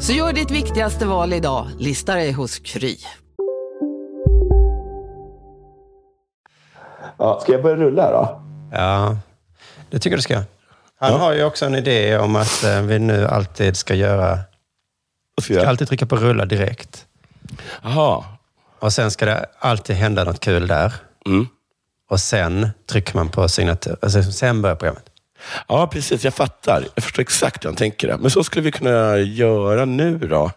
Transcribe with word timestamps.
Så 0.00 0.12
gör 0.12 0.32
ditt 0.32 0.50
viktigaste 0.50 1.06
val 1.06 1.32
idag, 1.32 1.66
lista 1.78 2.14
dig 2.14 2.32
hos 2.32 2.58
Kry. 2.58 2.96
Ja, 7.18 7.40
ska 7.42 7.52
jag 7.52 7.62
börja 7.62 7.76
rulla 7.76 8.10
då? 8.10 8.42
Ja, 8.72 9.16
det 9.90 9.98
tycker 9.98 10.10
jag 10.10 10.18
du 10.18 10.22
ska. 10.22 10.34
Han 11.00 11.12
Ja. 11.12 11.18
har 11.18 11.32
ju 11.32 11.44
också 11.44 11.66
en 11.66 11.74
idé 11.74 12.18
om 12.18 12.36
att 12.36 12.64
eh, 12.64 12.82
vi 12.82 12.98
nu 12.98 13.26
alltid 13.26 13.76
ska 13.76 13.94
göra... 13.94 14.38
Vad 15.36 15.44
ska 15.44 15.68
alltid 15.68 15.88
trycka 15.88 16.06
på 16.06 16.16
rulla 16.16 16.44
direkt. 16.44 17.06
Jaha. 17.82 18.24
Och 18.78 18.92
sen 18.92 19.10
ska 19.10 19.26
det 19.26 19.46
alltid 19.58 19.96
hända 19.96 20.24
något 20.24 20.40
kul 20.40 20.66
där. 20.66 20.92
Mm. 21.26 21.46
Och 22.10 22.20
sen 22.20 22.68
trycker 22.90 23.14
man 23.16 23.28
på 23.28 23.48
signatur. 23.48 23.96
Alltså, 24.02 24.22
sen 24.22 24.62
börjar 24.62 24.76
programmet. 24.76 25.04
Ja, 25.68 25.86
precis. 25.86 26.24
Jag 26.24 26.34
fattar. 26.34 26.84
Jag 26.94 27.04
förstår 27.04 27.22
exakt 27.22 27.64
hur 27.64 27.68
han 27.68 27.76
tänker. 27.76 28.08
Det. 28.08 28.16
Men 28.16 28.30
så 28.30 28.44
skulle 28.44 28.62
vi 28.64 28.72
kunna 28.72 29.18
göra 29.18 29.84
nu 29.84 30.18
då. 30.18 30.50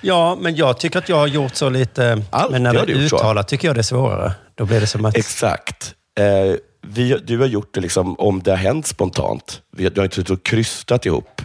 Ja, 0.00 0.38
men 0.40 0.56
jag 0.56 0.78
tycker 0.78 0.98
att 0.98 1.08
jag 1.08 1.16
har 1.16 1.26
gjort 1.26 1.54
så 1.54 1.68
lite. 1.68 2.22
Alltid 2.30 2.52
men 2.52 2.62
när 2.62 2.74
är 2.74 2.86
gjort 2.86 3.10
så. 3.10 3.42
tycker 3.42 3.68
jag 3.68 3.76
det 3.76 3.80
är 3.80 3.82
svårare. 3.82 4.32
Då 4.54 4.64
blir 4.64 4.80
det 4.80 4.86
som 4.86 5.04
att... 5.04 5.16
Exakt. 5.16 5.94
Eh, 6.18 6.56
vi, 6.86 7.18
du 7.24 7.38
har 7.38 7.46
gjort 7.46 7.74
det 7.74 7.80
liksom 7.80 8.20
om 8.20 8.42
det 8.42 8.50
har 8.50 8.58
hänt 8.58 8.86
spontant. 8.86 9.62
Vi, 9.76 9.88
du 9.88 10.00
har 10.00 10.04
inte 10.04 10.16
suttit 10.16 10.30
och 10.30 10.42
krystat 10.42 11.06
ihop. 11.06 11.42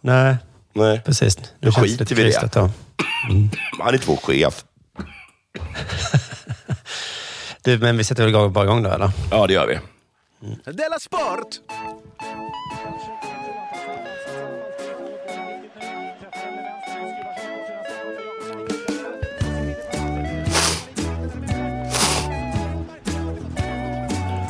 Nej, 0.00 0.36
Nej. 0.72 1.00
precis. 1.04 1.38
Nu 1.38 1.46
Då 1.60 1.72
skiter 1.72 2.14
vi 2.14 2.22
i 2.22 2.24
det. 2.24 2.50
då. 2.54 2.70
Han 3.80 3.94
är 3.94 4.00
vår 4.06 4.16
chef. 4.16 4.64
Du, 7.62 7.78
men 7.78 7.96
vi 7.96 8.04
sätter 8.04 8.22
väl 8.22 8.30
igång, 8.30 8.52
bara 8.52 8.64
igång 8.64 8.82
då, 8.82 8.90
eller? 8.90 9.10
Ja, 9.30 9.46
det 9.46 9.52
gör 9.52 9.66
vi. 9.66 9.78
Della 10.40 10.98
Sport! 10.98 11.60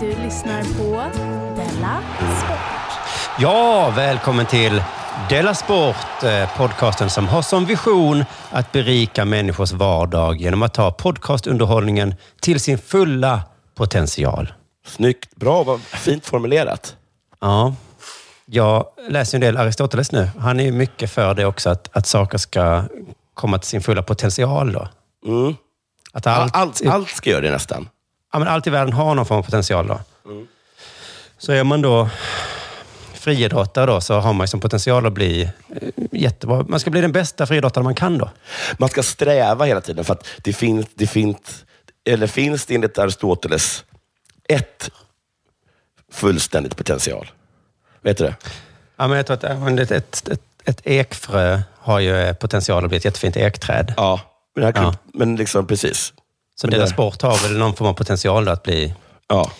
Du 0.00 0.08
lyssnar 0.08 0.62
på 0.62 1.10
Della 1.56 2.02
Sport. 2.18 2.58
Ja, 3.38 3.92
välkommen 3.96 4.46
till 4.46 4.82
Della 5.28 5.54
Sport, 5.54 6.22
eh, 6.22 6.56
podcasten 6.56 7.10
som 7.10 7.28
har 7.28 7.42
som 7.42 7.64
vision 7.64 8.24
att 8.50 8.72
berika 8.72 9.24
människors 9.24 9.72
vardag 9.72 10.40
genom 10.40 10.62
att 10.62 10.74
ta 10.74 10.92
podcastunderhållningen 10.92 12.14
till 12.40 12.60
sin 12.60 12.78
fulla 12.78 13.42
potential. 13.74 14.52
Snyggt. 14.86 15.36
Bra. 15.36 15.62
Vad 15.62 15.80
fint 15.80 16.26
formulerat. 16.26 16.96
Ja, 17.40 17.74
jag 18.46 18.86
läser 19.08 19.36
en 19.36 19.40
del 19.40 19.56
Aristoteles 19.56 20.12
nu. 20.12 20.30
Han 20.38 20.60
är 20.60 20.64
ju 20.64 20.72
mycket 20.72 21.10
för 21.10 21.34
det 21.34 21.44
också, 21.46 21.70
att, 21.70 21.88
att 21.96 22.06
saker 22.06 22.38
ska 22.38 22.84
komma 23.34 23.58
till 23.58 23.68
sin 23.68 23.82
fulla 23.82 24.02
potential. 24.02 24.72
Då. 24.72 24.88
Mm. 25.26 25.54
Att 26.12 26.26
allt, 26.26 26.56
Allt, 26.56 26.86
allt 26.86 27.08
ska 27.08 27.30
göra 27.30 27.40
det 27.40 27.50
nästan. 27.50 27.88
ja, 28.32 28.38
men 28.38 28.48
allt 28.48 28.66
i 28.66 28.70
världen 28.70 28.92
har 28.92 29.14
någon 29.14 29.26
form 29.26 29.38
av 29.38 29.42
potential. 29.42 29.86
Då. 29.86 30.00
Så 31.38 31.52
är 31.52 31.64
man 31.64 31.82
då 31.82 32.08
friidrottare 33.14 33.86
då, 33.86 34.00
så 34.00 34.14
har 34.14 34.32
man 34.32 34.44
ju 34.44 34.48
som 34.48 34.60
potential 34.60 35.06
att 35.06 35.12
bli 35.12 35.42
eh, 35.42 35.48
jättebra. 36.12 36.64
Man 36.68 36.80
ska 36.80 36.90
bli 36.90 37.00
den 37.00 37.12
bästa 37.12 37.46
friidrottare 37.46 37.84
man 37.84 37.94
kan 37.94 38.18
då. 38.18 38.30
Man 38.78 38.88
ska 38.88 39.02
sträva 39.02 39.64
hela 39.64 39.80
tiden 39.80 40.04
för 40.04 40.12
att 40.12 40.26
det 40.42 40.52
finns, 40.52 40.86
det 40.94 41.06
finns, 41.06 41.64
eller 42.04 42.26
finns 42.26 42.66
det 42.66 42.74
enligt 42.74 42.98
Aristoteles 42.98 43.84
ett 44.50 44.90
fullständigt 46.12 46.76
potential. 46.76 47.30
Vet 48.02 48.18
du 48.18 48.24
det? 48.24 48.34
Ja, 48.96 49.08
men 49.08 49.16
jag 49.16 49.26
tror 49.26 49.34
att 49.36 49.44
ett, 49.80 49.90
ett, 49.90 50.28
ett, 50.28 50.40
ett 50.64 50.80
ekfrö 50.84 51.60
har 51.78 51.98
ju 52.00 52.16
eh, 52.16 52.32
potential 52.34 52.84
att 52.84 52.88
bli 52.88 52.98
ett 52.98 53.04
jättefint 53.04 53.36
ekträd. 53.36 53.94
Ja, 53.96 54.20
men, 54.56 54.64
här, 54.64 54.72
Ja. 54.76 54.94
men 55.14 55.36
liksom 55.36 55.66
precis. 55.66 56.12
Så 56.60 56.66
men 56.66 56.78
deras 56.78 56.90
sport 56.90 57.22
har 57.22 57.48
väl 57.48 57.58
någon 57.58 57.76
form 57.76 57.88
av 57.88 57.92
potential 57.94 58.44
då 58.44 58.52
att 58.52 58.62
bli 58.62 58.94
Ja. 59.28 59.50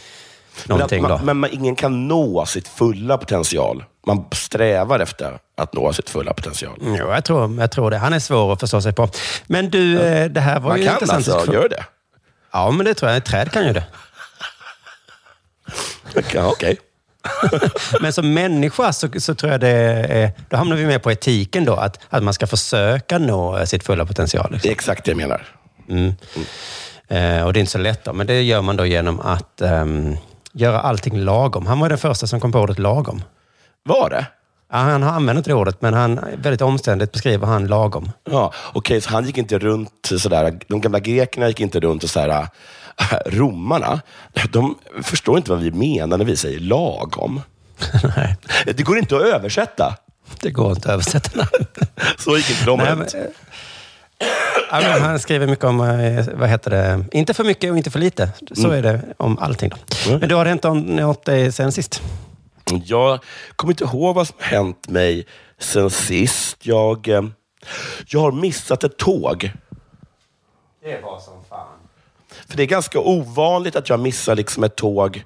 någonting 0.66 1.02
men, 1.02 1.08
då. 1.08 1.14
att, 1.14 1.20
man, 1.20 1.26
men 1.26 1.36
man, 1.36 1.50
ingen 1.52 1.76
kan 1.76 2.08
nå 2.08 2.46
sitt 2.46 2.68
fulla 2.68 3.18
potential. 3.18 3.84
Man 4.06 4.24
strävar 4.32 5.00
efter 5.00 5.38
att 5.56 5.72
nå 5.74 5.92
sitt 5.92 6.10
fulla 6.10 6.32
potential. 6.34 6.78
Jo, 6.80 6.94
jag 7.10 7.24
tror, 7.24 7.60
jag 7.60 7.70
tror 7.70 7.90
det. 7.90 7.98
Han 7.98 8.12
är 8.12 8.18
svår 8.18 8.52
att 8.52 8.60
förstå 8.60 8.80
sig 8.82 8.92
på. 8.92 9.08
Men 9.46 9.70
du, 9.70 10.00
eh, 10.00 10.30
det 10.30 10.40
här 10.40 10.60
var 10.60 10.68
Man 10.70 10.78
ju 10.78 10.84
kan 10.84 10.94
intressant. 10.94 11.16
alltså 11.16 11.32
diskussion. 11.32 11.54
göra 11.54 11.68
det. 11.68 11.84
Ja, 12.52 12.70
men 12.70 12.86
det 12.86 12.94
tror 12.94 13.10
jag. 13.10 13.16
Ett 13.18 13.24
träd 13.24 13.52
kan 13.52 13.66
ju 13.66 13.72
det. 13.72 13.84
Ja, 16.34 16.48
Okej. 16.48 16.78
Men 18.00 18.12
som 18.12 18.34
människa 18.34 18.92
så, 18.92 19.08
så 19.18 19.34
tror 19.34 19.52
jag 19.52 19.60
det 19.60 19.68
är... 19.68 20.30
Då 20.48 20.56
hamnar 20.56 20.76
vi 20.76 20.86
med 20.86 21.02
på 21.02 21.12
etiken 21.12 21.64
då. 21.64 21.74
Att, 21.74 21.98
att 22.08 22.22
man 22.22 22.34
ska 22.34 22.46
försöka 22.46 23.18
nå 23.18 23.58
eh, 23.58 23.64
sitt 23.64 23.84
fulla 23.84 24.06
potential. 24.06 24.46
Det 24.48 24.52
Liksom. 24.54 24.68
är 24.68 24.72
exakt 24.72 25.04
det 25.04 25.10
jag 25.10 25.16
menar. 25.18 25.46
Mm. 25.88 26.14
Eh, 27.08 27.44
och 27.46 27.52
det 27.52 27.58
är 27.58 27.60
inte 27.60 27.72
så 27.72 27.78
lätt 27.78 28.04
då, 28.04 28.12
men 28.12 28.26
det 28.26 28.42
gör 28.42 28.62
man 28.62 28.76
då 28.76 28.86
genom 28.86 29.20
att 29.20 29.60
ehm, 29.60 30.16
göra 30.52 30.80
allting 30.80 31.18
lagom. 31.18 31.66
Han 31.66 31.80
var 31.80 31.88
den 31.88 31.98
första 31.98 32.26
som 32.26 32.40
kom 32.40 32.52
på 32.52 32.58
ordet 32.58 32.78
lagom. 32.78 33.22
Var 33.84 34.10
det? 34.10 34.26
Ja, 34.72 34.76
han 34.78 35.02
har 35.02 35.12
använt 35.12 35.36
inte 35.36 35.50
det 35.50 35.54
ordet, 35.54 35.82
men 35.82 35.94
han, 35.94 36.20
väldigt 36.36 36.60
omständigt 36.60 37.12
beskriver 37.12 37.46
han 37.46 37.66
lagom. 37.66 38.10
Ja, 38.30 38.52
okej, 38.72 39.00
så 39.00 39.10
han 39.10 39.24
gick 39.26 39.38
inte 39.38 39.58
runt 39.58 40.10
sådär, 40.18 40.58
de 40.68 40.80
gamla 40.80 40.98
grekerna 41.00 41.48
gick 41.48 41.60
inte 41.60 41.80
runt 41.80 42.04
och 42.04 42.10
sådär, 42.10 42.48
romarna, 43.26 44.00
de 44.52 44.78
förstår 45.02 45.36
inte 45.36 45.50
vad 45.50 45.60
vi 45.60 45.70
menar 45.70 46.18
när 46.18 46.24
vi 46.24 46.36
säger 46.36 46.60
lagom. 46.60 47.40
Nej, 48.16 48.36
Det 48.76 48.82
går 48.82 48.98
inte 48.98 49.16
att 49.16 49.22
översätta. 49.22 49.96
det 50.40 50.50
går 50.50 50.70
inte 50.70 50.88
att 50.88 50.92
översätta. 50.94 51.48
Så 52.18 52.36
gick 52.36 52.50
inte 52.50 52.64
de 52.64 52.78
Nej, 52.78 52.96
men, 52.96 53.06
ja, 54.70 54.80
men 54.80 55.02
han 55.02 55.18
skriver 55.18 55.46
mycket 55.46 55.64
om, 55.64 55.80
eh, 55.80 56.26
vad 56.34 56.48
heter 56.48 56.70
det, 56.70 57.04
inte 57.12 57.34
för 57.34 57.44
mycket 57.44 57.70
och 57.70 57.76
inte 57.76 57.90
för 57.90 57.98
lite. 57.98 58.30
Så 58.52 58.64
Mm. 58.72 58.78
är 58.78 58.82
det 58.92 59.00
om 59.16 59.38
allting. 59.38 59.68
Då. 59.70 59.76
Mm. 60.08 60.20
Men 60.20 60.28
du 60.28 60.34
har 60.34 60.44
hänt 60.46 60.62
något 60.84 61.24
dig 61.24 61.52
sen 61.52 61.72
sist? 61.72 62.02
Jag 62.84 63.18
kommer 63.56 63.72
inte 63.72 63.84
ihåg 63.84 64.14
vad 64.14 64.26
som 64.26 64.36
hänt 64.40 64.88
mig 64.88 65.26
sen 65.58 65.90
sist. 65.90 66.56
Jag, 66.66 67.08
eh, 67.08 67.22
jag 68.06 68.20
har 68.20 68.32
missat 68.32 68.84
ett 68.84 68.96
tåg. 68.96 69.52
Det 70.82 71.00
var 71.02 71.20
som. 71.20 71.34
För 72.50 72.56
det 72.56 72.62
är 72.62 72.66
ganska 72.66 73.00
ovanligt 73.00 73.76
att 73.76 73.88
jag 73.88 74.00
missar 74.00 74.34
liksom 74.36 74.64
ett 74.64 74.76
tåg. 74.76 75.24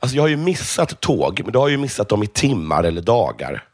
Alltså 0.00 0.16
jag 0.16 0.22
har 0.22 0.28
ju 0.28 0.36
missat 0.36 1.00
tåg, 1.00 1.40
men 1.44 1.52
då 1.52 1.60
har 1.60 1.66
jag 1.66 1.70
ju 1.70 1.76
missat 1.76 2.08
dem 2.08 2.22
i 2.22 2.26
timmar 2.26 2.84
eller 2.84 3.02
dagar. 3.02 3.64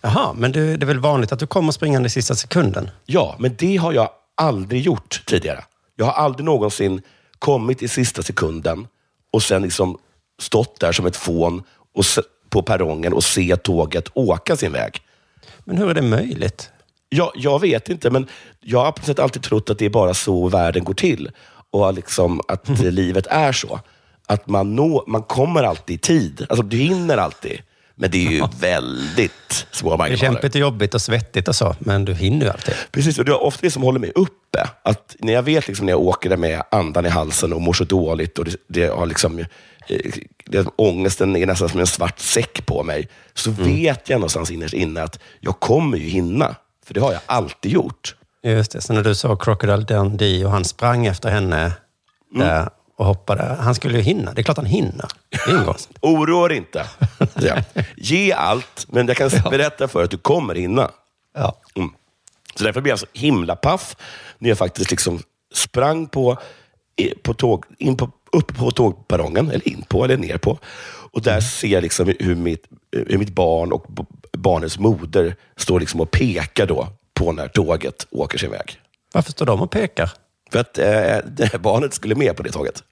Jaha, 0.00 0.32
men 0.32 0.52
du, 0.52 0.76
det 0.76 0.84
är 0.84 0.86
väl 0.86 0.98
vanligt 0.98 1.32
att 1.32 1.38
du 1.38 1.46
kommer 1.46 1.72
springande 1.72 2.06
i 2.06 2.10
sista 2.10 2.34
sekunden? 2.34 2.90
Ja, 3.06 3.36
men 3.38 3.54
det 3.58 3.76
har 3.76 3.92
jag 3.92 4.10
aldrig 4.34 4.82
gjort 4.82 5.22
tidigare. 5.26 5.64
Jag 5.96 6.04
har 6.04 6.12
aldrig 6.12 6.44
någonsin 6.44 7.02
kommit 7.38 7.82
i 7.82 7.88
sista 7.88 8.22
sekunden 8.22 8.86
och 9.32 9.42
sen 9.42 9.62
liksom 9.62 9.98
stått 10.38 10.80
där 10.80 10.92
som 10.92 11.06
ett 11.06 11.16
fån 11.16 11.62
och 11.94 12.04
på 12.48 12.62
perrongen 12.62 13.12
och 13.12 13.24
se 13.24 13.56
tåget 13.56 14.08
åka 14.14 14.56
sin 14.56 14.72
väg. 14.72 15.00
Men 15.64 15.78
hur 15.78 15.90
är 15.90 15.94
det 15.94 16.02
möjligt? 16.02 16.70
Jag, 17.14 17.30
jag 17.34 17.60
vet 17.60 17.88
inte, 17.88 18.10
men 18.10 18.26
jag 18.60 18.84
har 18.84 18.92
på 18.92 19.04
sätt 19.04 19.18
alltid 19.18 19.42
trott 19.42 19.70
att 19.70 19.78
det 19.78 19.84
är 19.84 19.90
bara 19.90 20.14
så 20.14 20.48
världen 20.48 20.84
går 20.84 20.94
till. 20.94 21.30
Och 21.70 21.94
liksom 21.94 22.40
att 22.48 22.68
livet 22.80 23.26
är 23.26 23.52
så. 23.52 23.80
Att 24.26 24.48
man, 24.48 24.76
nå, 24.76 25.04
man 25.06 25.22
kommer 25.22 25.62
alltid 25.62 25.94
i 25.94 25.98
tid. 25.98 26.46
Alltså, 26.48 26.62
du 26.62 26.76
hinner 26.76 27.16
alltid. 27.16 27.60
Men 27.94 28.10
det 28.10 28.26
är 28.26 28.30
ju 28.30 28.42
väldigt 28.60 29.66
små 29.70 29.90
Det 29.90 29.94
är 29.94 29.98
marginaler. 29.98 30.32
kämpigt 30.32 30.54
och 30.54 30.60
jobbigt 30.60 30.94
och 30.94 31.02
svettigt 31.02 31.48
och 31.48 31.56
så, 31.56 31.76
men 31.78 32.04
du 32.04 32.14
hinner 32.14 32.46
ju 32.46 32.52
alltid. 32.52 32.74
Precis, 32.90 33.18
och 33.18 33.24
det 33.24 33.32
är 33.32 33.42
ofta 33.42 33.58
det 33.66 33.70
som 33.70 33.82
håller 33.82 34.00
mig 34.00 34.12
uppe. 34.14 34.68
Att 34.82 35.16
när 35.18 35.32
jag 35.32 35.42
vet 35.42 35.68
liksom 35.68 35.86
när 35.86 35.92
jag 35.92 36.00
åker 36.00 36.30
där 36.30 36.36
med 36.36 36.62
andan 36.70 37.06
i 37.06 37.08
halsen 37.08 37.52
och 37.52 37.60
mår 37.62 37.72
så 37.72 37.84
dåligt 37.84 38.38
och 38.38 38.44
det, 38.44 38.56
det 38.68 38.86
har 38.86 39.06
liksom, 39.06 39.38
eh, 39.38 39.46
det, 40.46 40.66
ångesten 40.76 41.36
är 41.36 41.46
nästan 41.46 41.68
som 41.68 41.80
en 41.80 41.86
svart 41.86 42.18
säck 42.18 42.66
på 42.66 42.82
mig, 42.82 43.08
så 43.34 43.50
vet 43.50 44.08
jag 44.08 44.18
någonstans 44.18 44.50
innerst 44.50 44.74
inne 44.74 45.02
att 45.02 45.18
jag 45.40 45.60
kommer 45.60 45.98
ju 45.98 46.08
hinna. 46.08 46.56
För 46.92 47.00
det 47.00 47.06
har 47.06 47.12
jag 47.12 47.22
alltid 47.26 47.72
gjort. 47.72 48.14
Just 48.42 48.72
det, 48.72 48.80
så 48.80 48.92
när 48.92 49.02
du 49.02 49.14
såg 49.14 49.42
Crocodile 49.42 49.84
Dundee 49.84 50.44
och 50.44 50.50
han 50.50 50.64
sprang 50.64 51.06
efter 51.06 51.30
henne 51.30 51.72
där 52.34 52.70
och 52.96 53.06
hoppade. 53.06 53.42
Han 53.42 53.74
skulle 53.74 53.96
ju 53.96 54.02
hinna. 54.02 54.32
Det 54.32 54.40
är 54.40 54.42
klart 54.42 54.56
han 54.56 54.66
hinner. 54.66 55.08
Oroa 56.00 56.48
dig 56.48 56.56
inte. 56.56 56.86
jag. 57.34 57.64
Ge 57.96 58.32
allt, 58.32 58.86
men 58.88 59.06
jag 59.06 59.16
kan 59.16 59.30
berätta 59.50 59.88
för 59.88 59.98
dig 59.98 60.04
att 60.04 60.10
du 60.10 60.18
kommer 60.18 60.54
hinna. 60.54 60.90
Ja. 61.34 61.56
Mm. 61.74 61.90
Så 62.54 62.64
därför 62.64 62.80
blev 62.80 62.92
jag 62.92 62.98
så 62.98 63.06
himla 63.12 63.56
paff 63.56 63.96
när 64.38 64.48
jag 64.48 64.58
faktiskt 64.58 64.90
liksom 64.90 65.22
sprang 65.54 66.06
på, 66.06 66.38
på 67.22 67.34
tåg, 67.34 67.64
in 67.78 67.96
på, 67.96 68.10
upp 68.32 68.56
på 68.56 68.70
tågperrongen, 68.70 69.50
eller 69.50 69.68
in 69.68 69.84
på 69.88 70.04
eller 70.04 70.16
ner 70.16 70.38
på. 70.38 70.58
Och 71.12 71.22
där 71.22 71.40
ser 71.40 71.68
jag 71.68 71.82
liksom 71.82 72.14
hur, 72.18 72.34
mitt, 72.34 72.64
hur 73.06 73.18
mitt 73.18 73.34
barn 73.34 73.72
och 73.72 73.86
b- 74.32 74.38
barnets 74.38 74.78
moder 74.78 75.36
står 75.56 75.80
liksom 75.80 76.00
och 76.00 76.10
pekar 76.10 76.66
då 76.66 76.88
på 77.14 77.32
när 77.32 77.48
tåget 77.48 78.06
åker 78.10 78.38
sin 78.38 78.50
väg. 78.50 78.80
Varför 79.12 79.32
står 79.32 79.46
de 79.46 79.62
och 79.62 79.70
pekar? 79.70 80.10
För 80.52 80.58
att 80.60 80.78
eh, 80.78 81.60
barnet 81.60 81.94
skulle 81.94 82.14
med 82.14 82.36
på 82.36 82.42
det 82.42 82.50
tåget. 82.52 82.82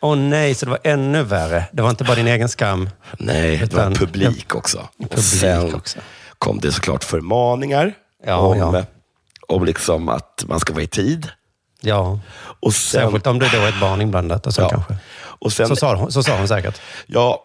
Åh 0.00 0.16
nej, 0.16 0.54
så 0.54 0.64
det 0.66 0.70
var 0.70 0.78
ännu 0.84 1.22
värre. 1.22 1.64
Det 1.72 1.82
var 1.82 1.90
inte 1.90 2.04
bara 2.04 2.14
din 2.16 2.26
egen 2.28 2.48
skam. 2.48 2.90
Nej, 3.18 3.56
det 3.56 3.72
var 3.74 3.90
publik 3.90 4.54
också. 4.54 4.88
Publik 4.98 5.18
sen 5.24 5.74
också. 5.74 5.98
kom 6.38 6.60
det 6.60 6.72
såklart 6.72 7.04
förmaningar 7.04 7.92
Ja, 8.24 8.36
om, 8.36 8.58
ja. 8.58 8.84
om 9.48 9.64
liksom 9.64 10.08
att 10.08 10.44
man 10.48 10.60
ska 10.60 10.72
vara 10.72 10.82
i 10.82 10.86
tid. 10.86 11.28
Ja, 11.80 12.20
Och 12.60 12.74
sen, 12.74 13.00
särskilt 13.02 13.26
om 13.26 13.38
det 13.38 13.48
då 13.52 13.58
är 13.58 13.68
ett 13.68 13.80
barn 13.80 14.00
inblandat 14.00 14.46
och 14.46 14.54
så 14.54 14.62
Ja. 14.62 14.68
kanske. 14.68 14.96
Och 15.38 15.52
sen, 15.52 15.68
Så 15.68 15.76
sa, 15.76 15.94
hon, 15.94 16.12
så 16.12 16.22
sa 16.22 16.36
hon 16.36 16.48
säkert. 16.48 16.80
Ja, 17.06 17.44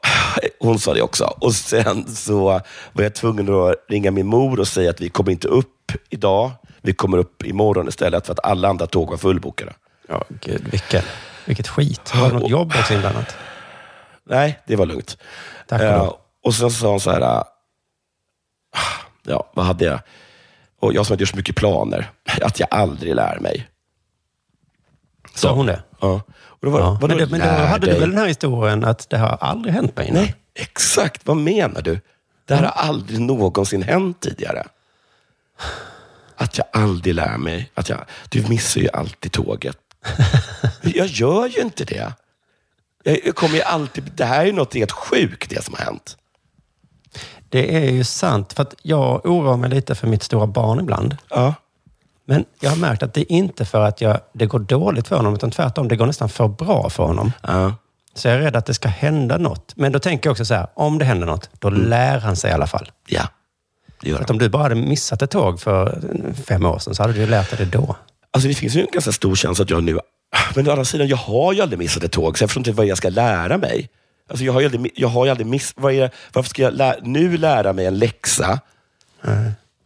hon 0.60 0.80
sa 0.80 0.94
det 0.94 1.02
också. 1.02 1.24
Och 1.24 1.54
sen 1.54 2.16
så 2.16 2.62
var 2.94 3.04
jag 3.04 3.16
tvungen 3.16 3.54
att 3.54 3.76
ringa 3.90 4.12
min 4.12 4.28
mor 4.28 4.60
och 4.60 4.68
säga 4.68 4.90
att 4.90 5.02
vi 5.02 5.10
kommer 5.10 5.32
inte 5.32 5.48
upp 5.48 5.92
idag. 6.10 6.52
Vi 6.82 6.94
kommer 6.94 7.18
upp 7.18 7.44
imorgon 7.46 7.88
istället 7.88 8.26
för 8.26 8.34
att 8.34 8.46
alla 8.46 8.68
andra 8.68 8.88
tåg 8.88 9.10
var 9.10 9.18
fullbokade. 9.18 9.74
Ja, 10.08 10.24
gud, 10.30 10.68
vilken, 10.72 11.02
vilket 11.46 11.68
skit. 11.68 12.16
Var 12.16 12.28
det 12.28 12.34
något 12.34 12.50
jobb 12.50 12.74
också 12.80 12.94
inblandat? 12.94 13.36
Nej, 14.24 14.60
det 14.68 14.76
var 14.76 14.86
lugnt. 14.86 15.18
Tack 15.68 15.82
och 15.82 15.88
lov. 15.88 16.16
och 16.44 16.56
sen 16.56 16.72
sa 16.72 16.88
hon 16.88 17.00
så 17.00 17.12
här, 17.12 17.22
ah, 17.22 17.44
ja, 19.24 19.52
vad 19.54 19.66
hade 19.66 19.86
jag? 19.86 20.00
Och 20.80 20.94
jag 20.94 21.06
som 21.06 21.14
hade 21.14 21.22
gjort 21.22 21.30
så 21.30 21.36
mycket 21.38 21.56
planer, 21.56 22.10
att 22.42 22.60
jag 22.60 22.68
aldrig 22.72 23.16
lär 23.16 23.40
mig. 23.40 23.68
Sa 25.36 25.54
hon 25.54 25.66
det? 25.66 25.84
Ja. 26.00 26.22
Och 26.32 26.60
då 26.62 26.70
var, 26.70 26.80
Ja. 26.80 26.98
Men, 27.02 27.18
det, 27.18 27.28
men 27.28 27.40
då 27.40 27.46
lär 27.46 27.68
hade 27.68 27.86
du 27.86 27.92
dig? 27.92 28.00
väl 28.00 28.10
den 28.10 28.20
här 28.20 28.28
historien 28.28 28.84
att 28.84 29.10
det 29.10 29.18
har 29.18 29.38
aldrig 29.42 29.74
hänt 29.74 29.98
mig 29.98 30.08
innan? 30.08 30.24
Nej, 30.24 30.36
exakt. 30.56 31.28
Vad 31.28 31.38
menar 31.38 31.82
du? 31.82 32.00
Det 32.46 32.56
här 32.56 32.64
har 32.64 32.90
aldrig 32.90 33.20
någonsin 33.20 33.84
hänt 33.84 34.20
tidigare. 34.20 34.68
Att 36.36 36.58
jag 36.58 36.68
aldrig 36.74 37.16
lär 37.16 37.38
mig. 37.38 37.72
Att 37.74 37.90
jag, 37.90 38.00
du 38.30 38.48
missar 38.48 38.82
ju 38.82 38.90
alltid 38.94 39.32
tåget. 39.32 39.78
jag 40.82 41.08
gör 41.08 41.48
ju 41.48 41.62
inte 41.62 41.86
det. 41.86 42.14
Jag, 43.04 43.36
kommer 43.36 43.56
ju 43.56 43.62
alltid... 43.62 44.12
Det 44.16 44.26
här 44.26 44.46
är 44.46 44.54
något 44.54 44.74
helt 44.74 44.92
sjukt, 44.92 45.50
det 45.50 45.64
som 45.64 45.76
har 45.78 45.86
hänt. 45.86 46.18
Det 47.50 47.76
är 47.76 47.92
ju 47.92 48.04
sant, 48.04 48.54
för 48.54 48.62
att 48.62 48.76
jag 48.82 49.26
oroar 49.26 49.58
mig 49.58 49.70
lite 49.70 49.96
för 49.96 50.08
mitt 50.08 50.24
stora 50.24 50.48
barn 50.48 50.80
ibland. 50.80 51.18
Ja. 51.30 51.54
Men 52.26 52.46
jag 52.60 52.70
har 52.70 52.78
märkt 52.78 53.04
att 53.04 53.14
det 53.14 53.22
är 53.22 53.32
inte 53.32 53.66
för 53.66 53.82
att 53.82 54.02
jag, 54.02 54.20
det 54.34 54.46
går 54.46 54.60
dåligt 54.60 55.08
för 55.08 55.16
honom, 55.16 55.34
utan 55.34 55.52
tvärtom, 55.52 55.88
det 55.88 55.96
går 55.96 56.06
nästan 56.06 56.30
för 56.30 56.48
bra 56.48 56.90
för 56.90 57.04
honom. 57.04 57.32
Ja. 57.42 57.76
Så 58.14 58.28
jag 58.28 58.36
är 58.38 58.40
rädd 58.40 58.56
att 58.56 58.66
det 58.66 58.74
ska 58.74 58.88
hända 58.90 59.38
något. 59.38 59.74
Men 59.76 59.92
då 59.92 60.00
tänker 60.00 60.28
jag 60.28 60.32
också 60.32 60.46
så 60.46 60.54
här, 60.54 60.68
om 60.74 60.98
det 60.98 61.06
händer 61.06 61.28
något, 61.28 61.50
då 61.60 61.70
lär 61.70 62.20
han 62.20 62.36
sig 62.36 62.52
i 62.52 62.54
alla 62.54 62.68
fall. 62.68 62.92
Ja, 63.08 63.28
det 64.02 64.10
gör 64.10 64.20
Att 64.20 64.30
han. 64.30 64.36
om 64.36 64.40
du 64.40 64.50
bara 64.50 64.64
hade 64.64 64.76
missat 64.76 65.22
ett 65.22 65.32
tåg 65.32 65.60
för 65.62 66.02
fem 66.48 66.66
år 66.66 66.80
sedan, 66.80 66.96
så 66.96 67.04
hade 67.04 67.14
du 67.14 67.20
ju 67.20 67.28
lärt 67.28 67.58
dig 67.58 67.66
det 67.66 67.78
då. 67.78 67.96
Alltså, 68.32 68.48
det 68.48 68.56
finns 68.56 68.76
ju 68.76 68.82
en 68.82 68.88
ganska 68.92 69.12
stor 69.12 69.36
chans 69.36 69.60
att 69.60 69.70
jag 69.70 69.84
nu... 69.84 70.00
Men 70.56 70.68
å 70.68 70.72
andra 70.72 70.86
sidan, 70.86 71.08
jag 71.08 71.18
har 71.18 71.54
ju 71.54 71.62
aldrig 71.62 71.80
missat 71.80 72.04
ett 72.04 72.12
tåg, 72.12 72.38
så 72.38 72.44
jag 72.44 72.50
förstår 72.50 72.62
inte 72.62 72.72
vad 72.72 72.86
jag 72.86 72.98
ska 72.98 73.10
lära 73.10 73.58
mig. 73.58 73.90
Alltså, 74.30 74.46
jag 74.46 74.54
har 74.54 74.60
ju 74.60 74.66
aldrig, 74.66 74.92
jag 74.96 75.08
har 75.08 75.26
ju 75.26 75.32
aldrig 75.32 75.48
miss, 75.48 75.74
vad 75.76 75.94
är, 75.94 76.12
varför 76.34 76.50
ska 76.50 76.62
jag 76.62 76.74
lä, 76.74 76.96
nu 77.02 77.38
lära 77.38 77.74
mig 77.74 77.86
en 77.86 77.98
läxa 78.00 78.60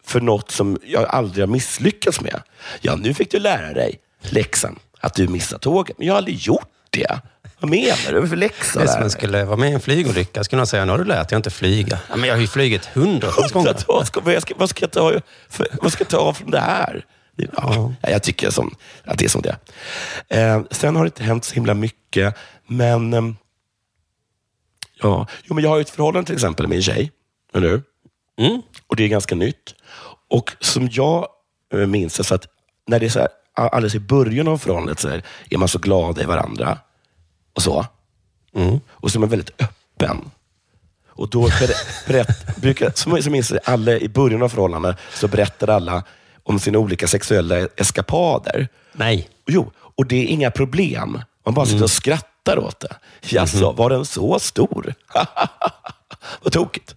för 0.05 0.21
något 0.21 0.51
som 0.51 0.79
jag 0.83 1.05
aldrig 1.05 1.41
har 1.43 1.47
misslyckats 1.51 2.21
med? 2.21 2.41
Ja, 2.81 2.95
nu 2.95 3.13
fick 3.13 3.31
du 3.31 3.39
lära 3.39 3.73
dig 3.73 3.99
läxan, 4.19 4.79
att 4.99 5.13
du 5.13 5.27
missar 5.27 5.57
tåget. 5.57 5.97
Men 5.97 6.07
jag 6.07 6.13
har 6.13 6.17
aldrig 6.17 6.37
gjort 6.37 6.69
det. 6.89 7.19
Vad 7.59 7.69
menar 7.71 8.21
du? 8.21 8.27
För 8.27 8.35
läxa 8.35 8.79
Det 8.79 8.85
är 8.85 8.91
som 8.91 9.01
mig? 9.01 9.09
skulle 9.09 9.43
vara 9.45 9.57
med 9.57 9.69
i 9.69 9.73
en 9.73 9.79
flygolycka. 9.79 10.43
Skulle 10.43 10.57
någon 10.57 10.67
säga, 10.67 10.85
nu 10.85 10.91
har 10.91 10.99
du 10.99 11.03
lärt 11.05 11.29
dig 11.29 11.35
att 11.35 11.39
inte 11.39 11.49
flyga. 11.49 11.99
Ja, 12.09 12.15
men 12.15 12.27
jag 12.29 12.35
har 12.35 12.41
ju 12.41 12.47
flugit 12.47 12.85
hundratals 12.85 13.51
gånger. 13.51 13.75
Vad 13.87 14.07
ska, 14.07 14.21
vad, 14.21 14.41
ska, 14.41 14.53
vad, 14.57 14.69
ska 14.69 14.83
jag 14.83 14.91
ta, 14.91 15.13
för, 15.49 15.67
vad 15.81 15.91
ska 15.91 16.01
jag 16.03 16.09
ta 16.09 16.33
från 16.33 16.51
det 16.51 16.59
här? 16.59 17.05
Ja, 17.57 17.93
Jag 18.01 18.23
tycker 18.23 18.49
som, 18.49 18.75
att 19.03 19.17
det 19.17 19.25
är 19.25 19.29
som 19.29 19.41
det. 19.41 19.57
Eh, 20.29 20.61
sen 20.71 20.95
har 20.95 21.03
det 21.03 21.07
inte 21.07 21.23
hänt 21.23 21.45
så 21.45 21.53
himla 21.53 21.73
mycket, 21.73 22.35
men... 22.67 23.13
ehm, 23.13 23.35
ja, 25.01 25.27
jo, 25.43 25.55
men 25.55 25.63
jag 25.63 25.69
har 25.71 25.77
ju 25.77 25.81
ett 25.81 25.89
förhållande 25.89 26.25
till 26.25 26.35
exempel 26.35 26.67
med 26.67 26.75
en 26.75 26.81
tjej. 26.83 27.11
Eller 27.53 27.69
hur? 27.69 27.83
Mm. 28.37 28.61
Och 28.87 28.95
det 28.95 29.03
är 29.03 29.07
ganska 29.07 29.35
nytt. 29.35 29.75
Och 30.29 30.51
som 30.59 30.89
jag 30.91 31.27
eh, 31.73 31.79
minns 31.87 32.17
det, 32.17 32.23
så 32.23 32.35
att 32.35 32.47
när 32.87 32.99
det 32.99 33.05
är 33.05 33.09
så 33.09 33.19
här, 33.19 33.29
alldeles 33.53 33.95
i 33.95 33.99
början 33.99 34.47
av 34.47 34.57
förhållandet 34.57 34.99
så 34.99 35.09
här, 35.09 35.23
är 35.49 35.57
man 35.57 35.67
så 35.67 35.79
glada 35.79 36.21
i 36.21 36.25
varandra. 36.25 36.77
Och 37.55 37.61
så. 37.61 37.85
Mm. 38.55 38.79
Och 38.89 39.11
så 39.11 39.17
är 39.17 39.19
man 39.19 39.29
väldigt 39.29 39.61
öppen. 39.61 40.31
Och 41.09 41.29
då 41.29 41.41
ber- 41.41 42.07
berätt, 42.07 42.55
brukar, 42.57 42.91
som, 42.95 43.21
som 43.23 43.31
minns 43.31 43.53
alla 43.63 43.91
i 43.91 44.09
början 44.09 44.41
av 44.43 44.49
förhållandet 44.49 44.97
så 45.13 45.27
berättar 45.27 45.67
alla 45.67 46.03
om 46.43 46.59
sina 46.59 46.77
olika 46.79 47.07
sexuella 47.07 47.55
eskapader. 47.75 48.67
Nej. 48.93 49.29
Jo, 49.47 49.71
och 49.77 50.05
det 50.05 50.15
är 50.15 50.25
inga 50.25 50.51
problem. 50.51 51.21
Man 51.45 51.53
bara 51.53 51.65
sitter 51.65 51.83
och 51.83 51.91
skrattar 51.91 52.57
åt 52.59 52.79
det. 52.79 52.95
Jaså, 53.21 53.71
var 53.71 53.89
den 53.89 54.05
så 54.05 54.39
stor? 54.39 54.93
Vad 56.41 56.53
tokigt. 56.53 56.95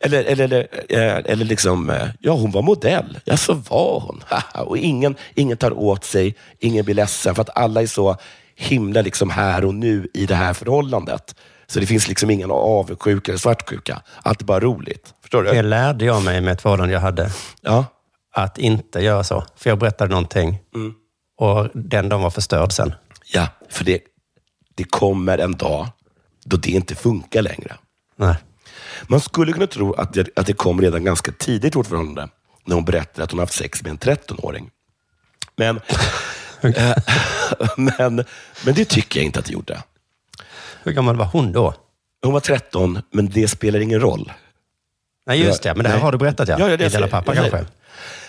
Eller, 0.00 0.24
eller, 0.24 0.44
eller, 0.44 0.68
eh, 0.88 1.32
eller 1.32 1.44
liksom, 1.44 1.90
eh, 1.90 2.08
ja 2.20 2.32
hon 2.32 2.50
var 2.50 2.62
modell. 2.62 3.18
Ja, 3.24 3.36
så 3.36 3.54
var 3.54 4.00
hon. 4.00 4.22
och 4.66 4.78
ingen, 4.78 5.16
ingen 5.34 5.56
tar 5.56 5.78
åt 5.78 6.04
sig, 6.04 6.34
ingen 6.58 6.84
blir 6.84 6.94
ledsen 6.94 7.34
för 7.34 7.42
att 7.42 7.56
alla 7.56 7.82
är 7.82 7.86
så 7.86 8.16
himla 8.56 9.02
liksom 9.02 9.30
här 9.30 9.64
och 9.64 9.74
nu 9.74 10.08
i 10.14 10.26
det 10.26 10.34
här 10.34 10.54
förhållandet. 10.54 11.34
Så 11.66 11.80
det 11.80 11.86
finns 11.86 12.08
liksom 12.08 12.30
ingen 12.30 12.50
avundsjuka 12.50 13.32
eller 13.32 13.38
svartsjuka. 13.38 14.02
Allt 14.22 14.40
är 14.40 14.44
bara 14.44 14.60
roligt. 14.60 15.14
Förstår 15.22 15.42
Det 15.42 15.52
du? 15.52 15.62
lärde 15.62 16.04
jag 16.04 16.22
mig 16.22 16.40
med 16.40 16.52
ett 16.52 16.62
förhållande 16.62 16.94
jag 16.94 17.00
hade. 17.00 17.30
Ja. 17.60 17.84
Att 18.34 18.58
inte 18.58 19.00
göra 19.00 19.24
så. 19.24 19.44
För 19.56 19.70
jag 19.70 19.78
berättade 19.78 20.10
någonting 20.10 20.58
och 21.38 21.68
den 21.74 22.08
dagen 22.08 22.22
var 22.22 22.30
förstörd 22.30 22.72
sen. 22.72 22.94
ja, 23.32 23.46
för 23.68 23.84
det, 23.84 24.00
det 24.74 24.84
kommer 24.84 25.38
en 25.38 25.52
dag 25.52 25.88
då 26.44 26.56
det 26.56 26.70
inte 26.70 26.94
funkar 26.94 27.42
längre. 27.42 27.76
Nej. 28.16 28.34
Man 29.08 29.20
skulle 29.20 29.52
kunna 29.52 29.66
tro 29.66 29.92
att 29.92 30.12
det, 30.12 30.28
att 30.36 30.46
det 30.46 30.52
kom 30.52 30.80
redan 30.80 31.04
ganska 31.04 31.32
tidigt 31.32 31.74
i 31.74 31.78
vårt 31.78 31.86
förhållande, 31.86 32.28
när 32.64 32.74
hon 32.74 32.84
berättade 32.84 33.24
att 33.24 33.30
hon 33.30 33.40
haft 33.40 33.52
sex 33.52 33.82
med 33.82 33.90
en 33.90 33.98
13-åring. 33.98 34.70
Men, 35.56 35.76
eh, 36.60 36.96
men, 37.76 38.24
men 38.64 38.74
det 38.74 38.84
tycker 38.84 39.20
jag 39.20 39.26
inte 39.26 39.38
att 39.38 39.44
det 39.44 39.52
gjorde. 39.52 39.82
Hur 40.82 40.92
gammal 40.92 41.16
var 41.16 41.26
hon 41.26 41.52
då? 41.52 41.74
Hon 42.22 42.32
var 42.32 42.40
13, 42.40 43.02
men 43.10 43.30
det 43.30 43.48
spelar 43.48 43.80
ingen 43.80 44.00
roll. 44.00 44.32
Nej, 45.26 45.40
just 45.40 45.62
det. 45.62 45.74
Men 45.74 45.82
det 45.82 45.88
här 45.88 45.96
Nej. 45.96 46.04
har 46.04 46.12
du 46.12 46.18
berättat 46.18 46.48
ja. 46.48 46.56
Ja, 46.58 46.70
ja, 46.70 46.76
det 46.76 46.86
I 46.86 46.88
Della 46.88 47.08
pappa 47.08 47.34
kanske. 47.34 47.64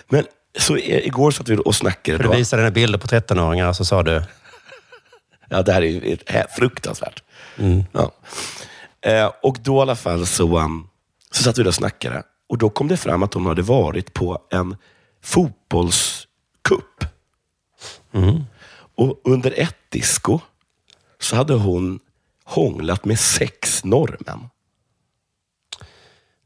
Men 0.08 0.26
så 0.58 0.76
igår 0.78 1.30
satt 1.30 1.48
vi 1.48 1.56
och 1.64 1.74
snackade. 1.74 2.18
För 2.18 2.24
du 2.24 2.30
Då. 2.30 2.36
visade 2.36 2.62
dina 2.62 2.70
bilder 2.70 2.98
på 2.98 3.06
13-åringar 3.06 3.68
och 3.68 3.76
så 3.76 3.84
sa 3.84 4.02
du, 4.02 4.22
Ja, 5.52 5.62
det 5.62 5.72
här 5.72 5.82
är 5.82 6.46
fruktansvärt. 6.56 7.22
Ja. 7.92 8.12
Eh, 9.02 9.32
och 9.42 9.58
då 9.60 9.78
i 9.78 9.80
alla 9.80 9.96
fall 9.96 10.26
så, 10.26 10.58
um, 10.58 10.88
så 11.30 11.42
satt 11.42 11.58
vi 11.58 11.62
där 11.62 11.68
och 11.68 11.74
snackade. 11.74 12.22
Och 12.48 12.58
då 12.58 12.70
kom 12.70 12.88
det 12.88 12.96
fram 12.96 13.22
att 13.22 13.34
hon 13.34 13.46
hade 13.46 13.62
varit 13.62 14.14
på 14.14 14.38
en 14.50 14.76
fotbollscup. 15.22 17.04
Och 18.94 19.20
under 19.24 19.60
ett 19.60 19.76
disco 19.88 20.40
så 21.20 21.36
hade 21.36 21.54
hon 21.54 22.00
hånglat 22.44 23.04
med 23.04 23.18
sex 23.20 23.84
norrmän. 23.84 24.48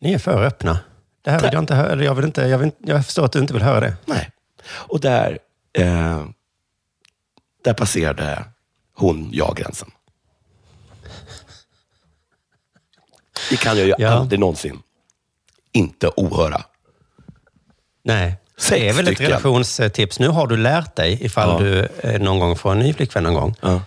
ni 0.00 0.12
är 0.12 0.18
för 0.18 0.44
öppna. 0.44 0.78
Det 1.22 1.30
här 1.30 1.40
vill 1.40 1.50
jag 1.52 1.62
inte 1.62 1.74
höra. 1.74 2.04
Jag, 2.04 2.14
vill 2.14 2.24
inte, 2.24 2.42
jag, 2.42 2.58
vill, 2.58 2.70
jag 2.78 3.04
förstår 3.04 3.24
att 3.24 3.32
du 3.32 3.38
inte 3.38 3.52
vill 3.52 3.62
höra 3.62 3.80
det. 3.80 3.96
Nej. 4.04 4.30
Och 4.68 5.00
där, 5.00 5.38
eh, 5.72 6.24
där 7.64 7.74
passerade 7.74 8.44
hon 8.94 9.28
jag 9.32 9.56
gränsen. 9.56 9.90
Det 13.50 13.56
kan 13.56 13.78
jag 13.78 13.86
ju 13.86 13.94
Ja. 13.98 14.08
aldrig 14.10 14.40
någonsin 14.40 14.82
inte 15.72 16.10
ohöra. 16.16 16.62
Nej. 18.04 18.34
Sex 18.58 18.70
det 18.70 18.88
är 18.88 18.92
väl 18.92 19.08
ett 19.08 19.14
stycken. 19.14 19.26
relationstips. 19.26 20.18
Nu 20.18 20.28
har 20.28 20.46
du 20.46 20.56
lärt 20.56 20.96
dig, 20.96 21.24
ifall 21.24 21.48
Ja. 21.50 21.58
du 21.68 21.80
eh, 22.10 22.20
någon 22.20 22.38
gång 22.38 22.56
får 22.56 22.72
en 22.72 22.78
ny 22.78 22.92
flickvän 22.92 23.22
någon 23.22 23.34
gång. 23.34 23.54
Ja. 23.60 23.80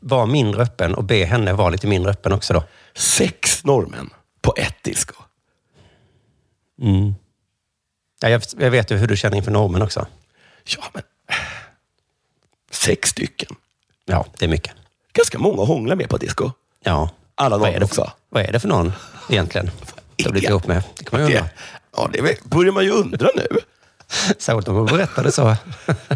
Var 0.00 0.26
mindre 0.26 0.62
öppen 0.62 0.94
och 0.94 1.04
be 1.04 1.24
henne 1.24 1.52
vara 1.52 1.70
lite 1.70 1.86
mindre 1.86 2.12
öppen 2.12 2.32
också 2.32 2.54
då. 2.54 2.62
Sex 2.94 3.64
norrmän 3.64 4.10
på 4.40 4.54
ett 4.56 4.82
disco. 4.82 5.14
Ja, 8.20 8.28
jag, 8.28 8.42
jag 8.58 8.70
vet 8.70 8.90
ju 8.90 8.96
hur 8.96 9.06
du 9.06 9.16
känner 9.16 9.36
inför 9.36 9.50
normen 9.50 9.82
också. 9.82 10.06
Ja, 10.64 10.84
men 10.92 11.02
sex 12.70 13.08
stycken. 13.10 13.56
Ja, 14.04 14.26
det 14.38 14.44
är 14.44 14.48
mycket. 14.48 14.72
Ganska 15.12 15.38
många 15.38 15.62
att 15.62 15.68
hångla 15.68 15.94
med 15.96 16.08
på 16.08 16.16
disco. 16.16 16.50
Ja. 16.84 17.10
Alla 17.36 17.58
för, 17.58 17.84
också. 17.84 18.12
vad 18.28 18.42
är 18.42 18.52
det 18.52 18.60
för 18.60 18.68
någon 18.68 18.92
egentligen? 19.28 19.70
Du 20.16 20.24
har 20.24 20.32
blivit 20.32 20.50
ihop 20.50 20.66
med. 20.66 20.82
Det 20.98 21.04
kan 21.04 21.20
man 21.20 21.30
ju 21.30 21.36
undra. 21.36 21.50
Ja, 21.96 22.08
det 22.12 22.44
börjar 22.44 22.72
man 22.72 22.84
ju 22.84 22.90
undra 22.90 23.28
nu. 23.34 23.46
Särskilt 24.38 24.68
om 24.68 24.86
du 24.86 24.92
berättade 24.92 25.32
så. 25.32 25.56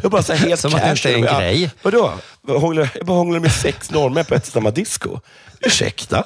Jag 0.03 0.11
bara 0.11 0.23
så 0.23 0.33
här 0.33 0.49
helt 0.49 0.61
Som 0.61 0.75
att 0.75 0.83
det 0.83 0.91
inte 0.91 1.13
är 1.13 1.15
en 1.15 1.23
grej. 1.39 1.71
Vadå? 1.83 2.13
Jag 2.47 2.61
bara 3.07 3.17
hånglar 3.17 3.41
med 3.41 3.53
sex 3.53 3.91
norrmän 3.91 4.25
på 4.25 4.35
ett 4.35 4.47
och 4.47 4.53
samma 4.53 4.71
disco. 4.71 5.21
Ursäkta? 5.61 6.25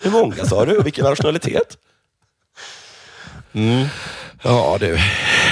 Hur 0.00 0.10
många 0.10 0.44
sa 0.44 0.64
du? 0.64 0.76
Och 0.78 0.86
vilken 0.86 1.04
nationalitet? 1.04 1.76
Mm. 3.52 3.86
Ja 4.42 4.76
du, 4.80 4.98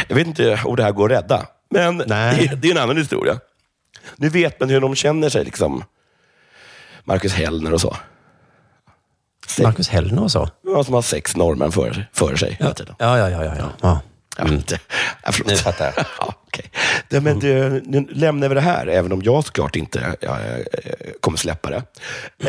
jag 0.08 0.16
vet 0.16 0.26
inte 0.26 0.60
om 0.64 0.76
det 0.76 0.82
här 0.82 0.92
går 0.92 1.12
att 1.12 1.22
rädda. 1.22 1.46
Men 1.70 2.02
Nej. 2.06 2.48
det, 2.48 2.56
det 2.56 2.68
är 2.68 2.72
en 2.72 2.78
annan 2.82 2.96
historia. 2.96 3.40
Nu 4.16 4.28
vet 4.28 4.60
man 4.60 4.68
hur 4.68 4.80
de 4.80 4.94
känner 4.94 5.28
sig, 5.28 5.44
liksom. 5.44 5.84
Marcus 7.04 7.32
Hellner 7.32 7.72
och 7.72 7.80
så. 7.80 7.96
Marcus 9.62 9.88
Hellner 9.88 10.22
och 10.22 10.30
så. 10.32 10.48
ja, 10.66 10.84
som 10.84 10.94
har 10.94 11.02
sex 11.02 11.36
norrmän 11.36 11.72
för, 11.72 12.08
för 12.12 12.36
sig 12.36 12.56
hela 12.60 12.74
tiden. 12.74 12.94
Ja, 12.98 13.18
ja, 13.18 13.30
ja. 13.30 13.44
ja, 13.44 13.52
ja. 13.58 13.68
ja. 13.80 14.00
Jag 14.38 14.44
vet 14.44 14.52
inte. 14.52 14.80
Ja, 15.24 15.32
förlåt. 15.32 15.50
Nu 15.50 15.56
fattar 15.56 15.84
jag. 15.84 15.94
Ja, 16.20 16.34
okej. 16.46 16.70
Det, 17.08 17.20
men 17.20 17.38
du, 17.38 17.82
nu 17.86 18.06
lämnar 18.10 18.48
vi 18.48 18.54
det 18.54 18.60
här, 18.60 18.86
även 18.86 19.12
om 19.12 19.22
jag 19.22 19.44
såklart 19.44 19.76
inte 19.76 20.14
ja, 20.20 20.38
eh, 20.40 20.64
kommer 21.20 21.38
släppa 21.38 21.70
det. 21.70 21.82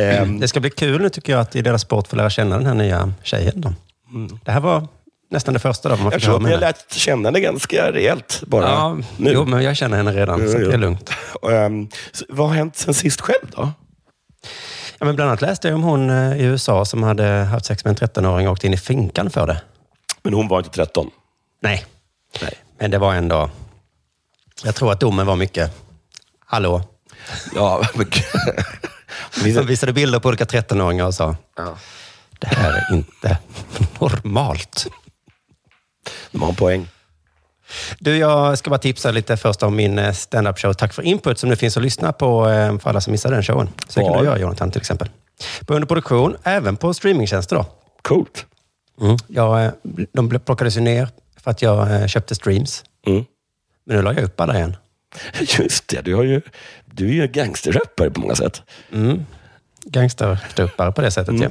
Ehm, 0.01 0.39
Det 0.39 0.47
ska 0.47 0.59
bli 0.59 0.69
kul 0.69 1.01
nu 1.01 1.09
tycker 1.09 1.33
jag 1.33 1.39
att 1.41 1.55
i 1.55 1.61
deras 1.61 1.81
sport 1.81 2.07
få 2.07 2.15
lära 2.15 2.29
känna 2.29 2.57
den 2.57 2.65
här 2.65 2.73
nya 2.73 3.13
tjejen. 3.23 3.61
Då. 3.61 3.73
Det 4.45 4.51
här 4.51 4.59
var 4.59 4.87
nästan 5.31 5.53
det 5.53 5.59
första 5.59 5.89
då 5.89 5.95
man 5.95 6.11
jag 6.11 6.21
tror 6.21 6.35
att 6.35 6.41
henne. 6.43 6.57
lärt 6.59 6.91
känna 6.91 7.27
henne 7.27 7.39
ganska 7.39 7.91
rejält 7.91 8.43
bara 8.47 8.65
Ja, 8.69 8.97
nu. 9.17 9.31
jo, 9.33 9.45
men 9.45 9.63
jag 9.63 9.77
känner 9.77 9.97
henne 9.97 10.11
redan, 10.11 10.39
så 10.39 10.45
Jo, 10.45 10.59
jo. 10.59 10.67
det 10.67 10.73
är 10.73 10.77
lugnt. 10.77 11.09
Ehm, 11.51 11.87
så 12.11 12.25
vad 12.29 12.47
har 12.47 12.55
hänt 12.55 12.75
sen 12.75 12.93
sist 12.93 13.21
själv 13.21 13.51
då? 13.55 13.71
Ja, 14.99 15.05
men 15.05 15.15
bland 15.15 15.29
annat 15.29 15.41
läste 15.41 15.67
jag 15.67 15.75
om 15.75 15.83
hon 15.83 16.09
eh, 16.09 16.37
i 16.37 16.43
USA 16.43 16.85
som 16.85 17.03
hade 17.03 17.23
haft 17.23 17.65
sex 17.65 17.85
med 17.85 18.01
en 18.01 18.07
13-åring 18.09 18.47
och 18.47 18.53
åkt 18.53 18.63
in 18.63 18.73
i 18.73 18.77
finkan 18.77 19.29
för 19.29 19.47
det. 19.47 19.61
Men 20.23 20.33
hon 20.33 20.47
var 20.47 20.57
inte 20.57 20.69
13. 20.69 21.11
Nej, 21.61 21.85
Nej. 22.41 22.53
men 22.79 22.91
det 22.91 22.97
var 22.97 23.13
ändå... 23.13 23.49
Jag 24.63 24.75
tror 24.75 24.91
att 24.91 24.99
domen 24.99 25.25
var 25.25 25.35
mycket... 25.35 25.71
Hallå? 26.45 26.81
Ja, 27.55 27.81
men, 27.95 29.53
De 29.53 29.61
visade 29.61 29.93
bilder 29.93 30.19
på 30.19 30.27
olika 30.27 30.45
13-åringar 30.45 31.05
och 31.05 31.13
sa 31.13 31.35
ja. 31.55 31.77
det 32.39 32.47
här 32.47 32.71
är 32.73 32.93
inte 32.95 33.37
normalt. 33.99 34.87
de 36.31 36.41
har 36.41 36.49
en 36.49 36.55
poäng. 36.55 36.87
Du, 37.99 38.17
jag 38.17 38.57
ska 38.57 38.69
bara 38.69 38.79
tipsa 38.79 39.11
lite 39.11 39.37
först 39.37 39.63
om 39.63 39.75
min 39.75 39.99
eh, 39.99 40.13
stand-up 40.13 40.59
show 40.59 40.73
Tack 40.73 40.93
för 40.93 41.03
input 41.03 41.39
som 41.39 41.49
det 41.49 41.55
finns 41.55 41.77
att 41.77 41.83
lyssna 41.83 42.13
på 42.13 42.49
eh, 42.49 42.79
för 42.79 42.89
alla 42.89 43.01
som 43.01 43.11
missade 43.11 43.35
den 43.35 43.43
showen. 43.43 43.69
Så 43.87 43.99
det 43.99 44.05
kan 44.05 44.17
du 44.17 44.25
göra 44.25 44.39
Jonathan 44.39 44.71
till 44.71 44.81
exempel. 44.81 45.09
På 45.65 45.73
underproduktion, 45.73 46.37
även 46.43 46.77
på 46.77 46.93
streamingtjänster 46.93 47.55
då. 47.55 47.65
Coolt. 48.01 48.45
Mm. 49.01 49.17
Jag, 49.27 49.65
eh, 49.65 49.71
de 50.13 50.39
plockades 50.39 50.77
ju 50.77 50.81
ner 50.81 51.09
för 51.43 51.51
att 51.51 51.61
jag 51.61 52.09
köpte 52.09 52.35
streams. 52.35 52.83
Mm. 53.07 53.25
Men 53.85 53.95
nu 53.95 54.01
la 54.01 54.13
jag 54.13 54.23
upp 54.23 54.41
alla 54.41 54.55
igen. 54.55 54.75
Just 55.59 55.87
det, 55.87 56.01
du, 56.01 56.15
har 56.15 56.23
ju, 56.23 56.41
du 56.85 57.07
är 57.07 57.13
ju 57.13 57.27
gangsterrappare 57.27 58.09
på 58.09 58.19
många 58.19 58.35
sätt. 58.35 58.61
Gangsterstuppare 59.83 60.91
på 60.91 61.01
det 61.01 61.11
sättet, 61.11 61.41
ja. 61.41 61.49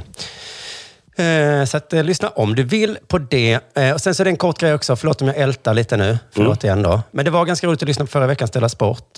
Eh, 1.16 1.64
Så 1.64 1.76
att, 1.76 1.92
eh, 1.92 2.04
lyssna 2.04 2.28
om 2.28 2.54
du 2.54 2.62
vill 2.62 2.98
på 3.08 3.18
det. 3.18 3.60
Eh, 3.76 3.90
och 3.94 4.00
sen 4.00 4.14
så 4.14 4.22
är 4.22 4.24
det 4.24 4.30
en 4.30 4.36
kort 4.36 4.58
grej 4.58 4.74
också. 4.74 4.96
Förlåt 4.96 5.22
om 5.22 5.28
jag 5.28 5.36
ältar 5.36 5.74
lite 5.74 5.96
nu. 5.96 6.18
Förlåt 6.34 6.64
igen 6.64 6.82
då. 6.82 7.02
Men 7.10 7.24
det 7.24 7.30
var 7.30 7.44
ganska 7.44 7.66
roligt 7.66 7.82
att 7.82 7.88
lyssna 7.88 8.04
på 8.04 8.10
förra 8.10 8.26
veckans 8.26 8.50
Della 8.50 8.68
Sport. 8.68 9.16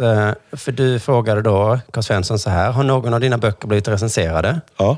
För 0.52 0.73
du 0.73 0.99
frågade 1.00 1.43
då, 1.43 1.78
Karl 1.93 2.02
Svensson, 2.02 2.38
så 2.38 2.50
här. 2.50 2.71
Har 2.73 2.83
någon 2.83 3.14
av 3.14 3.21
dina 3.21 3.38
böcker 3.38 3.69
blivit 3.69 3.88
recenserade? 3.88 4.61
Ja. 4.76 4.97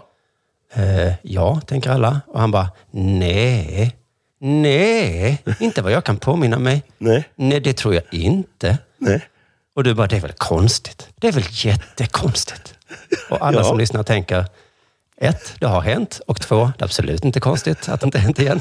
Ja, 1.23 1.61
tänker 1.67 1.91
alla. 1.91 2.21
Och 2.27 2.41
han 2.41 2.51
bara, 2.51 2.69
nej. 2.91 3.97
Nej, 4.43 5.43
inte 5.61 5.83
vad 5.83 5.93
jag 5.93 6.05
kan 6.05 6.17
påminna 6.17 6.59
mig. 6.59 6.83
Nej. 6.99 7.29
Nej, 7.37 7.61
det 7.61 7.73
tror 7.73 7.95
jag 7.95 8.03
inte. 8.11 8.79
Nej. 8.99 9.21
Och 9.77 9.85
du 9.85 9.95
bara, 9.95 10.07
det 10.07 10.17
är 10.17 10.21
väl 10.21 10.33
konstigt? 10.33 11.09
Det 11.21 11.29
är 11.29 11.33
väl 11.33 11.45
jättekonstigt? 11.51 12.75
Och 13.31 13.47
alla 13.47 13.59
Ja. 13.59 13.65
som 13.65 13.79
lyssnar 13.79 14.03
tänker, 14.03 14.45
ett, 15.21 15.55
det 15.59 15.67
har 15.67 15.81
hänt. 15.81 16.21
Och 16.27 16.41
två, 16.41 16.73
det 16.79 16.83
är 16.83 16.85
absolut 16.85 17.25
inte 17.25 17.41
konstigt 17.41 17.89
att 17.89 18.01
det 18.01 18.05
inte 18.05 18.19
hänt 18.19 18.39
igen. 18.39 18.61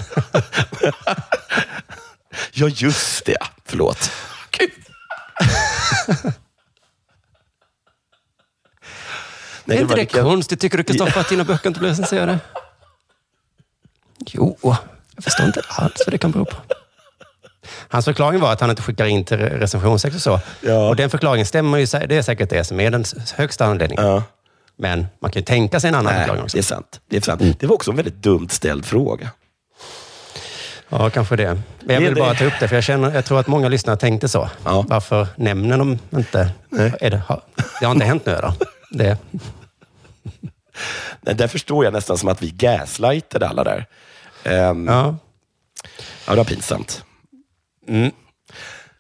Ja, 2.52 2.68
just 2.68 3.26
det. 3.26 3.38
Förlåt. 3.66 4.12
Gud. 4.52 4.72
Nej, 9.66 9.78
är 9.78 9.82
inte 9.82 9.96
det 9.96 10.02
lika- 10.02 10.22
konstigt, 10.22 10.60
tycker 10.60 10.78
du 10.78 10.84
Kristoffer, 10.84 11.22
att 11.22 11.30
dina 11.30 11.44
böcker 11.44 11.68
inte 11.68 11.80
blir 11.80 11.90
recenserade? 11.90 12.40
Jo, 14.28 14.58
jag 15.16 15.24
förstår 15.24 15.46
inte 15.46 15.62
alls 15.68 15.94
vad 16.06 16.14
det 16.14 16.18
kan 16.18 16.32
bero 16.32 16.46
på. 16.46 16.56
Hans 17.88 18.06
förklaring 18.06 18.40
var 18.40 18.54
att 18.54 18.62
han 18.62 18.70
inte 18.70 18.82
skickar 18.82 19.06
in 19.06 19.26
till 19.26 19.38
recensionsex 19.38 20.16
och 20.16 20.22
så. 20.22 20.40
Ja. 20.62 20.90
Och 20.90 20.96
den 20.96 21.10
förklaringen 21.10 21.46
stämmer 21.46 21.78
ju. 21.78 21.86
Det 21.86 22.18
är 22.18 22.22
säkert 22.22 22.50
det 22.50 22.64
som 22.64 22.80
är 22.80 22.92
den 22.92 23.06
högsta 23.36 23.66
anledningen. 23.66 24.06
Ja. 24.06 24.24
Men 24.80 25.08
man 25.20 25.32
kan 25.32 25.40
ju 25.40 25.46
tänka 25.46 25.80
sig 25.80 25.88
en 25.88 25.96
annan 25.96 26.14
förklaring 26.14 26.44
också. 26.44 26.58
det 26.58 26.62
är 26.62 26.64
sant. 26.64 27.02
Det, 27.10 27.18
är 27.18 27.22
sant. 27.22 27.60
det 27.60 27.68
var 27.68 27.76
också 27.76 27.92
en 27.92 27.98
väldigt 27.98 28.24
dumt 28.24 28.50
ställd 28.50 28.86
fråga. 28.86 29.30
Ja, 30.90 31.10
kanske 31.10 31.36
det. 31.36 31.62
Men 31.80 31.94
jag 31.96 32.02
vill 32.02 32.16
bara 32.16 32.34
ta 32.34 32.46
upp 32.46 32.54
det, 32.60 32.68
för 32.68 32.76
jag, 32.76 32.84
känner, 32.84 33.16
jag 33.16 33.26
tror 33.26 33.40
att 33.40 33.48
många 33.48 33.70
lyssnare 33.70 33.98
tänkte 33.98 34.30
så. 34.30 34.50
Ja. 34.64 34.86
Varför 34.88 35.28
nämner 35.36 35.78
de 35.78 36.00
inte... 36.12 36.52
Är 37.02 37.10
det, 37.10 37.22
har, 37.28 37.42
det 37.80 37.86
har 37.86 37.92
inte 37.92 38.06
hänt 38.06 38.26
nu 38.26 38.38
då? 38.42 38.54
Det, 38.92 39.18
Nej, 41.22 41.36
där 41.36 41.48
förstår 41.48 41.84
jag 41.84 41.94
nästan 41.94 42.18
som 42.18 42.30
att 42.30 42.42
vi 42.42 42.52
gaslightade 42.52 43.48
alla 43.48 43.64
där. 43.64 43.86
Um, 44.46 44.88
ja. 44.88 45.16
ja. 46.28 46.32
det 46.32 46.38
var 46.38 46.44
pinsamt. 46.44 47.04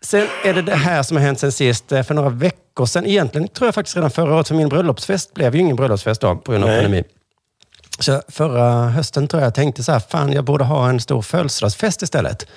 Sen 0.09 0.27
är 0.43 0.53
det 0.53 0.61
det 0.61 0.75
här 0.75 1.03
som 1.03 1.17
har 1.17 1.23
hänt 1.23 1.39
sen 1.39 1.51
sist, 1.51 1.91
eh, 1.91 2.03
för 2.03 2.13
några 2.13 2.29
veckor 2.29 2.85
sedan. 2.85 3.05
Egentligen 3.05 3.47
tror 3.47 3.67
jag 3.67 3.75
faktiskt 3.75 3.95
redan 3.95 4.11
förra 4.11 4.35
året, 4.35 4.47
för 4.47 4.55
min 4.55 4.69
bröllopsfest 4.69 5.33
blev 5.33 5.55
ju 5.55 5.61
ingen 5.61 5.75
bröllopsfest 5.75 6.21
då, 6.21 6.35
på 6.35 6.51
grund 6.51 6.63
av 6.63 6.69
Nej. 6.69 6.81
pandemi. 6.81 7.03
Så 7.99 8.21
förra 8.27 8.89
hösten 8.89 9.27
tror 9.27 9.43
jag 9.43 9.55
tänkte 9.55 9.83
så 9.83 9.91
här, 9.91 9.99
fan 9.99 10.31
jag 10.31 10.43
borde 10.43 10.63
ha 10.63 10.89
en 10.89 10.99
stor 10.99 11.21
födelsedagsfest 11.21 12.01
istället. 12.01 12.47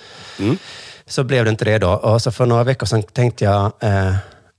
Så 1.06 1.24
blev 1.24 1.44
det 1.44 1.50
inte 1.50 1.64
det 1.64 1.78
då. 1.78 1.90
Och 1.90 2.22
så 2.22 2.32
för 2.32 2.46
några 2.46 2.64
veckor 2.64 2.86
sedan 2.86 3.02
tänkte 3.02 3.44
jag, 3.44 3.72
eh, 3.80 4.08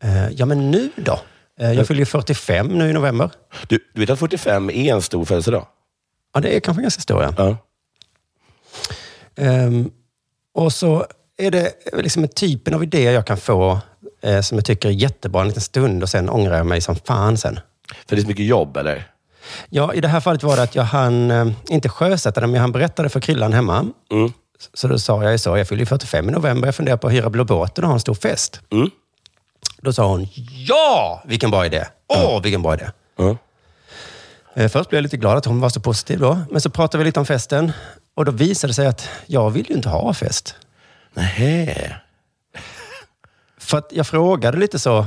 eh, 0.04 0.30
ja 0.32 0.46
men 0.46 0.72
nu 0.72 0.90
då? 0.96 1.20
Eh, 1.60 1.72
jag 1.72 1.88
fyller 1.88 2.00
ju 2.00 2.06
45 2.06 2.68
nu 2.68 2.90
i 2.90 2.94
november. 2.94 3.30
Du, 3.68 3.80
du 3.94 4.02
vet 4.02 4.10
att 4.10 4.20
45 4.20 4.70
är 4.70 4.94
en 4.94 5.02
stor 5.02 5.26
födelsedag? 5.26 5.66
Ja, 6.34 6.40
det 6.40 6.56
är 6.56 6.60
kanske 6.60 6.82
ganska 6.82 7.02
stor 7.02 7.24
ja. 7.24 7.34
Ja. 7.38 7.58
Ehm, 9.44 9.92
och 10.54 10.74
så 10.74 11.06
är 11.38 11.52
det 11.52 11.74
liksom 11.94 12.24
en 12.24 12.30
typen 12.30 12.74
av 12.74 12.84
idéer 12.84 13.12
jag 13.12 13.28
kan 13.28 13.38
få 13.38 13.80
eh, 14.22 14.42
som 14.42 14.58
jag 14.58 14.66
tycker 14.66 14.90
är 14.90 14.94
jättebra 14.94 15.42
en 15.42 15.48
liten 15.48 15.62
stund 15.62 16.04
och 16.04 16.10
sen 16.10 16.30
ångrar 16.30 16.58
jag 16.58 16.66
mig 16.66 16.82
som 16.82 16.96
fan 16.96 17.38
sen. 17.38 17.60
För 18.08 18.16
det 18.16 18.20
är 18.20 18.22
så 18.22 18.28
mycket 18.28 18.46
jobb, 18.46 18.78
eller? 18.78 19.08
Ja, 19.70 19.94
i 19.94 20.02
det 20.02 20.08
här 20.08 20.20
fallet 20.20 20.44
var 20.44 20.56
det 20.56 20.64
att 20.64 20.76
jag 20.76 20.84
hann, 20.84 21.32
eh, 21.32 21.48
inte 21.70 21.90
sjösätta 21.90 22.42
det, 22.42 22.48
men 22.48 22.62
han 22.62 22.72
berättade 22.72 23.10
för 23.10 23.20
Krillan 23.20 23.54
hemma. 23.54 23.86
Mm. 24.12 24.32
Så 24.74 24.88
då 24.88 25.00
sa 25.00 25.24
jag 25.24 25.32
ju 25.32 25.38
så, 25.38 25.58
jag 25.58 25.68
fyller 25.68 25.80
ju 25.80 25.86
45 25.86 26.30
i 26.30 26.32
november, 26.32 26.68
jag 26.68 26.76
funderar 26.76 26.98
på 26.98 27.08
att 27.08 27.14
hyra 27.14 27.30
blå 27.30 27.44
båten 27.44 27.84
och 27.84 27.88
ha 27.90 27.94
en 27.94 28.00
stor 28.00 28.14
fest. 28.14 28.62
Mm. 28.72 28.90
Då 29.82 29.94
sa 29.94 30.08
hon, 30.08 30.28
ja, 30.68 31.24
vilken 31.26 31.52
bra 31.52 31.66
idé. 31.66 31.86
Åh, 32.08 32.42
vilken 32.42 32.62
bra 32.62 32.74
idé. 32.74 32.86
Ja. 33.18 33.38
Eh, 34.56 34.70
Först 34.70 34.90
blev 34.90 34.98
jag 34.98 35.04
lite 35.04 35.18
glad 35.18 35.38
att 35.38 35.46
hon 35.46 35.60
var 35.60 35.70
så 35.70 35.80
positiv 35.80 36.20
då, 36.20 36.40
men 36.52 36.62
så 36.62 36.70
pratade 36.70 36.98
vi 37.04 37.06
lite 37.06 37.20
om 37.20 37.26
festen. 37.26 37.72
Och 38.16 38.26
då 38.26 38.32
visade 38.32 38.70
det 38.70 38.76
sig 38.76 38.88
att 38.88 39.10
jag 39.26 39.50
vill 39.50 39.66
ju 39.70 39.76
inte 39.76 39.90
ha 39.90 40.14
fest. 40.14 40.56
Nähä. 41.14 41.96
För 43.58 43.78
att 43.78 43.90
jag 43.92 44.08
frågade 44.08 44.58
lite 44.58 44.80
så, 44.80 45.06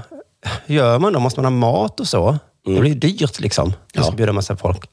gör 0.66 0.98
man 0.98 1.12
då? 1.12 1.20
Måste 1.20 1.40
man 1.40 1.52
ha 1.52 1.58
mat 1.72 2.00
och 2.00 2.08
så? 2.08 2.38
Det 2.64 2.80
blir 2.80 2.90
ju 2.92 2.98
dyrt 2.98 3.40
liksom. 3.40 3.72
Jag 3.92 4.04
ska 4.04 4.12
Ja. 4.12 4.16
bjuda 4.16 4.32
massa 4.32 4.56
folk. 4.56 4.90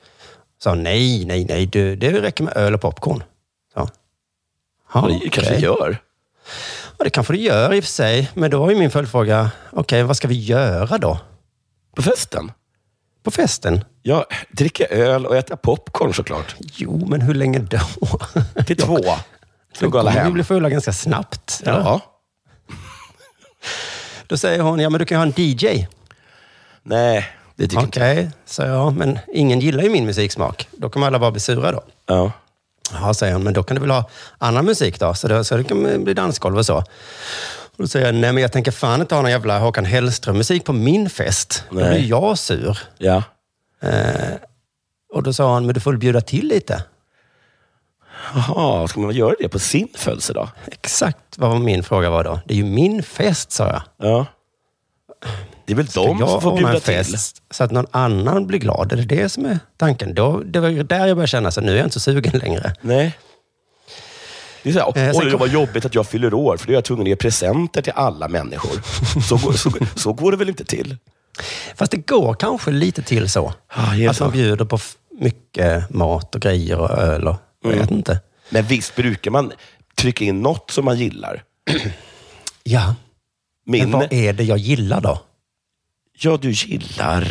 Så 0.63 0.75
nej, 0.75 1.25
nej, 1.25 1.46
nej, 1.50 1.65
du, 1.65 1.96
det 1.96 2.22
räcker 2.22 2.43
med 2.43 2.58
öl 2.58 2.74
och 2.74 2.82
popcorn. 2.82 3.24
Så. 3.74 3.89
Ja, 4.93 5.01
Det 5.22 5.29
kanske 5.29 5.51
okej. 5.53 5.63
gör. 5.63 5.98
Ja, 6.98 7.03
det 7.03 7.10
kanske 7.10 7.34
det 7.34 7.39
gör 7.39 7.74
i 7.74 7.79
och 7.79 7.84
för 7.84 7.91
sig. 7.91 8.29
Men 8.34 8.51
då 8.51 8.60
var 8.60 8.70
ju 8.70 8.75
min 8.75 8.91
följdfråga, 8.91 9.51
okej, 9.72 10.03
vad 10.03 10.17
ska 10.17 10.27
vi 10.27 10.36
göra 10.39 10.98
då? 10.98 11.20
På 11.96 12.01
festen? 12.01 12.51
På 13.24 13.32
festen? 13.32 13.84
Ja, 14.01 14.25
dricka 14.51 14.86
öl 14.86 15.25
och 15.25 15.36
äta 15.38 15.58
popcorn 15.58 16.13
såklart. 16.13 16.55
Jo, 16.60 17.05
men 17.08 17.22
hur 17.22 17.34
länge 17.34 17.60
då? 17.60 17.79
Till 18.63 18.77
två. 18.82 19.00
Så 19.80 19.86
Då 19.86 19.89
går 19.89 20.00
alla 20.00 20.10
kommer 20.12 20.22
vi 20.22 20.25
hem. 20.25 20.34
bli 20.34 20.44
fulla 20.44 20.70
ganska 20.70 20.94
snabbt. 20.94 21.62
eller? 21.65 21.80
Ja. 21.80 22.00
Då 24.27 24.38
säger 24.38 24.60
hon, 24.62 24.80
ja 24.80 24.89
men 24.89 25.00
du 25.00 25.06
kan 25.06 25.15
ju 25.15 25.20
ha 25.20 25.25
en 25.25 25.34
DJ. 25.42 25.88
Nej, 26.84 27.27
det 27.56 27.68
tycker 27.68 27.84
Okej, 27.88 28.20
inte 28.24 28.32
sa 28.46 28.65
jag, 28.65 28.96
men 28.96 29.20
ingen 29.34 29.60
gillar 29.60 29.84
ju 29.84 29.89
min 29.89 30.06
musiksmak. 30.06 30.68
Då 30.72 30.89
kommer 30.89 31.08
alla 31.08 31.20
bara 31.20 31.32
bli 31.32 31.39
sura 31.39 31.72
då. 31.72 31.84
Ja. 32.06 32.32
Ja, 32.94 33.13
säger 33.13 33.34
hon, 33.34 33.44
men 33.44 33.53
då 33.53 33.63
kan 33.63 33.75
du 33.75 33.82
väl 33.82 33.89
ha 33.92 34.10
annan 34.38 34.65
musik 34.65 35.00
då? 35.00 35.13
Så 35.13 35.27
det, 35.27 35.44
så 35.44 35.58
det 35.58 35.63
kan 35.63 36.03
bli 36.03 36.13
dansgolv 36.13 36.58
och 36.58 36.65
så. 36.65 36.77
Och 36.77 37.77
då 37.77 37.88
säger 37.88 38.06
jag, 38.06 38.15
nej 38.15 38.34
men 38.34 38.42
jag 38.42 38.51
tänker 38.51 38.72
fan 38.72 39.01
inte 39.01 39.15
ha 39.15 39.22
någon 39.22 39.32
jävla 39.32 39.60
Håkan 39.60 39.86
Hellström-musik 39.86 40.65
på 40.65 40.74
min 40.74 41.10
fest. 41.10 41.63
Då 41.70 41.75
Nej. 41.80 41.89
blir 42.00 42.10
jag 42.10 42.38
sur. 42.38 42.80
ja. 42.98 43.24
Och 45.13 45.24
då 45.24 45.34
sa 45.34 45.53
han, 45.53 45.65
men 45.65 45.74
du 45.75 45.80
får 45.82 45.92
väl 45.92 45.98
bjuda 46.00 46.22
till 46.22 46.48
lite. 46.48 46.84
Jaha, 48.36 48.88
ska 48.88 49.00
man 49.00 49.12
göra 49.15 49.36
det 49.39 49.50
på 49.50 49.60
sin 49.60 49.88
födelsedag? 49.96 50.50
Exakt 50.72 51.18
vad 51.38 51.62
min 51.62 51.84
fråga 51.84 52.10
var 52.10 52.24
då. 52.24 52.39
Det 52.46 52.53
är 52.53 52.58
ju 52.58 52.63
min 52.63 53.03
fest, 53.03 53.51
sa 53.51 53.68
jag. 53.68 53.82
Ja. 54.10 54.25
Det 55.65 55.74
är 55.74 55.77
väl 55.77 55.86
de 55.86 56.20
jag 56.20 56.30
som 56.30 56.42
får 56.42 56.58
bjuda 56.58 56.80
till. 56.80 57.18
så 57.51 57.63
att 57.63 57.72
någon 57.72 57.86
annan 57.92 58.48
blir 58.48 58.60
glad? 58.60 58.92
Är 58.92 58.96
det 58.98 59.03
det 59.15 59.30
som 59.30 59.46
är 59.46 59.60
tanken? 59.77 60.13
Då, 60.15 60.42
det 60.46 60.60
var 60.60 60.70
där 60.70 61.08
jag 61.08 61.18
började 61.18 61.27
känna, 61.27 61.51
så 61.51 61.62
nu 61.62 61.72
är 61.72 61.75
jag 61.77 61.86
inte 61.86 61.94
så 61.94 62.00
sugen 62.00 62.39
längre. 62.39 62.74
Nej. 62.82 63.18
Det 64.63 64.70
är 64.70 64.74
så 64.74 64.80
här, 64.80 64.88
Eh, 64.88 64.94
sen 65.12 65.22
oj, 65.22 65.25
det 65.25 65.32
kom- 65.32 65.39
var 65.39 65.48
jobbigt 65.48 65.86
att 65.86 65.96
jag 65.96 66.08
fyller 66.08 66.34
år, 66.34 66.58
för 66.58 66.68
då 66.68 66.72
är 66.74 66.75
jag 66.75 66.84
tvungen 66.84 67.03
att 67.03 67.10
ge 67.10 67.15
presenter 67.15 67.82
till 67.82 67.94
alla 67.96 68.27
människor. 68.27 68.82
Så, 69.22 69.38
går- 69.38 69.53
så, 69.53 69.72
så 69.96 70.13
går 70.13 70.32
det 70.32 70.38
väl 70.38 70.50
inte 70.50 70.65
till? 70.65 70.98
Fast 71.75 71.92
det 71.92 71.98
går 71.98 72.34
kanske 72.34 72.72
lite 72.72 73.01
till 73.01 73.30
så. 73.30 73.53
Det 73.98 74.08
att 74.08 74.20
man 74.20 74.32
bjuder 74.32 74.65
på 74.65 74.80
mycket 75.20 75.89
mat 75.89 76.36
och 76.36 76.42
grejer 76.42 76.80
och 76.80 76.89
öl 76.89 77.27
och 77.27 77.36
jag 77.72 77.79
vet 77.79 77.91
inte. 77.91 78.20
Men 78.50 78.63
visst 78.65 78.96
brukar 78.96 79.32
man 79.32 79.51
trycka 79.96 80.25
in 80.25 80.41
något 80.41 80.72
som 80.72 80.86
man 80.86 80.98
gillar? 80.98 81.43
Ja, 82.63 82.96
Min, 83.65 83.89
men 83.89 84.00
vad 84.00 84.13
är 84.13 84.34
det 84.34 84.43
jag 84.43 84.58
gillar 84.58 85.01
då? 85.01 85.20
ja, 86.20 86.38
du 86.41 86.51
gillar... 86.51 87.22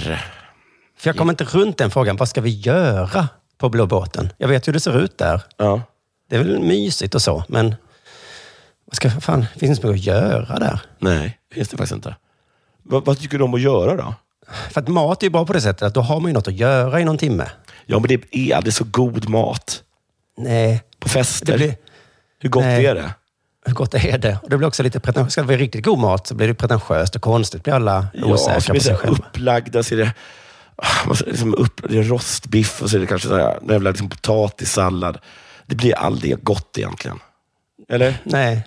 För 0.96 1.08
jag 1.08 1.16
kommer 1.16 1.32
inte 1.32 1.44
runt 1.44 1.78
den 1.78 1.90
frågan. 1.90 2.16
Vad 2.16 2.28
ska 2.28 2.40
vi 2.40 2.50
göra 2.50 3.28
på 3.58 3.68
Blå 3.68 3.86
båten? 3.86 4.28
Jag 4.38 4.48
vet 4.48 4.68
hur 4.68 4.72
det 4.72 4.80
ser 4.80 5.00
ut 5.00 5.18
där. 5.18 5.42
Ja. 5.56 5.82
Det 6.28 6.36
är 6.36 6.44
väl 6.44 6.60
mysigt 6.60 7.14
och 7.14 7.22
så, 7.22 7.44
men 7.48 7.74
vad 8.84 8.96
ska, 8.96 9.10
fan, 9.10 9.40
finns 9.40 9.60
det 9.60 9.66
inte 9.66 9.80
så 9.80 9.86
mycket 9.86 10.14
att 10.14 10.22
göra 10.22 10.58
där? 10.58 10.80
Nej, 10.98 11.38
finns 11.52 11.68
det 11.68 11.76
faktiskt 11.76 11.94
inte. 11.94 12.16
Vad, 12.82 13.04
vad 13.04 13.18
tycker 13.20 13.38
du 13.38 13.44
om 13.44 13.54
att 13.54 13.60
göra 13.60 13.96
då? 13.96 14.14
För 14.70 14.80
att 14.80 14.88
mat 14.88 15.22
är 15.22 15.26
ju 15.26 15.30
bra 15.30 15.46
på 15.46 15.52
det 15.52 15.60
sättet 15.60 15.82
att 15.82 15.94
då 15.94 16.00
har 16.00 16.20
man 16.20 16.30
ju 16.30 16.34
något 16.34 16.48
att 16.48 16.54
göra 16.54 17.00
i 17.00 17.04
någon 17.04 17.18
timme. 17.18 17.50
Ja, 17.86 17.98
men 17.98 18.08
det 18.08 18.36
är 18.36 18.56
aldrig 18.56 18.74
så 18.74 18.84
god 18.84 19.28
mat 19.28 19.82
Nej, 20.36 20.82
på 20.98 21.08
fester. 21.08 21.56
blir, 21.56 21.74
Hur 22.38 22.48
gott 22.48 22.64
Nej. 22.64 22.86
är 22.86 22.94
det? 22.94 23.14
hur 23.66 23.74
gott 23.74 23.94
är 23.94 24.18
det? 24.18 24.38
Och 24.42 24.50
det 24.50 24.56
blir 24.56 24.68
också 24.68 24.82
lite 24.82 25.00
pretentiöst. 25.00 25.32
Ska 25.32 25.40
det 25.40 25.46
vara 25.46 25.56
riktigt 25.56 25.84
god 25.84 25.98
mat 25.98 26.26
så 26.26 26.34
blir 26.34 26.48
det 26.48 26.54
pretentiöst 26.54 27.16
och 27.16 27.22
konstigt. 27.22 27.62
blir 27.62 27.74
alla 27.74 28.06
Ja, 28.14 28.26
osäkra 28.26 28.74
på 28.74 28.80
sig 28.80 28.96
själva. 28.96 29.16
upplagda, 29.16 29.82
så 29.82 29.94
är 29.94 29.98
det, 29.98 30.12
liksom 31.26 31.54
upp, 31.54 31.80
det 31.90 31.98
är 31.98 32.02
rostbiff 32.02 32.82
och 32.82 32.90
så 32.90 32.96
är 32.96 33.00
det 33.00 33.06
kanske 33.06 33.28
så 33.28 33.36
här, 33.36 33.58
jävla 33.68 33.90
liksom 33.90 34.08
potatissallad. 34.08 35.18
Det 35.66 35.74
blir 35.74 35.94
aldrig 35.94 36.44
gott 36.44 36.78
egentligen. 36.78 37.18
Eller? 37.88 38.18
Nej, 38.24 38.66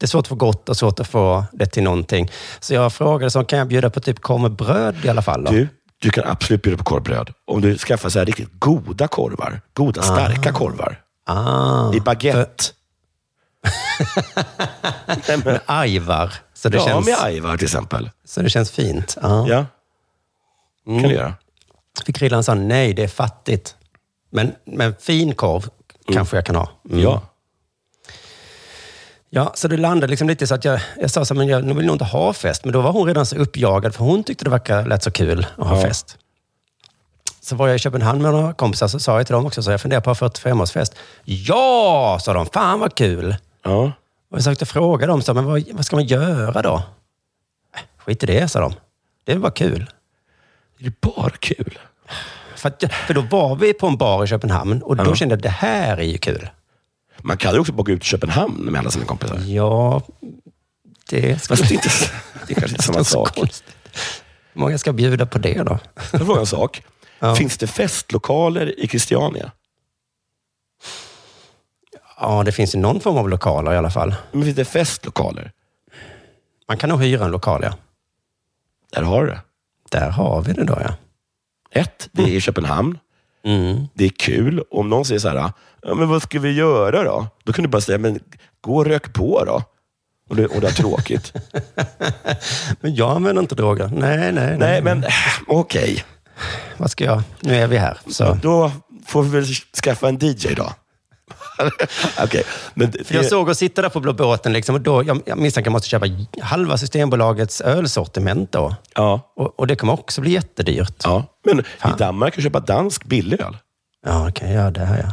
det 0.00 0.04
är 0.04 0.08
svårt 0.08 0.24
att 0.24 0.28
få 0.28 0.34
gott 0.34 0.68
och 0.68 0.76
svårt 0.76 1.00
att 1.00 1.08
få 1.08 1.44
det 1.52 1.66
till 1.66 1.82
någonting. 1.82 2.30
Så 2.60 2.74
jag 2.74 2.92
frågade, 2.92 3.30
så 3.30 3.44
kan 3.44 3.58
jag 3.58 3.68
bjuda 3.68 3.90
på 3.90 4.00
typ 4.00 4.20
korv 4.20 4.40
med 4.40 4.50
bröd 4.52 4.96
i 5.04 5.08
alla 5.08 5.22
fall? 5.22 5.44
Då? 5.44 5.50
Du, 5.50 5.68
du 6.04 6.10
kan 6.10 6.24
absolut 6.24 6.62
bjuda 6.62 6.78
på 6.78 6.84
korvbröd. 6.84 7.30
Om 7.44 7.60
du 7.60 7.78
skaffar 7.78 8.08
så 8.08 8.18
här 8.18 8.26
riktigt 8.26 8.48
goda 8.58 9.08
korvar. 9.08 9.60
Goda, 9.72 10.02
starka 10.02 10.52
korvar. 10.52 11.00
Ah, 11.26 11.94
I 11.94 12.00
baguette. 12.00 12.64
Men, 15.44 15.58
ajvar. 15.66 16.32
Så 16.54 16.68
det, 16.68 16.76
ja, 16.76 16.84
känns, 16.84 17.06
med 17.06 17.16
ajvar 17.22 17.56
till 17.56 17.64
exempel. 17.64 18.10
så 18.24 18.42
det 18.42 18.50
känns 18.50 18.70
fint. 18.70 19.16
Ja. 19.22 19.48
Ja, 19.48 19.66
kan 20.84 21.02
du 21.02 21.14
göra. 21.14 21.34
Fick 22.06 22.18
grillan 22.18 22.44
sa 22.44 22.54
nej, 22.54 22.92
det 22.92 23.02
är 23.02 23.08
fattigt. 23.08 23.76
Men, 24.30 24.54
men 24.64 24.94
fin 25.00 25.34
korv 25.34 25.68
kanske 26.12 26.36
jag 26.36 26.46
kan 26.46 26.56
ha. 26.56 26.70
Mm. 26.90 27.02
Ja. 27.02 27.22
Ja, 29.36 29.52
så 29.54 29.68
det 29.68 29.76
landade 29.76 30.10
liksom 30.10 30.28
lite 30.28 30.46
så 30.46 30.54
att 30.54 30.64
jag, 30.64 30.80
jag 31.00 31.10
sa 31.10 31.24
så 31.24 31.34
här, 31.34 31.38
men 31.38 31.48
jag 31.48 31.60
vill 31.74 31.86
nog 31.86 31.94
inte 31.94 32.04
ha 32.04 32.32
fest. 32.32 32.64
Men 32.64 32.72
då 32.72 32.80
var 32.80 32.92
hon 32.92 33.06
redan 33.06 33.26
så 33.26 33.36
uppjagad, 33.36 33.94
för 33.94 34.04
hon 34.04 34.24
tyckte 34.24 34.44
det 34.44 34.50
verkade, 34.50 34.88
lät 34.88 35.02
så 35.02 35.10
kul 35.10 35.46
att 35.58 35.66
ha 35.66 35.76
Ja. 35.76 35.82
fest. 35.82 36.18
Så 37.40 37.56
var 37.56 37.66
jag 37.68 37.74
i 37.76 37.78
Köpenhamn 37.78 38.22
med 38.22 38.32
några 38.32 38.52
kompisar, 38.52 38.88
så 38.88 38.98
sa 39.00 39.16
jag 39.16 39.26
till 39.26 39.32
dem 39.34 39.46
också, 39.46 39.62
så 39.62 39.70
jag 39.70 39.80
funderar 39.80 40.00
på 40.00 40.10
att 40.10 40.20
ha 40.20 40.28
45-årsfest. 40.28 40.92
Ja, 41.24 42.18
sa 42.22 42.32
de. 42.32 42.46
Fan 42.46 42.80
vad 42.80 42.94
kul. 42.94 43.36
ja. 43.64 43.92
Och 44.30 44.38
jag 44.38 44.44
försökte 44.44 44.66
fråga 44.66 45.06
dem, 45.06 45.22
så, 45.22 45.34
men 45.34 45.44
vad, 45.44 45.62
vad 45.72 45.86
ska 45.86 45.96
man 45.96 46.04
göra 46.04 46.62
då? 46.62 46.74
"Äh, 47.74 47.80
Skit 47.98 48.22
i 48.22 48.26
det, 48.26 48.48
sa 48.48 48.60
de. 48.60 48.74
Det 49.24 49.32
är 49.32 49.38
bara 49.38 49.52
kul. 49.52 49.90
Det 50.78 50.86
är 50.86 50.92
bara 51.16 51.30
kul. 51.30 51.78
För, 52.56 52.68
att, 52.68 52.84
för 53.06 53.14
då 53.14 53.20
var 53.20 53.56
vi 53.56 53.72
på 53.72 53.86
en 53.86 53.96
bar 53.96 54.24
i 54.24 54.26
Köpenhamn 54.26 54.82
och 54.82 54.96
då 54.96 55.14
kände 55.14 55.32
jag 55.32 55.36
att 55.38 55.42
det 55.42 55.48
här 55.48 55.96
är 55.96 56.02
ju 56.02 56.18
kul. 56.18 56.48
Man 57.22 57.36
kan 57.36 57.54
ju 57.54 57.60
också 57.60 57.72
bara 57.72 57.82
gå 57.82 57.92
ut 57.92 58.00
till 58.00 58.08
Köpenhamn 58.10 58.64
med 58.64 58.78
alla 58.80 58.90
sina 58.90 59.04
kompisar. 59.04 59.38
Ja, 59.46 60.02
det 61.08 61.42
skulle 61.42 61.56
Fast 61.56 61.68
det 61.68 61.74
är, 61.74 61.76
inte, 61.76 61.88
det 62.46 62.52
är 62.52 62.60
kanske 62.60 62.74
inte 62.74 62.82
samma 62.82 63.04
sak. 63.04 63.34
konstigt. 63.34 63.76
Hur 64.52 64.60
många 64.60 64.78
ska 64.78 64.92
bjuda 64.92 65.26
på 65.26 65.38
det 65.38 65.62
då? 65.62 65.78
Jag 66.12 66.26
frågar 66.26 66.40
en 66.40 66.46
sak. 66.46 66.82
Ja. 67.18 67.34
Finns 67.34 67.58
det 67.58 67.66
festlokaler 67.66 68.80
i 68.80 68.88
Christiania? 68.88 69.50
Ja, 72.20 72.42
det 72.42 72.52
finns 72.52 72.74
ju 72.74 72.78
någon 72.78 73.00
form 73.00 73.16
av 73.16 73.28
lokaler 73.28 73.72
i 73.72 73.76
alla 73.76 73.90
fall. 73.90 74.14
Men 74.32 74.42
finns 74.42 74.56
det 74.56 74.64
festlokaler? 74.64 75.52
Man 76.68 76.76
kan 76.78 76.88
nog 76.90 77.02
hyra 77.02 77.24
en 77.24 77.30
lokal, 77.30 77.60
ja. 77.62 77.74
Där 78.92 79.02
har 79.02 79.24
du 79.24 79.30
det. 79.30 79.40
Där 79.90 80.10
har 80.10 80.42
vi 80.42 80.52
det 80.52 80.64
då, 80.64 80.78
ja. 80.84 80.94
Ett, 81.70 82.08
det 82.12 82.22
är 82.22 82.28
i 82.28 82.40
Köpenhamn. 82.40 82.98
Mm. 83.44 83.86
Det 83.94 84.04
är 84.04 84.08
kul. 84.08 84.62
Om 84.70 84.88
någon 84.90 85.04
säger 85.04 85.18
så 85.20 85.28
här, 85.28 85.52
ja, 85.84 85.94
men 85.94 86.08
vad 86.08 86.22
ska 86.22 86.38
vi 86.40 86.52
göra 86.52 87.04
då? 87.04 87.26
Då 87.44 87.52
kan 87.52 87.62
du 87.62 87.68
bara 87.68 87.80
säga, 87.80 87.98
men 87.98 88.20
gå 88.60 88.76
och 88.76 88.86
rök 88.86 89.12
på 89.12 89.44
då. 89.44 89.62
Och 90.30 90.36
det, 90.36 90.46
och 90.46 90.60
det 90.60 90.66
är 90.66 90.72
tråkigt. 90.72 91.32
Men 92.80 92.94
jag 92.94 93.10
använder 93.10 93.42
inte 93.42 93.54
droger. 93.54 93.90
Nej, 93.92 94.18
nej, 94.18 94.32
nej. 94.32 94.58
Nej, 94.58 94.82
men 94.82 95.04
okej. 95.46 96.04
Vad 96.76 96.90
ska 96.90 97.04
jag? 97.04 97.22
Nu 97.40 97.54
är 97.56 97.66
vi 97.66 97.76
här. 97.76 97.98
Så. 98.06 98.38
Då 98.42 98.72
får 99.06 99.22
vi 99.22 99.28
väl 99.28 99.44
skaffa 99.82 100.08
en 100.08 100.18
DJ 100.20 100.54
då. 100.56 100.72
okej. 102.22 102.42
Men 102.74 102.90
det, 102.90 103.10
jag 103.10 103.26
såg 103.26 103.48
och 103.48 103.56
sitta 103.56 103.82
där 103.82 103.88
på 103.88 104.00
Blå 104.00 104.12
båten 104.12 104.52
liksom, 104.52 104.74
och 104.74 104.80
då, 104.80 105.02
jag, 105.04 105.20
jag 105.26 105.38
misstänker 105.38 105.70
att 105.70 105.72
jag 105.72 105.72
måste 105.72 105.88
köpa 105.88 106.06
halva 106.40 106.78
Systembolagets 106.78 107.60
ölsortiment 107.60 108.52
då. 108.52 108.74
Ja, 108.94 109.32
Och, 109.36 109.58
och 109.60 109.66
det 109.66 109.76
kommer 109.76 109.92
också 109.92 110.20
bli 110.20 110.30
jättedyrt. 110.30 110.94
ja. 111.04 111.24
Men 111.44 111.60
i 111.60 111.62
Fan. 111.78 111.98
Danmark 111.98 112.34
kan 112.34 112.40
du 112.40 112.48
köpa 112.48 112.60
dansk 112.60 113.04
billig 113.04 113.40
öl. 113.40 113.56
Ja, 114.06 114.28
okej. 114.28 114.52
ja, 114.52 114.70
det 114.70 114.80
här 114.80 114.98
ja. 114.98 115.12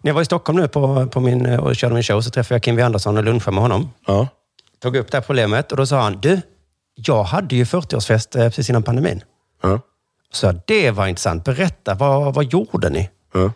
När 0.00 0.08
jag 0.08 0.14
var 0.14 0.22
i 0.22 0.24
Stockholm 0.24 0.60
nu 0.60 0.68
på, 0.68 1.06
på 1.06 1.20
min, 1.20 1.58
och 1.58 1.76
körde 1.76 1.94
min 1.94 2.02
show 2.02 2.20
så 2.20 2.30
träffade 2.30 2.54
jag 2.54 2.62
Kim 2.62 2.74
W. 2.74 2.86
Andersson 2.86 3.16
och 3.16 3.24
lunchade 3.24 3.54
med 3.54 3.62
honom. 3.62 3.90
Ja. 4.06 4.28
Tog 4.82 4.96
upp 4.96 5.10
det 5.10 5.16
här 5.16 5.22
problemet 5.22 5.70
och 5.72 5.76
då 5.76 5.86
sa 5.86 6.00
han, 6.00 6.20
du, 6.20 6.40
jag 6.94 7.22
hade 7.22 7.56
ju 7.56 7.64
40-årsfest 7.64 8.38
eh, 8.38 8.44
precis 8.44 8.70
innan 8.70 8.82
pandemin. 8.82 9.22
Ja. 9.62 9.80
Så 10.32 10.46
jag, 10.46 10.60
det 10.66 10.90
var 10.90 11.06
intressant. 11.06 11.44
Berätta, 11.44 11.94
vad, 11.94 12.34
vad 12.34 12.44
gjorde 12.44 12.90
ni? 12.90 13.10
Ja. 13.34 13.52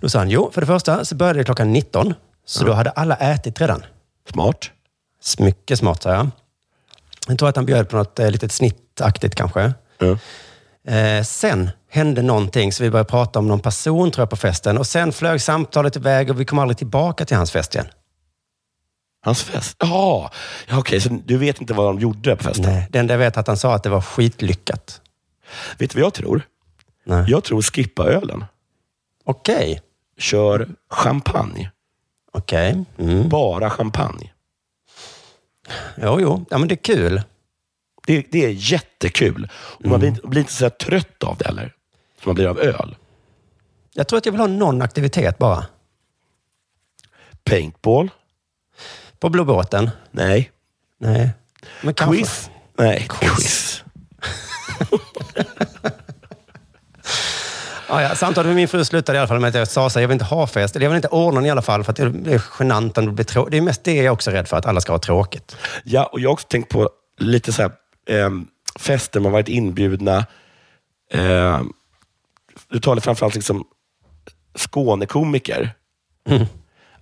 Då 0.00 0.08
sa 0.08 0.18
han, 0.18 0.30
jo, 0.30 0.50
för 0.54 0.60
det 0.60 0.66
första 0.66 1.04
så 1.04 1.14
började 1.14 1.38
det 1.38 1.44
klockan 1.44 1.72
19. 1.72 2.14
Så 2.46 2.64
då 2.64 2.72
hade 2.72 2.90
alla 2.90 3.16
ätit 3.16 3.60
redan. 3.60 3.84
Smart. 4.30 4.70
Mycket 5.38 5.78
smart, 5.78 6.02
sa 6.02 6.14
jag. 6.14 6.28
Jag 7.28 7.38
tror 7.38 7.48
att 7.48 7.56
han 7.56 7.66
bjöd 7.66 7.88
på 7.88 7.96
något 7.96 8.18
eh, 8.18 8.30
litet 8.30 8.52
snittaktigt 8.52 9.34
kanske. 9.34 9.72
Ja. 9.98 10.18
Eh, 10.92 11.22
sen 11.22 11.70
hände 11.94 12.22
någonting, 12.22 12.72
så 12.72 12.82
vi 12.82 12.90
började 12.90 13.10
prata 13.10 13.38
om 13.38 13.48
någon 13.48 13.60
person 13.60 14.10
tror 14.10 14.22
jag 14.22 14.30
på 14.30 14.36
festen. 14.36 14.78
Och 14.78 14.86
sen 14.86 15.12
flög 15.12 15.40
samtalet 15.40 15.96
iväg 15.96 16.30
och 16.30 16.40
vi 16.40 16.44
kom 16.44 16.58
aldrig 16.58 16.78
tillbaka 16.78 17.24
till 17.24 17.36
hans 17.36 17.50
fest 17.50 17.74
igen. 17.74 17.86
Hans 19.24 19.42
fest? 19.42 19.76
Jaha, 19.80 20.30
ja, 20.68 20.78
okej. 20.78 21.00
Så 21.00 21.08
du 21.24 21.36
vet 21.36 21.60
inte 21.60 21.74
vad 21.74 21.86
de 21.86 21.98
gjorde 22.00 22.36
på 22.36 22.44
festen? 22.44 22.64
Nej, 22.64 22.86
det 22.90 22.98
enda 22.98 23.14
jag 23.14 23.18
vet 23.18 23.36
är 23.36 23.40
att 23.40 23.46
han 23.46 23.56
sa 23.56 23.74
att 23.74 23.82
det 23.82 23.88
var 23.90 24.00
skitlyckat. 24.00 25.00
Vet 25.78 25.90
du 25.90 25.98
vad 25.98 26.06
jag 26.06 26.14
tror? 26.14 26.42
Nej. 27.04 27.24
Jag 27.28 27.44
tror 27.44 27.62
skippa 27.62 28.04
ölen. 28.06 28.44
Okej. 29.24 29.80
Kör 30.18 30.68
champagne. 30.90 31.70
Okej. 32.32 32.84
Mm. 32.98 33.28
Bara 33.28 33.70
champagne. 33.70 34.32
Jo, 36.02 36.18
jo. 36.20 36.44
Ja, 36.50 36.58
men 36.58 36.68
det 36.68 36.74
är 36.74 36.96
kul. 36.96 37.22
Det, 38.06 38.26
det 38.32 38.44
är 38.44 38.50
jättekul. 38.50 39.48
Och 39.54 39.86
man 39.86 39.98
blir, 40.00 40.08
inte- 40.08 40.26
blir 40.28 40.40
inte 40.40 40.52
så 40.52 40.64
här 40.64 40.70
trött 40.70 41.24
av 41.24 41.36
det 41.36 41.44
heller. 41.46 41.74
Som 42.22 42.30
man 42.30 42.34
blir 42.34 42.46
av 42.46 42.60
öl. 42.60 42.96
Jag 43.94 44.08
tror 44.08 44.18
att 44.18 44.26
jag 44.26 44.32
vill 44.32 44.40
ha 44.40 44.46
någon 44.46 44.82
aktivitet 44.82 45.38
bara. 45.38 45.66
Paintball? 47.44 48.10
På 49.18 49.28
Blå 49.28 49.44
båten? 49.44 49.90
Nej. 50.10 50.50
Nej. 50.98 51.30
Men 51.82 51.94
kanske. 51.94 52.16
Quiz? 52.16 52.50
Nej, 52.78 53.06
quiz. 53.08 53.84
Ja, 57.88 58.02
ja, 58.02 58.14
samtalet 58.14 58.46
med 58.46 58.56
min 58.56 58.68
fru 58.68 58.84
slutade 58.84 59.16
i 59.16 59.18
alla 59.18 59.28
fall 59.28 59.40
med 59.40 59.48
att 59.48 59.54
jag 59.54 59.68
sa 59.68 59.90
så 59.90 59.98
här, 59.98 60.02
jag 60.02 60.08
vill 60.08 60.14
inte 60.14 60.24
ha 60.24 60.46
fest. 60.46 60.76
Eller 60.76 60.86
jag 60.86 60.90
vill 60.90 60.96
inte 60.96 61.08
ordna 61.08 61.40
den 61.40 61.46
i 61.46 61.50
alla 61.50 61.62
fall 61.62 61.84
för 61.84 61.90
att 61.90 61.96
det 61.96 62.32
är 62.32 62.42
genant 62.58 62.98
om 62.98 63.06
det 63.06 63.12
blir 63.12 63.24
tråkigt. 63.24 63.50
Det 63.50 63.56
är 63.56 63.62
mest 63.62 63.84
det 63.84 63.94
jag 63.94 64.04
är 64.04 64.10
också 64.10 64.30
rädd 64.30 64.48
för, 64.48 64.56
att 64.56 64.66
alla 64.66 64.80
ska 64.80 64.92
ha 64.92 64.98
tråkigt. 64.98 65.56
Ja, 65.84 66.04
och 66.04 66.20
jag 66.20 66.28
har 66.28 66.32
också 66.32 66.46
tänkt 66.48 66.68
på 66.68 66.90
lite 67.18 67.52
så 67.52 67.62
här, 67.62 67.70
eh, 68.08 68.30
fester 68.78 69.20
man 69.20 69.32
varit 69.32 69.48
inbjudna. 69.48 70.26
Eh, 71.10 71.60
du 72.72 72.80
talar 72.80 73.00
framförallt 73.00 73.34
liksom 73.34 73.64
Skånekomiker. 74.54 75.74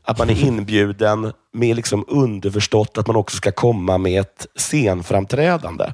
Att 0.02 0.18
man 0.18 0.30
är 0.30 0.44
inbjuden 0.46 1.33
med 1.52 1.76
liksom 1.76 2.04
underförstått 2.09 2.98
att 2.98 3.06
man 3.06 3.16
också 3.16 3.37
ska 3.37 3.52
komma 3.52 3.98
med 3.98 4.20
ett 4.20 4.46
scenframträdande. 4.54 5.92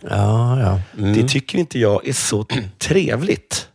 Ja, 0.00 0.60
ja. 0.60 0.80
Mm. 0.98 1.12
Det 1.14 1.28
tycker 1.28 1.58
inte 1.58 1.78
jag 1.78 2.08
är 2.08 2.12
så 2.12 2.46
trevligt. 2.78 3.68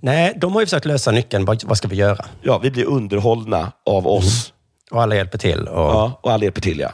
Nej, 0.00 0.34
de 0.36 0.52
har 0.52 0.60
ju 0.60 0.66
försökt 0.66 0.86
lösa 0.86 1.10
nyckeln. 1.10 1.44
Vad, 1.44 1.76
ska 1.78 1.88
vi 1.88 1.96
göra? 1.96 2.24
Ja, 2.42 2.58
vi 2.58 2.70
blir 2.70 2.84
underhållna 2.84 3.72
av 3.86 4.06
oss. 4.06 4.52
Och 4.90 5.02
alla 5.02 5.14
hjälper 5.14 5.38
till. 5.38 5.68
Och, 5.68 5.78
Ja, 5.78 6.20
och 6.22 6.32
alla 6.32 6.44
hjälper 6.44 6.60
till, 6.60 6.80
ja. 6.80 6.92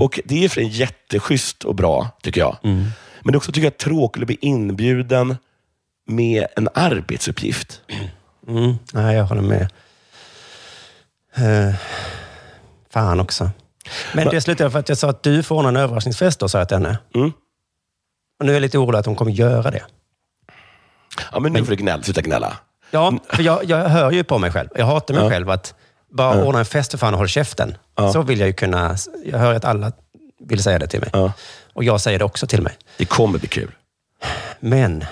Och 0.00 0.20
det 0.24 0.44
är 0.44 0.48
för 0.48 0.60
en 0.60 0.68
jätteschysst 0.68 1.64
och 1.64 1.74
bra, 1.74 2.08
tycker 2.22 2.40
jag. 2.40 2.56
Men 2.62 2.92
det 3.24 3.32
är 3.32 3.36
också 3.36 3.52
tycker 3.52 3.66
jag, 3.66 3.76
tråkigt 3.76 4.22
att 4.22 4.26
bli 4.26 4.38
inbjuden 4.40 5.36
med 6.10 6.46
en 6.56 6.68
arbetsuppgift. 6.74 7.80
Mm, 8.48 8.74
nej, 8.92 9.16
jag 9.16 9.24
håller 9.24 9.42
med. 9.42 9.68
Eh, 11.34 11.74
fan 12.90 13.20
också. 13.20 13.50
Men 14.14 14.28
det 14.28 14.40
slutade 14.40 14.70
för 14.70 14.78
att 14.78 14.88
jag 14.88 14.98
sa 14.98 15.10
att 15.10 15.22
du 15.22 15.42
får 15.42 15.56
ordna 15.56 15.68
en 15.68 15.76
överraskningsfest 15.76 16.40
då, 16.40 16.48
sa 16.48 16.58
jag 16.58 16.68
till 16.68 16.76
henne. 16.76 16.98
Mm. 17.14 17.32
Och 18.38 18.46
nu 18.46 18.52
är 18.52 18.56
jag 18.56 18.60
lite 18.60 18.78
orolig 18.78 18.98
att 18.98 19.06
hon 19.06 19.14
kommer 19.16 19.32
göra 19.32 19.70
det. 19.70 19.82
Ja, 21.32 21.40
men 21.40 21.52
nu 21.52 21.64
får 21.64 21.70
du 21.70 21.76
gnälla. 21.76 22.02
Sluta 22.02 22.20
gnälla. 22.20 22.56
Ja, 22.90 23.12
för 23.28 23.42
jag, 23.42 23.64
jag 23.64 23.88
hör 23.88 24.10
ju 24.10 24.24
på 24.24 24.38
mig 24.38 24.52
själv. 24.52 24.68
Jag 24.74 24.86
hatar 24.86 25.14
mig 25.14 25.22
Ja. 25.22 25.30
själv 25.30 25.50
att 25.50 25.74
bara 26.12 26.44
ordna 26.44 26.58
en 26.58 26.64
fest 26.64 26.90
för 26.90 26.98
fan 26.98 27.14
och 27.14 27.18
håll 27.18 27.28
käften. 27.28 27.76
Ja. 27.96 28.12
Så 28.12 28.22
vill 28.22 28.38
jag 28.40 28.46
ju 28.46 28.52
kunna... 28.52 28.96
Jag 29.24 29.38
hör 29.38 29.54
att 29.54 29.64
alla 29.64 29.92
vill 30.40 30.62
säga 30.62 30.78
det 30.78 30.86
till 30.86 31.00
mig. 31.00 31.10
Ja. 31.12 31.32
Och 31.72 31.84
jag 31.84 32.00
säger 32.00 32.18
det 32.18 32.24
också 32.24 32.46
till 32.46 32.62
mig. 32.62 32.76
Det 32.96 33.04
kommer 33.04 33.38
bli 33.38 33.48
kul. 33.48 33.70
Men 34.60 35.04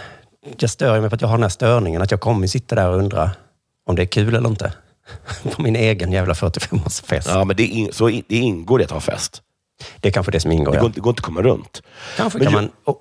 jag 0.59 0.71
stör 0.71 1.01
mig 1.01 1.11
på 1.11 1.15
att 1.15 1.21
jag 1.21 1.29
har 1.29 1.37
den 1.37 1.43
här 1.43 1.49
störningen. 1.51 2.03
Att 2.03 2.11
jag 2.11 2.21
kommer 2.21 2.47
sitta 2.47 2.75
där 2.75 2.89
och 2.89 2.97
undra 2.99 3.31
om 3.87 3.97
det 3.97 4.03
är 4.03 4.07
kul 4.07 4.35
eller 4.35 4.49
inte. 4.49 4.73
På 5.57 5.63
min 5.63 5.77
egen 5.77 6.13
jävla 6.13 6.35
45-årsfest. 6.35 7.29
Ja, 7.29 7.45
men 7.45 7.57
det, 7.57 7.67
in, 7.67 7.93
så 7.93 8.07
det 8.07 8.31
ingår 8.37 8.81
i 8.81 8.85
att 8.85 8.91
ha 8.91 9.01
fest. 9.01 9.43
Det 10.01 10.09
är 10.09 10.13
kanske 10.13 10.33
det 10.33 10.41
som 10.41 10.53
ingår. 10.53 10.73
Det 10.73 10.77
Ja. 10.77 10.81
går, 10.81 10.87
inte- 10.87 10.97
det 10.99 11.03
går 11.03 11.11
inte 11.11 11.21
att 11.21 11.25
komma 11.25 11.43
runt. 11.43 11.83
Kanske 12.17 12.39
Men 12.39 12.47
kan 12.53 12.63
ju- 12.63 12.69
man 12.87 12.95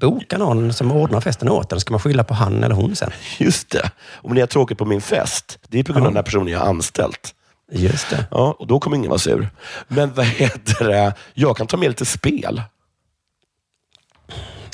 boka 0.00 0.38
någon 0.38 0.72
som 0.72 0.92
ordnar 0.92 1.20
festen 1.20 1.48
åt 1.48 1.72
en. 1.72 1.80
Ska 1.80 1.92
man 1.92 2.00
skylla 2.00 2.24
på 2.24 2.34
han 2.34 2.64
eller 2.64 2.74
hon 2.74 2.96
sen? 2.96 3.10
Just 3.38 3.70
det. 3.70 3.90
Om 4.12 4.34
ni 4.34 4.40
har 4.40 4.46
tråkigt 4.46 4.78
på 4.78 4.84
min 4.84 5.00
fest, 5.00 5.58
det 5.68 5.78
är 5.78 5.84
på 5.84 5.92
grund 5.92 6.06
av 6.06 6.12
den 6.12 6.16
här 6.16 6.22
personen 6.22 6.48
jag 6.48 6.58
har 6.58 6.66
anställt. 6.66 7.34
Just 7.72 8.10
det. 8.10 8.26
Ja, 8.30 8.56
och 8.58 8.66
då 8.66 8.80
kommer 8.80 8.96
ingen 8.96 9.08
vara 9.10 9.18
sur. 9.18 9.48
Men 9.88 10.14
vad 10.14 10.26
heter 10.40 10.84
det? 10.88 11.14
Jag 11.34 11.56
kan 11.56 11.66
ta 11.66 11.76
med 11.76 11.88
lite 11.88 12.04
spel. 12.04 12.62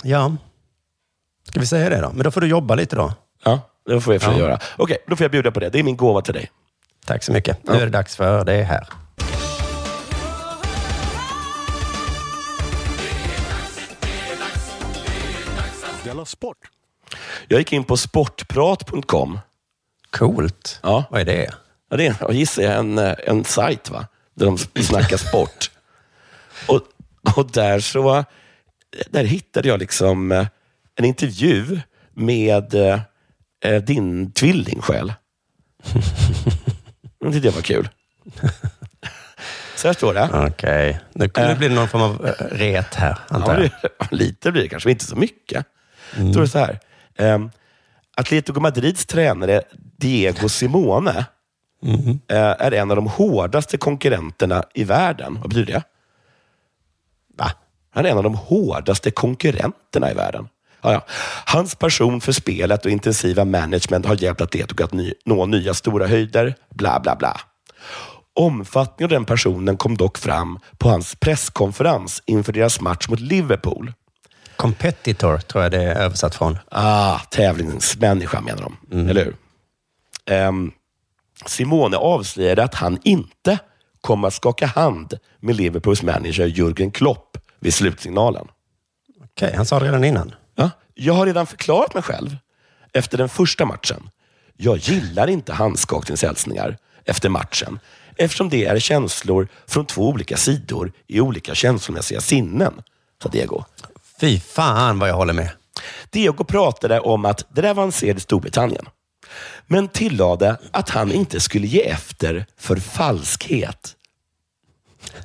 Ja. 0.03 0.37
Ska 1.51 1.61
vi 1.61 1.67
säga 1.67 1.89
det 1.91 2.01
då? 2.01 2.11
Men 2.15 2.25
då 2.25 2.31
får 2.31 2.41
du 2.41 2.47
jobba 2.47 2.75
lite 2.75 2.97
då. 2.97 3.13
Ja, 3.45 3.61
det 3.87 4.01
får 4.01 4.15
jag 4.15 4.23
försöka 4.23 4.39
Ja. 4.39 4.45
göra. 4.45 4.59
Okej, 4.77 4.99
då 5.07 5.17
får 5.17 5.25
jag 5.25 5.31
bjuda 5.31 5.51
på 5.51 5.61
det. 5.61 5.69
Det 5.71 5.79
är 5.79 5.83
min 5.83 5.97
gåva 5.97 6.23
till 6.23 6.35
dig. 6.35 6.51
Tack 7.07 7.23
så 7.25 7.33
mycket. 7.33 7.59
Nu 7.69 7.75
är 7.75 7.81
det 7.81 7.91
dags 7.91 8.17
för 8.17 8.45
det 8.45 8.63
här. 8.63 8.87
Sport. 16.27 16.57
Jag 17.49 17.59
gick 17.59 17.73
in 17.73 17.85
på 17.85 17.97
sportprat.com. 17.97 19.39
Coolt. 20.11 20.81
Ja. 20.83 21.05
Vad 21.11 21.21
är 21.21 21.25
det? 21.25 21.51
Ja, 21.91 21.97
det 21.97 22.07
är, 22.07 22.15
jag 22.21 22.33
gissar 22.33 22.63
jag, 22.63 22.75
en, 22.77 22.99
eh, 22.99 23.15
en 23.27 23.45
sajt 23.45 23.91
va? 23.91 24.07
där 24.35 24.47
de 24.47 24.59
snackar 24.59 25.17
sport. 25.17 25.71
och, 26.69 26.81
och 27.37 27.51
där 27.51 27.81
så 27.81 28.25
där 29.11 29.25
hittade 29.25 29.69
jag 29.69 29.79
liksom 29.79 30.33
eh, 30.33 30.47
en 31.01 31.05
intervju 31.05 31.81
med 32.15 32.75
eh, 32.75 33.01
eh, 33.65 33.83
din 33.83 34.33
tvilling 34.33 34.81
själv. 34.81 35.13
Det 37.21 37.33
tyckte 37.33 37.49
jag 37.49 37.53
var 37.53 37.63
kul. 37.63 37.89
Så 39.77 39.89
här 39.89 39.93
står 39.95 40.15
det. 40.15 40.47
Okej. 40.47 41.01
Nu 41.13 41.29
kommer 41.29 41.49
det 41.49 41.55
bli 41.55 41.69
någon 41.69 41.89
form 41.89 42.03
av 42.03 42.27
eh, 42.27 42.45
ret 42.57 42.95
här, 42.95 43.19
Ja, 43.31 43.37
antar 43.37 43.61
jag. 43.61 43.63
det, 43.63 43.93
lite 44.17 44.53
blir 44.53 44.63
det 44.63 44.69
kanske, 44.69 44.89
men 44.89 44.93
inte 44.93 45.05
så 45.05 45.17
mycket. 45.17 45.67
Då 46.17 46.33
står 46.33 46.41
det 46.41 46.49
så 46.49 46.59
här. 46.59 46.79
Um, 47.19 47.51
Atletico 48.17 48.61
Madrids 48.61 49.07
tränare 49.07 49.63
Diego 49.97 50.49
Simone 50.49 51.25
eh, 52.29 52.37
är 52.39 52.73
en 52.73 52.91
av 52.91 52.97
de 52.97 53.07
hårdaste 53.07 53.77
konkurrenterna 53.77 54.65
i 54.75 54.85
världen. 54.85 55.39
Vad 55.41 55.49
betyder 55.49 55.73
det? 55.73 55.83
Va? 57.39 57.53
Han 57.91 58.07
är 58.07 58.11
en 58.11 58.17
av 58.17 58.23
de 58.23 58.35
hårdaste 58.35 59.11
konkurrenterna 59.11 60.11
i 60.11 60.15
världen. 60.15 60.49
Ja, 60.83 60.93
ja. 60.93 61.05
Hans 61.47 61.75
passion 61.75 62.21
för 62.21 62.33
spelet 62.33 62.85
och 62.85 62.91
intensiva 62.91 63.45
management 63.45 64.07
har 64.07 64.23
hjälpt 64.23 64.41
Atletico 64.41 64.85
att 64.85 64.93
ny, 64.93 65.15
nå 65.25 65.47
nya 65.47 65.75
stora 65.75 66.07
höjder. 66.07 66.55
Bla, 66.75 67.01
bla, 67.01 67.17
bla. 67.17 67.41
Omfattningen 68.35 69.07
av 69.07 69.11
den 69.11 69.25
personen 69.25 69.77
kom 69.77 69.97
dock 69.97 70.19
fram 70.19 70.59
på 70.79 70.89
hans 70.89 71.15
presskonferens 71.15 72.23
inför 72.27 72.53
deras 72.53 72.81
match 72.81 73.09
mot 73.09 73.21
Liverpool. 73.21 73.93
Competitor 74.57 75.39
tror 75.39 75.63
jag 75.63 75.73
det 75.73 75.83
är 75.83 75.95
översatt 75.97 76.35
från. 76.35 76.59
Ah, 76.71 77.19
tävlingsmänniska 77.19 78.41
menar 78.41 78.63
de, 78.63 79.09
eller 79.09 79.25
hur? 79.25 79.37
Ehm, 80.27 80.73
Simone 81.47 81.97
avslöjade 81.97 82.65
att 82.65 82.75
han 82.75 82.99
inte 83.05 83.59
kommer 84.01 84.29
att 84.29 84.35
skaka 84.35 84.67
hand 84.67 85.15
med 85.41 85.57
Liverpools 85.57 86.03
manager 86.03 86.47
Jürgen 86.47 86.91
Klopp 86.91 87.37
vid 87.61 87.75
slutsignalen. 87.75 88.49
Okej, 89.25 89.55
han 89.57 89.67
sa 89.67 89.79
det 89.79 89.87
redan 89.87 90.05
innan. 90.05 90.35
Ja, 90.55 90.71
jag 90.95 91.15
har 91.15 91.27
redan 91.27 91.47
förklarat 91.47 91.95
mig 91.95 92.03
själv 92.03 92.37
efter 92.93 93.19
den 93.19 93.29
första 93.29 93.67
matchen. 93.67 94.11
Jag 94.57 94.77
gillar 94.77 95.27
inte 95.31 95.53
handskakningshälsningar 95.53 96.77
efter 97.05 97.29
matchen 97.29 97.79
eftersom 98.17 98.49
det 98.49 98.67
är 98.67 98.79
känslor 98.79 99.49
från 99.67 99.87
två 99.87 100.09
olika 100.09 100.37
sidor 100.37 100.93
i 101.07 101.21
olika 101.21 101.55
känslomässiga 101.55 102.21
sinnen, 102.21 102.83
sa 103.23 103.29
Diego. 103.29 103.65
Fy 104.21 104.41
fan 104.41 104.99
vad 104.99 105.09
jag 105.09 105.15
håller 105.15 105.33
med. 105.33 105.49
Diego 106.11 106.45
pratade 106.45 107.01
om 107.01 107.25
att 107.25 107.47
det 107.55 107.63
där 107.63 107.75
var 107.75 107.83
en 107.85 107.93
sed 107.93 108.17
i 108.17 108.21
Storbritannien. 108.21 108.85
Men 109.67 109.89
tillade 109.89 110.57
att 110.71 110.91
han 110.91 111.13
inte 111.13 111.41
skulle 111.41 111.67
ge 111.67 111.81
efter 111.83 112.47
för 112.59 112.77
falskhet. 112.77 113.97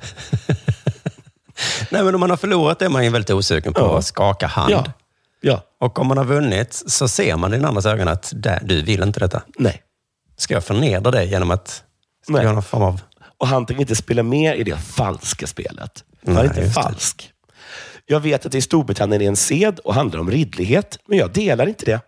Nej, 1.90 2.04
men 2.04 2.14
om 2.14 2.20
man 2.20 2.30
har 2.30 2.36
förlorat 2.36 2.82
är 2.82 2.88
man 2.88 3.04
ju 3.04 3.10
väldigt 3.10 3.30
osugen 3.30 3.72
på 3.72 3.80
Ja. 3.80 3.98
att 3.98 4.04
skaka 4.04 4.46
hand. 4.46 4.72
Ja. 4.72 4.84
Ja. 5.46 5.62
Och 5.80 5.98
om 5.98 6.06
man 6.06 6.18
har 6.18 6.24
vunnit 6.24 6.82
så 6.86 7.08
ser 7.08 7.36
man 7.36 7.54
i 7.54 7.56
den 7.56 7.64
andras 7.64 7.86
ögon 7.86 8.08
att 8.08 8.32
"Där, 8.36 8.60
du 8.64 8.82
vill 8.82 9.02
inte 9.02 9.20
detta. 9.20 9.42
Nej. 9.58 9.82
Ska 10.36 10.54
jag 10.54 10.64
förnedra 10.64 11.10
dig 11.10 11.28
genom 11.30 11.50
att 11.50 11.68
ska 12.22 12.32
Nej. 12.32 12.44
jag 12.44 12.54
någon 12.54 12.62
form 12.62 12.82
av... 12.82 13.00
Och 13.38 13.48
han 13.48 13.66
tänker 13.66 13.80
inte 13.80 13.96
spela 13.96 14.22
med 14.22 14.58
i 14.58 14.64
det 14.64 14.76
falska 14.76 15.46
spelet. 15.46 16.04
Han 16.26 16.34
Nej, 16.34 16.44
är 16.44 16.48
inte 16.48 16.60
just 16.60 16.74
det. 16.74 16.82
falsk. 16.82 17.32
Jag 18.06 18.20
vet 18.20 18.46
att 18.46 18.52
det 18.52 18.58
i 18.58 18.62
Storbritannien 18.62 19.22
är 19.22 19.28
en 19.28 19.36
sed 19.36 19.78
och 19.78 19.94
handlar 19.94 20.20
om 20.20 20.30
ridderlighet, 20.30 20.98
men 21.08 21.18
jag 21.18 21.32
delar 21.32 21.66
inte 21.66 21.84
det. 21.84 22.00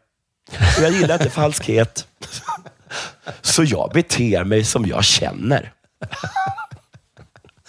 Och 0.77 0.83
jag 0.83 0.90
gillar 0.92 1.14
inte 1.14 1.31
falskhet. 1.31 2.07
Så 3.42 3.64
jag 3.64 3.90
beter 3.94 4.44
mig 4.44 4.64
som 4.64 4.87
jag 4.87 5.05
känner. 5.05 5.72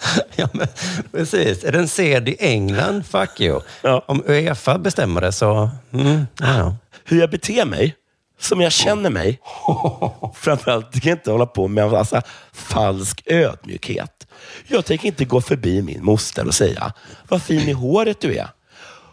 Ja, 0.36 0.48
men, 0.52 0.66
precis. 1.12 1.64
Är 1.64 1.72
det 1.72 1.78
en 1.78 1.88
sed 1.88 2.28
i 2.28 2.36
England? 2.38 3.06
Fuck 3.06 3.40
you. 3.40 3.60
Ja. 3.82 4.04
Om 4.06 4.22
Uefa 4.26 4.78
bestämmer 4.78 5.20
det 5.20 5.32
så... 5.32 5.70
Mm, 5.92 6.26
ja, 6.40 6.76
hur 7.04 7.20
jag 7.20 7.30
beter 7.30 7.64
mig, 7.64 7.94
som 8.40 8.60
jag 8.60 8.72
känner 8.72 9.10
mig. 9.10 9.40
Framförallt 10.34 10.92
tänker 10.92 11.08
jag 11.08 11.16
inte 11.16 11.30
hålla 11.30 11.46
på 11.46 11.68
med 11.68 11.84
en 11.84 11.90
massa 11.90 12.22
falsk 12.52 13.22
ödmjukhet. 13.26 14.26
Jag 14.66 14.84
tänker 14.84 15.06
inte 15.08 15.24
gå 15.24 15.40
förbi 15.40 15.82
min 15.82 16.04
moster 16.04 16.46
och 16.46 16.54
säga, 16.54 16.92
vad 17.28 17.42
fin 17.42 17.68
i 17.68 17.72
håret 17.72 18.20
du 18.20 18.36
är. 18.36 18.48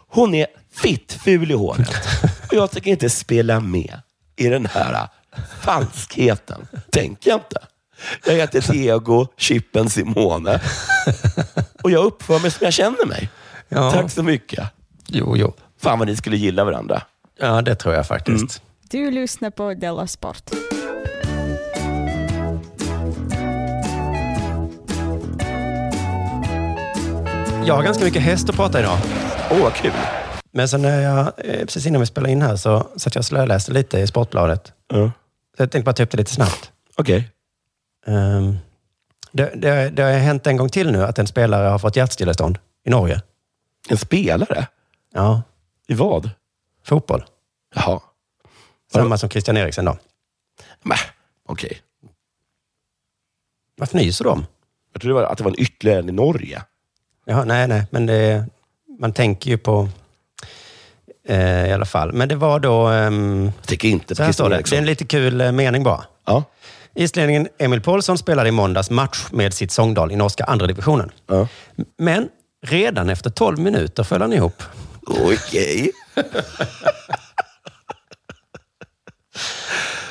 Hon 0.08 0.34
är 0.34 0.46
fitt 0.74 1.12
ful 1.12 1.50
i 1.50 1.54
håret. 1.54 1.96
Och 2.48 2.54
jag 2.54 2.70
tänker 2.70 2.90
inte 2.90 3.10
spela 3.10 3.60
med 3.60 4.00
i 4.36 4.48
den 4.48 4.66
här 4.66 5.08
falskheten. 5.60 6.66
Tänker 6.90 7.30
jag 7.30 7.40
inte. 7.40 7.60
Jag 8.26 8.34
heter 8.34 8.72
Diego 8.72 9.26
Chippen 9.36 9.90
Simone. 9.90 10.60
Och 11.82 11.90
jag 11.90 12.04
uppför 12.04 12.38
mig 12.40 12.50
som 12.50 12.64
jag 12.64 12.72
känner 12.72 13.06
mig. 13.06 13.30
Ja. 13.68 13.90
Tack 13.92 14.10
så 14.10 14.22
mycket. 14.22 14.68
Jo, 15.06 15.36
jo. 15.36 15.54
Fan 15.80 15.98
vad 15.98 16.08
ni 16.08 16.16
skulle 16.16 16.36
gilla 16.36 16.64
varandra. 16.64 17.02
Ja, 17.40 17.62
det 17.62 17.74
tror 17.74 17.94
jag 17.94 18.06
faktiskt. 18.06 18.62
Du 18.90 19.10
lyssnar 19.10 19.50
på 19.50 19.74
Della 19.74 20.06
Sport. 20.06 20.50
Jag 27.66 27.74
har 27.74 27.82
ganska 27.82 28.04
mycket 28.04 28.22
häst 28.22 28.48
att 28.48 28.56
prata 28.56 28.80
idag. 28.80 28.98
Åh, 29.50 29.62
vad 29.62 29.74
kul. 29.74 29.92
Men 30.52 30.68
sen 30.68 30.82
när 30.82 31.00
jag, 31.00 31.18
eh, 31.18 31.60
precis 31.60 31.86
innan 31.86 32.00
vi 32.00 32.06
spelade 32.06 32.32
in 32.32 32.42
här 32.42 32.56
så 32.56 32.86
satt 32.96 33.14
jag 33.14 33.20
och 33.20 33.24
slöläste 33.24 33.72
lite 33.72 33.98
i 33.98 34.06
Sportbladet. 34.06 34.72
Ja. 34.88 35.10
Så 35.56 35.62
jag 35.62 35.70
tänkte 35.70 35.84
bara 35.84 35.92
ta 35.92 36.02
upp 36.02 36.10
det 36.10 36.16
lite 36.16 36.32
snabbt. 36.32 36.70
Okej. 36.96 37.30
Ehm, 38.08 38.58
det, 39.32 39.52
det, 39.54 39.90
det 39.90 40.02
har 40.02 40.12
hänt 40.12 40.46
en 40.46 40.56
gång 40.56 40.68
till 40.68 40.92
nu 40.92 41.04
att 41.04 41.18
en 41.18 41.26
spelare 41.26 41.68
har 41.68 41.78
fått 41.78 41.96
hjärtstillestånd 41.96 42.58
i 42.84 42.90
Norge. 42.90 43.22
En 43.88 43.98
spelare? 43.98 44.66
Ja, 45.14 45.42
I 45.88 45.94
vad? 45.94 46.30
fotboll. 46.84 47.24
Jaha. 47.74 48.00
Samma 48.92 49.18
som 49.18 49.30
Christian 49.30 49.56
Eriksen 49.56 49.84
då. 49.84 49.96
Mäh, 50.82 50.98
okej. 51.48 51.80
Varför 53.76 53.96
nyser 53.96 54.24
de? 54.24 54.46
Jag 54.92 55.02
trodde 55.02 55.10
det 55.18 55.22
var, 55.22 55.32
att 55.32 55.38
det 55.38 55.44
var 55.44 55.50
en 55.50 55.60
ytterligare 55.60 55.98
en 55.98 56.08
i 56.08 56.12
Norge. 56.12 56.62
Jaha, 57.24 57.44
nej, 57.44 57.68
nej, 57.68 57.86
men 57.90 58.06
det, 58.06 58.44
man 58.98 59.12
tänker 59.12 59.50
ju 59.50 59.58
på 59.58 59.88
eh, 61.28 61.66
i 61.68 61.72
alla 61.72 61.84
fall. 61.86 62.12
Men 62.12 62.28
det 62.28 62.36
var 62.36 62.60
då... 62.60 62.86
ehm, 62.86 63.44
Jag 63.60 63.66
tänker 63.66 63.88
inte 63.88 64.14
på 64.14 64.22
Christian 64.22 64.50
det. 64.50 64.62
Det 64.70 64.72
är 64.76 64.78
en 64.78 64.86
lite 64.86 65.04
kul 65.04 65.40
eh, 65.40 65.52
mening 65.52 65.82
bara. 65.82 66.04
Ja. 66.24 66.44
Islänningen 66.98 67.48
Emil 67.58 67.80
Paulsson 67.80 68.18
spelade 68.18 68.48
i 68.48 68.52
måndags 68.52 68.90
match 68.90 69.26
med 69.30 69.54
sitt 69.54 69.72
Sogndal 69.72 70.12
i 70.12 70.16
norska 70.16 70.44
andra 70.44 70.66
divisionen. 70.66 71.10
Ja. 71.26 71.48
Men 71.98 72.28
redan 72.66 73.10
efter 73.10 73.30
12 73.30 73.58
minuter 73.58 74.02
föll 74.02 74.20
han 74.20 74.32
ihop. 74.32 74.62
Okej. 75.06 75.90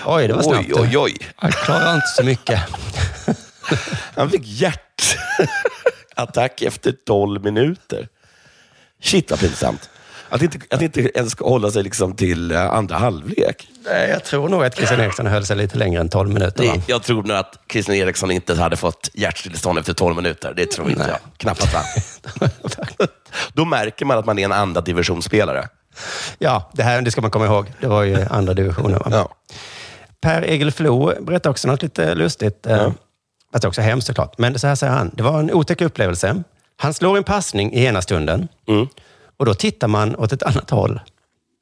Oj, 0.06 0.28
det 0.28 0.34
var 0.34 0.42
snabbt. 0.42 0.72
Oj, 0.74 0.82
oj, 0.82 0.98
oj. 0.98 1.18
Han 1.36 1.52
klarar 1.52 1.96
inte 1.96 2.08
så 2.08 2.24
mycket. 2.24 2.62
Han 4.16 4.30
fick 4.30 4.42
hjärtattack 4.46 6.62
efter 6.62 6.92
12 7.06 7.44
minuter. 7.44 8.08
Shit 9.02 9.32
vad 9.32 9.40
pinsamt. 9.40 9.90
Att 10.30 10.42
inte, 10.42 10.60
att 10.70 10.82
inte 10.82 11.02
ens 11.20 11.40
hålla 11.40 11.72
sig 11.72 11.84
liksom 11.84 12.16
till 12.16 12.52
eh, 12.52 12.74
andra 12.74 12.96
halvlek. 12.96 13.68
Nej, 13.86 14.10
Jag 14.10 14.24
tror 14.24 14.50
nog 14.50 14.64
att 14.64 14.76
Christian 14.76 15.00
Eriksson 15.00 15.26
höll 15.26 15.46
sig 15.46 15.58
lite 15.58 15.78
längre 15.78 16.02
än 16.02 16.10
12 16.10 16.30
minuter. 16.30 16.64
Nej, 16.64 16.82
jag 16.88 17.04
tror 17.04 17.24
nog 17.24 17.38
att 17.38 17.60
Christian 17.72 17.96
Eriksson 17.96 18.32
inte 18.32 18.56
hade 18.56 18.76
fått 18.78 19.10
hjärtstillestånd 19.14 19.80
efter 19.80 19.94
12 19.94 20.16
minuter. 20.16 20.54
Det 20.56 20.66
tror 20.72 20.90
inte 20.90 21.02
Nej. 21.02 21.12
jag. 21.12 21.38
Knappast 21.38 21.74
va? 21.74 21.82
Då 23.54 23.66
märker 23.66 24.06
man 24.06 24.18
att 24.18 24.26
man 24.26 24.40
är 24.40 24.46
en 24.46 24.52
andra 24.52 24.82
divisionsspelare. 24.82 25.68
Ja, 26.40 26.70
det 26.74 26.84
här 26.84 27.02
det 27.02 27.12
ska 27.12 27.22
man 27.22 27.32
komma 27.32 27.46
ihåg. 27.46 27.66
Det 27.82 27.88
var 27.88 28.04
ju 28.04 28.26
andra 28.30 28.54
divisionen. 28.54 29.02
Ja. 29.12 29.30
Per 30.22 30.42
Egil 30.46 30.72
Flo 30.72 31.14
berättade 31.22 31.50
också 31.50 31.68
något 31.68 31.82
lite 31.84 32.16
lustigt. 32.16 32.66
Ja. 32.70 32.94
Fast 33.52 33.62
det 33.62 33.66
är 33.66 33.68
också 33.70 33.82
hemskt 33.82 34.08
såklart. 34.08 34.38
Men 34.38 34.60
så 34.60 34.68
här 34.68 34.76
säger 34.76 34.94
han. 34.94 35.12
Det 35.14 35.24
var 35.24 35.40
en 35.40 35.52
otäck 35.54 35.82
upplevelse. 35.82 36.44
Han 36.78 36.94
slår 36.94 37.18
en 37.18 37.24
passning 37.24 37.74
i 37.74 37.86
ena 37.86 38.02
stunden 38.02 38.48
Mm. 38.68 38.88
Och 39.38 39.46
då 39.46 39.54
tittar 39.54 39.88
man 39.88 40.16
åt 40.16 40.32
ett 40.32 40.44
annat 40.44 40.70
håll. 40.70 41.00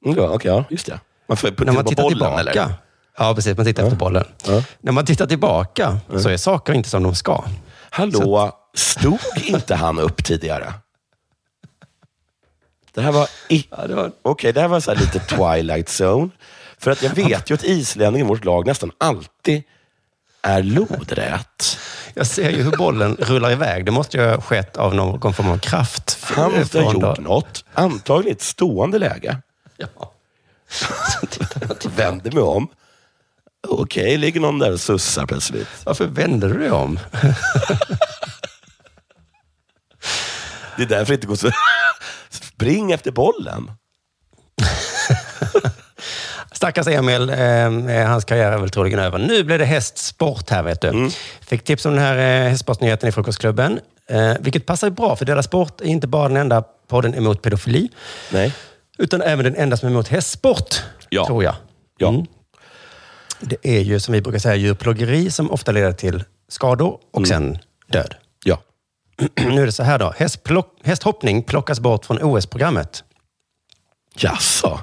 Mm, 0.05 0.17
Ja, 0.17 0.29
okej, 0.29 0.51
ja, 0.51 0.63
just 0.69 0.85
det. 0.85 0.99
Man 1.27 1.37
får 1.37 1.65
När 1.65 1.73
man 1.73 1.85
tittar 1.85 2.03
bollen, 2.03 2.17
tillbaka. 2.17 2.39
eller? 2.39 2.73
Ja, 3.17 3.35
precis. 3.35 3.57
Man 3.57 3.65
tittar 3.65 3.83
efter 3.83 3.97
bollen. 3.97 4.23
Ja. 4.47 4.63
När 4.81 4.91
man 4.91 5.05
tittar 5.05 5.25
tillbaka 5.27 5.97
så 6.21 6.29
är 6.29 6.37
saker 6.37 6.73
inte 6.73 6.89
som 6.89 7.03
de 7.03 7.15
ska. 7.15 7.43
Hallå, 7.89 8.51
stod 8.73 9.19
inte 9.45 9.75
han 9.75 9.99
upp 9.99 10.23
tidigare? 10.23 10.73
Det 12.93 13.01
här 13.01 13.11
var... 13.11 13.27
I... 13.49 13.67
Ja, 13.71 13.87
det 13.87 13.95
var- 13.95 14.11
Okej, 14.21 14.53
det 14.53 14.61
här 14.61 14.67
var 14.67 14.79
så 14.79 14.91
här 14.93 14.99
lite 14.99 15.19
Twilight 15.35 15.87
Zone. 16.01 16.29
För 16.77 16.91
att 16.91 17.03
jag 17.03 17.09
vet 17.15 17.49
ju 17.49 17.53
att 17.55 17.63
islänningen 17.63 18.27
i 18.27 18.29
vårt 18.29 18.45
lag 18.45 18.67
nästan 18.67 18.91
alltid 18.97 19.63
är 20.45 20.63
lodrät. 20.63 21.79
Jag 22.13 22.27
ser 22.27 22.49
ju 22.49 22.63
hur 22.63 22.71
bollen 22.71 23.15
rullar 23.19 23.51
iväg. 23.51 23.85
Det 23.85 23.91
måste 23.91 24.17
ju 24.17 24.23
ha 24.27 24.41
skett 24.41 24.77
av 24.77 24.95
någon 24.95 25.33
form 25.33 25.49
av 25.49 25.57
kraft. 25.57 26.17
Han 26.21 26.51
måste 26.51 26.79
ha 26.81 26.93
gjort 26.93 27.01
då- 27.01 27.15
något. 27.21 27.65
Antagligen 27.73 28.35
ett 28.35 28.41
stående 28.41 28.99
läge. 28.99 29.37
Ja. 29.77 29.87
Vänder 31.95 32.31
mig 32.31 32.43
om. 32.43 32.67
Okej, 33.67 34.17
ligger 34.17 34.39
någon 34.39 34.59
där 34.59 34.71
och 34.73 34.81
sussar 34.81 35.25
plötsligt. 35.25 35.67
Varför 35.83 36.05
vänder 36.05 36.49
du 36.49 36.59
dig 36.59 36.71
om? 36.71 36.99
Det 40.77 40.83
är 40.83 40.87
därför 40.87 41.05
det 41.05 41.13
inte 41.15 41.27
går 41.27 41.35
så... 41.35 41.51
Spring 42.29 42.91
efter 42.91 43.11
bollen. 43.11 43.71
Stackars 46.55 46.87
Emil, 46.87 47.29
eh, 47.29 48.07
hans 48.07 48.25
karriär 48.25 48.51
är 48.51 48.57
väl 48.57 48.69
troligen 48.69 48.99
över. 48.99 49.17
Nu 49.19 49.43
blir 49.43 49.59
det 49.59 49.65
hästsport 49.65 50.49
här, 50.49 50.63
vet 50.63 50.81
du. 50.81 51.09
Fick 51.41 51.63
tips 51.63 51.85
om 51.85 51.91
den 51.95 52.01
här 52.03 52.17
eh, 52.17 52.49
hästsportsnyheten 52.49 53.09
i 53.09 53.11
Frukostklubben. 53.11 53.79
Eh, 54.09 54.33
vilket 54.39 54.65
passar 54.65 54.89
bra, 54.89 55.15
för 55.15 55.25
Dela 55.25 55.43
Sport 55.43 55.81
är 55.81 55.85
inte 55.85 56.07
bara 56.07 56.27
den 56.27 56.37
enda 56.37 56.61
podden 56.87 57.15
emot 57.15 57.41
pedofili, 57.41 57.89
Nej. 58.31 58.53
utan 58.97 59.21
även 59.21 59.45
den 59.45 59.55
enda 59.55 59.77
som 59.77 59.87
är 59.87 59.91
emot 59.91 60.07
hästsport, 60.07 60.83
Ja. 61.09 61.25
tror 61.25 61.43
jag. 61.43 61.55
Ja. 61.97 62.09
Mm. 62.09 62.25
Det 63.39 63.57
är 63.63 63.79
ju, 63.81 63.99
som 63.99 64.13
vi 64.13 64.21
brukar 64.21 64.39
säga, 64.39 64.55
djurplågeri 64.55 65.31
som 65.31 65.51
ofta 65.51 65.71
leder 65.71 65.91
till 65.91 66.23
skador 66.49 66.99
och 67.13 67.27
sen 67.27 67.57
död. 67.87 68.15
Ja. 68.43 68.59
nu 69.35 69.61
är 69.61 69.65
det 69.65 69.71
så 69.71 69.83
här 69.83 69.99
då. 69.99 70.13
Hästplock, 70.17 70.79
hästhoppning 70.83 71.43
plockas 71.43 71.79
bort 71.79 72.05
från 72.05 72.23
OS-programmet. 72.23 73.03
Jaså? 74.17 74.79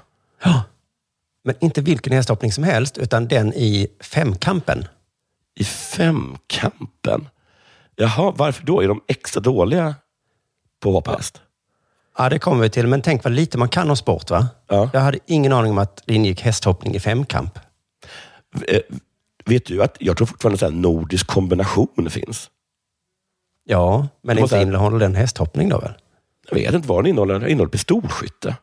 Men 1.44 1.54
inte 1.60 1.80
vilken 1.80 2.12
hästhoppning 2.12 2.52
som 2.52 2.64
helst, 2.64 2.98
utan 2.98 3.28
den 3.28 3.52
i 3.54 3.88
femkampen. 4.00 4.84
I 5.54 5.64
femkampen? 5.64 7.28
Jaha, 7.96 8.34
varför 8.36 8.64
då? 8.64 8.80
Är 8.80 8.88
de 8.88 9.00
extra 9.08 9.40
dåliga 9.40 9.94
på 10.80 10.88
att 10.88 10.94
hoppa 10.94 11.10
häst? 11.10 11.40
Ja, 12.18 12.28
det 12.28 12.38
kommer 12.38 12.62
vi 12.62 12.70
till. 12.70 12.86
Men 12.86 13.02
tänk 13.02 13.24
vad 13.24 13.32
lite 13.32 13.58
man 13.58 13.68
kan 13.68 13.90
om 13.90 13.96
sport, 13.96 14.30
va? 14.30 14.48
Ja. 14.68 14.90
Jag 14.92 15.00
hade 15.00 15.18
ingen 15.26 15.52
aning 15.52 15.72
om 15.72 15.78
att 15.78 16.02
det 16.06 16.14
ingick 16.14 16.40
hästhoppning 16.40 16.94
i 16.94 17.00
femkamp. 17.00 17.58
Eh, 18.68 18.80
vet 19.44 19.66
du 19.66 19.82
att 19.82 19.96
jag 20.00 20.16
tror 20.16 20.26
fortfarande 20.26 20.66
här 20.66 20.72
nordisk 20.72 21.26
kombination 21.26 22.10
finns? 22.10 22.50
Ja, 23.64 24.08
men 24.22 24.38
inte 24.38 24.60
innehåller 24.60 24.98
den 24.98 25.14
hästhoppning 25.14 25.68
då 25.68 25.78
väl? 25.78 25.92
Jag 26.50 26.54
vet 26.54 26.74
inte 26.74 26.88
vad 26.88 27.04
den 27.04 27.10
innehåller. 27.10 27.38
Den 27.38 27.48
innehåller 27.48 27.70
pistolskytte. 27.70 28.56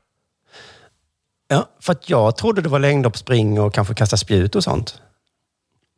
Ja, 1.52 1.70
för 1.80 1.92
att 1.92 2.10
jag 2.10 2.38
trodde 2.38 2.62
det 2.62 2.70
var 2.70 2.80
längdhopp, 2.80 3.18
spring 3.18 3.60
och 3.60 3.74
kanske 3.74 3.94
kasta 3.94 4.18
spjut 4.18 4.56
och 4.56 4.64
sånt. 4.64 5.02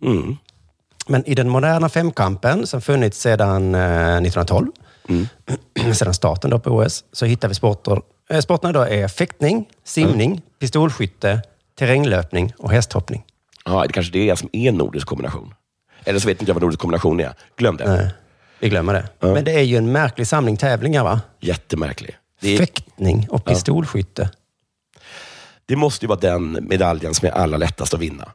Mm. 0.04 0.38
Men 1.08 1.30
i 1.30 1.36
den 1.36 1.50
moderna 1.50 1.90
femkampen 1.90 2.68
som 2.68 2.82
funnits 2.82 3.20
sedan 3.22 3.76
eh, 3.76 4.18
1912, 4.18 4.68
sedan 5.94 6.14
starten 6.14 6.50
då 6.50 6.60
på 6.60 6.70
OS, 6.70 7.04
så 7.12 7.26
hittar 7.26 7.48
vi 7.48 7.56
sporter. 7.56 8.02
Eh, 8.30 8.40
sporterna 8.40 8.74
då 8.74 8.82
är 8.82 9.08
fäktning, 9.08 9.70
simning, 9.84 10.42
pistolskytte, 10.60 11.42
terränglöpning 11.80 12.54
och 12.58 12.72
hästhoppning. 12.72 13.26
Ja, 13.66 13.84
det 13.88 13.94
kanske 13.94 14.12
det 14.12 14.30
är 14.30 14.36
som 14.36 14.50
är 14.54 14.72
nordisk 14.72 15.08
kombination. 15.08 15.54
Eller 16.04 16.20
så 16.20 16.28
vet 16.28 16.42
inte 16.42 16.50
jag 16.50 16.56
vad 16.56 16.64
nordisk 16.64 16.80
kombination 16.80 17.20
är. 17.20 17.34
Glöm 17.58 17.78
det. 17.78 17.88
Nej, 17.96 18.10
vi 18.60 18.70
glömmer 18.70 18.94
det. 18.94 19.28
Men 19.28 19.44
det 19.46 19.52
är 19.52 19.62
ju 19.64 19.78
en 19.78 19.92
märklig 19.92 20.28
samling 20.28 20.58
tävlingar, 20.58 21.04
va? 21.04 21.22
Jättemärklig. 21.40 22.18
Är, 22.42 22.58
Fäktning 22.58 23.28
och 23.30 23.46
pistolskytte. 23.46 24.30
Det 25.66 25.76
måste 25.76 26.06
ju 26.06 26.08
vara 26.08 26.20
den 26.20 26.68
medaljen 26.70 27.14
som 27.14 27.28
är 27.28 27.32
allra 27.32 27.58
lättast 27.58 27.94
att 27.94 28.00
vinna. 28.00 28.32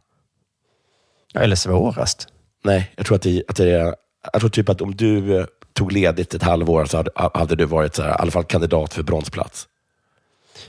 Eller 1.34 1.56
svårast. 1.56 2.28
Nej, 2.64 2.92
jag 2.96 3.06
tror 3.06 3.16
att 3.16 3.22
det, 3.22 3.42
att 3.48 3.56
det 3.56 3.70
är... 3.70 3.94
Jag 4.32 4.40
tror 4.40 4.50
typ 4.50 4.68
att 4.68 4.80
om 4.80 4.94
du 4.96 5.38
eh, 5.40 5.46
tog 5.72 5.92
ledigt 5.92 6.34
ett 6.34 6.42
halvår 6.42 6.84
så 6.84 6.96
hade, 6.96 7.10
hade 7.34 7.56
du 7.56 7.64
varit 7.64 7.94
så 7.94 8.02
här, 8.02 8.10
i 8.10 8.14
alla 8.18 8.30
fall 8.30 8.44
kandidat 8.44 8.94
för 8.94 9.02
bronsplats. 9.02 9.68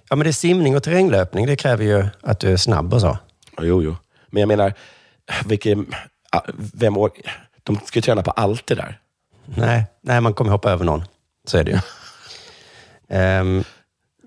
Ja, 0.09 0.15
men 0.15 0.23
det 0.23 0.29
är 0.29 0.33
simning 0.33 0.75
och 0.75 0.83
terränglöpning. 0.83 1.45
Det 1.45 1.55
kräver 1.55 1.83
ju 1.85 2.05
att 2.21 2.39
du 2.39 2.51
är 2.53 2.57
snabb 2.57 2.93
och 2.93 3.01
så. 3.01 3.17
Jo, 3.61 3.83
jo. 3.83 3.95
Men 4.27 4.39
jag 4.39 4.47
menar, 4.47 4.73
vilken, 5.45 5.93
ah, 6.31 6.41
vem, 6.73 6.97
or- 6.97 7.11
de 7.63 7.79
ska 7.85 7.97
ju 7.97 8.01
träna 8.01 8.23
på 8.23 8.31
allt 8.31 8.67
det 8.67 8.75
där. 8.75 8.99
Nej, 9.45 9.85
nej, 10.01 10.21
man 10.21 10.33
kommer 10.33 10.51
hoppa 10.51 10.71
över 10.71 10.85
någon. 10.85 11.03
Så 11.47 11.57
är 11.57 11.63
det 11.63 11.71
ju. 11.71 11.79
Ehm, 13.17 13.63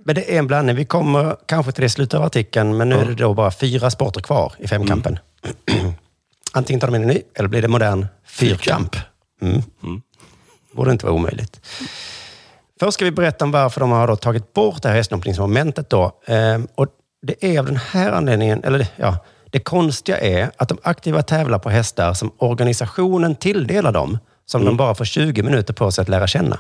men 0.05 0.15
det 0.15 0.35
är 0.35 0.39
en 0.39 0.47
blandning. 0.47 0.77
Vi 0.77 0.85
kommer 0.85 1.37
kanske 1.47 1.73
till 1.73 1.83
det 1.83 1.87
i 1.87 1.91
slutet 1.91 2.19
av 2.19 2.25
artikeln, 2.25 2.77
men 2.77 2.89
nu 2.89 2.95
är 2.95 3.05
det 3.05 3.15
då 3.15 3.35
bara 3.35 3.51
fyra 3.51 3.91
sporter 3.91 4.21
kvar 4.21 4.53
i 4.59 4.69
femkampen. 4.69 5.19
Antingen 6.53 6.81
tar 6.81 6.89
de 6.89 6.95
in 6.95 7.03
en 7.03 7.09
ny, 7.09 7.23
eller 7.35 7.49
blir 7.49 7.63
det 7.63 7.69
modern 7.69 8.07
fyrkamp. 8.25 8.97
Mm. 9.43 9.63
Borde 10.73 10.93
inte 10.93 11.07
vara 11.07 11.15
omöjligt. 11.15 11.61
Först 12.81 12.95
ska 12.95 13.05
vi 13.05 13.11
berätta 13.11 13.45
om 13.45 13.51
varför 13.51 13.81
de 13.81 13.91
har 13.91 14.17
tagit 14.17 14.53
bort 14.53 14.83
det 14.83 14.89
här 14.89 14.97
hästhoppningsmomentet. 14.97 15.91
Då. 15.91 16.13
Ehm, 16.27 16.69
och 16.75 16.87
det 17.23 17.45
är 17.45 17.59
av 17.59 17.67
den 17.67 17.77
här 17.77 18.13
anledningen, 18.13 18.65
eller 18.65 18.87
ja, 18.97 19.25
det 19.51 19.61
konstiga 19.61 20.19
är 20.19 20.51
att 20.57 20.69
de 20.69 20.79
aktiva 20.83 21.23
tävlar 21.23 21.59
på 21.59 21.71
hästar 21.71 22.15
som 22.15 22.31
organisationen 22.37 23.35
tilldelar 23.35 23.93
dem, 23.93 24.19
som 24.47 24.65
de 24.65 24.77
bara 24.77 24.95
får 24.95 25.05
20 25.05 25.43
minuter 25.43 25.75
på 25.75 25.93
sig 25.93 26.03
att 26.03 26.09
lära 26.09 26.27
känna. 26.27 26.59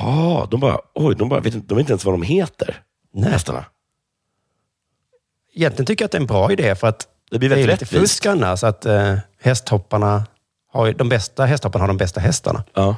Ja, 0.00 0.48
de 0.50 0.60
bara, 0.60 0.78
oj, 0.94 1.14
de, 1.16 1.28
bara 1.28 1.40
vet, 1.40 1.54
inte, 1.54 1.66
de 1.68 1.74
vet 1.74 1.80
inte 1.82 1.92
ens 1.92 2.04
vad 2.04 2.14
de 2.14 2.22
heter, 2.22 2.82
Nej. 3.14 3.30
hästarna. 3.30 3.64
Egentligen 5.54 5.86
tycker 5.86 6.02
jag 6.02 6.06
att 6.06 6.12
det 6.12 6.18
är 6.18 6.20
en 6.20 6.26
bra 6.26 6.52
idé 6.52 6.74
för 6.74 6.86
att 6.86 7.08
Det 7.30 7.38
blir 7.38 7.48
det 7.48 7.54
är 7.54 7.56
väldigt 7.58 7.80
lite 7.80 7.84
rättvist. 7.84 8.00
fusk 8.12 8.26
annars. 8.26 8.64
Att 8.64 8.86
eh, 8.86 9.16
hästhopparna 9.40 10.26
har 10.72 10.86
ju, 10.86 10.92
de 10.92 11.08
bästa 11.08 11.44
hästhopparna 11.44 11.82
har 11.82 11.88
de 11.88 11.96
bästa 11.96 12.20
hästarna. 12.20 12.64
Ja, 12.74 12.96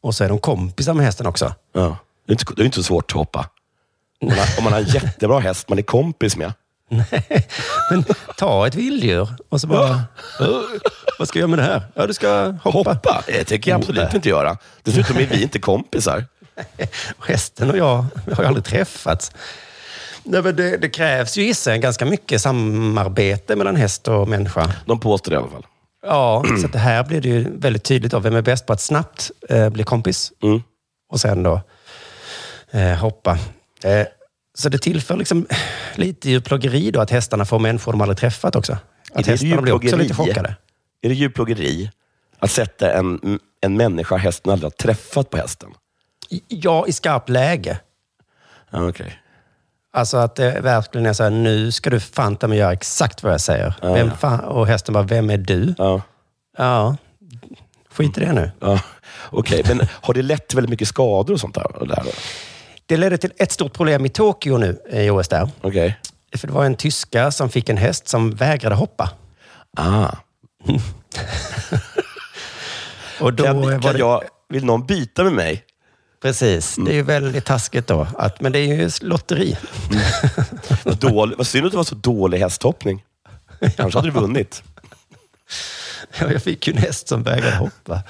Och 0.00 0.14
så 0.14 0.24
är 0.24 0.28
de 0.28 0.38
kompisar 0.38 0.94
med 0.94 1.04
hästen 1.06 1.26
också. 1.26 1.54
ja. 1.72 1.96
Det 2.26 2.32
är 2.32 2.34
inte, 2.34 2.54
det 2.56 2.62
är 2.62 2.64
inte 2.64 2.76
så 2.76 2.82
svårt 2.82 3.10
att 3.10 3.16
hoppa. 3.16 3.48
Om 4.20 4.28
man, 4.28 4.38
har, 4.38 4.58
om 4.58 4.64
man 4.64 4.72
har 4.72 4.80
en 4.80 4.86
jättebra 4.86 5.38
häst 5.40 5.68
man 5.68 5.78
är 5.78 5.82
kompis 5.82 6.36
med. 6.36 6.52
Men 7.90 8.04
ta 8.36 8.66
ett 8.66 8.74
vilddjur 8.74 9.28
och 9.48 9.60
så 9.60 9.66
bara... 9.66 10.02
Vad 11.18 11.28
ska 11.28 11.38
jag 11.38 11.40
göra 11.40 11.56
med 11.56 11.58
det 11.58 11.72
här? 11.72 11.82
Ja, 11.94 12.06
du 12.06 12.14
ska 12.14 12.54
hoppa. 12.62 12.78
Hoppa? 12.92 13.22
Det 13.26 13.44
tänker 13.44 13.70
jag 13.70 13.78
absolut 13.80 14.14
inte 14.14 14.28
göra. 14.28 14.56
Dessutom 14.82 15.16
är 15.16 15.26
vi 15.26 15.42
inte 15.42 15.58
kompisar. 15.58 16.24
Hästen 17.26 17.70
och 17.70 17.76
jag 17.78 18.06
vi 18.26 18.34
har 18.34 18.42
ju 18.42 18.48
aldrig 18.48 18.64
träffats. 18.64 19.32
Nej, 20.24 20.42
men 20.42 20.56
det, 20.56 20.76
det 20.76 20.88
krävs 20.88 21.36
ju 21.36 21.42
gissar 21.42 21.76
ganska 21.76 22.04
mycket 22.04 22.40
samarbete 22.42 23.56
mellan 23.56 23.76
häst 23.76 24.08
och 24.08 24.28
människa. 24.28 24.72
De 24.86 25.00
påstår 25.00 25.30
det 25.30 25.34
i 25.34 25.38
alla 25.38 25.50
fall. 25.50 25.66
Ja, 26.06 26.44
så 26.62 26.66
det 26.68 26.78
här 26.78 27.04
blir 27.04 27.20
det 27.20 27.28
ju 27.28 27.58
väldigt 27.58 27.84
tydligt 27.84 28.14
av 28.14 28.22
vem 28.22 28.36
är 28.36 28.42
bäst 28.42 28.66
på 28.66 28.72
att 28.72 28.80
snabbt 28.80 29.30
eh, 29.48 29.68
bli 29.68 29.84
kompis 29.84 30.32
Mm. 30.42 30.62
och 31.12 31.20
sen 31.20 31.42
då 31.42 31.60
eh, 32.70 32.94
hoppa. 32.94 33.38
Eh, 33.84 34.06
så 34.54 34.68
det 34.68 34.78
tillför 34.78 35.16
liksom 35.16 35.46
lite 35.98 36.30
djurplågeri 36.30 36.90
då 36.90 37.00
att 37.00 37.10
hästarna 37.10 37.44
får 37.44 37.58
människor 37.58 37.92
de 37.92 38.00
aldrig 38.00 38.18
träffat 38.18 38.56
också. 38.56 38.72
Att 39.14 39.24
det 39.24 39.30
hästarna 39.30 39.62
blir 39.62 39.72
också 39.72 39.96
lite 39.96 40.14
chockade. 40.14 40.56
Är 41.02 41.08
det 41.08 41.14
djurplågeri 41.14 41.90
att 42.38 42.50
sätta 42.50 42.92
en, 42.92 43.38
en 43.60 43.76
människa 43.76 44.16
hästen 44.16 44.52
aldrig 44.52 44.64
har 44.66 44.76
träffat 44.76 45.30
på 45.30 45.36
hästen? 45.36 45.70
Ja, 46.48 46.86
i 46.86 46.92
skarpt 46.92 47.28
läge. 47.28 47.78
Okej. 48.70 49.18
Alltså 49.92 50.16
att 50.16 50.36
det 50.36 50.60
verkligen 50.60 51.06
är 51.06 51.12
så 51.12 51.22
här, 51.22 51.30
nu 51.30 51.72
ska 51.72 51.90
du 51.90 52.00
fan 52.00 52.38
mig 52.42 52.58
göra 52.58 52.72
exakt 52.72 53.22
vad 53.22 53.32
jag 53.32 53.40
säger. 53.40 53.74
Ja, 53.82 53.92
vem 53.92 54.10
fan, 54.10 54.40
och 54.40 54.66
hästen 54.66 54.94
bara, 54.94 55.04
vem 55.04 55.30
är 55.30 55.38
du? 55.38 55.74
Ja. 55.78 56.02
Ja, 56.58 56.96
skit 57.90 58.18
i 58.18 58.20
det 58.20 58.32
nu. 58.32 58.50
Ja. 58.60 58.80
Okej, 59.30 59.62
men 59.68 59.88
har 59.90 60.14
det 60.14 60.22
lett 60.22 60.48
till 60.48 60.56
väldigt 60.56 60.70
mycket 60.70 60.88
skador 60.88 61.34
och 61.34 61.40
sånt 61.40 61.54
där? 61.54 61.76
och 61.76 61.86
det 62.86 62.96
ledde 62.96 63.18
till 63.18 63.32
ett 63.36 63.52
stort 63.52 63.72
problem 63.72 64.06
i 64.06 64.08
Tokyo 64.08 64.58
nu, 64.58 64.78
i 64.90 65.10
OS 65.10 65.28
där. 65.28 65.50
Okej. 65.60 65.98
För 66.36 66.46
det 66.46 66.52
var 66.52 66.64
en 66.64 66.74
tyska 66.74 67.30
som 67.30 67.48
fick 67.50 67.68
en 67.68 67.76
häst 67.76 68.08
som 68.08 68.30
vägrade 68.30 68.74
hoppa. 68.74 69.10
Ah. 69.76 70.08
Och 73.20 73.32
då 73.32 73.44
Kan, 73.44 73.80
kan 73.82 73.92
det, 73.92 73.98
jag, 73.98 74.22
vill 74.48 74.64
någon 74.64 74.86
byta 74.86 75.24
med 75.24 75.32
mig? 75.32 75.64
Precis, 76.22 76.76
det 76.76 76.90
är 76.90 76.94
ju 76.94 77.02
väldigt 77.02 77.44
taskigt 77.44 77.86
då. 77.86 78.06
Att, 78.18 78.40
men 78.40 78.52
det 78.52 78.58
är 78.58 78.66
ju 78.74 78.90
lotteri. 79.00 79.56
Dålig, 80.84 81.36
vad 81.38 81.46
synd 81.46 81.66
att 81.66 81.70
det 81.72 81.76
var 81.76 81.84
så 81.84 81.94
dålig 81.94 82.38
hästhoppning. 82.38 83.04
Annars 83.78 83.94
hade 83.94 84.06
du 84.06 84.10
vunnit. 84.12 84.62
Ja, 86.20 86.32
Jag 86.32 86.42
fick 86.42 86.66
ju 86.66 86.72
en 86.72 86.78
häst 86.78 87.08
som 87.08 87.22
vägrade 87.22 87.56
hoppa. 87.56 88.02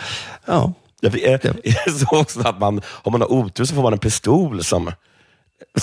Ja, 0.45 0.73
Jag, 1.05 1.15
är, 1.15 1.47
är 1.47 1.85
det 1.85 1.93
så 1.93 2.21
också 2.21 2.41
att 2.41 2.61
man, 2.61 2.81
om 2.87 3.13
man 3.13 3.21
har 3.21 3.33
otur 3.33 3.65
så 3.65 3.75
får 3.75 3.83
man 3.83 3.93
en 3.93 3.99
pistol 3.99 4.65
som 4.65 4.93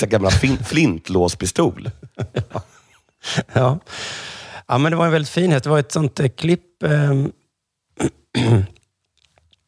en 0.01 0.09
gamla 0.09 0.29
fin, 0.31 0.57
flintlåspistol? 0.63 1.91
ja. 3.53 3.79
ja, 4.67 4.77
men 4.77 4.91
det 4.91 4.95
var 4.95 5.05
en 5.05 5.11
väldigt 5.11 5.29
fin 5.29 5.51
häst. 5.51 5.63
Det 5.63 5.69
var 5.69 5.79
ett 5.79 5.91
sånt 5.91 6.19
eh, 6.19 6.27
klipp 6.29 6.83
ehm, 6.83 7.31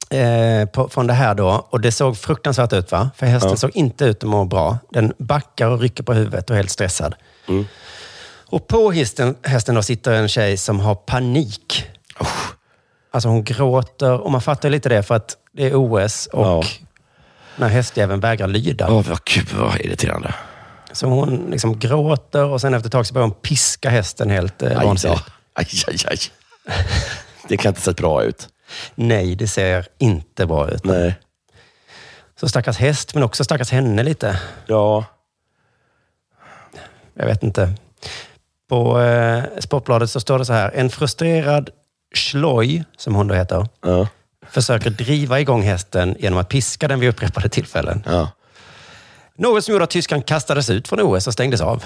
eh, 0.09 0.65
på, 0.65 0.89
från 0.89 1.07
det 1.07 1.13
här 1.13 1.35
då. 1.35 1.67
Och 1.69 1.81
det 1.81 1.91
såg 1.91 2.17
fruktansvärt 2.17 2.73
ut 2.73 2.91
va? 2.91 3.09
För 3.15 3.25
hästen 3.25 3.49
Ja. 3.51 3.57
såg 3.57 3.71
inte 3.75 4.05
ut 4.05 4.23
att 4.23 4.29
må 4.29 4.45
bra. 4.45 4.77
Den 4.89 5.13
backar 5.17 5.67
och 5.67 5.79
rycker 5.79 6.03
på 6.03 6.13
huvudet 6.13 6.49
och 6.49 6.55
är 6.55 6.57
helt 6.57 6.71
stressad. 6.71 7.15
Mm. 7.47 7.65
Och 8.45 8.67
på 8.67 8.91
hästen, 8.91 9.35
hästen 9.43 9.75
då 9.75 9.83
sitter 9.83 10.11
en 10.11 10.27
tjej 10.27 10.57
som 10.57 10.79
har 10.79 10.95
panik. 10.95 11.85
Alltså 13.13 13.29
hon 13.29 13.43
gråter 13.43 14.21
och 14.21 14.31
man 14.31 14.41
fattar 14.41 14.69
lite 14.69 14.89
det 14.89 15.03
för 15.03 15.15
att 15.15 15.37
det 15.53 15.65
är 15.65 15.75
OS 15.75 16.27
och 16.27 16.45
Ja. 16.45 16.63
när 17.55 17.67
hästjäveln 17.67 18.19
vägrar 18.19 18.47
lyda. 18.47 18.89
Åh, 18.91 19.01
vad, 19.09 19.19
gud, 19.25 19.53
vad 19.53 19.79
irriterande. 19.81 20.35
Så 20.91 21.07
hon 21.07 21.47
liksom 21.51 21.79
gråter 21.79 22.45
och 22.45 22.61
sen 22.61 22.73
efter 22.73 22.87
ett 22.87 22.91
tag 22.91 23.07
så 23.07 23.13
börjar 23.13 23.27
hon 23.27 23.35
piska 23.41 23.89
hästen 23.89 24.29
helt 24.29 24.61
eh, 24.61 24.83
vansinnigt. 24.83 25.23
aj, 25.53 25.67
aj, 25.87 25.97
aj. 26.07 26.17
Det 27.47 27.57
kan 27.57 27.69
inte 27.69 27.81
se 27.81 27.91
bra 27.91 28.23
ut. 28.23 28.49
Nej, 28.95 29.35
det 29.35 29.47
ser 29.47 29.87
inte 29.97 30.45
bra 30.45 30.69
ut. 30.69 30.85
Nej. 30.85 31.15
Så 32.39 32.49
stackars 32.49 32.77
häst, 32.77 33.13
men 33.13 33.23
också 33.23 33.43
stackars 33.43 33.71
henne 33.71 34.03
lite. 34.03 34.39
Ja. 34.67 35.05
Jag 37.13 37.25
vet 37.25 37.43
inte. 37.43 37.73
På 38.69 38.99
eh, 39.01 39.43
Sportbladet 39.59 40.09
så 40.11 40.19
står 40.19 40.39
det 40.39 40.45
så 40.45 40.53
här. 40.53 40.71
En 40.71 40.89
frustrerad 40.89 41.69
Schloj, 42.15 42.83
som 42.97 43.15
hon 43.15 43.27
då 43.27 43.35
heter, 43.35 43.67
Ja. 43.85 44.07
försöker 44.49 44.89
driva 44.89 45.39
igång 45.39 45.61
hästen 45.61 46.15
genom 46.19 46.39
att 46.39 46.49
piska 46.49 46.87
den 46.87 46.99
vid 46.99 47.09
upprepade 47.09 47.49
tillfällen. 47.49 48.03
ja. 48.05 48.31
Något 49.37 49.63
som 49.65 49.71
gjorde 49.71 49.83
att 49.83 49.89
tyskan 49.89 50.21
kastades 50.21 50.69
ut 50.69 50.87
från 50.87 50.99
OS 51.01 51.27
och 51.27 51.33
stängdes 51.33 51.61
av. 51.61 51.83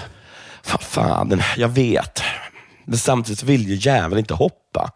Fan, 0.62 0.78
fan, 0.80 1.42
jag 1.56 1.68
vet. 1.68 2.22
Men 2.84 2.98
samtidigt 2.98 3.42
vill 3.42 3.68
ju 3.68 3.74
jäveln 3.90 4.18
inte 4.18 4.34
hoppa. 4.34 4.90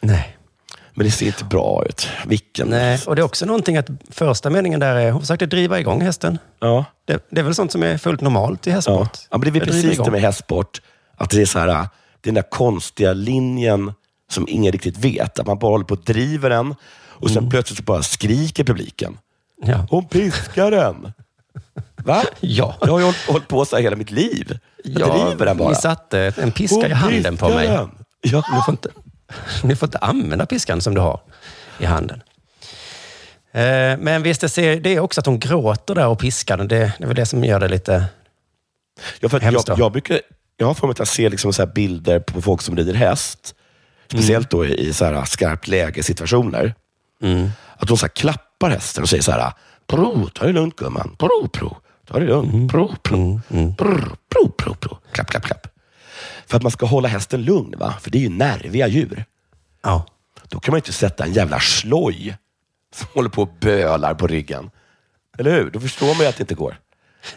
Nej. 0.00 0.36
Men 0.94 1.06
det 1.06 1.10
ser 1.12 1.26
inte 1.26 1.44
bra 1.44 1.84
ut. 1.88 2.08
Vilken? 2.26 2.68
Nej, 2.68 3.00
och 3.06 3.16
det 3.16 3.22
är 3.22 3.24
också 3.24 3.46
någonting 3.46 3.76
att 3.76 3.86
första 4.10 4.50
meningen 4.50 4.80
där 4.80 4.96
är 4.96 5.10
hon 5.10 5.20
försökte 5.20 5.46
driva 5.46 5.80
igång 5.80 6.00
hästen. 6.00 6.38
Ja. 6.60 6.84
Det, 7.04 7.26
det 7.30 7.40
är 7.40 7.44
väl 7.44 7.54
sånt 7.54 7.72
som 7.72 7.82
är 7.82 7.98
fullt 7.98 8.20
normalt 8.20 8.66
i 8.66 8.70
Ja. 8.70 8.74
hästsport. 8.76 9.18
ja, 9.30 9.38
men 9.38 9.40
det 9.40 9.48
är 9.48 9.52
väl 9.52 9.60
precis 9.68 9.98
det 9.98 10.10
med 10.10 10.20
hästsport. 10.20 10.80
Att 11.16 11.30
det 11.30 11.42
är 11.42 11.46
så 11.46 11.58
här, 11.58 11.68
är 11.68 11.86
den 12.20 12.34
där 12.34 12.50
konstiga 12.50 13.12
linjen 13.12 13.92
som 14.32 14.48
ingen 14.48 14.72
riktigt 14.72 14.98
vet. 14.98 15.38
Att 15.38 15.46
man 15.46 15.58
bara 15.58 15.70
håller 15.70 15.84
på 15.84 15.94
och 15.94 16.04
driver 16.04 16.50
den 16.50 16.74
och 17.08 17.30
Mm. 17.30 17.34
sen 17.34 17.50
plötsligt 17.50 17.76
så 17.78 17.82
bara 17.84 18.02
skriker 18.02 18.64
publiken. 18.64 19.18
Ja. 19.64 19.86
Hon 19.90 20.08
piskar 20.08 20.70
den. 20.70 21.12
Va? 21.96 22.24
Ja. 22.40 22.76
Jag 22.80 22.88
har 22.88 22.98
ju 22.98 23.04
hållit, 23.04 23.26
hållit 23.28 23.48
på 23.48 23.64
så 23.64 23.76
här 23.76 23.82
hela 23.82 23.96
mitt 23.96 24.10
liv. 24.10 24.58
Jag 24.84 25.08
Ja, 25.08 25.26
driver 25.26 25.46
den 25.46 25.56
bara. 25.56 25.68
Ni 25.68 25.74
satte 25.74 26.32
en 26.36 26.52
piska 26.52 26.76
Hon 26.76 26.86
i 26.86 26.92
handen 26.92 27.36
på 27.36 27.48
mig. 27.48 27.66
den. 27.68 27.90
Ja. 28.20 28.44
Ni 28.54 28.62
får, 28.66 28.72
inte, 28.72 28.88
ni 29.62 29.76
får 29.76 29.86
inte 29.86 29.98
använda 29.98 30.46
piskan 30.46 30.80
som 30.80 30.94
du 30.94 31.00
har 31.00 31.20
i 31.78 31.84
handen. 31.84 32.22
Eh, 33.52 33.98
Men 33.98 34.22
visst, 34.22 34.40
det, 34.56 34.86
är 34.86 35.00
också 35.00 35.20
att 35.20 35.26
hon 35.26 35.38
gråter 35.38 35.94
där 35.94 36.06
och 36.06 36.18
piskar. 36.18 36.56
Det, 36.56 36.64
det 36.66 36.92
är 36.98 37.06
väl 37.06 37.16
det 37.16 37.26
som 37.26 37.44
gör 37.44 37.60
det 37.60 37.68
lite... 37.68 38.04
Ja, 39.20 39.28
för 39.28 39.40
Hemskt 39.40 39.68
jag, 39.68 39.78
jag, 39.78 39.92
brukar, 39.92 40.20
jag 40.56 40.66
har 40.66 40.74
för 40.74 40.86
mig 40.86 40.92
att 40.92 40.98
jag 40.98 41.08
ser 41.08 41.30
liksom 41.30 41.52
så 41.52 41.62
här 41.62 41.72
bilder 41.72 42.18
på 42.20 42.42
folk 42.42 42.62
som 42.62 42.76
rider 42.76 42.94
häst. 42.94 43.54
Speciellt 44.12 44.50
då 44.50 44.66
i 44.66 44.92
så 44.92 45.04
här 45.04 45.24
skarpt 45.24 45.68
läge-situationer. 45.68 46.74
Mm. 47.22 47.50
Att 47.76 47.88
de 47.88 47.96
så 47.96 48.08
klappar 48.08 48.70
hästen 48.70 49.02
och 49.02 49.08
säger 49.08 49.22
så 49.22 49.32
här, 49.32 49.52
pro, 49.86 50.28
ta 50.28 50.46
det 50.46 50.52
lugnt 50.52 50.76
gumman. 50.76 51.16
Pro, 51.18 51.48
pro, 51.48 51.76
ta 52.06 52.18
det 52.18 52.26
lugnt. 52.26 52.52
Mm. 52.52 52.68
Pro, 52.68 52.94
pro, 53.02 53.40
Brr, 53.48 54.16
pro, 54.28 54.48
pro, 54.48 54.74
pro. 54.74 54.98
Klapp, 55.12 55.30
klapp, 55.30 55.44
klapp. 55.44 55.66
För 56.46 56.56
att 56.56 56.62
man 56.62 56.72
ska 56.72 56.86
hålla 56.86 57.08
hästen 57.08 57.42
lugn, 57.42 57.74
va? 57.78 57.94
för 58.00 58.10
det 58.10 58.18
är 58.18 58.22
ju 58.22 58.28
nerviga 58.28 58.86
djur. 58.88 59.24
Ja. 59.82 60.06
Då 60.48 60.60
kan 60.60 60.72
man 60.72 60.78
inte 60.78 60.92
sätta 60.92 61.24
en 61.24 61.32
jävla 61.32 61.60
sloj 61.60 62.36
som 62.94 63.08
håller 63.14 63.30
på 63.30 63.42
och 63.42 63.50
bölar 63.60 64.14
på 64.14 64.26
ryggen. 64.26 64.70
Eller 65.38 65.50
hur? 65.50 65.70
Då 65.70 65.80
förstår 65.80 66.06
man 66.06 66.16
ju 66.16 66.26
att 66.26 66.36
det 66.36 66.42
inte 66.42 66.54
går. 66.54 66.76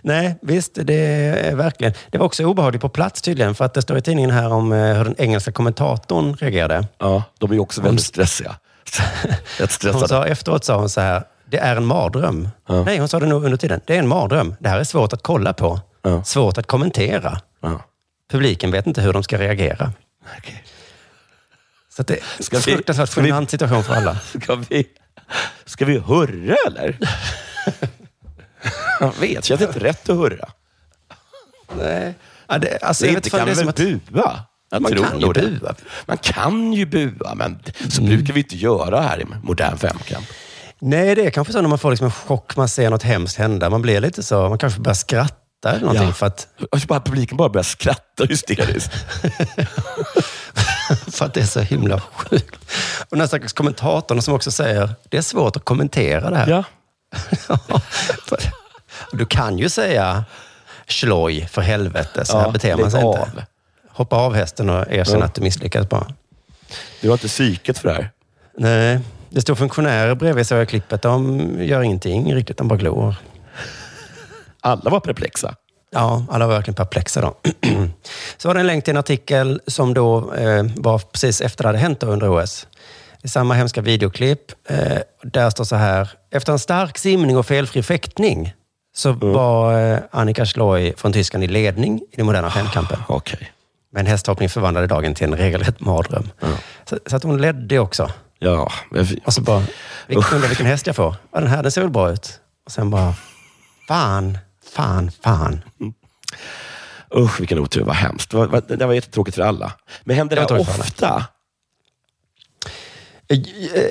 Nej, 0.02 0.36
visst, 0.42 0.72
det 0.84 0.94
är 0.96 1.56
verkligen... 1.56 1.94
Det 2.12 2.18
var 2.18 2.26
också 2.26 2.44
obehagligt 2.44 2.82
på 2.82 2.90
plats 2.90 3.22
tydligen, 3.22 3.56
för 3.56 3.66
att 3.66 3.74
det 3.74 3.82
står 3.82 3.98
i 3.98 4.02
tidningen 4.02 4.32
här 4.32 4.52
om 4.54 4.72
eh, 4.74 4.94
hur 4.98 5.04
den 5.04 5.16
engelska 5.18 5.52
kommentatorn 5.52 6.36
reagerade. 6.36 6.88
Ja, 6.98 7.24
de 7.40 7.50
är 7.52 7.54
ju 7.56 7.60
också 7.60 7.82
väldigt 7.82 8.06
stressiga. 8.06 8.56
Rätt 9.24 9.40
Hon 9.60 9.68
stressade. 9.68 10.08
sa, 10.08 10.26
efteråt 10.26 10.66
sa 10.66 10.78
hon 10.78 10.90
så 10.90 11.02
här, 11.02 11.24
det 11.46 11.58
är 11.58 11.76
en 11.76 11.86
mardröm. 11.86 12.50
Nej, 12.86 12.98
hon 12.98 13.08
sa 13.08 13.20
det 13.20 13.26
nog 13.26 13.44
under 13.46 13.58
tiden. 13.58 13.82
Det 13.86 13.96
är 13.96 14.00
en 14.00 14.08
mardröm. 14.08 14.56
Det 14.60 14.70
här 14.70 14.80
är 14.80 14.84
svårt 14.84 15.14
att 15.14 15.24
kolla 15.24 15.54
på. 15.54 15.80
Ja. 16.02 16.24
Svårt 16.24 16.58
att 16.58 16.68
kommentera. 16.68 17.40
Ja. 17.62 17.82
Publiken 18.32 18.72
vet 18.72 18.88
inte 18.88 19.02
hur 19.02 19.14
de 19.14 19.24
ska 19.24 19.38
reagera. 19.38 19.92
Okej. 20.38 20.64
Så 21.98 22.04
det 22.04 22.14
är 22.14 22.56
en 22.56 22.62
fruktansvärt 22.62 23.18
genant 23.18 23.50
situation 23.50 23.84
för 23.84 23.94
alla. 23.94 24.18
Ska 24.42 24.56
vi, 24.56 24.88
ska 25.66 25.86
vi 25.86 25.98
hurra 25.98 26.56
eller? 26.68 26.98
Jag 29.00 29.14
vet, 29.20 29.46
känns 29.46 29.60
det 29.60 29.66
inte 29.66 29.80
rätt 29.80 30.10
att 30.10 30.16
hurra? 30.16 30.50
Nej. 31.78 32.14
Ja, 32.48 32.58
det, 32.58 32.84
alltså, 32.84 33.06
Det 33.06 33.12
jag 33.12 33.18
inte 33.18 33.30
kan 33.30 33.46
väl 33.46 33.70
att, 33.70 33.76
bua? 33.76 34.40
Jag 34.70 34.82
Man 34.82 34.92
kan 34.96 35.20
ju 35.20 35.34
det. 35.34 35.42
bua. 35.42 35.76
Man 36.06 36.18
kan 36.18 36.74
ju 36.74 36.86
bua, 36.86 37.36
men 37.36 37.60
så 37.90 38.02
brukar 38.02 38.34
vi 38.34 38.40
inte 38.40 38.56
göra 38.56 39.02
här 39.02 39.22
i 39.22 39.26
modern 39.44 39.78
femkamp. 39.78 40.26
Nej, 40.80 41.16
det 41.16 41.26
är 41.26 41.30
kanske 41.30 41.54
så 41.54 41.62
när 41.62 41.70
man 41.70 41.80
får 41.80 41.90
liksom 41.90 42.06
en 42.06 42.12
chock, 42.12 42.56
man 42.56 42.70
ser 42.70 42.90
något 42.90 43.04
hemskt 43.04 43.38
hända. 43.38 43.70
Man 43.70 43.82
blir 43.82 44.02
lite 44.02 44.24
så, 44.24 44.50
man 44.50 44.58
kanske 44.58 44.80
börjar 44.80 44.96
skratta 44.96 45.72
eller 45.72 45.80
någonting. 45.80 46.08
Ja. 46.08 46.14
För, 46.14 46.26
att, 46.26 46.48
bara 46.88 47.00
publiken 47.00 47.38
bara 47.38 47.50
börjar 47.50 47.64
skratta 47.64 48.26
hysteriskt. 48.26 48.92
för 51.12 51.26
att 51.26 51.34
det 51.34 51.42
är 51.42 51.46
så 51.46 51.60
himla 51.60 52.00
sjukt. 52.00 52.60
Och 53.00 53.08
den 53.10 53.20
här 53.20 53.28
stackars 53.28 53.54
kommentatorn 53.54 54.22
som 54.22 54.34
också 54.34 54.52
säger, 54.52 54.90
det 55.10 55.18
är 55.18 55.22
svårt 55.22 55.56
att 55.56 55.66
kommentera 55.66 56.30
det 56.30 56.38
här. 56.38 56.50
Ja. 56.50 56.64
Du 59.12 59.26
kan 59.26 59.58
ju 59.58 59.70
säga 59.70 60.26
sloj 60.88 61.48
för 61.52 61.62
helvete, 61.62 62.26
så 62.26 62.38
här 62.38 62.46
Ja, 62.46 62.52
beter 62.52 62.76
man 62.78 62.92
sig 62.92 63.04
av. 63.04 63.16
inte. 63.30 63.46
Hoppa 63.90 64.16
av 64.16 64.34
hästen 64.36 64.70
och 64.70 64.92
erkänna 64.94 65.20
Ja. 65.20 65.26
att 65.26 65.34
du 65.36 65.42
misslyckades 65.42 65.90
bara. 65.90 66.08
Du 67.02 67.08
har 67.10 67.14
inte 67.14 67.28
psyket 67.28 67.78
för 67.78 67.88
det 67.90 67.94
här. 67.96 68.12
Nej, 68.58 69.00
det 69.30 69.42
står 69.42 69.56
funktionärer 69.56 70.16
bredvid 70.16 70.48
så 70.48 70.62
i 70.62 70.66
klippet. 70.66 71.02
De 71.02 71.42
gör 71.64 71.82
ingenting 71.82 72.36
riktigt, 72.36 72.58
de 72.58 72.68
bara 72.68 72.80
glor. 72.80 73.16
Alla 74.62 74.90
var 74.90 75.00
perplexa. 75.00 75.56
Ja, 75.92 76.26
alla 76.30 76.48
var 76.48 76.54
verkligen 76.56 76.76
perplexa 76.76 77.22
då. 77.22 77.36
Så 78.38 78.48
var 78.48 78.54
det 78.56 78.60
en 78.60 78.68
länk 78.68 78.84
till 78.84 78.92
en 78.92 78.98
artikel 78.98 79.62
som 79.68 79.94
då 79.94 80.34
eh, 80.34 80.64
var 80.76 81.00
precis 81.00 81.42
efter 81.42 81.64
det 81.64 81.68
hade 81.68 81.78
hänt 81.80 82.04
under 82.04 82.44
OS. 82.44 82.68
I 83.26 83.28
samma 83.28 83.54
hemska 83.54 83.82
videoklipp. 83.82 84.52
Eh, 84.70 84.98
där 85.24 85.50
står 85.50 85.64
så 85.64 85.76
här. 85.76 86.10
Efter 86.32 86.54
en 86.54 86.60
stark 86.60 86.98
simning 86.98 87.38
och 87.38 87.46
felfri 87.46 87.84
fäktning 87.84 88.54
så 88.96 89.12
var 89.12 89.92
eh, 89.94 90.00
Annika 90.12 90.46
Schloy 90.46 90.94
från 90.98 91.14
Tyskland 91.14 91.44
i 91.44 91.48
ledning 91.48 92.02
i 92.12 92.16
den 92.16 92.26
moderna 92.26 92.50
femkampen. 92.50 93.00
Okej. 93.08 93.52
Men 93.92 94.06
hästhoppning 94.06 94.50
förvandlade 94.50 94.88
dagen 94.88 95.14
till 95.16 95.26
en 95.26 95.36
regelrätt 95.36 95.80
mardröm. 95.80 96.30
Så, 96.90 97.00
så 97.06 97.16
att 97.16 97.24
hon 97.24 97.42
ledde 97.42 97.80
också. 97.80 98.12
Ja, 98.40 98.72
men 98.92 99.08
Och 99.26 99.34
så 99.34 99.42
bara, 99.42 99.64
vilken, 100.08 100.34
undrar 100.34 100.48
vilken 100.48 100.66
häst 100.66 100.88
jag 100.88 100.96
får. 100.96 101.16
Ja, 101.32 101.40
den 101.40 101.50
här 101.50 101.64
den 101.64 101.72
ser 101.72 101.82
väl 101.82 101.90
bra 101.90 102.12
ut. 102.12 102.40
Och 102.66 102.72
sen 102.72 102.90
bara, 102.90 103.14
fan, 103.88 104.38
fan, 104.76 105.12
fan. 105.24 105.64
usch 107.16 107.40
vilken 107.40 107.60
otur, 107.60 107.84
vad 107.84 107.96
hemskt. 107.96 108.32
Det 108.32 108.38
var, 108.38 108.62
det 108.78 108.86
var 108.86 108.94
jättetråkigt 108.94 109.36
för 109.36 109.44
alla. 109.44 109.72
Men 110.04 110.16
händer 110.16 110.36
det, 110.36 110.46
Det 110.48 110.60
ofta? 110.60 111.26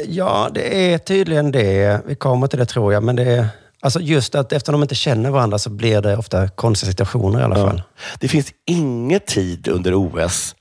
Ja, 0.07 0.51
det 0.55 0.93
är 0.93 0.99
tydligen 0.99 1.53
det. 1.53 2.01
Vi 2.07 2.14
kommer 2.14 2.47
till 2.47 2.59
det 2.59 2.66
tror 2.66 2.93
jag. 2.93 3.03
Men 3.03 3.16
det 3.16 3.22
är, 3.22 3.49
alltså 3.80 4.01
just 4.01 4.35
att 4.35 4.53
eftersom 4.53 4.72
de 4.72 4.82
inte 4.82 4.95
känner 4.95 5.30
varandra 5.30 5.59
så 5.59 5.70
blir 5.70 6.01
det 6.01 6.16
ofta 6.16 6.49
konstiga 6.49 6.91
situationer 6.91 7.41
i 7.41 7.43
alla 7.43 7.55
fall. 7.55 7.82
Det 8.20 8.28
finns 8.28 8.53
ingen 8.64 9.20
tid 9.20 9.68
under 9.68 9.95
OS, 9.95 10.55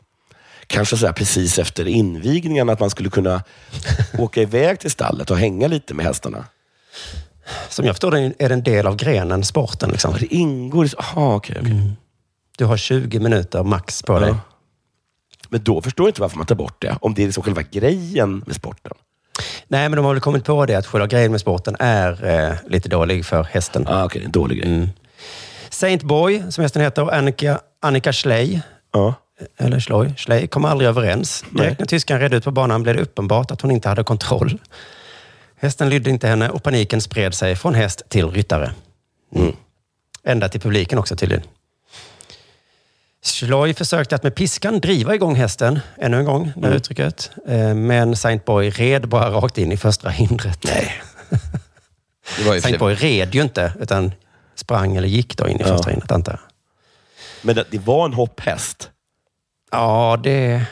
kanske 0.67 0.97
så 0.97 1.05
här 1.05 1.13
precis 1.13 1.59
efter 1.59 1.87
invigningen, 1.87 2.69
att 2.69 2.79
man 2.79 2.89
skulle 2.89 3.09
kunna 3.09 3.43
åka 4.17 4.41
iväg 4.41 4.79
till 4.79 4.91
stallet 4.91 5.31
och 5.31 5.37
hänga 5.37 5.67
lite 5.67 5.93
med 5.93 6.05
hästarna. 6.05 6.45
Som 7.69 7.85
jag 7.85 7.95
förstår 7.95 8.11
det 8.11 8.33
är 8.39 8.49
det 8.49 8.53
en 8.53 8.63
del 8.63 8.87
av 8.87 8.95
grenen, 8.95 9.43
sporten. 9.43 9.89
Liksom. 9.89 10.15
Det 10.19 10.33
ingår 10.35 10.85
i... 10.85 10.89
Aha, 10.97 11.35
okej, 11.35 11.57
okej. 11.61 11.91
Du 12.57 12.65
har 12.65 12.77
20 12.77 13.19
minuter 13.19 13.63
max 13.63 14.03
på 14.03 14.19
dig. 14.19 14.35
Men 15.53 15.63
då 15.63 15.81
förstår 15.81 16.03
jag 16.05 16.09
inte 16.09 16.21
varför 16.21 16.37
man 16.37 16.45
tar 16.45 16.55
bort 16.55 16.81
det. 16.81 16.97
Om 17.01 17.13
det 17.13 17.21
är 17.21 17.25
liksom 17.25 17.43
själva 17.43 17.61
grejen 17.61 18.43
med 18.45 18.55
sporten. 18.55 18.93
Nej, 19.67 19.89
men 19.89 19.97
de 19.97 20.05
har 20.05 20.13
väl 20.13 20.21
kommit 20.21 20.45
på 20.45 20.65
det 20.65 20.75
att 20.75 20.85
själva 20.85 21.07
grejen 21.07 21.31
med 21.31 21.41
sporten 21.41 21.75
är 21.79 22.25
eh, 22.25 22.55
lite 22.67 22.89
dålig 22.89 23.25
för 23.25 23.43
hästen. 23.43 23.85
Ah, 23.87 24.05
okej, 24.05 24.23
en 24.25 24.31
dålig 24.31 24.57
grej. 24.57 24.67
Mm. 24.67 24.89
Saint 25.69 26.03
Boy, 26.03 26.43
som 26.49 26.61
hästen 26.61 26.81
heter, 26.81 27.01
och 27.03 27.13
Annika, 27.13 27.59
Annika 27.81 28.13
Schley, 28.13 28.59
Ja. 28.93 29.13
eller 29.57 29.79
Schloy, 29.79 30.13
Schley, 30.17 30.47
kom 30.47 30.65
aldrig 30.65 30.87
överens. 30.89 31.45
Direkt 31.49 31.79
när 31.79 31.85
tyskan 31.87 32.19
redde 32.19 32.37
ut 32.37 32.43
på 32.43 32.51
banan 32.51 32.83
blev 32.83 32.95
det 32.95 33.01
uppenbart 33.01 33.51
att 33.51 33.61
hon 33.61 33.71
inte 33.71 33.89
hade 33.89 34.03
kontroll. 34.03 34.59
Hästen 35.55 35.89
lydde 35.89 36.09
inte 36.09 36.27
henne 36.27 36.49
och 36.49 36.63
paniken 36.63 37.01
spred 37.01 37.33
sig 37.33 37.55
från 37.55 37.73
häst 37.73 38.01
till 38.09 38.29
ryttare. 38.29 38.71
Mm. 39.35 39.55
Ända 40.23 40.49
till 40.49 40.61
publiken 40.61 40.99
också 40.99 41.15
tydligen. 41.15 41.43
Schloy 43.23 43.73
försökte 43.73 44.15
att 44.15 44.23
med 44.23 44.35
piskan 44.35 44.79
driva 44.79 45.15
igång 45.15 45.35
hästen, 45.35 45.79
ännu 45.97 46.17
en 46.17 46.25
gång, 46.25 46.53
det 46.55 46.67
här 46.67 46.75
uttrycket. 46.75 47.31
Eh, 47.47 47.73
Men 47.75 48.15
Saint 48.15 48.45
Boy 48.45 48.69
red 48.69 49.07
bara 49.09 49.29
rakt 49.31 49.57
in 49.57 49.71
i 49.71 49.77
första 49.77 50.09
hindret. 50.09 50.59
Nej. 50.63 51.01
Saint 52.61 52.79
Boy 52.79 52.93
red 52.95 53.35
ju 53.35 53.41
inte, 53.41 53.73
utan 53.79 54.11
sprang 54.55 54.95
eller 54.95 55.07
gick 55.07 55.37
då 55.37 55.47
in 55.47 55.61
i 55.61 55.63
första 55.63 55.89
hindret, 55.89 56.11
antar 56.11 56.31
jag. 56.31 56.41
Men 57.41 57.55
det, 57.55 57.65
det 57.69 57.77
var 57.77 58.05
en 58.05 58.13
hopphäst. 58.13 58.89
Ja, 59.71 60.19
det... 60.23 60.65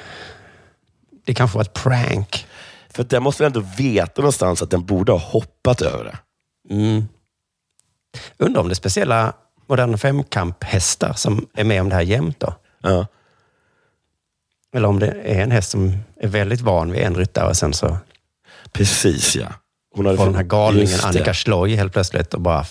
Det 1.25 1.33
kanske 1.33 1.57
var 1.57 1.61
ett 1.61 1.73
prank. 1.73 2.47
För 2.89 3.03
den 3.03 3.23
måste 3.23 3.43
väl 3.43 3.47
ändå 3.55 3.67
veta 3.77 4.21
någonstans 4.21 4.61
att 4.61 4.69
den 4.69 4.85
borde 4.85 5.11
ha 5.11 5.19
hoppat 5.19 5.81
över 5.81 6.03
det. 6.03 6.17
Mm. 6.73 7.07
Undrar 8.37 8.61
om 8.61 8.69
det 8.69 8.75
speciella 8.75 9.33
moderna 9.71 9.97
femkamphästar 9.97 11.13
som 11.13 11.47
är 11.53 11.63
med 11.63 11.81
om 11.81 11.89
det 11.89 11.95
här 11.95 12.01
jämt 12.01 12.39
då? 12.39 12.53
Ja. 12.81 13.07
Eller 14.73 14.87
om 14.87 14.99
det 14.99 15.07
är 15.07 15.41
en 15.41 15.51
häst 15.51 15.69
som 15.69 15.93
är 16.19 16.27
väldigt 16.27 16.61
van 16.61 16.91
vid 16.91 17.01
en 17.01 17.15
ryttare 17.15 17.49
och 17.49 17.57
sen 17.57 17.73
så 17.73 17.97
Precis 18.71 19.35
ja. 19.35 19.47
Hon 19.95 20.05
hade 20.05 20.17
får 20.17 20.25
den 20.25 20.35
här 20.35 20.43
galningen. 20.43 20.99
Annika 21.03 21.33
Schloy 21.33 21.75
helt 21.75 21.93
plötsligt 21.93 22.33
och 22.33 22.41
bara... 22.41 22.63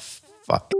Fuck. 0.46 0.79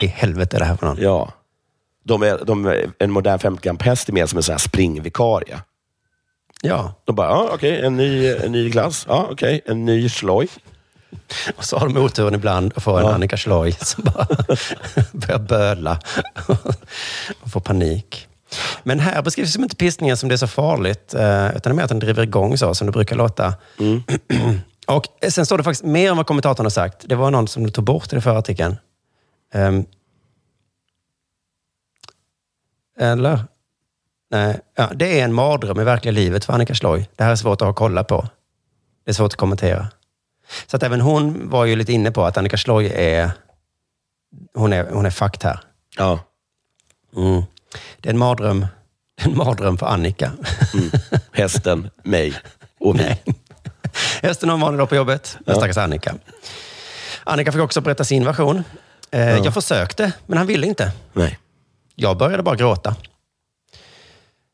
I 0.00 0.06
helvete 0.06 0.56
är 0.56 0.60
det 0.60 0.66
här 0.66 0.76
för 0.76 0.86
någon? 0.86 0.96
Ja. 1.00 1.32
De 2.04 2.22
är, 2.22 2.44
de 2.44 2.66
är, 2.66 2.90
en 2.98 3.10
modern 3.10 3.38
femkamphäst 3.38 4.08
är 4.08 4.12
mer 4.12 4.26
som 4.26 4.36
en 4.36 4.42
sån 4.42 4.52
här 4.52 4.58
springvikarie. 4.58 5.60
Ja. 6.62 6.94
De 7.04 7.16
bara, 7.16 7.28
ja, 7.28 7.50
okej, 7.52 7.80
en, 7.80 7.96
ny, 7.96 8.26
en 8.26 8.52
ny 8.52 8.70
klass. 8.70 9.04
Ja, 9.08 9.28
okej, 9.30 9.60
en 9.66 9.84
ny 9.84 10.08
sloj. 10.08 10.48
Och 11.56 11.64
så 11.64 11.78
har 11.78 11.88
de 11.88 11.96
oturen 11.96 12.34
ibland 12.34 12.72
och 12.72 12.82
får 12.82 12.98
en 12.98 13.06
Ja. 13.06 13.14
Annika 13.14 13.36
Schloy 13.36 13.72
som 13.72 14.04
bara 14.04 14.26
börjar 15.12 15.38
böla 15.38 16.00
och 17.42 17.50
får 17.50 17.60
panik. 17.60 18.28
Men 18.82 19.00
här 19.00 19.22
beskrivs 19.22 19.52
som 19.52 19.62
inte 19.62 19.76
pistningen 19.76 20.16
som 20.16 20.28
det 20.28 20.34
är 20.34 20.36
så 20.36 20.46
farligt, 20.46 21.14
eh, 21.14 21.48
utan 21.48 21.60
det 21.62 21.68
är 21.68 21.72
mer 21.72 21.82
att 21.82 21.88
den 21.88 21.98
driver 21.98 22.22
igång 22.22 22.58
så, 22.58 22.74
som 22.74 22.86
det 22.86 22.92
brukar 22.92 23.16
låta. 23.16 23.54
och 24.86 25.04
sen 25.28 25.46
står 25.46 25.58
det 25.58 25.64
faktiskt 25.64 25.84
mer 25.84 26.10
än 26.10 26.16
vad 26.16 26.26
kommentatorn 26.26 26.66
har 26.66 26.70
sagt. 26.70 27.04
Det 27.08 27.14
var 27.14 27.30
någon 27.30 27.48
som 27.48 27.72
tog 27.72 27.84
bort 27.84 28.06
i 28.06 28.10
den 28.10 28.22
förra 28.22 28.38
artikeln. 28.38 28.76
Ehm. 29.52 29.84
eller? 32.98 33.44
Nej, 34.30 34.60
ja, 34.74 34.90
det 34.94 35.20
är 35.20 35.24
en 35.24 35.32
mardröm 35.34 35.80
i 35.80 35.84
verkliga 35.84 36.12
livet 36.12 36.44
för 36.44 36.52
Annika 36.52 36.74
Schloy. 36.74 37.08
Det 37.16 37.24
här 37.24 37.32
är 37.32 37.36
svårt 37.36 37.62
att 37.62 37.66
ha 37.66 37.72
kolla 37.72 38.04
på. 38.04 38.28
Det 39.04 39.10
är 39.10 39.14
svårt 39.14 39.32
att 39.32 39.36
kommentera. 39.36 39.88
Så 40.66 40.76
att 40.76 40.82
även 40.82 41.00
hon 41.00 41.50
var 41.50 41.64
ju 41.64 41.76
lite 41.76 41.92
inne 41.92 42.10
på 42.10 42.24
att 42.24 42.36
Annika 42.36 42.56
Schloy 42.56 42.86
är, 42.94 43.30
hon 44.54 44.72
är, 44.72 44.90
hon 44.90 45.06
är 45.06 45.10
fakt 45.10 45.42
här. 45.42 45.60
Ja. 45.96 46.20
Mm. 47.16 47.42
Det 48.00 48.08
är 48.08 48.12
en 48.12 48.18
mardröm, 48.18 48.66
en 49.16 49.36
mardröm 49.36 49.78
för 49.78 49.86
Annika. 49.86 50.32
Hästen, 51.32 51.90
mig 52.02 52.34
och 52.80 52.94
vi. 52.94 53.02
Nej. 53.02 53.22
Hästen 54.22 54.48
har 54.48 54.54
en 54.56 54.60
vanlig 54.60 54.78
dag 54.78 54.88
på 54.88 54.96
jobbet, 54.96 55.36
men 55.46 55.54
Ja. 55.54 55.60
stackars 55.60 55.76
Annika. 55.76 56.14
Annika 57.24 57.52
fick 57.52 57.60
också 57.60 57.80
berätta 57.80 58.04
sin 58.04 58.24
version. 58.24 58.64
Eh, 59.10 59.36
Jag 59.36 59.54
försökte, 59.54 60.12
men 60.26 60.38
han 60.38 60.46
ville 60.46 60.66
inte. 60.66 60.92
Nej. 61.12 61.38
Jag 61.94 62.18
började 62.18 62.42
bara 62.42 62.56
gråta. 62.56 62.96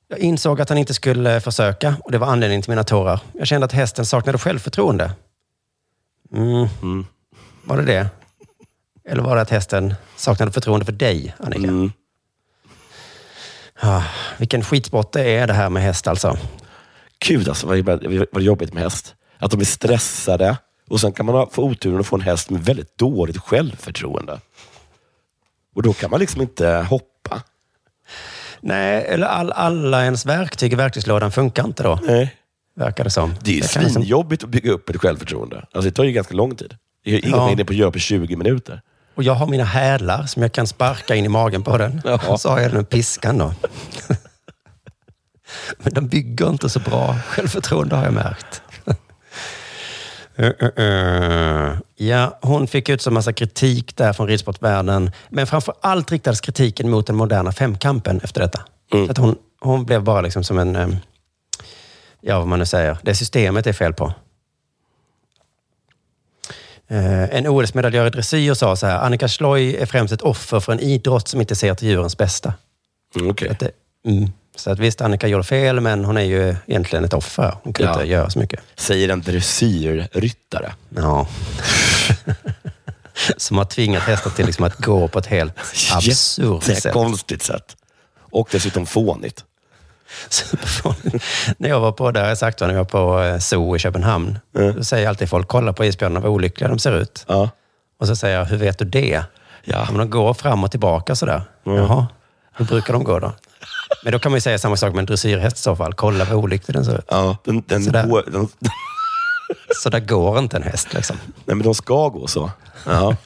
Jag 0.09 0.19
insåg 0.19 0.61
att 0.61 0.69
han 0.69 0.79
inte 0.79 0.95
skulle 0.95 1.41
försöka 1.41 1.97
och 2.05 2.13
det 2.13 2.19
var 2.19 2.27
anledningen 2.27 2.63
till 2.63 2.71
mina 2.71 2.85
tårar. 2.85 3.21
Jag 3.33 3.47
kände 3.47 3.65
att 3.65 3.73
hästen 3.73 4.07
saknade 4.07 4.39
självförtroende. 4.39 5.13
Mm. 6.33 7.07
Var 7.65 7.77
det 7.77 7.83
det? 7.85 8.09
Eller 9.09 9.23
var 9.23 9.37
det 9.37 9.43
att 9.43 9.51
hästen 9.51 9.95
saknade 10.17 10.53
förtroende 10.53 10.85
för 10.85 10.93
dig, 10.93 11.35
Annika? 11.39 11.63
Mm. 11.69 11.93
Ah, 13.81 14.03
vilken 14.39 14.65
skitsport 14.65 15.13
det 15.13 15.23
är 15.31 15.47
det 15.47 15.53
här 15.53 15.71
med 15.71 15.83
häst 15.83 16.07
alltså. 16.07 16.39
Gud 17.19 17.49
alltså, 17.49 17.67
vad, 17.67 17.79
vad 17.85 18.27
vad 18.33 18.43
jobbigt 18.43 18.73
med 18.73 18.83
häst. 18.83 19.15
Att 19.39 19.51
de 19.51 19.61
är 19.61 19.65
stressade 19.65 20.57
och 20.91 21.01
sen 21.01 21.13
kan 21.13 21.27
man 21.27 21.51
få 21.51 21.63
oturen 21.65 22.01
att 22.01 22.07
få 22.07 22.17
en 22.17 22.23
häst 22.23 22.51
med 22.51 22.65
väldigt 22.65 22.99
dåligt 22.99 23.39
självförtroende. 23.39 24.41
Och 25.75 25.83
då 25.83 25.93
kan 25.93 26.11
man 26.11 26.21
liksom 26.21 26.41
inte 26.43 26.69
hoppa. 26.91 27.43
Nej, 28.61 29.05
eller 29.09 29.27
all, 29.27 29.53
alla 29.53 30.05
ens 30.05 30.27
verktyg 30.27 30.73
i 30.73 30.77
verktygslådan 30.77 31.33
funkar 31.33 31.65
inte 31.65 31.83
då, 31.83 31.99
Nej. 32.03 32.35
verkar 32.77 33.05
det 33.05 33.11
som. 33.11 33.35
Det 33.41 33.59
är 33.59 33.69
kan 33.69 33.83
liksom- 33.83 34.03
svinjobbigt 34.03 34.43
att 34.45 34.49
bygga 34.51 34.73
upp 34.73 34.91
ett 34.91 34.97
självförtroende. 35.01 35.57
Alltså 35.57 35.81
det 35.81 35.91
tar 35.91 36.05
ju 36.05 36.13
ganska 36.13 36.35
lång 36.35 36.57
tid. 36.57 36.77
Det 37.05 37.11
är 37.11 37.15
inget 37.15 37.31
Ja. 37.31 37.37
man 37.37 37.49
hinner 37.49 37.65
på 37.65 37.73
att 37.73 37.77
göra 37.77 37.91
på 37.91 37.99
20 37.99 38.37
minuter. 38.37 38.81
Och 39.15 39.23
jag 39.23 39.35
har 39.35 39.47
mina 39.47 39.65
hälar 39.65 40.27
som 40.27 40.43
jag 40.43 40.53
kan 40.53 40.67
sparka 40.67 41.15
in 41.15 41.25
i 41.25 41.29
magen 41.29 41.63
på 41.63 41.79
den. 41.79 42.01
Jaha. 42.05 42.39
Så 42.39 42.49
har 42.49 42.61
jag 42.61 42.73
den 42.73 42.85
piskan 42.85 43.39
då. 43.39 43.55
Men 45.79 45.93
de 45.95 46.09
bygger 46.09 46.49
inte 46.51 46.69
så 46.71 46.81
bra 46.81 47.17
självförtroende 47.29 47.97
har 47.97 48.05
jag 48.05 48.13
märkt. 48.15 48.63
Uh, 50.39 50.51
uh, 50.63 50.85
uh. 50.85 51.79
Ja, 51.95 52.39
hon 52.43 52.67
fick 52.67 52.89
ut 52.89 53.03
så 53.03 53.11
massa 53.11 53.33
kritik 53.33 53.97
där 53.97 54.13
från 54.13 54.29
ridsportvärlden. 54.29 55.11
Men 55.29 55.47
framför 55.47 55.75
allt 55.81 56.13
riktades 56.13 56.41
kritiken 56.41 56.91
mot 56.91 57.07
den 57.07 57.17
moderna 57.17 57.53
femkampen 57.53 58.21
efter 58.25 58.41
detta. 58.41 58.65
Så 58.91 59.11
att 59.11 59.19
hon, 59.19 59.37
hon 59.61 59.85
blev 59.85 60.03
bara 60.03 60.21
liksom 60.21 60.45
som 60.45 60.59
en... 60.59 60.97
Ja, 62.21 62.39
vad 62.39 62.49
man 62.49 62.59
nu 62.59 62.67
säger. 62.67 62.99
Det 63.03 63.15
systemet 63.15 63.67
är 63.67 63.73
fel 63.73 63.93
på. 63.93 64.13
En 66.87 67.47
OS-medaljör 67.47 68.07
i 68.07 68.11
dressyr 68.11 68.55
sa 68.55 68.77
så 68.77 68.87
här, 68.87 68.99
Annika 68.99 69.29
Schloy 69.29 69.77
är 69.77 69.87
främst 69.87 70.13
ett 70.13 70.23
offer 70.23 70.61
för 70.61 70.73
en 70.73 70.81
idrott 70.81 71.29
som 71.29 71.41
inte 71.41 71.57
ser 71.57 71.75
till 71.75 71.89
djurens 71.89 72.19
bästa. 72.19 72.55
Mm, 73.17 73.35
det, 73.37 73.71
mm. 74.07 74.31
Så 74.57 74.71
att 74.71 74.79
visst, 74.79 75.01
Annika 75.01 75.27
gjorde 75.29 75.45
fel, 75.45 75.81
men 75.81 76.05
hon 76.05 76.17
är 76.17 76.23
ju 76.23 76.57
egentligen 76.67 77.05
ett 77.05 77.13
offer. 77.15 77.55
Hon 77.63 77.73
kan 77.73 77.87
Ja. 77.87 77.93
inte 77.93 78.05
göra 78.05 78.31
så 78.31 78.39
mycket. 78.39 78.61
Säger 78.77 79.09
en 79.09 79.21
dressyrryttare. 79.23 80.73
Ja. 80.97 81.27
som 83.37 83.59
har 83.59 83.65
tvingat 83.65 84.03
hästar 84.03 84.31
till 84.31 84.47
liksom 84.47 84.65
att 84.65 84.77
gå 84.77 85.09
på 85.09 85.19
ett 85.19 85.27
helt 85.27 85.53
absurt 85.93 86.63
sätt. 86.63 86.93
Konstigt 86.93 87.43
sätt. 87.43 87.77
Och 88.19 88.49
dessutom 88.53 88.87
fånigt. 88.87 89.45
Superfånigt. 90.29 91.25
när 91.59 91.69
jag 91.69 91.81
var 91.81 91.93
på, 91.93 92.11
där 92.11 92.21
har 92.23 92.29
jag 92.29 92.39
sagt, 92.39 92.61
när 92.61 92.69
jag 92.69 92.75
var 92.77 92.85
på 92.85 93.23
eh, 93.23 93.39
zoo 93.39 93.77
i 93.77 93.79
Köpenhamn, 93.79 94.39
då 94.77 94.85
säger 94.85 95.09
alltid 95.09 95.29
folk, 95.31 95.49
kolla 95.49 95.73
på 95.73 95.85
isbjörnarna, 95.85 96.21
vad 96.21 96.31
olyckliga 96.31 96.69
de 96.69 96.79
ser 96.79 96.93
ut. 96.93 97.25
Ja. 97.29 97.51
Och 98.01 98.07
så 98.07 98.17
säger 98.17 98.39
jag, 98.39 98.45
hur 98.45 98.57
vet 98.57 98.79
du 98.79 98.85
det? 98.85 99.23
Ja. 99.65 99.87
Men 99.91 99.99
de 99.99 100.11
går 100.11 100.35
fram 100.35 100.65
och 100.65 100.71
tillbaka 100.71 101.15
sådär. 101.15 101.43
Jaha, 101.65 102.07
hur 102.53 102.65
brukar 102.65 102.93
de 102.93 103.05
gå 103.05 103.19
då? 103.19 103.33
Men 104.03 104.13
då 104.13 104.19
kan 104.19 104.33
man 104.33 104.37
ju 104.37 104.41
säga 104.41 104.59
samma 104.59 104.77
sak 104.77 104.93
med 104.93 104.99
en 104.99 105.07
dressyrhäst 105.07 105.57
i 105.57 105.61
så 105.61 105.77
fall. 105.77 105.95
Kolla 105.95 106.25
vad 106.25 106.35
olycklig 106.35 106.75
den 106.75 106.85
ser 106.85 106.99
ut. 106.99 107.05
Ja, 107.09 107.37
den, 107.45 107.63
den 107.67 107.85
Sådär. 107.85 108.07
går, 108.07 108.25
den, 108.27 108.49
Så 109.83 109.91
där 109.91 110.01
går 110.01 110.39
inte 110.39 110.57
en 110.57 110.63
häst 110.63 110.95
liksom. 110.95 111.17
nej, 111.45 111.57
men 111.57 111.63
de 111.63 111.75
ska 111.75 112.09
gå 112.09 112.27
så. 112.27 112.51
Ja, 112.87 113.17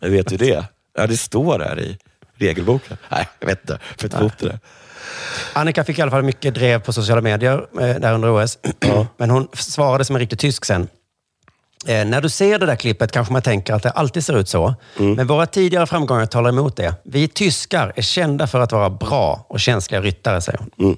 jag 0.00 0.10
vet 0.10 0.32
ju 0.32 0.36
det. 0.36 0.64
Ja, 0.98 1.06
det 1.06 1.16
står 1.16 1.58
där 1.58 1.80
i 1.80 1.98
regelboken. 2.36 2.96
Nej, 3.08 3.28
jag 3.40 3.46
vet 3.46 3.60
inte. 3.60 3.78
För 3.98 4.06
att 4.06 4.12
få 4.14 4.20
ihop 4.20 4.32
det 4.38 4.46
där. 4.48 4.58
Annika 5.52 5.84
fick 5.84 5.98
i 5.98 6.02
alla 6.02 6.10
fall 6.10 6.22
mycket 6.22 6.54
drev 6.54 6.80
på 6.80 6.92
sociala 6.92 7.20
medier 7.20 7.66
eh, 7.80 7.96
där 8.00 8.12
under 8.14 8.42
OS. 8.44 8.58
Men 9.16 9.30
hon 9.30 9.48
svarade 9.52 10.04
som 10.04 10.16
en 10.16 10.20
riktig 10.20 10.38
tysk 10.38 10.64
sen. 10.64 10.88
Eh, 11.86 12.04
när 12.04 12.20
du 12.20 12.28
ser 12.28 12.58
det 12.58 12.66
där 12.66 12.76
klippet 12.76 13.12
kanske 13.12 13.32
man 13.32 13.42
tänker 13.42 13.74
att 13.74 13.82
det 13.82 13.90
alltid 13.90 14.24
ser 14.24 14.38
ut 14.38 14.48
så. 14.48 14.74
Men 14.96 15.26
våra 15.26 15.46
tidigare 15.46 15.86
framgångar 15.86 16.26
talar 16.26 16.50
emot 16.50 16.76
det. 16.76 16.94
Vi 17.04 17.28
tyskar 17.28 17.92
är 17.96 18.02
kända 18.02 18.46
för 18.46 18.60
att 18.60 18.72
vara 18.72 18.90
bra 18.90 19.46
och 19.48 19.60
känsliga 19.60 20.00
ryttare, 20.00 20.40
säger 20.40 20.58
hon. 20.58 20.96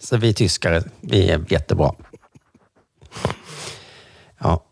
Så 0.00 0.16
vi 0.16 0.34
tyskar, 0.34 0.82
vi 1.00 1.30
är 1.30 1.44
jättebra. 1.48 1.92
Ja. 4.40 4.64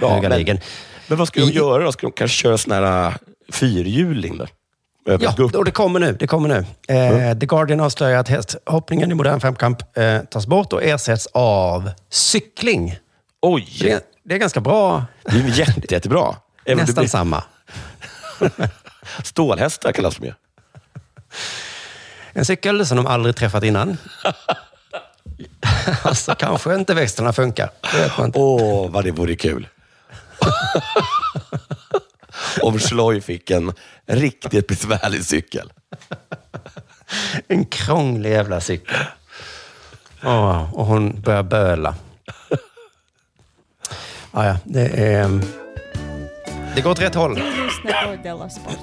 Ja, 0.00 0.20
men, 0.22 0.60
men 1.08 1.18
vad 1.18 1.28
ska 1.28 1.40
de 1.40 1.50
göra 1.50 1.84
då? 1.84 1.92
Ska 1.92 2.06
de 2.06 2.12
kanske 2.12 2.36
köra 2.36 2.58
sån 2.58 2.72
här 2.72 3.06
äh, 3.06 3.14
fyrhjuling? 3.52 4.40
Över 5.06 5.24
Ja, 5.24 5.58
och 5.58 5.64
det 5.64 5.70
kommer 5.70 6.00
nu. 6.00 6.16
Det 6.20 6.26
kommer 6.26 6.48
nu. 6.48 6.94
Eh, 6.94 7.38
The 7.38 7.46
Guardian 7.46 7.80
avslöjar 7.80 8.20
att 8.20 8.28
hästhoppningen 8.28 9.10
i 9.10 9.14
modern 9.14 9.40
femkamp 9.40 9.96
eh, 9.98 10.20
tas 10.20 10.46
bort 10.46 10.72
och 10.72 10.82
ersätts 10.82 11.28
av 11.32 11.90
cykling. 12.10 12.98
Oj! 13.40 13.68
Det 13.80 13.90
är, 13.90 14.00
det 14.22 14.34
är 14.34 14.38
ganska 14.38 14.60
bra. 14.60 15.04
Det 15.24 15.38
är 15.38 15.58
jätte, 15.58 15.94
jättebra. 15.94 16.36
Även 16.64 16.78
Nästan 16.84 17.02
blir- 17.02 17.08
samma. 17.08 17.44
Stålhästar 19.24 19.92
kallas 19.92 20.16
de 20.16 20.26
ju. 20.26 20.32
En 22.32 22.44
cykel 22.44 22.86
som 22.86 22.96
de 22.96 23.06
aldrig 23.06 23.36
träffat 23.36 23.64
innan. 23.64 23.96
alltså 26.02 26.34
kanske 26.34 26.74
inte 26.74 26.94
växlarna 26.94 27.32
funkar. 27.32 27.70
Åh, 28.34 28.90
vad 28.90 29.04
det 29.04 29.10
vore 29.10 29.36
kul. 29.36 29.68
Om 32.62 32.78
Schloy 32.78 33.20
fick 33.20 33.50
en 33.50 33.72
riktigt 34.06 34.66
besvärlig 34.66 35.24
cykel. 35.24 35.72
En 37.48 37.66
krånglig 37.66 38.30
jävla 38.30 38.60
cykel. 38.60 38.96
Åh, 40.24 40.74
och 40.74 40.86
hon 40.86 41.20
börjar 41.20 41.42
böla. 41.42 41.94
Ah, 44.38 44.46
ja, 44.46 44.56
det 44.64 44.86
är... 44.86 45.40
Det 46.74 46.80
går 46.80 46.90
åt 46.90 47.00
rätt 47.00 47.14
håll. 47.14 47.34
Du 47.34 47.64
lyssnar 47.64 48.16
på 48.16 48.22
Della 48.22 48.50
Sport. 48.50 48.78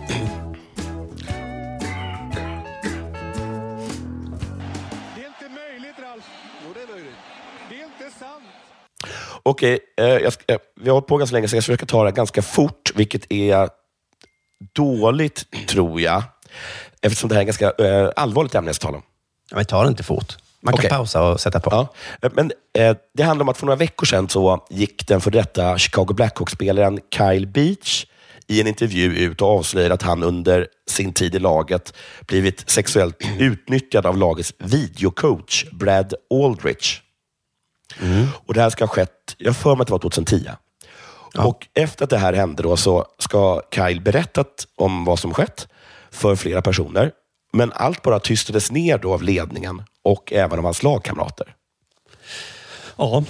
Okej, 9.43 9.79
eh, 9.97 10.05
jag 10.05 10.33
ska, 10.33 10.53
eh, 10.53 10.59
vi 10.75 10.89
har 10.89 10.93
hållit 10.93 11.07
på 11.07 11.17
ganska 11.17 11.33
länge, 11.33 11.47
så 11.47 11.55
jag 11.55 11.63
ska 11.63 11.71
försöka 11.71 11.85
ta 11.85 12.03
det 12.03 12.11
ganska 12.11 12.41
fort, 12.41 12.91
vilket 12.95 13.31
är 13.31 13.69
dåligt, 14.73 15.67
tror 15.67 16.01
jag. 16.01 16.23
Eftersom 17.01 17.29
det 17.29 17.35
här 17.35 17.41
är 17.41 17.49
ett 17.49 17.59
ganska 17.59 17.85
eh, 17.85 18.11
allvarligt 18.15 18.55
ämne 18.55 18.69
jag 18.69 18.75
ska 18.75 18.87
tala 18.87 18.97
om. 18.97 19.03
Ja, 19.49 19.55
men 19.55 19.65
ta 19.65 19.83
det 19.83 19.89
inte 19.89 20.03
fort. 20.03 20.37
Man 20.61 20.73
kan 20.73 20.79
Okej. 20.79 20.89
pausa 20.89 21.23
och 21.23 21.39
sätta 21.39 21.59
på. 21.59 21.69
Ja, 21.71 21.87
eh, 22.21 22.31
men 22.33 22.51
eh, 22.77 22.97
det 23.13 23.23
handlar 23.23 23.43
om 23.43 23.49
att 23.49 23.57
för 23.57 23.65
några 23.65 23.77
veckor 23.77 24.05
sedan 24.05 24.29
så 24.29 24.65
gick 24.69 25.07
den 25.07 25.21
för 25.21 25.31
detta 25.31 25.77
Chicago 25.77 26.13
Blackhawks-spelaren 26.13 26.99
Kyle 27.15 27.47
Beach 27.47 28.05
i 28.47 28.61
en 28.61 28.67
intervju 28.67 29.17
ut 29.17 29.41
och 29.41 29.47
avslöjade 29.47 29.93
att 29.93 30.01
han 30.01 30.23
under 30.23 30.67
sin 30.89 31.13
tid 31.13 31.35
i 31.35 31.39
laget 31.39 31.93
blivit 32.27 32.69
sexuellt 32.69 33.15
utnyttjad 33.39 34.05
av 34.05 34.17
lagets 34.17 34.53
videocoach 34.57 35.65
Brad 35.71 36.13
Aldrich. 36.45 37.01
Och 38.45 38.53
Det 38.53 38.61
här 38.61 38.69
ska 38.69 38.83
ha 38.83 38.89
skett, 38.89 39.35
jag 39.37 39.55
för 39.55 39.75
mig 39.75 39.81
att 39.81 39.87
det 39.87 39.91
var 39.91 39.99
2010. 39.99 40.49
Och 41.37 41.67
efter 41.73 42.03
att 42.03 42.09
det 42.09 42.17
här 42.17 42.33
hände 42.33 42.63
då 42.63 42.77
så 42.77 43.05
ska 43.19 43.61
Kyle 43.71 44.01
berättat 44.01 44.67
om 44.75 45.05
vad 45.05 45.19
som 45.19 45.33
skett 45.33 45.67
för 46.11 46.35
flera 46.35 46.61
personer. 46.61 47.11
Men 47.55 47.71
allt 47.75 48.01
bara 48.01 48.19
tystades 48.19 48.71
ner 48.71 48.97
då 48.97 49.13
av 49.13 49.23
ledningen 49.23 49.83
och 50.03 50.33
även 50.33 50.59
av 50.59 50.65
hans 50.65 50.83
lagkamrater. 50.83 51.55
Ja, 52.97 53.23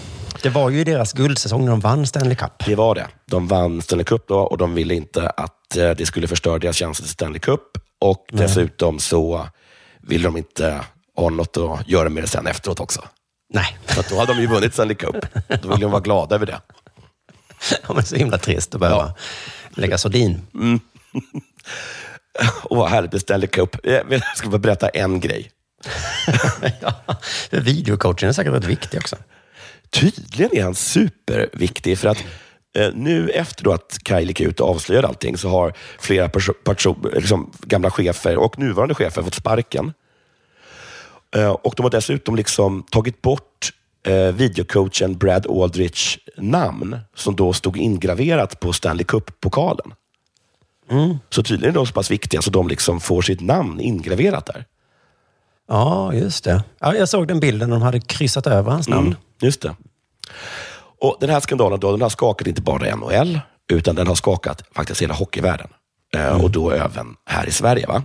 det 0.43 0.49
var 0.49 0.69
ju 0.69 0.83
deras 0.83 1.13
guldsäsong 1.13 1.65
när 1.65 1.71
de 1.71 1.79
vann 1.79 2.07
Stanley 2.07 2.35
Cup. 2.35 2.65
Det 2.65 2.75
var 2.75 2.95
det. 2.95 3.07
De 3.25 3.47
vann 3.47 3.81
Stanley 3.81 4.03
Cup 4.03 4.27
då 4.27 4.39
och 4.39 4.57
de 4.57 4.73
ville 4.73 4.95
inte 4.95 5.29
att 5.29 5.77
eh, 5.77 5.89
det 5.89 6.05
skulle 6.05 6.27
förstöra 6.27 6.59
deras 6.59 6.77
chanser 6.77 7.03
till 7.03 7.11
Stanley 7.11 7.39
Cup. 7.39 7.61
Och 7.99 8.25
dessutom 8.31 8.99
så 8.99 9.47
ville 10.01 10.23
de 10.23 10.37
inte 10.37 10.81
ha 11.15 11.29
något 11.29 11.57
att 11.57 11.87
göra 11.87 12.09
med 12.09 12.23
det 12.23 12.27
sen 12.27 12.47
efteråt 12.47 12.79
också. 12.79 13.01
Nej, 13.53 13.77
För 13.85 14.05
då 14.09 14.19
hade 14.19 14.33
de 14.33 14.41
ju 14.41 14.47
vunnit 14.47 14.73
Stanley 14.73 14.95
Cup. 14.95 15.15
Då 15.61 15.69
ville 15.69 15.81
de 15.81 15.91
vara 15.91 16.01
glada 16.01 16.35
över 16.35 16.45
det. 16.45 16.61
ja, 17.87 17.93
men 17.93 18.03
så 18.05 18.15
himla 18.15 18.37
trist 18.37 18.75
att 18.75 18.81
behöva 18.81 19.13
lägga 19.69 19.97
sordin. 19.97 20.41
Och 22.63 22.77
vad 22.77 22.89
härligt 22.89 23.11
med 23.11 23.21
Stanley 23.21 23.47
Cup. 23.47 23.77
Jag 23.83 24.21
ska 24.35 24.49
bara 24.49 24.57
berätta 24.57 24.89
en 24.89 25.19
grej. 25.19 25.51
ja, 26.81 26.93
videocoachen 27.49 28.29
är 28.29 28.33
säkert 28.33 28.53
rätt 28.53 28.65
viktig 28.65 28.99
också. 28.99 29.15
Tydligen 29.89 30.57
är 30.57 30.63
han 30.63 30.75
superviktig 30.75 31.99
för 31.99 32.07
att 32.07 32.23
eh, 32.77 32.89
nu 32.93 33.29
efter 33.29 33.63
då 33.63 33.71
att 33.71 33.97
Kyle 34.07 34.27
gick 34.27 34.41
ut 34.41 34.59
och 34.59 34.69
avslöjade 34.69 35.07
allting 35.07 35.37
så 35.37 35.49
har 35.49 35.73
flera 35.99 36.29
liksom, 37.13 37.51
gamla 37.61 37.91
chefer 37.91 38.37
och 38.37 38.59
nuvarande 38.59 38.95
chefer 38.95 39.21
fått 39.21 39.33
sparken. 39.33 39.93
Eh, 41.35 41.49
och 41.49 41.73
de 41.77 41.83
har 41.83 41.89
dessutom 41.89 42.35
liksom 42.35 42.83
tagit 42.91 43.21
bort 43.21 43.71
eh, 44.07 44.31
videocoachen 44.31 45.17
Brad 45.17 45.47
Aldrich 45.47 46.17
namn 46.37 46.99
som 47.15 47.35
då 47.35 47.53
stod 47.53 47.77
ingraverat 47.77 48.59
på 48.59 48.73
Stanley 48.73 49.05
Cup-pokalen. 49.05 49.93
Så 51.29 51.43
tydligen 51.43 51.73
är 51.75 51.75
de 51.79 51.85
så 51.87 51.93
pass 51.93 52.11
viktiga 52.11 52.41
så 52.41 52.49
de 52.49 52.67
liksom 52.67 52.99
får 52.99 53.21
sitt 53.21 53.41
namn 53.41 53.79
ingraverat 53.79 54.45
där. 54.45 54.65
Ja, 55.67 56.13
just 56.13 56.43
det. 56.43 56.63
Ja, 56.79 56.95
jag 56.95 57.09
såg 57.09 57.27
den 57.27 57.39
bilden 57.39 57.69
när 57.69 57.75
de 57.75 57.81
hade 57.83 57.99
kryssat 57.99 58.47
över 58.47 58.71
hans 58.71 58.87
namn. 58.87 59.07
Mm, 59.07 59.17
just 59.41 59.61
det. 59.61 59.75
Och 61.01 61.17
Den 61.19 61.29
här 61.29 61.39
skandalen 61.39 61.79
då, 61.79 61.91
den 61.91 62.01
har 62.01 62.09
skakat 62.09 62.47
inte 62.47 62.61
bara 62.61 62.95
NHL, 62.95 63.39
utan 63.71 63.95
den 63.95 64.07
har 64.07 64.15
skakat 64.15 64.63
faktiskt 64.75 65.01
hela 65.01 65.13
hockeyvärlden. 65.13 65.67
Eh, 66.15 66.41
Och 66.43 66.51
då 66.51 66.71
även 66.71 67.15
här 67.25 67.47
i 67.47 67.51
Sverige. 67.51 67.87
va? 67.87 68.03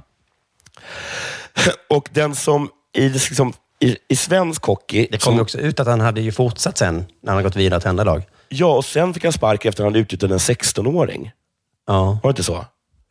Och 1.89 2.09
den 2.12 2.35
som 2.35 2.68
i, 2.93 3.09
liksom, 3.09 3.53
i, 3.81 3.97
i 4.09 4.16
svensk 4.16 4.64
hockey... 4.64 5.09
Det 5.11 5.22
kom 5.22 5.35
ju 5.35 5.41
också 5.41 5.59
ut 5.59 5.81
att 5.81 5.87
han 5.87 6.01
hade 6.01 6.20
ju 6.20 6.33
fortsatt 6.33 6.78
sen, 6.78 7.05
när 7.22 7.33
han 7.33 7.43
gått 7.43 7.57
vidare 7.57 7.81
till 7.81 7.89
andra 7.89 8.05
lag. 8.05 8.22
Ja, 8.49 8.76
och 8.76 8.85
sen 8.85 9.14
fick 9.14 9.24
han 9.24 9.33
spark 9.33 9.64
efter 9.64 9.68
att 9.83 9.87
han 9.87 9.93
hade 9.93 9.99
utnyttjat 9.99 10.31
en 10.31 10.39
16-åring. 10.39 11.31
Ja, 11.93 12.05
Var 12.05 12.20
det 12.22 12.28
inte 12.28 12.43
så? 12.43 12.64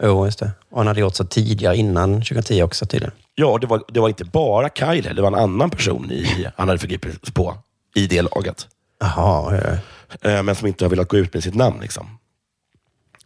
jo, 0.03 0.25
just 0.25 0.39
det. 0.39 0.51
Och 0.71 0.77
han 0.77 0.87
hade 0.87 0.99
gjort 0.99 1.15
så 1.15 1.25
tidigare, 1.25 1.77
innan 1.77 2.13
2010 2.13 2.61
också 2.63 2.85
tydligen. 2.85 3.13
Ja, 3.35 3.57
det 3.61 3.67
var, 3.67 3.83
det 3.87 3.99
var 3.99 4.07
inte 4.09 4.25
bara 4.25 4.69
Kyle, 4.69 5.15
det 5.15 5.21
var 5.21 5.27
en 5.27 5.35
annan 5.35 5.69
person 5.69 6.11
i, 6.11 6.47
han 6.57 6.67
hade 6.67 6.79
förgripit 6.79 7.25
sig 7.25 7.33
på 7.33 7.55
i 7.95 8.07
det 8.07 8.21
laget. 8.21 8.67
Jaha, 8.99 9.55
ja, 9.55 9.77
ja. 10.21 10.29
Eh, 10.31 10.43
men 10.43 10.55
som 10.55 10.67
inte 10.67 10.85
har 10.85 10.89
velat 10.89 11.07
gå 11.07 11.17
ut 11.17 11.33
med 11.33 11.43
sitt 11.43 11.55
namn. 11.55 11.79
Liksom. 11.81 12.17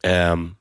Ehm, 0.04 0.56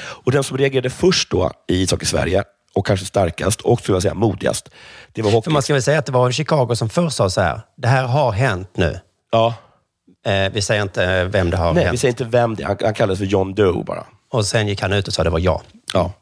och 0.00 0.32
den 0.32 0.44
som 0.44 0.58
reagerade 0.58 0.90
först 0.90 1.30
då 1.30 1.50
i 1.68 1.82
ishockey 1.82 2.06
Sverige, 2.06 2.44
och 2.74 2.86
kanske 2.86 3.06
starkast 3.06 3.60
och 3.60 3.80
skulle 3.80 3.96
jag 3.96 4.02
säga 4.02 4.14
modigast, 4.14 4.68
det 5.12 5.22
var 5.22 5.30
hockey. 5.30 5.44
För 5.44 5.50
man 5.50 5.62
ska 5.62 5.72
väl 5.72 5.82
säga 5.82 5.98
att 5.98 6.06
det 6.06 6.12
var 6.12 6.30
Chicago 6.30 6.74
som 6.76 6.88
först 6.88 7.16
sa 7.16 7.30
så 7.30 7.40
här, 7.40 7.60
det 7.76 7.88
här 7.88 8.04
har 8.06 8.32
hänt 8.32 8.70
nu. 8.74 9.00
Ja. 9.32 9.54
Eh, 10.26 10.52
vi 10.52 10.62
säger 10.62 10.82
inte 10.82 11.24
vem 11.24 11.50
det 11.50 11.56
har 11.56 11.72
Nej, 11.74 11.84
hänt. 11.84 11.94
vi 11.94 11.98
säger 11.98 12.12
inte 12.12 12.24
vem 12.24 12.54
det 12.54 12.62
är. 12.62 12.66
Han, 12.66 12.76
han 12.82 12.94
kallades 12.94 13.18
för 13.18 13.26
John 13.26 13.54
Doe 13.54 13.84
bara. 13.84 14.06
Och 14.30 14.46
sen 14.46 14.68
gick 14.68 14.82
han 14.82 14.92
ut 14.92 15.08
och 15.08 15.14
sa 15.14 15.24
det 15.24 15.30
var 15.30 15.38
jag. 15.38 15.60
Ja. 15.94 16.12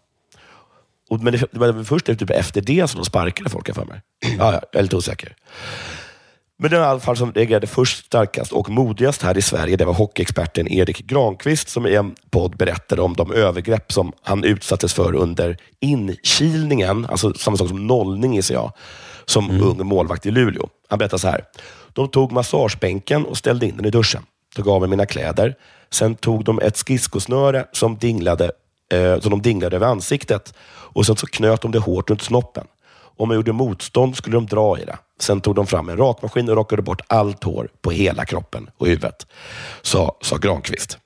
Och, 1.11 1.21
men 1.21 1.33
det, 1.33 1.39
det 1.53 1.59
var 1.59 1.85
först 1.85 2.07
typ 2.07 2.31
efter 2.31 2.61
det 2.61 2.89
som 2.89 3.01
de 3.01 3.05
sparkade 3.05 3.51
folk, 3.51 3.69
jag 3.69 3.77
för 3.77 3.85
mig. 3.85 4.01
Ja, 4.21 4.53
ja, 4.53 4.61
jag 4.73 4.79
är 4.79 4.83
lite 4.83 4.97
osäker. 4.97 5.37
Men 6.59 6.71
den 6.71 6.83
i 6.83 6.85
alla 6.85 7.01
fall 7.01 7.17
som 7.17 7.33
reagerade 7.33 7.67
först 7.67 8.07
starkast 8.07 8.53
och 8.53 8.69
modigast 8.69 9.23
här 9.23 9.39
i 9.39 9.43
Sverige, 9.43 9.77
det 9.77 9.85
var 9.85 9.93
hockeyexperten 9.93 10.69
Erik 10.69 10.99
Granqvist 10.99 11.69
som 11.69 11.87
i 11.87 11.95
en 11.95 12.15
podd 12.31 12.57
berättade 12.57 13.03
om 13.03 13.15
de 13.15 13.33
övergrepp 13.33 13.93
som 13.93 14.13
han 14.23 14.45
utsattes 14.45 14.95
för 14.95 15.15
under 15.15 15.57
inkilningen, 15.81 17.07
alltså 17.07 17.35
samma 17.35 17.57
sak 17.57 17.69
som 17.69 17.87
nollning 17.87 18.35
gissar 18.35 18.55
jag, 18.55 18.73
som 19.25 19.51
ung 19.51 19.87
målvakt 19.87 20.27
i 20.27 20.31
Luleå. 20.31 20.69
Han 20.89 20.99
berättade 20.99 21.21
så 21.21 21.29
här. 21.29 21.45
De 21.93 22.09
tog 22.09 22.33
massagebänken 22.33 23.25
och 23.25 23.37
ställde 23.37 23.67
in 23.67 23.77
den 23.77 23.87
i 23.87 23.91
duschen. 23.91 24.23
Tog 24.55 24.69
av 24.69 24.81
mig 24.81 24.91
mina 24.91 25.07
kläder. 25.07 25.55
Sen 25.91 26.15
tog 26.15 26.45
de 26.45 26.59
ett 26.59 26.77
skridskosnöre 26.77 27.67
som, 27.73 27.99
dinglade, 27.99 28.51
eh, 28.93 29.21
som 29.21 29.31
de 29.31 29.43
dinglade 29.43 29.77
över 29.77 29.87
ansiktet 29.87 30.55
och 30.69 31.07
sen 31.07 31.17
så 31.17 31.27
knöt 31.27 31.61
de 31.61 31.71
det 31.73 31.79
hårt 31.79 32.11
runt 32.11 32.23
snoppen. 32.23 32.67
Om 33.19 33.31
jag 33.31 33.37
gjorde 33.37 33.53
motstånd 33.53 34.17
skulle 34.17 34.37
de 34.37 34.47
dra 34.47 34.79
i 34.79 34.85
det. 34.85 34.99
Sen 35.21 35.41
tog 35.41 35.55
de 35.55 35.67
fram 35.67 35.89
en 35.89 35.97
rakmaskin 35.97 36.49
och 36.49 36.57
rakade 36.57 36.83
bort 36.83 37.01
allt 37.07 37.45
hår 37.45 37.69
på 37.83 37.91
hela 37.91 38.25
kroppen 38.25 38.71
och 38.79 38.87
huvudet, 38.87 39.27
sa, 39.83 40.17
sa 40.23 40.37
Granqvist. 40.37 40.99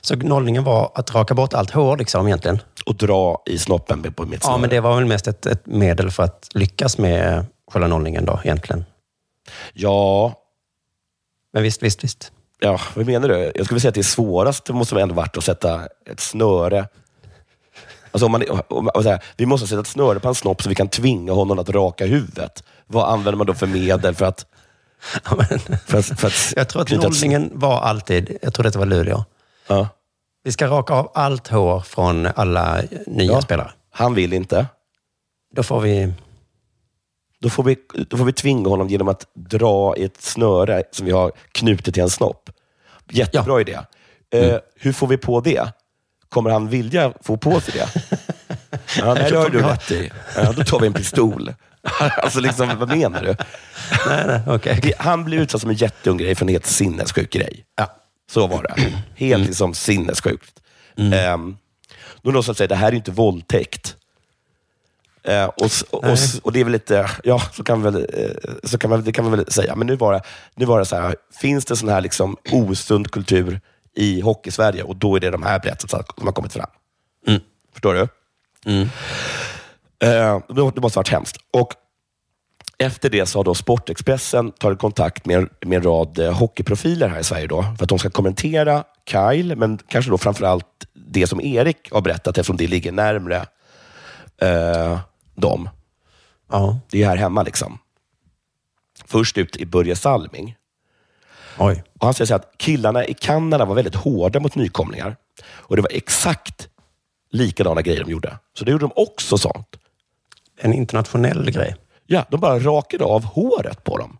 Så 0.00 0.16
nollningen 0.16 0.64
var 0.64 0.92
att 0.94 1.14
raka 1.14 1.34
bort 1.34 1.54
allt 1.54 1.70
hår 1.70 1.96
liksom 1.96 2.26
egentligen? 2.26 2.58
Och 2.86 2.94
dra 2.94 3.42
i 3.46 3.58
snoppen 3.58 4.12
på 4.12 4.22
mitt 4.26 4.40
Ja, 4.42 4.46
snöre. 4.48 4.60
men 4.60 4.70
det 4.70 4.80
var 4.80 4.96
väl 4.96 5.06
mest 5.06 5.26
ett, 5.26 5.46
ett 5.46 5.66
medel 5.66 6.10
för 6.10 6.22
att 6.22 6.48
lyckas 6.54 6.98
med 6.98 7.46
själva 7.70 7.88
nollningen 7.88 8.24
då 8.24 8.40
egentligen? 8.44 8.84
Ja, 9.72 10.34
Men 11.52 11.62
visst, 11.62 11.82
visst, 11.82 12.04
visst. 12.04 12.32
Ja, 12.62 12.80
vad 12.94 13.06
menar 13.06 13.28
du? 13.28 13.52
Jag 13.54 13.66
skulle 13.66 13.80
säga 13.80 13.88
att 13.88 13.94
det 13.94 14.04
svåraste 14.04 14.72
måste 14.72 14.94
väl 14.94 15.02
ändå 15.02 15.14
varit 15.14 15.36
att 15.36 15.44
sätta 15.44 15.88
ett 16.06 16.20
snöre 16.20 16.88
Alltså 18.12 18.26
om 18.26 18.32
man, 18.32 18.42
om, 18.68 18.90
om, 18.94 19.02
så 19.02 19.08
här, 19.08 19.24
vi 19.36 19.46
måste 19.46 19.66
sätta 19.66 19.80
ett 19.80 19.86
snöre 19.86 20.20
på 20.20 20.28
en 20.28 20.34
snopp 20.34 20.62
så 20.62 20.68
vi 20.68 20.74
kan 20.74 20.88
tvinga 20.88 21.32
honom 21.32 21.58
att 21.58 21.68
raka 21.68 22.06
huvudet. 22.06 22.64
Vad 22.86 23.08
använder 23.12 23.36
man 23.36 23.46
då 23.46 23.54
för 23.54 23.66
medel 23.66 24.14
för 24.14 24.24
att... 24.24 24.46
För 25.86 25.98
att, 25.98 26.20
för 26.20 26.26
att 26.26 26.52
Jag 26.56 26.68
tror 26.68 26.82
att 26.82 26.90
nollningen 26.90 27.50
var 27.54 27.80
alltid, 27.80 28.38
jag 28.42 28.54
tror 28.54 28.64
detta 28.64 28.78
var 28.78 28.86
Luleå. 28.86 29.24
Ja. 29.66 29.88
Vi 30.44 30.52
ska 30.52 30.66
raka 30.66 30.94
av 30.94 31.10
allt 31.14 31.48
hår 31.48 31.80
från 31.80 32.26
alla 32.26 32.82
nya 33.06 33.32
Ja. 33.32 33.42
spelare. 33.42 33.70
Han 33.90 34.14
vill 34.14 34.32
inte. 34.32 34.66
Då 35.54 35.62
får 35.62 35.80
vi... 35.80 36.12
Då 37.40 37.50
får, 37.50 37.62
vi, 37.62 37.76
då 38.08 38.16
får 38.16 38.24
vi 38.24 38.32
tvinga 38.32 38.68
honom 38.68 38.88
genom 38.88 39.08
att 39.08 39.26
dra 39.34 39.96
i 39.96 40.04
ett 40.04 40.22
snöre 40.22 40.82
som 40.90 41.06
vi 41.06 41.12
har 41.12 41.32
knutit 41.52 41.94
till 41.94 42.02
en 42.02 42.10
snopp. 42.10 42.50
Jättebra 43.12 43.60
idé. 43.60 43.78
Eh, 44.34 44.56
hur 44.80 44.92
får 44.92 45.06
vi 45.06 45.16
på 45.16 45.40
det? 45.40 45.72
Kommer 46.28 46.50
han 46.50 46.68
vilja 46.68 47.12
få 47.22 47.36
på 47.36 47.60
sig 47.60 47.74
det? 47.74 47.88
ja, 48.98 49.14
nej, 49.14 49.30
det 49.30 49.36
har 49.38 49.48
du 49.48 49.62
rätt 49.62 49.90
i. 49.90 50.10
Ja, 50.36 50.52
då 50.52 50.64
tar 50.64 50.80
vi 50.80 50.86
en 50.86 50.92
pistol. 50.92 51.54
alltså, 52.00 52.40
liksom, 52.40 52.78
vad 52.78 52.88
menar 52.96 53.22
du? 53.22 53.36
Nej, 54.08 54.40
nej. 54.46 54.80
Det- 54.82 54.94
Han 54.98 55.24
blev 55.24 55.40
utsatt 55.40 55.60
som 55.60 55.70
en 55.70 55.76
jätteung 55.76 56.16
grej 56.16 56.34
för 56.34 56.44
en 56.44 56.48
helt 56.48 56.66
sinnessjuk 56.66 57.32
grej. 57.32 57.64
Ja. 57.76 57.96
Så 58.32 58.46
var 58.46 58.62
det. 58.62 58.92
Helt 59.14 59.46
liksom 59.46 59.74
sinnessjukt. 59.74 60.60
Um, 61.34 61.56
då 62.22 62.42
så 62.42 62.50
att 62.50 62.56
säga, 62.56 62.68
det 62.68 62.74
här 62.74 62.88
är 62.88 62.92
inte 62.96 63.10
våldtäkt. 63.10 63.96
Eh, 65.24 65.44
och, 65.44 65.70
och, 65.90 66.18
och, 66.42 66.52
det 66.52 66.60
är 66.60 66.64
väl 66.64 66.72
lite, 66.72 67.10
ja, 67.24 67.42
så 67.52 67.64
kan, 67.64 67.82
vi 67.82 67.90
väl, 67.90 68.06
eh, 68.12 68.52
så 68.64 68.78
kan 68.78 68.90
man, 68.90 69.04
det 69.04 69.12
kan 69.12 69.24
man 69.24 69.38
väl 69.38 69.52
säga. 69.52 69.76
Men 69.76 69.86
nu 69.86 69.96
var 69.96 70.12
det, 70.12 70.22
nu 70.54 70.64
var 70.64 70.78
det 70.78 70.84
så 70.84 70.96
här, 70.96 71.16
finns 71.40 71.64
det 71.64 71.76
sån 71.76 71.88
här 71.88 72.00
liksom 72.00 72.36
osund 72.52 73.10
kultur 73.10 73.60
i 73.96 74.20
Hockey-Sverige 74.20 74.82
och 74.82 74.96
då 74.96 75.16
är 75.16 75.20
det 75.20 75.30
de 75.30 75.42
här 75.42 75.58
berättelserna 75.58 76.02
som 76.16 76.26
har 76.26 76.32
kommit 76.32 76.52
fram. 76.52 76.70
Förstår 77.72 77.94
du? 77.94 78.08
Eh, 80.02 80.40
det 80.48 80.62
måste 80.62 80.80
ha 80.80 80.90
varit 81.00 81.08
hemskt. 81.08 81.36
Och 81.52 81.72
efter 82.78 83.10
det 83.10 83.26
så 83.26 83.38
har 83.38 83.44
då 83.44 83.54
Sportexpressen 83.54 84.52
tagit 84.52 84.78
kontakt 84.78 85.26
med, 85.26 85.48
med 85.60 85.76
en 85.76 85.82
rad 85.82 86.18
eh, 86.18 86.32
hockeyprofiler 86.32 87.08
här 87.08 87.20
i 87.20 87.24
Sverige 87.24 87.46
då, 87.46 87.62
för 87.62 87.84
att 87.84 87.88
de 87.88 87.98
ska 87.98 88.10
kommentera 88.10 88.84
Kyle, 89.10 89.56
men 89.56 89.78
kanske 89.88 90.10
då 90.10 90.18
framförallt 90.18 90.66
det 90.94 91.26
som 91.26 91.40
Erik 91.40 91.92
har 91.92 92.00
berättat 92.00 92.38
eftersom 92.38 92.56
det 92.56 92.66
ligger 92.66 92.92
närmre 92.92 93.46
eh, 94.40 94.98
dem. 95.34 95.68
Ja. 96.50 96.78
Det 96.90 97.02
är 97.02 97.08
här 97.08 97.16
hemma. 97.16 97.42
liksom. 97.42 97.78
Först 99.04 99.38
ut 99.38 99.56
i 99.56 99.66
Börje 99.66 99.96
Salming. 99.96 100.56
Oj. 101.58 101.84
Och 101.98 102.06
han 102.06 102.14
säger 102.14 102.26
så 102.26 102.34
att 102.34 102.54
killarna 102.56 103.06
i 103.06 103.14
Kanada 103.14 103.64
var 103.64 103.74
väldigt 103.74 103.94
hårda 103.94 104.40
mot 104.40 104.54
nykomlingar. 104.54 105.16
Och 105.48 105.76
det 105.76 105.82
var 105.82 105.90
exakt 105.92 106.68
likadana 107.30 107.82
grejer 107.82 108.04
de 108.04 108.10
gjorde. 108.10 108.38
Så 108.58 108.64
det 108.64 108.70
gjorde 108.70 108.84
de 108.84 108.92
också 108.96 109.38
sånt. 109.38 109.76
En 110.60 110.72
internationell 110.72 111.50
grej. 111.50 111.76
Ja, 112.06 112.24
de 112.30 112.40
bara 112.40 112.58
rakade 112.58 113.04
av 113.04 113.24
håret 113.24 113.84
på 113.84 113.98
dem. 113.98 114.18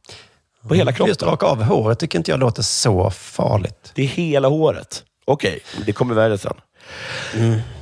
På 0.69 0.75
hela 0.75 0.93
kroppen. 0.93 1.09
Just 1.09 1.23
raka 1.23 1.47
av 1.47 1.63
håret 1.63 1.99
tycker 1.99 2.19
inte 2.19 2.31
jag 2.31 2.41
låter 2.41 2.63
så 2.63 3.11
farligt. 3.11 3.93
Det 3.95 4.03
är 4.03 4.07
hela 4.07 4.49
håret. 4.49 5.05
Okej, 5.25 5.61
det 5.87 5.93
kommer 5.93 6.15
värre 6.15 6.39
sen. 6.39 6.55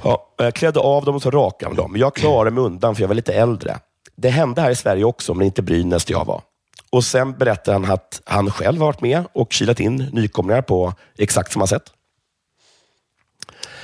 Ja, 0.02 0.26
jag 0.36 0.54
klädde 0.54 0.80
av 0.80 1.04
dem 1.04 1.14
och 1.14 1.22
så 1.22 1.30
rakade 1.30 1.74
dem. 1.74 1.96
Jag 1.96 2.14
klarade 2.14 2.50
mig 2.50 2.64
undan 2.64 2.94
för 2.94 3.02
jag 3.02 3.08
var 3.08 3.14
lite 3.14 3.34
äldre. 3.34 3.78
Det 4.16 4.28
hände 4.28 4.60
här 4.60 4.70
i 4.70 4.76
Sverige 4.76 5.04
också, 5.04 5.34
men 5.34 5.46
inte 5.46 5.62
Brynäs 5.62 6.04
där 6.04 6.14
jag 6.14 6.24
var. 6.24 6.42
Och 6.90 7.04
Sen 7.04 7.32
berättade 7.32 7.76
han 7.78 7.92
att 7.92 8.22
han 8.24 8.50
själv 8.50 8.78
har 8.78 8.86
varit 8.86 9.00
med 9.00 9.24
och 9.32 9.52
kilat 9.52 9.80
in 9.80 9.96
nykomlingar 10.12 10.62
på 10.62 10.94
exakt 11.18 11.52
samma 11.52 11.66
sätt. 11.66 11.82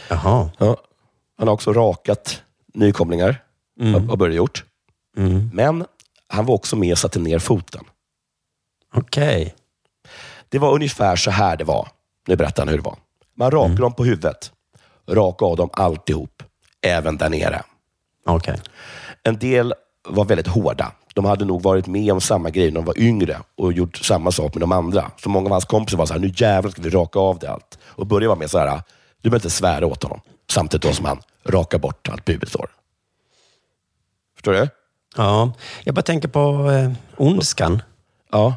Jaha. 0.08 0.50
Ja. 0.58 0.76
Han 1.38 1.48
har 1.48 1.54
också 1.54 1.72
rakat 1.72 2.42
nykomlingar, 2.74 3.42
har, 3.80 4.00
har 4.00 4.16
Börje 4.16 4.36
gjort. 4.36 4.64
Men 5.52 5.86
han 6.28 6.46
var 6.46 6.54
också 6.54 6.76
med 6.76 6.92
och 6.92 6.98
satte 6.98 7.18
ner 7.18 7.38
foten. 7.38 7.84
Okej. 8.94 9.54
Det 10.48 10.58
var 10.58 10.72
ungefär 10.72 11.16
så 11.16 11.30
här 11.30 11.56
det 11.56 11.64
var. 11.64 11.88
Nu 12.26 12.36
berättar 12.36 12.62
han 12.62 12.68
hur 12.68 12.76
det 12.76 12.84
var. 12.84 12.96
Man 13.36 13.50
rakade 13.50 13.80
dem 13.80 13.94
på 13.94 14.04
huvudet. 14.04 14.52
Raka 15.08 15.44
av 15.44 15.56
dem 15.56 15.70
alltihop. 15.72 16.42
Även 16.82 17.16
där 17.16 17.28
nere. 17.28 17.62
Okej. 18.26 18.60
En 19.22 19.38
del 19.38 19.74
var 20.08 20.24
väldigt 20.24 20.46
hårda. 20.46 20.92
De 21.14 21.24
hade 21.24 21.44
nog 21.44 21.62
varit 21.62 21.86
med 21.86 22.12
om 22.12 22.20
samma 22.20 22.50
grej 22.50 22.66
när 22.70 22.74
de 22.74 22.84
var 22.84 22.98
yngre 22.98 23.38
och 23.56 23.72
gjort 23.72 23.96
samma 23.96 24.32
sak 24.32 24.54
med 24.54 24.60
de 24.60 24.72
andra. 24.72 25.10
Så 25.22 25.28
många 25.28 25.46
av 25.46 25.52
hans 25.52 25.64
kompisar 25.64 25.98
var 25.98 26.06
så 26.06 26.12
här, 26.12 26.20
nu 26.20 26.32
jävlar 26.36 26.70
ska 26.70 26.82
vi 26.82 26.90
raka 26.90 27.18
av 27.18 27.38
det 27.38 27.50
allt. 27.50 27.78
Och 27.84 28.06
Börje 28.06 28.28
var 28.28 28.36
med 28.36 28.50
så 28.50 28.58
här, 28.58 28.82
du 29.22 29.30
behöver 29.30 29.36
inte 29.36 29.50
svära 29.50 29.86
åt 29.86 30.02
honom. 30.02 30.20
Samtidigt 30.50 30.82
då 30.82 30.92
som 30.92 31.04
han 31.04 31.22
rakar 31.44 31.78
bort 31.78 32.08
allt 32.08 32.24
pubeshår. 32.24 32.70
Förstår 34.34 34.52
du? 34.52 34.68
Ja. 35.16 35.52
Jag 35.84 35.94
bara 35.94 36.02
tänker 36.02 36.28
på 36.28 36.70
eh, 36.70 36.92
ondskan. 37.16 37.82
Ja. 38.32 38.54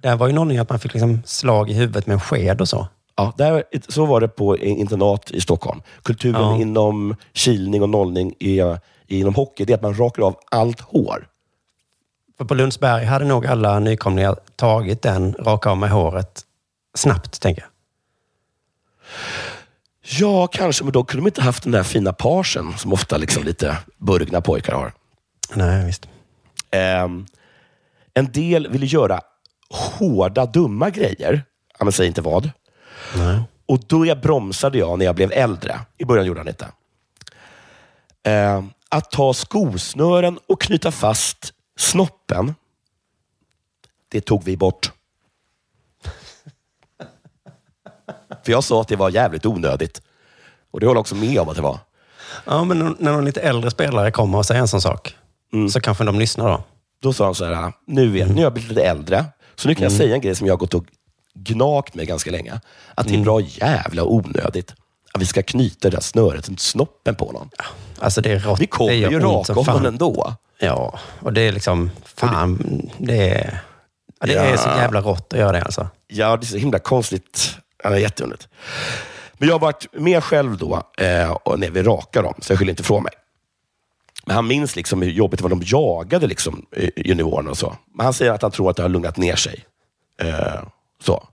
Där 0.00 0.16
var 0.16 0.26
ju 0.26 0.32
någonting 0.32 0.58
att 0.58 0.70
man 0.70 0.78
fick 0.78 0.94
liksom 0.94 1.22
slag 1.24 1.70
i 1.70 1.74
huvudet 1.74 2.06
med 2.06 2.14
en 2.14 2.20
sked 2.20 2.60
och 2.60 2.68
så. 2.68 2.88
Ja, 3.16 3.32
där, 3.38 3.64
så 3.88 4.06
var 4.06 4.20
det 4.20 4.28
på 4.28 4.58
internat 4.58 5.30
i 5.30 5.40
Stockholm. 5.40 5.82
Kulturen 6.02 6.42
Ja. 6.42 6.56
inom 6.60 7.16
kilning 7.32 7.82
och 7.82 7.88
nollning 7.88 8.34
i, 8.38 8.60
inom 9.06 9.34
hockey, 9.34 9.64
det 9.64 9.72
är 9.72 9.74
att 9.74 9.82
man 9.82 9.94
rakar 9.98 10.22
av 10.22 10.36
allt 10.50 10.80
hår. 10.80 11.28
För 12.38 12.44
på 12.44 12.54
Lundsberg 12.54 13.04
hade 13.04 13.24
nog 13.24 13.46
alla 13.46 13.78
nykomlingar 13.78 14.36
tagit 14.56 15.02
den, 15.02 15.32
raka 15.38 15.70
av 15.70 15.76
med 15.78 15.90
håret, 15.90 16.40
snabbt, 16.94 17.40
tänker 17.40 17.62
jag. 17.62 17.70
Ja, 20.20 20.46
kanske, 20.46 20.84
men 20.84 20.92
då 20.92 21.04
kunde 21.04 21.22
de 21.24 21.28
inte 21.28 21.42
haft 21.42 21.62
den 21.62 21.72
där 21.72 21.82
fina 21.82 22.12
parsen 22.12 22.72
som 22.78 22.92
ofta 22.92 23.16
liksom 23.16 23.44
lite 23.44 23.78
burgna 23.98 24.40
pojkar 24.40 24.72
har. 24.74 24.92
Nej, 25.54 25.86
visst. 25.86 26.08
Ehm, 26.70 27.26
en 28.14 28.32
del 28.32 28.68
ville 28.68 28.86
göra 28.86 29.20
hårda, 29.70 30.46
dumma 30.46 30.90
grejer. 30.90 31.42
Ja, 31.78 31.84
men 31.84 31.92
säg 31.92 32.06
inte 32.06 32.22
vad. 32.22 32.50
Och 33.66 33.80
då 33.86 34.06
jag 34.06 34.20
bromsade 34.20 34.78
jag 34.78 34.98
när 34.98 35.04
jag 35.06 35.14
blev 35.14 35.32
äldre. 35.32 35.80
I 35.98 36.04
början 36.04 36.26
gjorde 36.26 36.40
han 36.40 36.48
inte. 36.48 36.68
Ehm, 38.22 38.70
att 38.88 39.10
ta 39.10 39.32
skosnören 39.34 40.38
och 40.48 40.60
knyta 40.60 40.90
fast 40.90 41.52
snoppen, 41.78 42.54
det 44.08 44.20
tog 44.20 44.44
vi 44.44 44.56
bort. 44.56 44.92
För 48.44 48.52
jag 48.52 48.64
sa 48.64 48.80
att 48.80 48.88
det 48.88 48.96
var 48.96 49.10
jävligt 49.10 49.46
onödigt. 49.46 50.02
Och 50.70 50.80
det 50.80 50.86
håller 50.86 51.00
också 51.00 51.14
med 51.14 51.38
om 51.38 51.48
att 51.48 51.56
det 51.56 51.62
var. 51.62 51.78
Ja, 52.44 52.64
men 52.64 52.78
när- 52.78 52.94
någon 52.98 53.24
lite 53.24 53.40
äldre 53.40 53.70
spelare 53.70 54.10
kommer 54.10 54.38
och 54.38 54.46
säger 54.46 54.60
en 54.60 54.68
sån 54.68 54.80
sak, 54.80 55.16
så 55.72 55.80
kanske 55.80 56.04
de 56.04 56.18
lyssnar 56.18 56.48
då. 56.48 56.64
Då 57.00 57.12
sa 57.12 57.24
han 57.24 57.34
så 57.34 57.44
här, 57.44 57.72
nu, 57.86 58.18
är, 58.18 58.26
nu 58.26 58.34
har 58.34 58.42
jag 58.42 58.52
blivit 58.52 58.68
lite 58.70 58.82
äldre, 58.84 59.24
så 59.54 59.68
nu 59.68 59.74
kan 59.74 59.82
jag 59.82 59.92
säga 59.92 60.14
en 60.14 60.20
grej 60.20 60.34
som 60.34 60.46
jag 60.46 60.54
har 60.54 60.58
gått 60.58 60.74
och 60.74 60.84
gnagt 61.34 61.94
med 61.94 62.06
ganska 62.06 62.30
länge. 62.30 62.60
Att 62.94 63.08
det 63.08 63.14
är 63.14 63.18
bra 63.18 63.40
jävla 63.40 64.04
onödigt 64.04 64.74
att 65.14 65.20
vi 65.20 65.26
ska 65.26 65.42
knyta 65.42 65.90
det 65.90 65.96
där 65.96 66.00
snöret 66.02 66.48
runt 66.48 66.60
snoppen 66.60 67.14
på 67.14 67.32
någon. 67.32 67.50
Alltså 67.98 68.20
det 68.20 68.32
är 68.32 68.38
rått. 68.38 68.60
Vi 68.60 68.66
kommer 68.66 68.92
ju 68.92 69.20
raka 69.20 69.52
honom 69.52 69.86
ändå. 69.86 70.34
Ja, 70.58 70.98
och 71.20 71.32
det 71.32 71.40
är 71.40 71.52
liksom, 71.52 71.90
fan, 72.04 72.82
det 72.98 73.28
är, 73.30 73.60
ja, 74.20 74.26
det 74.26 74.34
är 74.34 74.56
så 74.56 74.68
Ja. 74.68 74.76
jävla 74.78 75.00
rått 75.00 75.32
att 75.32 75.38
göra 75.38 75.52
det 75.52 75.62
alltså. 75.62 75.88
Ja, 76.06 76.36
det 76.36 76.44
är 76.44 76.46
så 76.46 76.56
himla 76.56 76.78
konstigt. 76.78 77.56
Ja, 77.82 77.90
det 77.90 77.96
är 77.96 78.00
jätteunderligt. 78.00 78.48
Men 79.34 79.48
jag 79.48 79.54
har 79.54 79.60
varit 79.60 79.86
med 79.92 80.24
själv 80.24 80.56
då 80.56 80.82
eh, 80.98 81.30
och 81.30 81.58
när 81.60 81.70
vi 81.70 81.82
rakade 81.82 82.28
dem, 82.28 82.34
så 82.40 82.52
jag 82.52 82.58
skyller 82.58 82.70
inte 82.72 82.82
ifrån 82.82 83.02
mig. 83.02 83.12
Men 84.26 84.36
han 84.36 84.46
minns 84.46 84.76
liksom 84.76 85.02
hur 85.02 85.10
jobbigt 85.10 85.38
det 85.38 85.42
var. 85.42 85.50
De 85.50 85.62
jagade 85.64 86.26
liksom, 86.26 86.66
eh, 86.76 86.88
juniorerna 86.96 87.50
och 87.50 87.58
så. 87.58 87.76
Men 87.94 88.04
han 88.04 88.12
säger 88.14 88.32
att 88.32 88.42
han 88.42 88.50
tror 88.50 88.70
att 88.70 88.76
det 88.76 88.82
har 88.82 88.88
lugnat 88.88 89.16
ner 89.16 89.36
sig. 89.36 89.64
Eh, 90.20 90.62
så. 91.04 91.28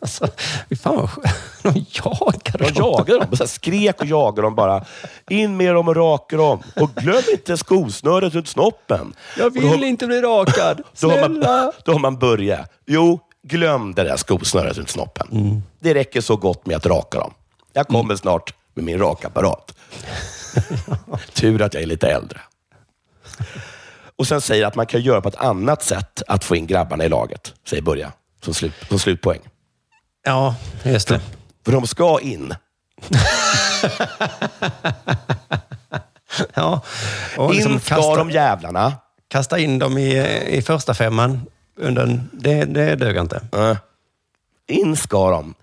Alltså, 0.00 0.28
fy 0.68 0.76
fan 0.76 0.96
vad 0.96 1.10
skönt. 1.10 1.26
De 1.62 1.68
jagar 1.92 2.58
De 2.58 2.64
dem. 2.64 2.72
jagade 2.76 3.18
dem. 3.24 3.36
Så 3.36 3.42
här 3.42 3.48
skrek 3.48 4.00
och 4.00 4.06
jagade 4.06 4.42
dem 4.42 4.54
bara. 4.54 4.84
In 5.28 5.56
med 5.56 5.74
dem 5.74 5.88
och 5.88 5.96
raka 5.96 6.36
dem. 6.36 6.62
Och 6.76 6.94
glöm 6.94 7.22
inte 7.32 7.56
skosnöret 7.56 8.34
runt 8.34 8.48
snoppen. 8.48 9.14
Jag 9.38 9.50
vill 9.50 9.62
då- 9.80 9.84
inte 9.84 10.06
bli 10.06 10.20
rakad. 10.20 10.82
Då 11.00 11.10
har, 11.10 11.20
man, 11.20 11.34
Snälla. 11.34 11.72
då 11.84 11.92
har 11.92 11.98
man 11.98 12.18
börjat. 12.18 12.72
Jo, 12.86 13.20
glöm 13.42 13.94
det 13.94 14.02
där 14.04 14.16
skosnöret 14.16 14.76
runt 14.76 14.90
snoppen. 14.90 15.28
Mm. 15.32 15.62
Det 15.80 15.94
räcker 15.94 16.20
så 16.20 16.36
gott 16.36 16.66
med 16.66 16.76
att 16.76 16.86
raka 16.86 17.18
dem. 17.18 17.34
Jag 17.72 17.88
kommer 17.88 18.16
snart 18.16 18.54
med 18.74 18.84
min 18.84 18.98
rakapparat. 18.98 19.74
Tur 21.34 21.62
att 21.62 21.74
jag 21.74 21.82
är 21.82 21.86
lite 21.86 22.08
äldre. 22.08 22.40
Och 24.16 24.26
sen 24.26 24.40
säger 24.40 24.66
att 24.66 24.74
man 24.74 24.86
kan 24.86 25.00
göra 25.02 25.20
på 25.20 25.28
ett 25.28 25.36
annat 25.36 25.82
sätt 25.82 26.22
att 26.28 26.44
få 26.44 26.56
in 26.56 26.66
grabbarna 26.66 27.04
i 27.04 27.08
laget, 27.08 27.54
säger 27.68 27.82
Börja, 27.82 28.12
som, 28.40 28.54
slut, 28.54 28.72
som 28.88 28.98
slutpoäng. 28.98 29.40
Ja, 30.24 30.54
just 30.84 31.08
det. 31.08 31.20
För 31.64 31.72
de 31.72 31.86
ska 31.86 32.20
in. 32.20 32.54
Ja. 36.54 36.80
Och 37.36 37.54
liksom 37.54 37.72
in 37.72 37.80
ska 37.80 37.94
kasta, 37.94 38.16
de 38.16 38.30
jävlarna. 38.30 38.92
kasta 39.28 39.58
in 39.58 39.78
dem 39.78 39.98
i, 39.98 40.26
i 40.48 40.62
första 40.62 40.94
femman. 40.94 41.46
Under, 41.76 42.20
det, 42.32 42.64
det 42.64 42.96
dög 42.96 43.16
inte. 43.16 43.42
Eh, 43.52 43.76
In 44.66 44.96
ska 44.96 45.30
de. 45.30 45.54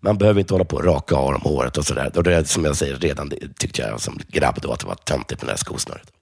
Man 0.00 0.18
behöver 0.18 0.40
inte 0.40 0.54
hålla 0.54 0.64
på 0.64 0.76
och 0.76 0.84
raka 0.84 1.14
av 1.16 1.32
dem 1.32 1.40
håret 1.44 1.76
och 1.76 1.86
sådär. 1.86 2.10
Och 2.16 2.22
det 2.22 2.34
är, 2.34 2.44
som 2.44 2.64
jag 2.64 2.76
säger, 2.76 2.96
redan 2.96 3.28
det 3.28 3.58
tyckte 3.58 3.82
jag 3.82 4.00
som 4.00 4.20
grabb 4.28 4.60
då 4.60 4.72
att 4.72 4.80
det 4.80 4.86
var 4.86 4.94
töntigt 4.94 5.42
med 5.42 5.48
det 5.48 5.52
här 5.52 5.56
skosnöret. 5.58 6.12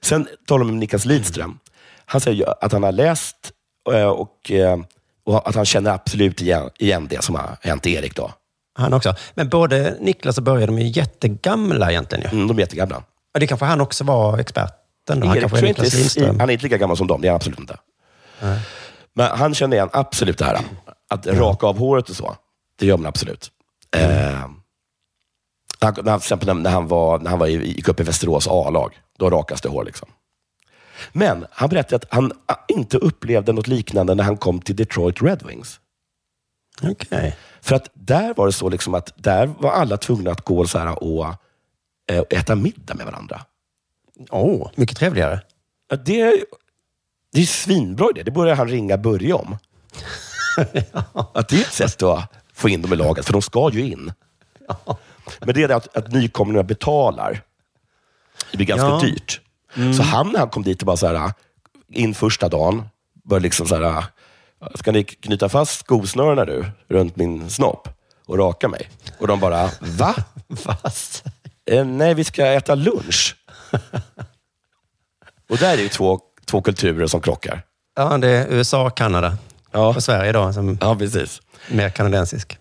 Sen 0.00 0.28
talar 0.46 0.58
de 0.64 0.70
om 0.70 0.78
Niklas 0.78 1.04
Lidström. 1.04 1.58
Han 2.04 2.20
säger 2.20 2.64
att 2.64 2.72
han 2.72 2.82
har 2.82 2.92
läst 2.92 3.36
eh, 3.92 4.08
och, 4.08 4.50
eh, 4.50 4.78
och 5.30 5.48
att 5.48 5.54
han 5.54 5.64
känner 5.64 5.90
absolut 5.90 6.40
igen, 6.42 6.70
igen 6.78 7.06
det 7.10 7.24
som 7.24 7.34
har 7.34 7.56
hänt 7.60 7.86
Erik. 7.86 8.16
Då. 8.16 8.30
Han 8.74 8.92
också. 8.94 9.14
Men 9.34 9.48
både 9.48 9.96
Niklas 10.00 10.38
och 10.38 10.44
Börje, 10.44 10.66
de 10.66 10.78
är 10.78 10.82
ju 10.82 10.88
jättegamla 10.88 11.90
egentligen. 11.90 12.24
Ju. 12.24 12.36
Mm, 12.36 12.48
de 12.48 12.56
är 12.56 12.60
jättegamla. 12.60 12.96
Och 13.34 13.40
det 13.40 13.46
kanske 13.46 13.66
han 13.66 13.80
också 13.80 14.04
var 14.04 14.38
experten. 14.38 15.20
då. 15.20 15.26
Han 15.26 15.36
Erik 15.36 15.40
kanske 15.40 15.58
är 15.58 15.68
inte, 15.68 15.82
Niklas 15.82 15.94
är- 15.94 15.98
Lindström. 15.98 16.40
han 16.40 16.48
är 16.48 16.52
inte 16.52 16.64
lika 16.64 16.78
gammal 16.78 16.96
som 16.96 17.06
dem, 17.06 17.20
det 17.20 17.28
är 17.28 17.30
han 17.30 17.36
absolut 17.36 17.58
inte. 17.58 17.76
Men 19.14 19.30
han 19.38 19.54
känner 19.54 19.76
igen 19.76 19.88
absolut 19.92 20.38
det 20.38 20.44
här. 20.44 20.58
Att 21.10 21.26
raka 21.26 21.66
av 21.66 21.78
håret 21.78 22.08
och 22.10 22.16
så, 22.16 22.36
det 22.78 22.86
gör 22.86 22.96
man 22.96 23.06
absolut. 23.06 23.50
Eh, 23.96 24.00
han, 25.80 25.94
när, 25.96 26.02
till 26.02 26.12
exempel 26.14 26.56
när 26.56 26.70
han, 26.70 26.88
var, 26.88 27.18
när 27.18 27.30
han 27.30 27.38
var 27.38 27.46
i, 27.46 27.66
gick 27.68 27.88
upp 27.88 28.00
i 28.00 28.02
Västerås 28.02 28.48
A-lag, 28.50 28.98
då 29.18 29.30
rakas 29.30 29.60
det 29.60 29.68
hår. 29.68 29.84
Liksom. 29.84 30.08
Men 31.12 31.46
han 31.50 31.68
berättade 31.68 31.96
att 31.96 32.14
han 32.14 32.32
ah, 32.46 32.56
inte 32.68 32.98
upplevde 32.98 33.52
något 33.52 33.66
liknande 33.66 34.14
när 34.14 34.24
han 34.24 34.36
kom 34.36 34.60
till 34.60 34.76
Detroit 34.76 35.22
Red 35.22 35.42
Wings. 35.46 35.80
Okej. 36.82 37.36
För 37.60 37.76
att 37.76 37.90
där 37.94 38.34
var 38.34 38.46
det 38.46 38.52
så 38.52 38.68
liksom 38.68 38.94
att 38.94 39.12
där 39.16 39.46
var 39.46 39.70
alla 39.70 39.96
tvungna 39.96 40.30
att 40.30 40.44
gå 40.44 40.66
så 40.66 40.78
här 40.78 41.02
och 41.02 41.26
eh, 42.10 42.22
äta 42.30 42.54
middag 42.54 42.94
med 42.94 43.06
varandra. 43.06 43.40
Åh, 44.30 44.70
mycket 44.74 44.96
trevligare. 44.96 45.40
Ja, 45.88 45.96
det, 45.96 46.44
det 47.32 47.40
är 47.40 47.46
svinbra 47.46 48.10
idé. 48.10 48.22
Det 48.22 48.30
börjar 48.30 48.56
han 48.56 48.68
ringa 48.68 48.96
Börje 48.96 49.32
om. 49.32 49.56
Att 51.34 51.48
det 51.48 51.56
är 51.56 51.60
ett 51.60 51.72
sätt 51.72 52.02
att 52.02 52.32
få 52.52 52.68
in 52.68 52.82
dem 52.82 52.92
i 52.92 52.96
laget, 52.96 53.26
för 53.26 53.32
de 53.32 53.42
ska 53.42 53.70
ju 53.72 53.92
in. 53.92 54.12
Men 55.40 55.54
det 55.54 55.62
är 55.62 55.68
det 55.68 55.76
att, 55.76 55.96
att 55.96 56.12
nykomlingarna 56.12 56.62
betalar. 56.62 57.42
Det 58.50 58.56
blir 58.56 58.66
ganska 58.66 58.86
Ja. 58.86 59.00
Dyrt. 59.74 59.96
Så 59.96 60.02
han 60.02 60.32
när 60.32 60.38
han 60.38 60.48
kom 60.48 60.62
dit 60.62 60.82
och 60.82 60.86
bara 60.86 60.96
så 60.96 61.06
här, 61.06 61.32
in 61.92 62.14
första 62.14 62.48
dagen, 62.48 62.82
började 63.24 63.42
liksom 63.42 63.66
så 63.66 63.76
här, 63.76 64.04
ska 64.74 64.92
ni 64.92 65.04
knyta 65.04 65.48
fast 65.48 65.86
skosnörena 65.86 66.44
nu 66.44 66.64
runt 66.88 67.16
min 67.16 67.50
snopp 67.50 67.88
och 68.26 68.38
raka 68.38 68.68
mig? 68.68 68.88
Och 69.18 69.26
de 69.26 69.40
bara, 69.40 69.70
va? 69.80 70.14
Fast. 70.56 71.24
Eh, 71.70 71.84
nej, 71.84 72.14
vi 72.14 72.24
ska 72.24 72.46
äta 72.46 72.74
lunch. 72.74 73.36
och 75.50 75.56
där 75.56 75.78
är 75.78 75.82
ju 75.82 75.88
två, 75.88 76.20
två 76.46 76.62
kulturer 76.62 77.06
som 77.06 77.20
krockar. 77.20 77.62
Ja, 77.96 78.18
det 78.18 78.28
är 78.28 78.46
USA 78.48 78.86
och 78.86 78.96
Kanada. 78.96 79.36
Ja. 79.72 79.88
Och 79.88 80.02
Sverige 80.02 80.32
då, 80.32 80.52
som 80.52 80.78
Ja, 80.80 80.96
precis. 80.96 81.42
mer 81.68 81.90
kanadensisk. 81.90 82.58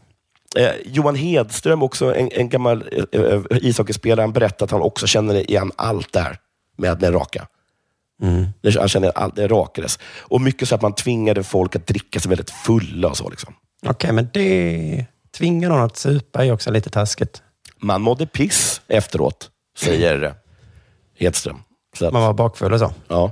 Eh, 0.58 0.72
Johan 0.86 1.16
Hedström, 1.16 1.84
också 1.84 2.16
en, 2.16 2.32
en 2.32 2.50
gammal 2.50 2.90
eh, 3.12 3.22
eh, 3.22 3.42
ishockeyspelare, 3.52 4.24
han 4.24 4.34
berättade 4.34 4.64
att 4.66 4.72
han 4.72 4.82
också 4.82 5.08
känner 5.08 5.50
igen 5.50 5.72
allt 5.76 6.14
där 6.14 6.38
med, 6.80 7.02
med 7.02 7.14
raka. 7.14 7.48
Det- 8.62 8.80
Han 8.80 8.90
känner 8.90 9.12
att 9.16 9.36
det 9.36 9.48
rakades. 9.48 10.00
Och 10.20 10.42
mycket 10.42 10.68
så 10.70 10.76
att 10.76 10.82
man 10.82 10.96
tvingade 10.96 11.44
folk 11.44 11.76
att 11.76 11.88
dricka 11.88 12.20
sig 12.20 12.30
väldigt 12.30 12.50
fulla 12.52 13.08
och 13.08 13.18
så. 13.18 13.30
Liksom. 13.30 13.54
Okej, 13.86 14.12
men 14.12 14.30
det 14.34 15.06
tvingar 15.38 15.70
någon 15.70 15.82
att 15.82 15.98
supa 15.98 16.46
är 16.46 16.52
också 16.52 16.72
lite 16.72 16.90
taskigt. 16.90 17.42
Man 17.78 18.02
mådde 18.02 18.26
piss 18.28 18.82
efteråt, 18.88 19.50
säger 19.78 20.24
eh, 20.24 20.32
Hedström. 21.20 21.62
Att, 22.02 22.14
Man 22.14 22.22
var 22.22 22.34
bakfull 22.34 22.74
och 22.74 22.80
så. 22.80 22.94
ja. 23.08 23.32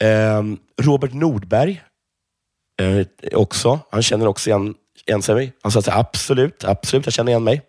Ehm, 0.00 0.58
Robert 0.82 1.12
Nordberg, 1.12 1.82
eh, 2.82 3.06
också. 3.38 3.80
Han 3.90 4.02
känner 4.02 4.26
också 4.26 4.50
igen, 4.50 4.74
igen 5.06 5.22
sig. 5.22 5.52
Han 5.62 5.72
sa 5.72 5.82
absolut, 5.86 6.64
absolut, 6.64 7.06
jag 7.06 7.12
känner 7.12 7.30
igen 7.32 7.44
mig. 7.44 7.62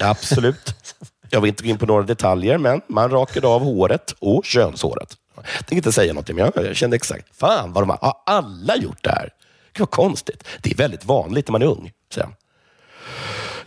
Absolut. 0.00 0.74
Jag 1.30 1.40
vill 1.40 1.48
inte 1.48 1.62
gå 1.62 1.68
in 1.68 1.78
på 1.78 1.86
några 1.86 2.02
detaljer, 2.02 2.58
men 2.58 2.80
man 2.86 3.10
rakade 3.10 3.46
av 3.46 3.62
håret 3.62 4.14
och 4.18 4.44
könshåret. 4.44 5.16
Jag 5.34 5.44
tänker 5.44 5.76
inte 5.76 5.92
säga 5.92 6.12
något, 6.12 6.28
men 6.28 6.50
jag, 6.54 6.76
kände 6.76 6.96
exakt. 6.96 7.36
Fan, 7.36 7.72
vad 7.72 7.82
de 7.82 7.90
har, 7.90 7.98
har 8.00 8.14
alla 8.26 8.76
gjort 8.76 9.04
det 9.04 9.10
här? 9.10 9.30
Gud, 9.72 9.80
vad 9.80 9.90
konstigt. 9.90 10.44
Det 10.62 10.70
är 10.70 10.74
väldigt 10.74 11.04
vanligt 11.04 11.48
när 11.48 11.52
man 11.52 11.62
är 11.62 11.66
ung, 11.66 11.92
han. 12.16 12.34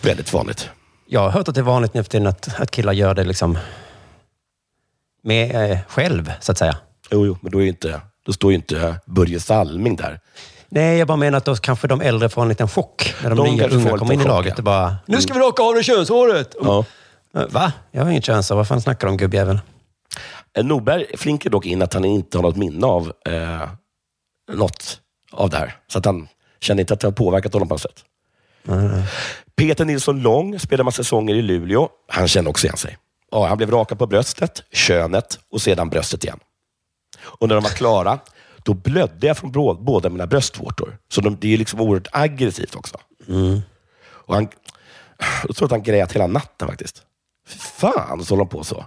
Väldigt 0.02 0.34
vanligt. 0.34 0.70
Jag 1.06 1.20
har 1.20 1.30
hört 1.30 1.48
att 1.48 1.56
det 1.56 1.62
är 1.62 1.64
vanligt 1.64 1.94
nu 1.94 2.04
för 2.04 2.10
tiden 2.10 2.28
att, 2.28 2.60
att 2.62 2.72
killar 2.72 2.94
gör 2.94 3.14
det 3.14 3.24
liksom 3.24 3.58
med 5.24 5.72
eh, 5.72 5.78
själv, 5.88 6.32
så 6.40 6.52
att 6.52 6.58
säga. 6.58 6.78
Jo, 7.12 7.26
jo, 7.26 7.38
men 7.42 7.52
då, 7.52 7.62
är 7.62 7.66
inte, 7.66 8.02
då 8.26 8.34
står 8.34 8.52
ju 8.52 8.56
inte 8.56 8.96
Börje 9.06 9.40
Salming 9.40 9.96
där. 9.96 10.20
Nej, 10.70 10.98
jag 10.98 11.08
bara 11.08 11.18
menar 11.18 11.38
att 11.38 11.46
då 11.46 11.56
kanske 11.56 11.88
de 11.88 12.02
äldre 12.02 12.30
får 12.30 12.42
en 12.42 12.50
liten 12.50 12.68
chock 12.68 13.14
när 13.24 13.30
de, 13.30 13.38
De 13.38 13.56
nya 13.56 13.68
unga 13.68 13.98
kommer 13.98 14.14
in 14.14 14.22
i 14.22 14.24
laget 14.24 14.58
och 14.58 14.64
bara, 14.64 14.96
nu 15.06 15.22
ska 15.22 15.34
vi 15.34 15.40
raka 15.40 15.64
av 15.64 15.76
det 15.76 15.84
könshåret! 15.84 16.56
Ja. 16.62 16.86
Va? 17.34 17.74
Jag 17.92 18.04
har 18.04 18.12
inget 18.12 18.26
könshår. 18.26 18.56
Vad 18.56 18.68
fan 18.68 18.82
snackar 18.82 19.08
du 19.08 19.12
om 19.12 19.18
gubbjävel? 19.18 19.60
Eh, 20.58 20.66
Norberg 20.66 21.06
flinker 21.18 21.50
dock 21.50 21.66
in 21.66 21.82
att 21.82 21.94
han 21.94 22.06
inte 22.06 22.38
har 22.38 22.44
något 22.44 22.56
minne 22.56 22.88
av 22.88 23.14
eh, 23.26 23.70
något 24.52 25.02
av 25.32 25.50
det 25.50 25.58
här. 25.58 25.78
Så 25.88 26.00
att 26.00 26.06
han 26.06 26.28
känner 26.60 26.82
inte 26.82 26.94
att 26.94 27.00
det 27.00 27.08
har 27.08 27.12
påverkat 27.12 27.54
honom 27.54 27.68
på 27.68 27.74
något 27.74 27.82
sätt. 27.82 28.06
Peter 29.56 29.86
Nilsson 29.86 30.22
Lång 30.22 30.60
spelade 30.60 30.84
massa 30.84 31.04
säsonger 31.04 31.36
i 31.36 31.42
Luleå. 31.42 31.90
Han 32.08 32.28
känner 32.28 32.50
också 32.50 32.68
igen 32.68 32.78
sig. 32.78 32.98
Ja, 33.32 33.48
han 33.48 33.58
blev 33.58 33.72
rakad 33.72 34.00
på 34.00 34.08
bröstet, 34.08 34.64
könet 34.72 35.40
och 35.52 35.62
sedan 35.62 35.90
bröstet 35.90 36.24
igen. 36.24 36.40
Och 37.22 37.48
när 37.48 37.56
de 37.56 37.64
var 37.64 37.72
klara, 37.72 38.20
då 38.64 38.74
blödde 38.74 39.28
jag 39.28 39.38
från 39.38 39.52
båda 39.86 40.10
mina 40.10 40.28
bröstvårtor. 40.28 40.98
Så 41.12 41.22
de, 41.22 41.38
det 41.40 41.54
är 41.54 41.58
liksom 41.58 41.82
oerhört 41.82 42.08
aggressivt 42.12 42.76
också. 42.76 42.98
Och 44.08 44.36
han, 44.36 44.48
jag 45.48 45.56
tror 45.56 45.66
att 45.66 45.72
han 45.72 45.84
grät 45.84 46.12
hela 46.12 46.28
natten 46.28 46.68
faktiskt. 46.68 47.04
Fan, 47.58 48.26
så 48.26 48.34
håller 48.34 48.46
de 48.46 48.50
på 48.50 48.64
så. 48.64 48.86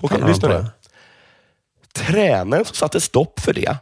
Okej, 0.00 0.18
Fan, 0.18 0.28
lyssna 0.28 0.48
nu. 0.48 0.66
Tränaren 1.92 2.64
som 2.64 2.74
satte 2.74 3.00
stopp 3.00 3.40
för 3.40 3.52
det, 3.52 3.76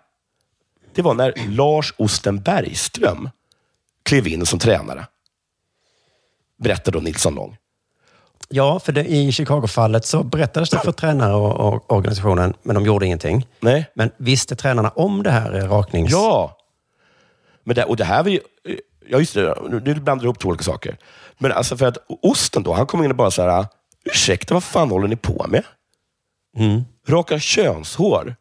det 0.95 1.03
var 1.03 1.15
när 1.15 1.35
Lars 1.49 1.95
Osten 1.97 2.41
Bergström 2.41 3.31
klev 4.03 4.27
in 4.27 4.47
som 4.47 4.59
tränare. 4.59 5.07
Berättade 6.59 6.99
då 6.99 7.03
Nilsson 7.03 7.35
Lång. 7.35 7.57
Ja, 8.49 8.81
för 8.81 8.93
det, 8.93 9.05
i 9.05 9.33
Chicago-fallet 9.33 10.05
så 10.05 10.23
berättades 10.23 10.71
det 10.71 10.79
för 10.79 10.93
tränare 10.93 11.35
och, 11.35 11.75
och 11.75 11.93
organisationen, 11.93 12.55
men 12.63 12.75
de 12.75 12.87
gjorde 12.87 13.07
ingenting. 13.07 13.47
Nej. 13.61 13.91
Men 13.95 14.11
visste 14.17 14.57
tränarna 14.57 14.89
om 14.89 15.23
det 15.23 15.31
här 15.31 15.51
raknings... 15.51 16.13
Ja! 16.13 16.57
Men 17.65 17.75
det, 17.75 17.85
och 17.85 17.97
det 17.97 18.05
här 18.05 18.23
var 18.23 18.31
ju... 18.31 18.41
Ja, 19.09 19.19
just 19.19 19.35
det. 19.35 19.55
Nu 19.71 19.95
blandar 19.95 20.17
du 20.17 20.25
ihop 20.25 20.39
två 20.39 20.49
olika 20.49 20.65
saker. 20.65 20.97
Men 21.39 21.53
alltså 21.53 21.77
för 21.77 21.87
att 21.87 21.99
Osten 22.23 22.63
då, 22.63 22.73
han 22.73 22.87
kom 22.87 23.05
in 23.05 23.11
och 23.11 23.17
bara 23.17 23.31
så 23.31 23.43
här, 23.43 23.67
ursäkta, 24.05 24.55
vad 24.55 24.65
fan 24.65 24.91
håller 24.91 25.09
ni 25.09 25.17
på 25.17 25.47
med? 25.49 25.65
Mm. 26.57 26.83
Raka 27.09 27.39
könshår. 27.39 28.37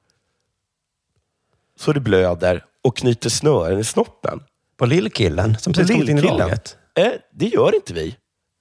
Så 1.80 1.94
det 1.94 2.00
blöder 2.00 2.66
och 2.84 2.98
knyter 2.98 3.30
snören 3.30 3.80
i 3.80 3.84
snoppen. 3.84 4.44
På 4.78 4.86
lillkillen 4.86 5.58
som 5.58 5.74
precis 5.74 5.92
kommit 5.92 6.10
in 6.10 6.18
i 6.18 6.22
laget. 6.22 6.78
Eh, 6.96 7.12
det 7.32 7.46
gör 7.46 7.76
inte 7.76 7.94
vi. 7.94 8.16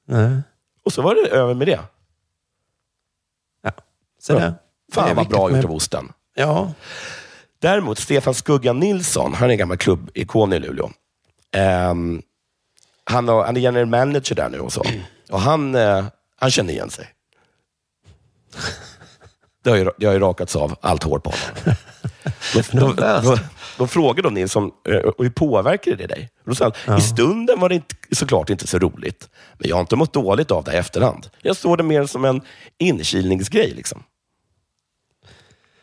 Nej. 0.07 0.41
Och 0.85 0.93
så 0.93 1.03
var 1.03 1.15
det 1.15 1.29
över 1.29 1.55
med 1.55 1.67
det. 1.67 1.81
Så 4.19 4.33
där. 4.33 4.41
Det 4.41 4.55
Fan 4.93 5.17
vad 5.17 5.29
bra 5.29 5.51
gjort 5.51 5.65
av 5.65 5.73
osten. 5.73 6.13
Ja. 6.35 6.73
Däremot, 7.59 7.99
Stefan 7.99 8.35
Skuggan 8.35 8.81
Nilsson, 8.81 9.35
han 9.35 9.49
är 9.49 9.53
en 9.53 9.59
gammal 9.59 9.77
klubbikon 9.77 10.53
i 10.53 10.59
Luleå. 10.59 10.91
Ehm, 11.53 12.23
han, 13.05 13.29
har, 13.29 13.45
han 13.45 13.57
är 13.57 13.61
general 13.61 13.87
manager 13.87 14.35
där 14.35 14.49
nu 14.49 14.61
och 14.61 14.73
så. 14.73 14.85
Och 15.31 15.41
han, 15.41 15.75
eh, 15.75 16.05
han 16.41 16.51
känner 16.51 16.73
igen 16.73 16.91
sig. 16.91 17.09
Det 19.65 19.71
har, 19.71 19.77
ju, 19.77 19.91
det 19.99 20.07
har 20.07 20.13
ju 20.13 20.19
rakats 20.19 20.57
av 20.57 20.77
allt 20.81 21.03
hår 21.03 21.19
på 21.19 21.31
honom. 21.31 21.77
Då, 22.73 22.93
då, 22.93 23.21
då, 23.23 23.39
då 23.79 23.87
frågade 23.87 24.23
de 24.23 24.35
Nilsson, 24.35 24.71
eh, 24.89 24.97
och 24.97 25.25
hur 25.25 25.31
påverkar 25.31 25.97
det 25.97 26.07
dig? 26.07 26.31
Då 26.45 26.55
sa 26.55 26.73
han, 26.87 26.99
i 26.99 27.01
stunden 27.01 27.61
var 27.61 27.69
det 27.69 27.75
inte, 27.75 27.95
såklart 28.13 28.51
inte 28.51 28.67
så 28.67 28.79
roligt. 28.79 29.29
Men 29.59 29.69
jag 29.69 29.77
har 29.77 29.81
inte 29.81 29.97
mått 29.97 30.13
dåligt 30.13 30.51
av 30.51 30.65
det 30.65 30.73
i 30.73 30.77
efterhand. 30.77 31.31
Jag 31.43 31.57
såg 31.57 31.79
det 31.79 31.83
mer 31.85 32.07
som 32.07 32.25
en 32.25 32.41
inkilningsgrej. 32.79 33.71
Liksom. 33.75 34.03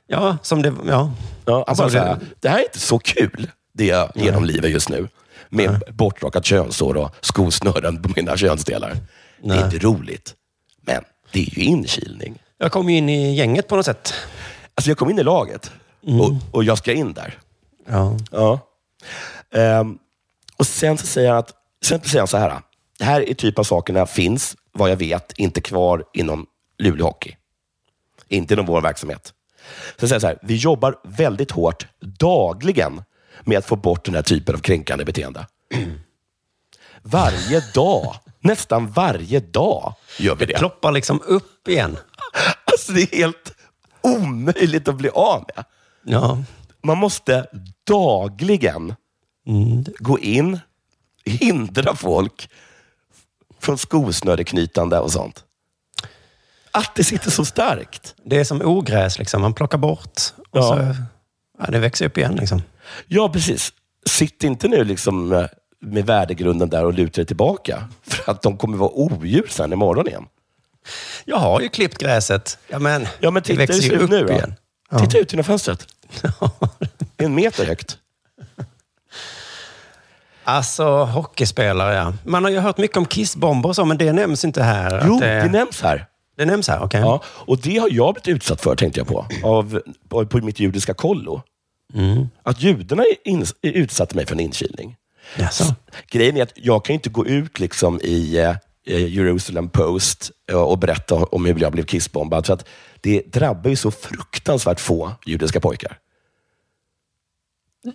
Ja, 0.07 0.37
som 0.41 0.61
det... 0.61 0.73
Ja. 0.87 1.11
Ja, 1.45 1.63
Alltså, 1.67 1.83
det- 1.85 1.91
så 1.91 1.97
här, 1.97 2.17
det 2.39 2.49
här 2.49 2.59
är 2.59 2.63
inte 2.63 2.79
så 2.79 2.99
kul, 2.99 3.51
det 3.73 3.85
jag 3.85 4.11
genomlivar 4.15 4.67
just 4.67 4.89
nu. 4.89 5.07
Med 5.49 5.83
bortrakat 5.91 6.45
könshår 6.45 6.97
och 6.97 7.15
skosnören 7.21 8.01
på 8.01 8.09
mina 8.15 8.37
könsdelar. 8.37 8.89
Det 8.89 8.99
Nej. 9.41 9.57
är 9.57 9.65
inte 9.65 9.77
roligt. 9.79 10.35
Men 10.85 11.03
det 11.31 11.39
är 11.39 11.59
ju 11.59 11.63
inkilning. 11.63 12.41
Jag 12.57 12.71
kom 12.71 12.89
ju 12.89 12.97
in 12.97 13.09
i 13.09 13.35
gänget 13.35 13.67
på 13.67 13.75
något 13.75 13.85
sätt. 13.85 14.13
Alltså 14.75 14.89
jag 14.89 14.97
kom 14.97 15.09
in 15.09 15.19
i 15.19 15.23
laget 15.23 15.71
och, 16.01 16.55
och 16.55 16.63
jag 16.63 16.77
ska 16.77 16.93
in 16.93 17.13
där. 17.13 17.39
Ja. 17.87 18.17
Ja. 18.31 18.59
Ehm, 19.53 19.97
och 20.57 20.67
sen 20.67 20.97
så 20.97 21.05
säger 21.05 21.29
han 21.29 21.37
att, 21.37 21.53
sen 21.85 22.01
säger 22.01 22.19
han 22.19 22.27
så 22.27 22.37
här. 22.37 22.61
Det 22.97 23.05
här 23.05 23.29
är 23.29 23.33
typ 23.33 23.59
av 23.59 23.63
sakerna 23.63 24.05
finns, 24.05 24.55
vad 24.71 24.91
jag 24.91 24.97
vet, 24.97 25.33
inte 25.37 25.61
kvar 25.61 26.03
inom 26.13 26.45
Luleå 26.77 27.05
Hockey. 27.05 27.35
Inte 28.27 28.53
inom 28.53 28.65
vår 28.65 28.81
verksamhet. 28.81 29.33
Så 29.99 30.07
säger 30.07 30.13
han 30.13 30.21
så 30.21 30.27
här, 30.27 30.39
vi 30.41 30.55
jobbar 30.55 30.95
väldigt 31.03 31.51
hårt 31.51 31.87
dagligen 31.99 33.03
med 33.43 33.57
att 33.57 33.65
få 33.65 33.75
bort 33.75 34.05
den 34.05 34.15
här 34.15 34.21
typen 34.21 34.55
av 34.55 34.59
kränkande 34.59 35.05
beteende. 35.05 35.47
Varje 37.01 37.63
dag, 37.73 38.15
nästan 38.45 38.91
varje 38.91 39.39
dag 39.39 39.93
gör 40.19 40.35
vi 40.35 40.45
Det 40.45 40.53
det. 40.53 40.59
ploppar 40.59 40.91
liksom 40.91 41.21
upp 41.25 41.67
igen. 41.67 41.97
Alltså 42.65 42.91
det 42.91 43.01
är 43.01 43.17
helt 43.17 43.53
omöjligt 44.01 44.87
att 44.87 44.95
bli 44.95 45.09
av 45.09 45.45
med. 45.55 45.65
Ja. 46.03 46.43
Man 46.83 46.97
måste 46.97 47.47
dagligen 47.87 48.95
gå 49.99 50.19
in, 50.19 50.59
hindra 51.25 51.95
folk 51.95 52.49
från 53.59 53.77
skosnöreknytande 53.77 54.99
och 54.99 55.11
sånt. 55.11 55.43
Att 56.71 56.95
det 56.95 57.03
sitter 57.03 57.31
så 57.31 57.45
starkt. 57.45 58.15
Det 58.25 58.39
är 58.39 58.43
som 58.43 58.61
ogräs, 58.61 59.19
liksom. 59.19 59.41
man 59.41 59.53
plockar 59.53 59.77
bort 59.77 60.21
och 60.51 60.59
Ja. 60.59 60.63
så 60.63 60.95
ja, 61.59 61.65
det 61.71 61.79
växer 61.79 62.05
upp 62.05 62.17
igen. 62.17 62.35
Liksom. 62.35 62.61
Ja, 63.07 63.29
precis. 63.29 63.73
Sitt 64.05 64.43
inte 64.43 64.67
nu 64.67 64.83
liksom 64.83 65.47
med 65.85 66.05
värdegrunden 66.05 66.69
där 66.69 66.85
och 66.85 66.93
luta 66.93 67.15
dig 67.15 67.25
tillbaka. 67.25 67.87
För 68.03 68.31
att 68.31 68.41
de 68.41 68.57
kommer 68.57 68.77
vara 68.77 68.91
odjur 68.93 69.47
sen 69.49 69.73
imorgon 69.73 70.07
igen. 70.07 70.25
Jag 71.25 71.37
har 71.37 71.61
ju 71.61 71.69
klippt 71.69 71.97
gräset. 71.97 72.57
Ja, 72.67 72.79
men, 72.79 73.07
Ja, 73.19 73.31
men 73.31 73.43
det 73.43 73.47
titta 73.47 73.61
det 73.61 73.67
växer 73.67 73.89
ju 73.89 73.95
ut 73.95 74.01
upp 74.01 74.09
nu 74.09 74.27
igen. 74.27 74.55
Ja. 74.91 74.99
Titta 74.99 75.17
ut 75.17 75.33
genom 75.33 75.43
fönstret. 75.43 75.87
En 77.17 77.35
meter 77.35 77.65
högt. 77.65 77.97
Alltså, 80.43 81.03
hockeyspelare 81.03 81.95
ja. 81.95 82.13
Man 82.23 82.43
har 82.43 82.51
ju 82.51 82.59
hört 82.59 82.77
mycket 82.77 82.97
om 82.97 83.05
kissbomber 83.05 83.69
och 83.69 83.75
så, 83.75 83.85
men 83.85 83.97
det 83.97 84.13
nämns 84.13 84.45
inte 84.45 84.63
här. 84.63 85.03
Jo, 85.07 85.13
att 85.13 85.19
det 85.19 85.51
nämns 85.51 85.81
här. 85.81 86.05
det 86.37 86.45
nämns 86.45 86.67
här, 86.67 86.83
okej. 86.83 87.01
Ja, 87.01 87.23
och 87.25 87.57
det 87.57 87.77
har 87.77 87.89
jag 87.91 88.13
blivit 88.13 88.27
utsatt 88.27 88.61
för, 88.61 88.75
tänkte 88.75 88.99
jag 88.99 89.07
på, 89.07 89.25
av, 89.43 89.81
på, 90.25 90.37
mitt 90.37 90.59
judiska 90.59 90.93
kollo. 90.93 91.41
Mm. 91.93 92.29
Att 92.43 92.61
judarna 92.61 93.03
är 93.03 93.29
in, 93.29 93.45
utsatte 93.61 94.15
mig 94.15 94.25
för 94.25 94.33
en 94.33 94.39
inkilning. 94.39 94.95
Jaså? 95.37 95.75
Grejen 96.11 96.37
är 96.37 96.43
att 96.43 96.53
jag 96.55 96.85
kan 96.85 96.93
inte 96.93 97.09
gå 97.09 97.25
ut 97.25 97.59
liksom 97.59 97.99
i 98.03 98.37
eh, 98.87 99.07
Jerusalem 99.07 99.69
Post 99.69 100.31
eh, 100.51 100.61
och 100.61 100.77
berätta 100.77 101.15
om 101.15 101.45
hur 101.45 101.59
jag 101.59 101.71
blev 101.71 101.83
kissbombad. 101.83 102.45
För 102.45 102.53
att 102.53 102.65
det 103.01 103.21
drabbar 103.33 103.69
ju 103.69 103.75
så 103.75 103.91
fruktansvärt 103.91 104.79
få 104.79 105.11
judiska 105.25 105.59
pojkar. 105.59 105.97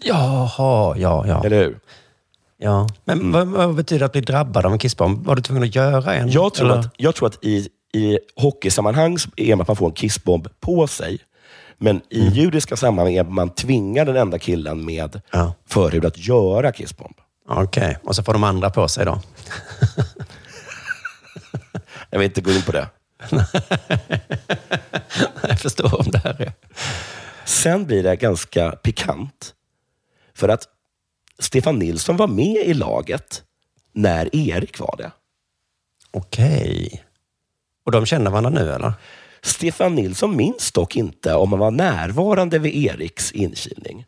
Jaha, 0.02 0.96
ja, 0.98 1.26
ja. 1.26 1.44
Eller 1.44 1.58
hur? 1.58 1.78
ja. 2.58 2.88
Men 3.04 3.32
vad, 3.32 3.48
vad 3.48 3.74
betyder 3.74 4.06
att 4.06 4.12
bli 4.12 4.20
drabbad 4.20 4.66
av 4.66 4.72
en 4.72 4.78
kissbomb? 4.78 5.26
Var 5.26 5.36
du 5.36 5.42
tvungen 5.42 5.62
att 5.62 5.74
göra 5.74 6.14
en? 6.14 6.30
Jag 6.30 6.54
tror 6.54 6.70
Eller? 6.70 6.80
att, 6.80 6.94
jag 6.96 7.14
tror 7.14 7.28
att 7.28 7.44
i, 7.44 7.68
i 7.92 8.18
hockeysammanhang 8.36 9.16
är 9.36 9.54
man 9.54 9.60
att 9.60 9.68
man 9.68 9.76
får 9.76 9.86
en 9.86 9.92
kissbomb 9.92 10.48
på 10.60 10.86
sig. 10.86 11.18
Men 11.82 12.00
i 12.10 12.28
judiska 12.28 12.76
sammanhang 12.76 13.14
är 13.14 13.24
man 13.24 13.50
tvingar 13.50 14.04
den 14.04 14.16
enda 14.16 14.38
killen 14.38 14.84
med 14.84 15.20
Ja. 15.30 15.54
förhud 15.66 16.04
att 16.04 16.18
göra 16.18 16.72
kissbomb. 16.72 17.16
Okej, 17.48 17.98
och 18.04 18.16
så 18.16 18.22
får 18.22 18.32
de 18.32 18.44
andra 18.44 18.70
på 18.70 18.88
sig 18.88 19.04
då? 19.04 19.20
Jag 22.10 22.18
vill 22.18 22.26
inte 22.26 22.40
gå 22.40 22.50
in 22.52 22.62
på 22.62 22.72
det. 22.72 22.88
Jag 25.48 25.60
förstår 25.60 26.00
om 26.00 26.06
det 26.10 26.18
här 26.18 26.42
är... 26.42 26.52
Sen 27.44 27.86
blir 27.86 28.02
det 28.02 28.16
ganska 28.16 28.70
pikant. 28.70 29.54
För 30.34 30.48
att 30.48 30.68
Stefan 31.38 31.78
Nilsson 31.78 32.16
var 32.16 32.26
med 32.28 32.56
i 32.66 32.74
laget 32.74 33.42
när 33.92 34.36
Erik 34.36 34.78
var 34.78 34.94
det. 34.98 35.10
Okej. 36.10 37.04
Och 37.84 37.92
de 37.92 38.06
känner 38.06 38.30
varandra 38.30 38.50
nu 38.50 38.72
eller? 38.72 38.92
Stefan 39.42 39.94
Nilsson 39.94 40.36
minns 40.36 40.72
dock 40.72 40.96
inte 40.96 41.34
om 41.34 41.50
han 41.52 41.58
var 41.58 41.70
närvarande 41.70 42.58
vid 42.58 42.74
Eriks 42.86 43.32
inkilning. 43.32 44.04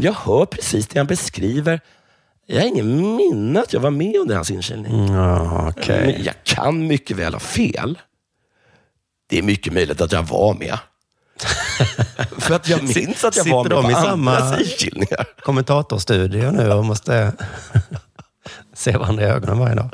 Jag 0.00 0.12
hör 0.12 0.44
precis 0.44 0.86
det 0.86 0.98
han 1.00 1.06
beskriver. 1.06 1.80
Jag 2.46 2.60
har 2.60 2.66
ingen 2.68 3.16
minne 3.16 3.60
att 3.60 3.72
jag 3.72 3.80
var 3.80 3.90
med 3.90 4.16
under 4.16 4.34
hans 4.34 4.50
inkilning. 4.50 5.10
Okej. 5.68 6.06
Men 6.06 6.24
jag 6.24 6.34
kan 6.44 6.86
mycket 6.86 7.16
väl 7.16 7.32
ha 7.32 7.40
fel. 7.40 7.98
Det 9.30 9.38
är 9.38 9.42
mycket 9.42 9.72
möjligt 9.72 10.00
att 10.00 10.12
jag 10.12 10.22
var 10.22 10.54
med. 10.54 10.78
För 12.38 12.54
att 12.54 12.68
jag 12.68 12.82
minns 12.82 13.24
att 13.24 13.36
jag 13.36 13.44
var 13.44 13.62
med 13.64 13.70
de 13.70 13.84
på 13.84 13.90
i 13.90 13.94
samma- 13.94 14.58
inkilningar. 14.60 15.26
Kommentatorstudio 15.42 16.50
nu 16.50 16.72
och 16.72 16.84
måste 16.84 17.32
se 18.74 18.96
varandra 18.96 19.22
i 19.22 19.26
ögonen 19.26 19.58
varje 19.58 19.74
dag. 19.74 19.90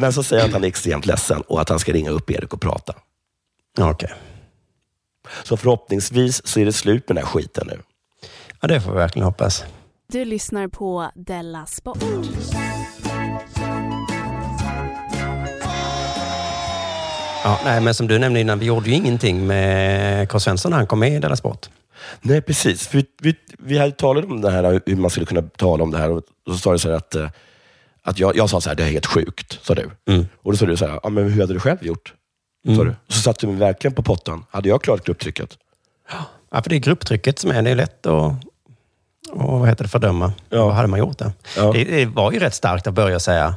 Men 0.00 0.12
så 0.12 0.22
säger 0.22 0.42
han 0.42 0.48
att 0.48 0.54
han 0.54 0.64
är 0.64 0.68
extremt 0.68 1.06
ledsen 1.06 1.40
och 1.40 1.60
att 1.60 1.68
han 1.68 1.78
ska 1.78 1.92
ringa 1.92 2.10
upp 2.10 2.30
Erik 2.30 2.52
och 2.52 2.60
prata. 2.60 2.94
Ja, 3.78 3.90
Okej. 3.90 4.12
Så 5.42 5.56
förhoppningsvis 5.56 6.46
så 6.46 6.60
är 6.60 6.64
det 6.64 6.72
slut 6.72 7.08
med 7.08 7.16
den 7.16 7.24
här 7.24 7.32
skiten 7.32 7.66
nu. 7.66 7.80
Ja, 8.60 8.68
det 8.68 8.80
får 8.80 8.90
vi 8.92 8.96
verkligen 8.96 9.26
hoppas. 9.26 9.64
Du 10.12 10.24
lyssnar 10.24 10.68
på 10.68 11.10
Della 11.14 11.66
Sport. 11.66 11.98
Ja, 17.44 17.60
nej, 17.64 17.80
men 17.80 17.94
som 17.94 18.08
du 18.08 18.18
nämnde 18.18 18.40
innan, 18.40 18.58
vi 18.58 18.66
gjorde 18.66 18.90
ju 18.90 18.96
ingenting 18.96 19.46
med 19.46 20.28
K. 20.28 20.40
Svensson 20.40 20.70
när 20.70 20.76
han 20.76 20.86
kom 20.86 20.98
med 20.98 21.12
i 21.12 21.18
Della 21.18 21.36
Sport. 21.36 21.68
Nej, 22.20 22.42
precis. 22.42 22.94
Vi, 22.94 23.04
vi, 23.22 23.34
vi 23.58 23.78
hade 23.78 23.92
talat 23.92 24.24
om 24.24 24.40
det 24.40 24.50
här, 24.50 24.80
hur 24.86 24.96
man 24.96 25.10
skulle 25.10 25.26
kunna 25.26 25.42
tala 25.42 25.82
om 25.82 25.90
det 25.90 25.98
här. 25.98 26.10
Och 26.10 26.22
så 26.46 26.54
sa 26.54 26.72
du 26.72 26.78
så 26.78 26.88
här 26.88 26.96
att, 26.96 27.14
eh, 27.14 27.28
att 28.08 28.18
jag, 28.18 28.36
jag 28.36 28.50
sa 28.50 28.60
så 28.60 28.68
här, 28.68 28.76
det 28.76 28.82
är 28.82 28.88
helt 28.88 29.06
sjukt, 29.06 29.58
sa 29.62 29.74
du. 29.74 29.90
Och 30.42 30.52
då 30.52 30.58
sa 30.58 30.66
du 30.66 30.76
så 30.76 30.86
här, 30.86 31.00
ja, 31.02 31.08
men 31.08 31.32
hur 31.32 31.40
hade 31.40 31.52
du 31.54 31.60
själv 31.60 31.84
gjort? 31.84 32.14
Sa 32.76 32.84
du. 32.84 32.94
Så 33.08 33.20
satte 33.20 33.46
du 33.46 33.46
mig 33.46 33.56
verkligen 33.60 33.94
på 33.94 34.02
pottan. 34.02 34.44
Hade 34.50 34.68
jag 34.68 34.82
klarat 34.82 35.04
grupptrycket? 35.04 35.58
Ja, 36.50 36.62
för 36.62 36.70
det 36.70 36.76
är 36.76 36.80
grupptrycket 36.80 37.38
som 37.38 37.50
är, 37.50 37.62
det 37.62 37.70
är 37.70 37.74
lätt 37.74 38.06
att 38.06 38.32
och, 39.30 39.58
vad 39.60 39.68
heter 39.68 39.84
det, 39.84 39.90
fördöma. 39.90 40.32
Vad 40.48 40.72
hade 40.74 40.88
man 40.88 40.98
gjort 40.98 41.18
det? 41.18 41.32
Ja. 41.56 41.72
det? 41.72 41.84
Det 41.84 42.06
var 42.06 42.32
ju 42.32 42.38
rätt 42.38 42.54
starkt 42.54 42.86
att 42.86 42.94
börja 42.94 43.20
säga 43.20 43.54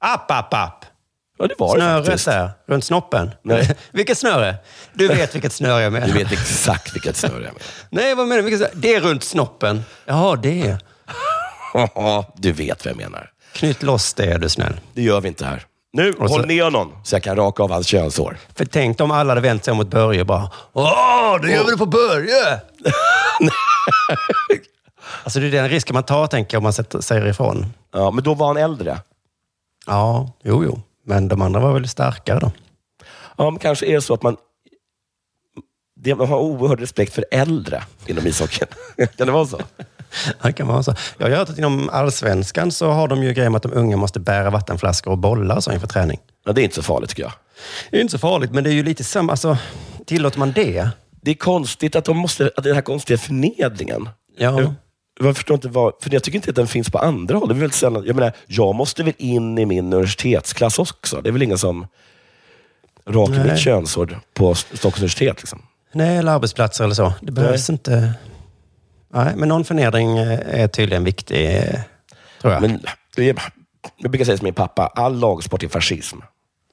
app, 0.00 0.30
app, 0.30 0.54
app. 0.54 0.84
Ja, 1.38 1.46
det 1.46 1.54
var 1.58 1.76
det 1.76 1.80
Snöre 1.80 2.04
faktiskt. 2.04 2.24
där, 2.24 2.50
runt 2.66 2.84
snoppen. 2.84 3.30
Nej. 3.42 3.76
vilket 3.92 4.18
snöre? 4.18 4.56
Du 4.92 5.08
vet 5.08 5.34
vilket 5.34 5.52
snöre 5.52 5.82
jag 5.82 5.92
menar. 5.92 6.06
Du 6.06 6.12
vet 6.12 6.32
exakt 6.32 6.94
vilket 6.94 7.16
snöre 7.16 7.34
jag 7.34 7.42
menar. 7.42 7.62
Nej, 7.90 8.14
vad 8.14 8.28
menar 8.28 8.42
du? 8.42 8.66
Det 8.74 8.94
är 8.94 9.00
runt 9.00 9.24
snoppen. 9.24 9.82
Ja, 10.04 10.36
det. 10.42 10.78
Ja, 11.74 12.34
du 12.36 12.52
vet 12.52 12.84
vad 12.84 12.90
jag 12.90 12.96
menar. 12.96 13.30
Knyt 13.60 13.82
loss 13.82 14.14
det, 14.14 14.24
är 14.32 14.38
du 14.38 14.48
snäll. 14.48 14.80
Det 14.94 15.02
gör 15.02 15.20
vi 15.20 15.28
inte 15.28 15.44
här. 15.44 15.66
Nu, 15.92 16.12
så- 16.12 16.26
håll 16.26 16.46
ner 16.46 16.64
honom 16.64 16.92
så 17.04 17.14
jag 17.14 17.22
kan 17.22 17.36
raka 17.36 17.62
av 17.62 17.70
hans 17.70 17.86
könshår. 17.86 18.38
För 18.54 18.64
tänk 18.64 19.00
om 19.00 19.10
alla 19.10 19.30
hade 19.30 19.40
vänt 19.40 19.64
sig 19.64 19.74
mot 19.74 19.90
Börje 19.90 20.20
och 20.20 20.26
bara 20.26 20.50
Åh, 20.72 21.40
då 21.42 21.48
gör 21.48 21.64
vi 21.64 21.70
det 21.70 21.76
på 21.76 21.86
Börje! 21.86 22.44
alltså 25.24 25.40
det 25.40 25.46
är 25.46 25.50
den 25.50 25.68
risken 25.68 25.94
man 25.94 26.02
tar, 26.02 26.26
tänker 26.26 26.54
jag, 26.54 26.60
om 26.60 26.62
man 26.62 26.72
sätter, 26.72 27.00
säger 27.00 27.26
ifrån. 27.26 27.66
Ja, 27.92 28.10
men 28.10 28.24
då 28.24 28.34
var 28.34 28.46
han 28.46 28.56
äldre. 28.56 28.98
Ja, 29.86 30.32
jo, 30.42 30.64
jo. 30.64 30.80
Men 31.06 31.28
de 31.28 31.42
andra 31.42 31.60
var 31.60 31.72
väl 31.72 31.88
starkare 31.88 32.38
då? 32.38 32.52
Ja, 33.36 33.50
men 33.50 33.58
kanske 33.58 33.86
är 33.86 33.94
det 33.94 34.02
så 34.02 34.14
att 34.14 34.22
man, 34.22 34.36
det, 35.96 36.14
man 36.14 36.28
har 36.28 36.38
oerhörd 36.38 36.80
respekt 36.80 37.14
för 37.14 37.24
äldre 37.30 37.82
inom 38.06 38.26
ishockeyn. 38.26 38.68
kan 39.16 39.26
det 39.26 39.32
vara 39.32 39.46
så? 39.46 39.60
Det 40.42 40.52
kan 40.52 40.66
vara 40.66 40.82
så. 40.82 40.94
Jag 41.18 41.30
har 41.30 41.36
hört 41.36 41.48
att 41.48 41.58
inom 41.58 41.88
allsvenskan 41.88 42.72
så 42.72 42.90
har 42.90 43.08
de 43.08 43.22
ju 43.22 43.32
grejer 43.32 43.50
med 43.50 43.56
att 43.56 43.62
de 43.62 43.72
unga 43.72 43.96
måste 43.96 44.20
bära 44.20 44.50
vattenflaskor 44.50 45.10
och 45.10 45.18
bollar 45.18 45.60
så 45.60 45.72
inför 45.72 45.86
träning. 45.86 46.18
Ja, 46.46 46.52
det 46.52 46.60
är 46.60 46.62
inte 46.62 46.76
så 46.76 46.82
farligt 46.82 47.10
tycker 47.10 47.22
jag. 47.22 47.32
Det 47.90 47.96
är 47.96 48.00
inte 48.00 48.12
så 48.12 48.18
farligt, 48.18 48.52
men 48.52 48.64
det 48.64 48.70
är 48.70 48.74
ju 48.74 48.82
lite 48.82 49.04
samma. 49.04 49.32
Alltså, 49.32 49.58
tillåter 50.06 50.38
man 50.38 50.52
det? 50.52 50.88
Det 51.22 51.30
är 51.30 51.34
konstigt 51.34 51.96
att 51.96 52.04
de 52.04 52.16
måste, 52.16 52.50
att 52.56 52.64
den 52.64 52.74
här 52.74 52.82
konstiga 52.82 53.18
förnedringen. 53.18 54.08
Ja. 54.38 54.60
Jag, 54.60 54.74
jag 55.20 55.36
förstår 55.36 55.54
inte 55.54 55.68
vad, 55.68 55.92
för 56.00 56.14
jag 56.14 56.22
tycker 56.22 56.36
inte 56.36 56.50
att 56.50 56.56
den 56.56 56.66
finns 56.66 56.90
på 56.90 56.98
andra 56.98 57.38
håll. 57.38 57.48
Det 57.48 57.54
är 57.54 57.60
väl 57.60 57.72
sällan, 57.72 58.04
jag 58.06 58.16
menar, 58.16 58.32
jag 58.46 58.74
måste 58.74 59.02
väl 59.02 59.14
in 59.18 59.58
i 59.58 59.66
min 59.66 59.92
universitetsklass 59.92 60.78
också. 60.78 61.20
Det 61.20 61.28
är 61.28 61.32
väl 61.32 61.42
ingen 61.42 61.58
som 61.58 61.86
rakar 63.06 63.34
Nej. 63.34 63.52
mitt 63.52 63.58
könshår 63.58 64.20
på 64.34 64.54
Stockholms 64.54 64.98
universitet. 64.98 65.36
Liksom. 65.38 65.62
Nej, 65.92 66.16
eller 66.16 66.32
arbetsplatser 66.32 66.84
eller 66.84 66.94
så. 66.94 67.12
Det 67.20 67.32
behövs 67.32 67.70
inte. 67.70 68.14
Nej, 69.12 69.32
men 69.36 69.48
någon 69.48 69.64
förnedring 69.64 70.18
eh, 70.18 70.60
är 70.62 70.68
tydligen 70.68 71.04
viktig, 71.04 71.56
eh, 71.56 71.80
tror 72.40 72.52
jag. 72.52 72.62
Men, 72.62 72.80
jag 73.96 74.10
brukar 74.10 74.24
säga 74.24 74.36
som 74.36 74.44
min 74.44 74.54
pappa, 74.54 74.86
all 74.86 75.18
lagsport 75.18 75.62
är 75.62 75.68
fascism. 75.68 76.16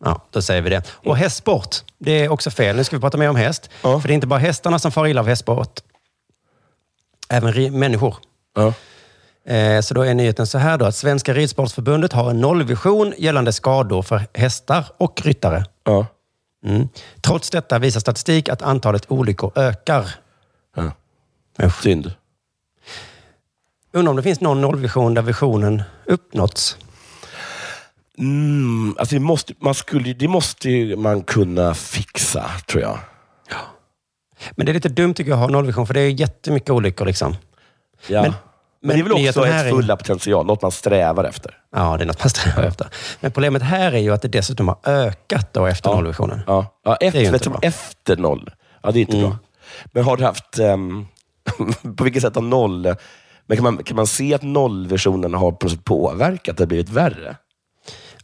Ja, 0.03 0.21
då 0.31 0.41
säger 0.41 0.61
vi 0.61 0.69
det. 0.69 0.83
Och 0.89 1.17
hästsport, 1.17 1.75
det 1.97 2.11
är 2.11 2.29
också 2.29 2.51
fel. 2.51 2.75
Nu 2.75 2.83
ska 2.83 2.95
vi 2.95 3.01
prata 3.01 3.17
mer 3.17 3.29
om 3.29 3.35
häst. 3.35 3.69
För 3.81 4.07
det 4.07 4.11
är 4.13 4.15
inte 4.15 4.27
bara 4.27 4.39
hästarna 4.39 4.79
som 4.79 4.91
far 4.91 5.07
illa 5.07 5.21
av 5.21 5.27
hästsport. 5.27 5.79
Även 7.29 7.79
människor. 7.79 8.15
Ja. 8.55 8.73
Eh, 9.53 9.81
Så 9.81 9.93
då 9.93 10.01
är 10.01 10.13
nyheten 10.13 10.47
så 10.47 10.57
här 10.57 10.77
då, 10.77 10.85
att 10.85 10.95
Svenska 10.95 11.33
Ridsportförbundet 11.33 12.13
har 12.13 12.29
en 12.29 12.41
nollvision 12.41 13.13
gällande 13.17 13.53
skador 13.53 14.01
för 14.01 14.21
hästar 14.33 14.85
och 14.97 15.21
ryttare. 15.21 15.65
Ja. 15.83 16.05
Mm. 16.65 16.89
Trots 17.21 17.49
detta 17.49 17.79
visar 17.79 17.99
statistik 17.99 18.49
att 18.49 18.61
antalet 18.61 19.11
olyckor 19.11 19.51
ökar. 19.55 20.09
Ja. 20.75 20.91
Synd. 21.83 22.11
Undrar 23.97 24.09
om 24.09 24.15
det 24.17 24.23
finns 24.23 24.41
någon 24.41 24.61
nollvision 24.61 25.13
där 25.13 25.21
visionen 25.21 25.83
uppnåtts? 26.05 26.77
Mm, 28.17 28.95
alltså 28.99 29.15
det, 29.15 29.19
måste, 29.19 29.53
man 29.59 29.73
skulle, 29.75 30.13
det 30.13 30.27
måste 30.27 30.69
man 30.97 31.21
kunna 31.23 31.73
fixa, 31.73 32.45
tror 32.67 32.81
jag. 32.83 32.99
Men 34.51 34.65
det 34.65 34.71
är 34.71 34.73
lite 34.73 34.89
dumt 34.89 35.13
tycker 35.13 35.31
jag 35.31 35.37
att 35.37 35.41
ha 35.45 35.49
nollvision, 35.49 35.87
för 35.87 35.93
det 35.93 35.99
är 36.01 36.09
jättemycket 36.09 36.69
olyckor. 36.69 37.05
Liksom. 37.05 37.35
Ja. 38.07 38.21
Men, 38.21 38.33
Men- 38.81 38.95
det 38.95 39.01
är 39.01 39.03
väl 39.03 39.11
också 39.29 39.47
ett 39.47 39.53
är- 39.65 39.69
fulla 39.69 39.95
potential, 39.97 40.45
något 40.45 40.61
man 40.61 40.71
strävar 40.71 41.23
efter. 41.23 41.57
Ja, 41.75 41.97
det 41.97 42.03
är 42.03 42.05
något 42.07 42.23
man 42.23 42.29
strävar 42.35 42.63
efter. 42.63 42.87
Men 43.19 43.31
problemet 43.31 43.61
här 43.61 43.91
är 43.91 43.97
ju 43.99 44.13
att 44.13 44.21
det 44.21 44.27
dessutom 44.27 44.67
har 44.67 44.77
ökat 44.85 45.53
då 45.53 45.65
efter 45.65 45.89
nollvisionen. 45.89 46.41
Ja, 46.47 46.79
ja 46.83 46.97
Det 46.99 47.05
är 47.05 47.33
efter, 47.35 47.51
efter 47.61 48.17
noll. 48.17 48.51
Ja, 48.83 48.91
det 48.91 48.99
är 48.99 49.01
inte 49.01 49.17
Mm. 49.17 49.29
bra. 49.29 49.37
Men 49.85 50.03
har 50.03 50.17
du 50.17 50.23
haft... 50.23 50.59
ehm, 50.59 51.05
på 51.97 52.03
vilket 52.03 52.21
sätt 52.21 52.35
har 52.35 52.41
noll... 52.41 52.95
Men 53.47 53.57
kan 53.57 53.63
man, 53.63 53.83
kan 53.83 53.95
man 53.95 54.07
se 54.07 54.33
att 54.33 54.41
nollversionen 54.41 55.33
har 55.33 55.51
påverkat? 55.75 56.51
Att 56.53 56.57
det 56.57 56.61
har 56.63 56.67
blivit 56.67 56.89
värre? 56.89 57.35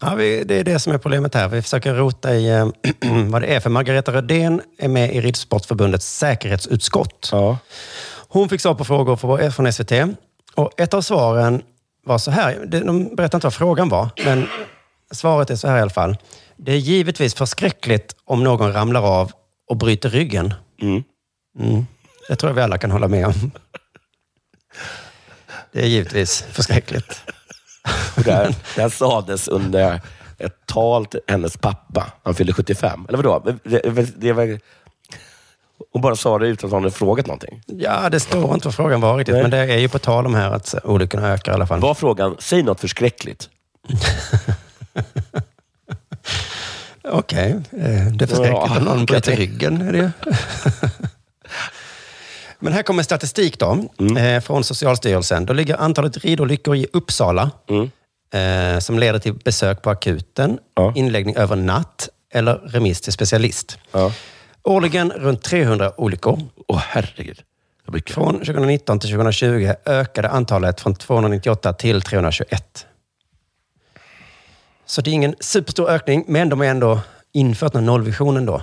Ja, 0.02 0.16
vi, 0.16 0.44
det 0.44 0.60
är 0.60 0.64
det 0.64 0.80
som 0.80 0.94
är 0.94 0.98
problemet 0.98 1.36
här. 1.36 1.48
Vi 1.48 1.62
försöker 1.62 1.94
rota 1.94 2.36
i 2.36 2.50
eh, 2.50 2.68
vad 3.30 3.42
det 3.42 3.48
är. 3.56 3.60
För 3.60 3.70
Margareta 3.70 4.12
Rödén 4.14 4.62
är 4.78 4.88
med 4.88 5.16
i 5.16 5.22
Ridsportförbundets 5.22 6.18
säkerhetsutskott. 6.18 7.30
Hon 8.28 8.50
fick 8.50 8.62
svar 8.62 8.74
på 8.74 8.86
frågor 8.86 9.16
från- 9.16 9.52
från 9.52 9.74
SVT. 9.74 9.92
Och 10.56 10.72
ett 10.82 10.94
av 10.94 11.02
svaren 11.02 11.62
var 12.06 12.18
så 12.18 12.32
här. 12.32 12.66
De 12.66 13.16
berättar 13.16 13.38
inte 13.38 13.46
vad 13.48 13.54
frågan 13.54 13.90
var, 13.90 14.10
men 14.26 14.48
svaret 15.12 15.50
är 15.50 15.56
så 15.56 15.68
här 15.68 15.78
i 15.78 15.82
alla 15.82 15.90
fall. 15.90 16.18
Det 16.58 16.72
är 16.72 16.78
givetvis 16.78 17.34
förskräckligt 17.36 18.16
om 18.26 18.44
någon 18.44 18.74
ramlar 18.74 19.02
av 19.22 19.32
och 19.70 19.78
bryter 19.78 20.10
ryggen. 20.10 20.54
Mm. 20.82 21.04
Mm. 21.60 21.86
Det 22.30 22.36
tror 22.36 22.50
jag 22.50 22.56
vi 22.56 22.62
alla 22.62 22.78
kan 22.78 22.92
hålla 22.92 23.08
med 23.08 23.26
om. 23.28 23.34
Det 25.74 25.82
är 25.82 25.88
givetvis 25.88 26.46
förskräckligt. 26.52 27.22
Och 28.18 28.24
det, 28.24 28.34
här, 28.34 28.56
det 28.76 28.82
här 28.82 28.90
sades 28.90 29.48
under 29.48 30.02
ett 30.38 30.66
tal 30.66 31.06
till 31.06 31.20
hennes 31.28 31.58
pappa. 31.58 32.12
Han 32.24 32.36
fyllde 32.36 32.54
75. 32.54 33.06
Eller 33.10 33.18
vadå? 33.18 33.58
Det, 33.64 33.80
det, 33.80 34.22
det 34.22 34.34
var, 34.34 34.60
hon 35.92 36.02
bara 36.02 36.16
sa 36.16 36.40
det 36.40 36.48
utan 36.48 36.68
att 36.68 36.72
hon 36.74 36.84
hade 36.84 36.96
frågat 36.96 37.28
någonting. 37.28 37.62
Ja, 37.66 38.10
det 38.10 38.20
står 38.20 38.54
inte 38.54 38.68
vad 38.68 38.76
frågan 38.76 39.02
var 39.02 39.18
riktigt, 39.18 39.36
men 39.36 39.52
det 39.52 39.58
är 39.58 39.78
ju 39.78 39.90
på 39.90 40.00
tal 40.00 40.26
om 40.26 40.36
här 40.36 40.52
att 40.52 40.76
olyckorna 40.84 41.34
ökar 41.34 41.52
i 41.52 41.56
alla 41.56 41.68
fall. 41.68 41.80
Var 41.80 41.94
frågan, 41.94 42.36
säg 42.40 42.64
något 42.64 42.80
förskräckligt. 42.80 43.50
Okej, 47.04 47.52
eh, 47.72 48.08
det 48.08 48.26
är 48.26 48.28
förskräckligt 48.28 48.62
Ja, 48.66 48.78
om 48.78 48.84
någon 48.84 49.06
bryter 49.06 49.36
ryggen. 49.36 49.82
Är 49.82 49.94
det. 49.94 50.12
Men 52.64 52.74
här 52.74 52.84
kommer 52.84 53.04
statistik 53.04 53.60
då, 53.60 53.86
eh, 54.18 54.42
från 54.42 54.64
Socialstyrelsen. 54.64 55.46
Då 55.46 55.54
ligger 55.54 55.78
antalet 55.78 56.18
ridolyckor 56.18 56.76
i 56.76 56.88
Uppsala, 56.94 57.52
eh, 58.34 58.80
som 58.80 59.00
leder 59.00 59.20
till 59.20 59.34
besök 59.34 59.82
på 59.82 59.90
akuten, 59.90 60.60
inläggning 60.96 61.36
över 61.36 61.56
natt 61.56 62.10
eller 62.34 62.56
remiss 62.56 63.02
till 63.02 63.14
specialist. 63.14 63.78
Årligen 64.64 65.12
runt 65.12 65.44
300 65.44 65.92
olyckor. 66.02 66.40
Åh 66.68 66.82
herregud. 66.88 67.42
Från 68.08 68.40
2019 68.40 69.00
till 69.00 69.10
2020 69.10 69.74
ökade 69.86 70.30
antalet 70.30 70.82
från 70.82 70.96
298 70.96 71.74
till 71.74 72.02
321. 72.02 72.86
Så 74.86 75.02
det 75.02 75.10
är 75.10 75.14
ingen 75.14 75.36
superstor 75.40 75.90
ökning, 75.90 76.26
men 76.28 76.50
de 76.50 76.60
har 76.60 76.68
ändå 76.68 77.00
infört 77.34 77.74
den 77.74 77.86
nollvisionen 77.86 78.46
då. 78.46 78.62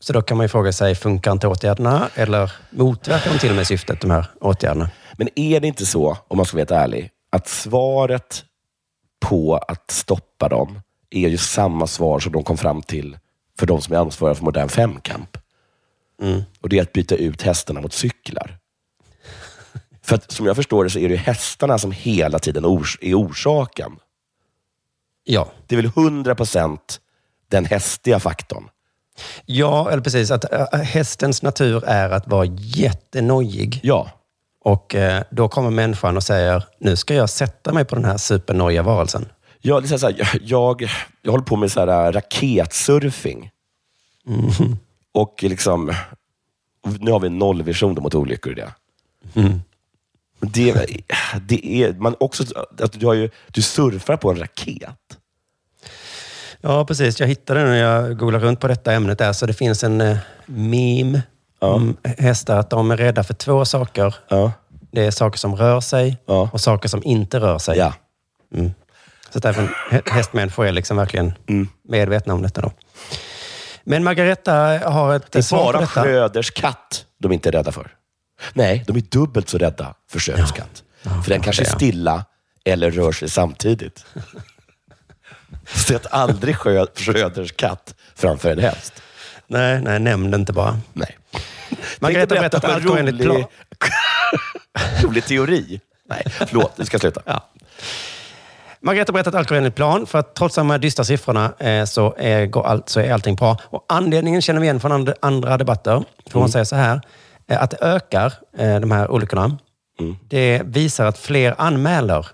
Så 0.00 0.12
då 0.12 0.22
kan 0.22 0.36
man 0.36 0.44
ju 0.44 0.48
fråga 0.48 0.72
sig, 0.72 0.94
funkar 0.94 1.32
inte 1.32 1.48
åtgärderna 1.48 2.08
eller 2.14 2.52
motverkar 2.70 3.32
de 3.32 3.38
till 3.38 3.50
och 3.50 3.56
med 3.56 3.66
syftet, 3.66 4.00
de 4.00 4.10
här 4.10 4.26
åtgärderna? 4.40 4.90
Men 5.16 5.28
är 5.34 5.60
det 5.60 5.66
inte 5.66 5.86
så, 5.86 6.16
om 6.28 6.36
man 6.36 6.46
ska 6.46 6.56
vara 6.56 6.60
helt 6.60 6.70
ärlig, 6.70 7.10
att 7.30 7.48
svaret 7.48 8.44
på 9.20 9.56
att 9.56 9.90
stoppa 9.90 10.48
dem 10.48 10.80
är 11.10 11.28
ju 11.28 11.36
samma 11.36 11.86
svar 11.86 12.20
som 12.20 12.32
de 12.32 12.44
kom 12.44 12.56
fram 12.56 12.82
till 12.82 13.18
för 13.58 13.66
de 13.66 13.80
som 13.82 13.94
är 13.94 13.98
ansvariga 13.98 14.34
för 14.34 14.44
modern 14.44 14.68
femkamp? 14.68 15.38
Och 16.60 16.68
det 16.68 16.78
är 16.78 16.82
att 16.82 16.92
byta 16.92 17.14
ut 17.14 17.42
hästarna 17.42 17.80
mot 17.80 17.92
cyklar. 17.92 18.58
För 20.02 20.14
att, 20.14 20.30
som 20.30 20.46
jag 20.46 20.56
förstår 20.56 20.84
det 20.84 20.90
så 20.90 20.98
är 20.98 21.08
det 21.08 21.16
hästarna 21.16 21.78
som 21.78 21.92
hela 21.92 22.38
tiden 22.38 22.64
ors- 22.64 22.98
är 23.00 23.14
orsaken. 23.14 23.98
Ja. 25.24 25.52
Det 25.66 25.74
är 25.74 25.82
väl 25.82 25.92
100 25.96 26.34
procent 26.34 27.00
den 27.48 27.64
hästiga 27.64 28.20
faktorn. 28.20 28.68
Ja, 29.46 29.90
eller 29.90 30.02
precis. 30.02 30.30
Att 30.30 30.52
äh, 30.52 30.80
hästens 30.80 31.42
natur 31.42 31.84
är 31.84 32.10
att 32.10 32.26
vara 32.26 32.44
jättenojig. 32.58 33.80
Ja. 33.82 34.10
Och 34.64 34.94
äh, 34.94 35.22
då 35.30 35.48
kommer 35.48 35.70
människan 35.70 36.16
och 36.16 36.22
säger, 36.22 36.64
nu 36.80 36.96
ska 36.96 37.14
jag 37.14 37.30
sätta 37.30 37.72
mig 37.72 37.84
på 37.84 37.94
den 37.94 38.04
här 38.04 38.16
supernojiga 38.16 38.82
varelsen. 38.82 39.28
Ja, 39.60 39.80
det 39.80 39.90
är 39.92 39.98
så 39.98 40.06
här, 40.06 40.16
jag, 40.18 40.28
jag, 40.42 40.90
jag 41.22 41.30
håller 41.30 41.44
på 41.44 41.56
med 41.56 41.72
så 41.72 41.80
här, 41.80 42.06
äh, 42.06 42.12
raketsurfing. 42.12 43.50
Och 45.12 45.42
liksom, 45.42 45.94
nu 47.00 47.10
har 47.10 47.20
vi 47.20 47.26
en 47.26 47.38
nollvision 47.38 47.94
mot 47.94 48.14
olyckor 48.14 48.54
det. 48.54 48.72
Mm. 49.34 49.60
Det, 50.40 50.86
det 51.40 51.82
är, 51.82 51.92
man 51.92 52.14
också, 52.20 52.44
att 52.78 52.92
du, 52.92 53.06
har 53.06 53.14
ju, 53.14 53.30
du 53.46 53.62
surfar 53.62 54.16
på 54.16 54.30
en 54.30 54.38
raket. 54.38 55.17
Ja, 56.60 56.84
precis. 56.84 57.20
Jag 57.20 57.26
hittade 57.26 57.60
den 57.60 57.68
när 57.68 57.76
jag 57.78 58.18
googlade 58.18 58.44
runt 58.46 58.60
på 58.60 58.68
detta 58.68 58.92
ämnet. 58.92 59.18
Där, 59.18 59.32
så 59.32 59.46
det 59.46 59.52
finns 59.52 59.84
en 59.84 60.00
eh, 60.00 60.16
meme 60.46 61.22
om 61.58 61.96
hästar, 62.18 62.56
att 62.58 62.70
de 62.70 62.90
är 62.90 62.96
rädda 62.96 63.24
för 63.24 63.34
två 63.34 63.64
saker. 63.64 64.14
Det 64.90 65.06
är 65.06 65.10
saker 65.10 65.38
som 65.38 65.56
rör 65.56 65.80
sig 65.80 66.16
och 66.26 66.60
saker 66.60 66.88
som 66.88 67.02
inte 67.04 67.40
rör 67.40 67.58
sig. 67.58 67.92
Mm. 68.54 68.70
Så 69.30 69.38
att 69.38 69.44
även 69.44 69.68
hä- 69.90 70.10
hästmänniskor 70.10 70.66
är 70.66 70.72
liksom 70.72 70.96
verkligen 70.96 71.32
Mm. 71.48 71.68
medvetna 71.88 72.34
om 72.34 72.42
detta. 72.42 72.60
Då. 72.60 72.72
Men 73.84 74.04
Margareta 74.04 74.54
har 74.84 75.14
ett 75.14 75.32
Det 75.32 75.38
är 75.38 75.42
svar 75.42 75.72
bara. 75.72 75.86
Schröders 75.86 76.50
katt 76.50 77.04
de 77.18 77.32
inte 77.32 77.48
är 77.48 77.52
rädda 77.52 77.72
för. 77.72 77.90
Nej, 78.52 78.84
de 78.86 78.96
är 78.96 79.00
dubbelt 79.00 79.48
så 79.48 79.58
rädda 79.58 79.94
för 80.10 80.18
Schröders 80.18 80.52
katt. 80.52 80.82
för 81.24 81.30
den 81.30 81.40
kanske 81.40 81.62
är 81.62 81.66
ja. 81.66 81.74
stilla 81.74 82.24
eller 82.64 82.90
rör 82.90 83.12
sig 83.12 83.28
samtidigt. 83.30 84.04
Sätt 85.66 86.06
aldrig 86.10 86.54
Schrö- 86.54 86.86
Schröders 86.94 87.52
katt 87.52 87.94
framför 88.14 88.50
en 88.50 88.58
häst. 88.58 89.02
Nej, 89.46 89.80
nej, 89.80 89.98
nämn 89.98 90.30
det 90.30 90.36
inte 90.36 90.52
bara. 90.52 90.78
Nej. 90.92 91.16
Tänkte 92.00 92.26
berättar 92.26 92.56
att 92.56 92.62
berätta 92.62 92.74
allt 92.74 92.90
om 92.90 92.96
en 92.96 93.06
rolig, 93.18 93.46
rolig 95.04 95.24
teori. 95.24 95.80
Nej, 96.08 96.22
förlåt. 96.26 96.72
Vi 96.76 96.84
ska 96.86 96.98
sluta. 96.98 97.22
Ja. 97.24 97.48
Margareta 98.80 99.12
berättar 99.12 99.30
att 99.30 99.34
allt 99.34 99.48
går 99.48 99.56
enligt 99.56 99.74
plan, 99.74 100.06
för 100.06 100.18
att 100.18 100.34
trots 100.34 100.54
de 100.54 100.70
här 100.70 100.78
dystra 100.78 101.04
siffrorna 101.04 101.52
eh, 101.58 101.84
så, 101.84 102.14
är, 102.18 102.46
går 102.46 102.66
allt, 102.66 102.88
så 102.88 103.00
är 103.00 103.12
allting 103.12 103.34
bra. 103.36 103.56
Och 103.64 103.84
anledningen 103.88 104.42
känner 104.42 104.60
vi 104.60 104.64
igen 104.66 104.80
från 104.80 104.92
and, 104.92 105.12
andra 105.22 105.56
debatter. 105.56 105.92
För 106.26 106.32
hon 106.32 106.42
Mm. 106.42 106.52
säger 106.52 106.64
så 106.64 106.76
här, 106.76 107.00
eh, 107.50 107.62
att 107.62 107.70
det 107.70 107.76
ökar, 107.80 108.32
eh, 108.58 108.80
de 108.80 108.90
här 108.90 109.10
olyckorna, 109.10 109.58
Mm. 110.00 110.16
det 110.28 110.62
visar 110.64 111.06
att 111.06 111.18
fler 111.18 111.54
anmäler. 111.58 112.26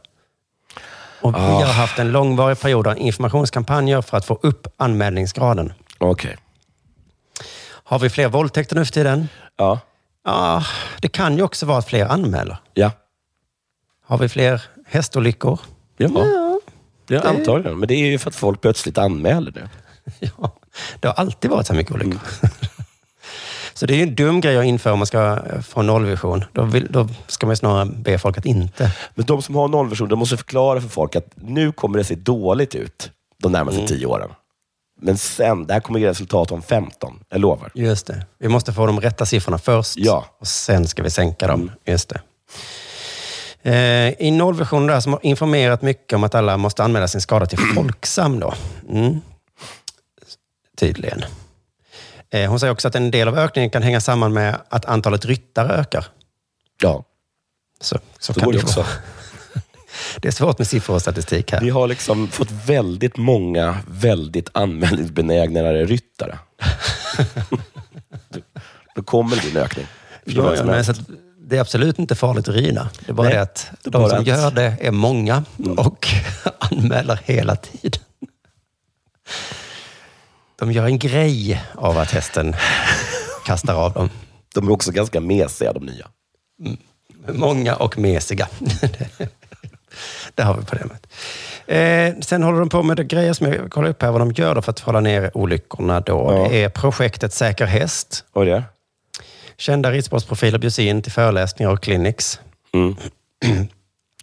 Och 1.25 1.35
vi 1.35 1.39
Ah. 1.39 1.65
har 1.65 1.73
haft 1.73 1.99
en 1.99 2.13
långvarig 2.13 2.61
period 2.61 2.87
av 2.87 2.99
informationskampanjer 2.99 4.03
för 4.03 4.17
att 4.17 4.25
få 4.25 4.39
upp 4.43 4.67
anmälningsgraden. 4.77 5.73
Okej. 5.99 6.37
Har 7.67 7.99
vi 7.99 8.11
fler 8.11 8.29
våldtäkter 8.29 8.77
nu 8.77 8.85
för 8.85 8.93
tiden? 8.93 9.29
Ja. 9.57 9.79
Ja, 10.25 10.65
det 11.01 11.09
kan 11.09 11.37
ju 11.37 11.43
också 11.43 11.67
vara 11.67 11.79
att 11.79 11.87
fler 11.89 12.07
anmäler. 12.07 12.57
Ja. 12.75 12.91
Har 14.07 14.19
vi 14.19 14.29
fler 14.29 14.63
hästolyckor? 14.87 15.61
Ja, 15.97 16.09
Ja, 17.07 17.21
är 17.21 17.27
antagligen. 17.27 17.79
Men 17.79 17.89
det 17.89 17.95
är 17.95 18.07
ju 18.07 18.19
för 18.19 18.31
att 18.31 18.37
folk 18.37 18.61
plötsligt 18.61 18.99
anmäler 18.99 19.51
det. 19.51 19.69
ja. 20.39 20.55
Det 21.01 21.09
har 21.09 21.15
alltid 21.15 21.51
varit 21.51 21.67
så 21.67 21.73
här 21.73 21.79
mycket 21.79 21.95
olyckor. 21.95 22.21
Så 23.75 23.87
det 23.87 23.95
är 23.95 23.97
ju 23.97 24.03
en 24.03 24.15
dum 24.15 24.41
grej 24.41 24.57
att 24.59 24.65
införa 24.65 24.93
om 24.93 24.99
man 24.99 25.07
ska 25.07 25.39
få 25.63 25.83
nollvision. 25.83 26.45
Då, 26.53 26.63
vill, 26.63 26.87
då 26.91 27.09
ska 27.27 27.47
man 27.47 27.57
snarare 27.57 27.87
be 27.87 28.19
folk 28.19 28.39
att 28.39 28.47
inte. 28.47 28.93
Men 29.15 29.27
de 29.27 29.43
som 29.43 29.55
har 29.55 29.69
nollvision, 29.69 30.09
de 30.09 30.19
måste 30.19 30.37
förklara 30.37 30.81
för 30.81 30.89
folk 30.89 31.17
att 31.17 31.27
nu 31.35 31.73
kommer 31.73 31.99
det 31.99 32.05
se 32.05 32.15
dåligt 32.15 32.75
ut 32.75 33.11
de 33.43 33.53
närmaste 33.53 33.79
Mm. 33.81 33.89
tio 33.89 34.07
åren. 34.07 34.31
Men 35.01 35.19
sen, 35.19 35.67
det 35.67 35.73
här 35.75 35.81
kommer 35.81 36.01
ge 36.01 36.09
resultat 36.09 36.53
om 36.53 36.63
15. 36.63 37.19
Jag 37.31 37.41
lovar. 37.41 37.71
Just 37.75 38.07
det. 38.07 38.27
Vi 38.39 38.49
måste 38.49 38.73
få 38.73 38.87
de 38.87 39.01
rätta 39.01 39.27
siffrorna 39.27 39.59
först 39.59 39.97
Ja. 39.97 40.25
och 40.41 40.47
sen 40.47 40.87
ska 40.87 41.03
vi 41.03 41.11
sänka 41.11 41.47
dem. 41.47 41.71
Just 41.87 42.09
det. 42.09 42.21
Eh, 43.63 44.27
I 44.27 44.31
nollvisionen 44.31 44.87
där 44.87 45.01
som 45.01 45.13
har 45.13 45.21
informerat 45.27 45.83
mycket 45.83 46.13
om 46.17 46.25
att 46.25 46.35
alla 46.35 46.57
måste 46.57 46.85
anmäla 46.85 47.09
sin 47.09 47.21
skada 47.21 47.47
till 47.47 47.59
Folksam. 47.75 48.41
Då. 48.41 48.55
Mm. 48.91 49.21
Tydligen. 50.77 51.25
Eh, 52.35 52.51
hon 52.51 52.61
säger 52.61 52.73
också 52.73 52.89
att 52.89 52.95
en 52.95 53.11
del 53.11 53.29
av 53.29 53.39
ökningen 53.39 53.71
kan 53.71 53.83
hänga 53.83 54.01
samman 54.01 54.33
med 54.33 54.59
att 54.69 54.85
antalet 54.85 55.25
ryttare 55.25 55.73
ökar. 55.73 56.07
Ja, 56.83 57.05
Så, 57.81 57.99
så, 58.19 58.33
så 58.33 58.41
kan 58.41 58.53
det 58.53 58.59
också. 58.63 58.81
vara. 58.81 58.89
Det 60.21 60.29
är 60.29 60.33
svårt 60.33 60.59
med 60.59 60.67
siffror 60.69 60.95
och 60.95 61.01
statistik 61.03 61.53
här. 61.53 61.61
Vi 61.61 61.71
har 61.71 61.89
liksom 61.89 62.29
fått 62.29 62.51
väldigt 62.51 63.17
många 63.17 63.79
väldigt 63.89 64.49
anmälningsbenägnare 64.53 65.85
ryttare. 65.85 66.39
Då 68.95 69.03
kommer 69.03 69.37
det 69.37 69.43
bli 69.43 69.51
en 69.51 69.57
ökning. 69.57 69.87
Ja, 70.25 70.55
ja, 70.57 70.73
helst? 70.73 70.97
så 70.97 71.03
det 71.39 71.57
är 71.57 71.61
absolut 71.61 71.99
inte 71.99 72.15
farligt 72.15 72.49
att 72.49 72.55
rida. 72.55 72.89
Det 73.01 73.11
är 73.11 73.15
bara 73.15 73.29
Nej, 73.29 73.37
det 73.37 73.43
att 73.43 73.71
det 73.83 73.91
de 73.91 74.09
som 74.11 74.19
att- 74.19 74.27
gör 74.27 74.51
det 74.51 74.77
är 74.81 74.91
många 74.91 75.45
och 75.77 76.09
anmäler 76.59 77.21
hela 77.25 77.57
tiden. 77.57 78.01
De 80.57 80.73
gör 80.73 80.85
en 80.85 80.99
grej 80.99 81.63
av 81.75 81.99
att 81.99 82.11
hästen 82.11 82.57
kastar 83.47 83.75
av 83.75 83.93
dem. 83.93 84.11
De 84.55 84.69
är 84.69 84.73
också 84.73 84.93
ganska 84.93 85.21
mesiga, 85.21 85.73
de 85.73 85.87
nya. 85.87 86.07
Många 87.29 87.77
och 87.77 87.99
mesiga. 87.99 88.49
Det 90.35 90.43
har 90.43 90.57
vi 90.57 90.65
problemet. 90.65 91.07
Eh, 91.67 92.21
sen 92.21 92.43
håller 92.43 92.59
de 92.59 92.69
på 92.69 92.83
med 92.83 93.09
grejer 93.09 93.33
som 93.33 93.47
jag 93.47 93.71
kollar 93.71 93.89
upp 93.89 94.03
här, 94.03 94.11
vad 94.11 94.21
de 94.21 94.33
gör 94.33 94.61
för 94.61 94.71
att 94.71 94.81
hålla 94.81 95.01
ner 95.01 95.37
olyckorna. 95.37 96.01
Då. 96.01 96.33
Ja. 96.33 96.49
Det 96.49 96.63
är 96.63 96.69
projektet 96.69 97.33
Säker 97.33 97.67
häst. 97.67 98.25
Är 98.35 98.45
det? 98.45 98.63
Kända 99.57 99.91
ridsportsprofiler 99.91 100.59
bjuds 100.59 100.79
in 100.79 101.03
till 101.03 101.13
föreläsningar 101.13 101.73
och 101.73 101.83
clinics. 101.83 102.41
Mm. 102.75 102.97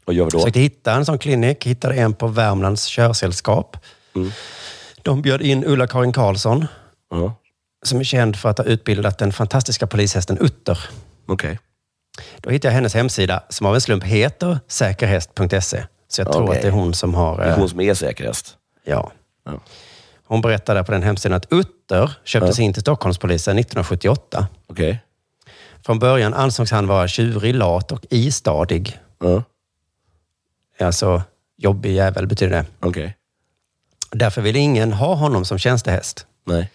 Vad 0.06 0.16
gör 0.16 0.26
vi 0.26 0.30
då? 0.32 0.40
Försökte 0.40 0.60
hitta 0.60 0.94
en 0.94 1.06
sån 1.06 1.20
klinik, 1.20 1.66
hittade 1.66 1.96
en 1.96 2.14
på 2.14 2.28
Värmlands 2.28 2.86
körsällskap. 2.86 3.78
Mm. 4.16 4.32
De 5.04 5.22
bjöd 5.22 5.42
in 5.42 5.64
Ulla-Karin 5.66 6.14
Karlsson, 6.14 6.68
Ja, 7.10 7.34
som 7.84 8.00
är 8.00 8.04
känd 8.04 8.36
för 8.36 8.50
att 8.50 8.58
ha 8.58 8.66
utbildat 8.66 9.18
den 9.18 9.34
fantastiska 9.34 9.88
polishästen 9.88 10.38
Utter. 10.38 10.80
okej. 11.28 11.60
Då 12.38 12.50
hittade 12.50 12.68
jag 12.72 12.76
hennes 12.76 12.94
hemsida, 12.94 13.44
som 13.50 13.68
av 13.68 13.76
en 13.76 13.82
slump 13.82 14.04
heter 14.04 14.60
säkerhäst.se. 14.68 15.84
Så 16.08 16.22
jag 16.22 16.32
tror 16.32 16.44
Okej. 16.44 16.56
att 16.56 16.62
det 16.62 16.68
är 16.68 16.72
hon 16.72 16.94
som 16.94 17.14
har... 17.14 17.38
Det 17.38 17.44
är 17.44 17.50
eh, 17.50 17.58
hon 17.58 17.70
som 17.70 17.80
är 17.82 17.94
säkerhäst. 17.94 18.58
Ja. 18.84 19.12
Ja. 19.46 19.60
Hon 20.24 20.42
berättade 20.42 20.84
på 20.84 20.92
den 20.92 21.04
hemsidan 21.04 21.36
att 21.38 21.48
Utter 21.54 22.12
köptes 22.24 22.60
in 22.60 22.74
till 22.74 22.82
Stockholmspolisen 22.82 23.58
1978. 23.60 24.48
Okej. 24.68 25.00
Från 25.86 26.00
början 26.00 26.34
ansågs 26.34 26.72
han 26.72 26.88
vara 26.88 27.08
tjurig, 27.08 27.56
lat 27.56 27.92
och 27.92 28.06
istadig. 28.10 29.00
Ja, 29.20 29.44
Alltså, 30.80 31.22
jobbig 31.58 31.94
jävel 31.96 32.28
betyder 32.28 32.52
det. 32.58 32.66
okej. 32.80 33.16
Därför 34.12 34.42
ville 34.42 34.60
ingen 34.60 34.94
ha 34.94 35.14
honom 35.16 35.46
som 35.46 35.58
tjänstehäst. 35.60 36.26
Nej. 36.46 36.70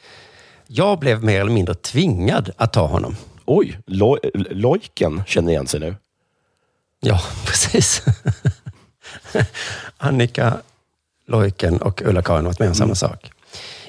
Jag 0.66 0.98
blev 0.98 1.24
mer 1.24 1.40
eller 1.40 1.52
mindre 1.52 1.74
tvingad 1.74 2.50
att 2.56 2.72
ta 2.72 2.86
honom. 2.86 3.16
Oj, 3.44 3.78
Lo- 3.86 4.18
Lojken 4.50 5.22
känner 5.26 5.52
igen 5.52 5.66
sig 5.66 5.80
nu. 5.80 5.96
Ja, 7.00 7.22
precis. 7.46 8.02
Annika 9.98 10.56
Lojken 11.26 11.82
och 11.82 12.02
Ulla-Karin 12.02 12.44
har 12.44 12.50
varit 12.50 12.58
med 12.58 12.68
om 12.68 12.74
samma 12.74 12.94
sak. 12.94 13.30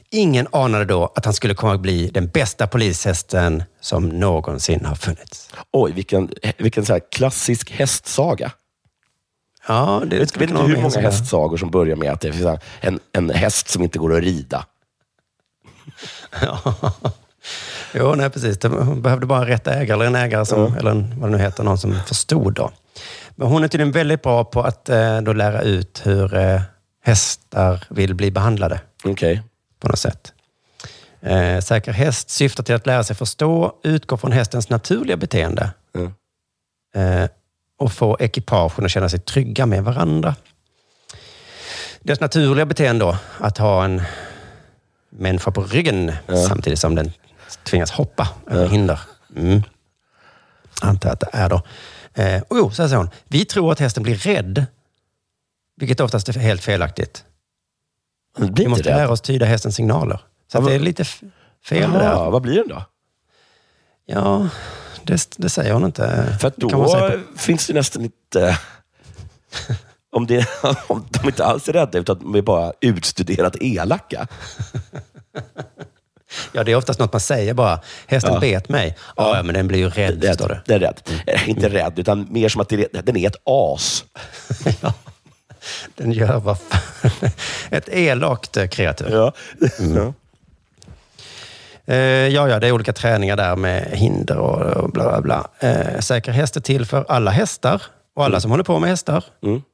Ingen 0.09 0.47
anade 0.51 0.85
då 0.85 1.13
att 1.15 1.25
han 1.25 1.33
skulle 1.33 1.53
komma 1.55 1.73
att 1.73 1.79
bli 1.81 2.07
den 2.07 2.27
bästa 2.27 2.67
polishästen 2.67 3.63
som 3.81 4.09
någonsin 4.09 4.85
har 4.85 4.95
funnits. 4.95 5.49
Oj, 5.71 5.91
vilken, 5.91 6.29
vilken 6.57 6.85
så 6.85 6.99
klassisk 7.11 7.71
hästsaga. 7.71 8.51
Ja, 9.68 10.01
det 10.07 10.15
Jag 10.15 10.20
vet 10.39 10.49
inte 10.49 10.61
hur 10.61 10.82
många 10.82 10.99
hästsagor 10.99 11.57
som 11.57 11.72
börjar 11.72 11.95
med 11.95 12.11
att 12.11 12.22
det 12.22 12.34
finns 12.34 12.59
en, 12.80 12.99
en 13.11 13.30
häst 13.30 13.70
som 13.70 13.84
inte 13.84 13.99
går 13.99 14.18
att 14.18 14.24
rida. 14.24 14.65
Ja. 16.41 16.74
Jo, 17.93 18.15
nej 18.15 18.30
precis. 18.30 18.63
Hon 18.63 19.01
behövde 19.01 19.26
bara 19.26 19.47
rätt 19.47 19.68
ägare, 19.68 19.93
eller 19.93 20.05
en 20.05 20.15
ägare 20.15 20.45
som, 20.45 20.76
eller 20.76 20.91
en, 20.91 21.20
vad 21.20 21.32
det 21.32 21.38
nu 21.38 21.43
heter, 21.43 21.63
någon 21.63 21.78
som 21.78 21.99
förstod 22.07 22.53
då. 22.53 22.72
Men 23.36 23.47
hon 23.47 23.63
är 23.63 23.68
tydligen 23.68 23.91
väldigt 23.91 24.22
bra 24.22 24.43
på 24.43 24.61
att 24.61 24.89
eh, 24.89 25.22
då 25.22 25.34
lära 25.34 25.61
ut 25.61 26.01
hur 26.05 26.36
eh, 26.36 26.61
hästar 27.03 27.86
vill 27.89 28.15
bli 28.15 28.32
behandlade 28.32 28.82
Okej. 29.03 29.43
på 29.80 29.88
något 29.88 29.99
sätt. 29.99 30.34
Eh, 31.22 31.59
säker 31.59 31.91
häst 31.91 32.30
syftar 32.30 32.63
till 32.63 32.76
att 32.76 32.86
lära 32.86 33.03
sig 33.03 33.15
förstå, 33.15 33.74
utgå 33.84 34.18
från 34.18 34.32
hästens 34.32 34.70
naturliga 34.70 35.18
beteende 35.18 35.72
Mm. 35.95 36.13
eh, 36.95 37.30
och 37.78 37.91
få 37.91 38.17
ekipagen 38.19 38.86
att 38.86 38.91
känna 38.91 39.09
sig 39.09 39.19
trygga 39.19 39.65
med 39.65 39.84
varandra. 39.84 40.36
Deras 41.99 42.19
naturliga 42.19 42.65
beteende 42.65 43.05
då, 43.05 43.17
att 43.39 43.57
ha 43.57 43.86
en 43.86 44.01
människa 45.09 45.51
på 45.51 45.63
ryggen 45.63 46.13
samtidigt 46.47 46.80
som 46.80 46.95
den 46.95 47.11
tvingas 47.63 47.91
hoppa 47.91 48.30
över 48.47 48.67
hinder. 48.67 48.99
Mm. 49.36 49.63
Antar 50.82 51.09
att 51.09 51.19
det 51.19 51.30
är 51.34 51.49
då. 51.49 51.61
Eh, 52.13 52.41
och 52.47 52.57
jo, 52.57 52.69
så 52.69 52.75
säger 52.75 52.97
hon. 52.97 53.09
Vi 53.25 53.45
tror 53.45 53.71
att 53.71 53.80
hästen 53.80 54.03
blir 54.03 54.15
rädd, 54.15 54.65
vilket 55.75 55.99
oftast 55.99 56.30
är 56.30 56.34
helt 56.34 56.63
felaktigt. 56.63 57.23
Vi 58.38 58.67
måste 58.67 58.89
lära 58.89 59.09
oss 59.09 59.21
tyda 59.21 59.45
hästens 59.45 59.75
signaler. 59.75 60.19
Så 60.51 60.61
det 60.61 60.75
är 60.75 60.80
lite 60.80 61.03
fel 61.03 61.21
det 61.69 61.78
Jaha, 61.78 62.23
där. 62.23 62.32
vad 62.32 62.41
blir 62.41 62.55
den 62.55 62.67
då? 62.67 62.86
Ja, 64.07 64.49
det, 65.03 65.29
det 65.37 65.49
säger 65.49 65.73
hon 65.73 65.85
inte. 65.85 66.37
För 66.41 66.51
då 66.57 66.69
på- 66.69 67.11
finns 67.37 67.67
det 67.67 67.73
nästan 67.73 68.01
inte... 68.03 68.59
Om, 70.11 70.27
det, 70.27 70.47
om 70.87 71.05
de 71.09 71.27
inte 71.27 71.45
alls 71.45 71.69
är 71.69 71.73
rädda, 71.73 71.99
utan 71.99 72.19
de 72.19 72.35
är 72.35 72.41
bara 72.41 72.73
utstuderat 72.81 73.55
elaka. 73.61 74.27
Ja, 76.51 76.63
det 76.63 76.71
är 76.71 76.75
oftast 76.75 76.99
något 76.99 77.13
man 77.13 77.19
säger 77.19 77.53
bara. 77.53 77.79
Hästen 78.07 78.34
Ja. 78.34 78.39
bet 78.39 78.69
mig. 78.69 78.97
Ja, 79.15 79.38
ja, 79.38 79.43
men 79.43 79.55
den 79.55 79.67
blir 79.67 79.79
ju 79.79 79.89
rädd, 79.89 80.23
Rädd. 80.23 80.27
förstår 80.38 80.47
du. 80.47 80.59
Den 80.65 80.75
är 80.75 80.79
rädd. 80.79 81.01
Eh, 81.27 81.49
Inte 81.49 81.69
rädd, 81.69 81.99
utan 81.99 82.27
mer 82.31 82.49
som 82.49 82.61
att 82.61 82.69
den 82.69 83.17
är 83.17 83.27
ett 83.27 83.35
as. 83.43 84.05
ja. 84.81 84.93
Den 85.95 86.11
gör 86.11 86.39
vad 86.39 86.57
fan. 86.59 87.11
Ett 87.69 87.89
elakt 87.89 88.57
eh, 88.57 88.67
kreatur. 88.67 89.09
Ja. 89.11 89.34
Ja. 89.95 90.13
Eh, 91.88 91.97
ja, 92.27 92.49
ja, 92.49 92.59
det 92.59 92.68
är 92.68 92.72
olika 92.72 92.93
träningar 92.93 93.35
där 93.35 93.55
med 93.55 93.89
hinder 93.91 94.38
och, 94.38 94.84
och 94.84 94.91
bla 94.91 95.03
bla 95.03 95.22
bla. 95.22 95.69
Eh, 95.69 95.99
säker 95.99 96.31
häst 96.31 96.55
är 96.55 96.61
till 96.61 96.85
för 96.85 97.05
alla 97.09 97.31
hästar 97.31 97.81
och 98.15 98.26
alla 98.26 98.39
som 98.39 98.51
håller 98.51 98.64
på 98.64 98.80
med 98.80 98.89
hästar. 98.89 99.23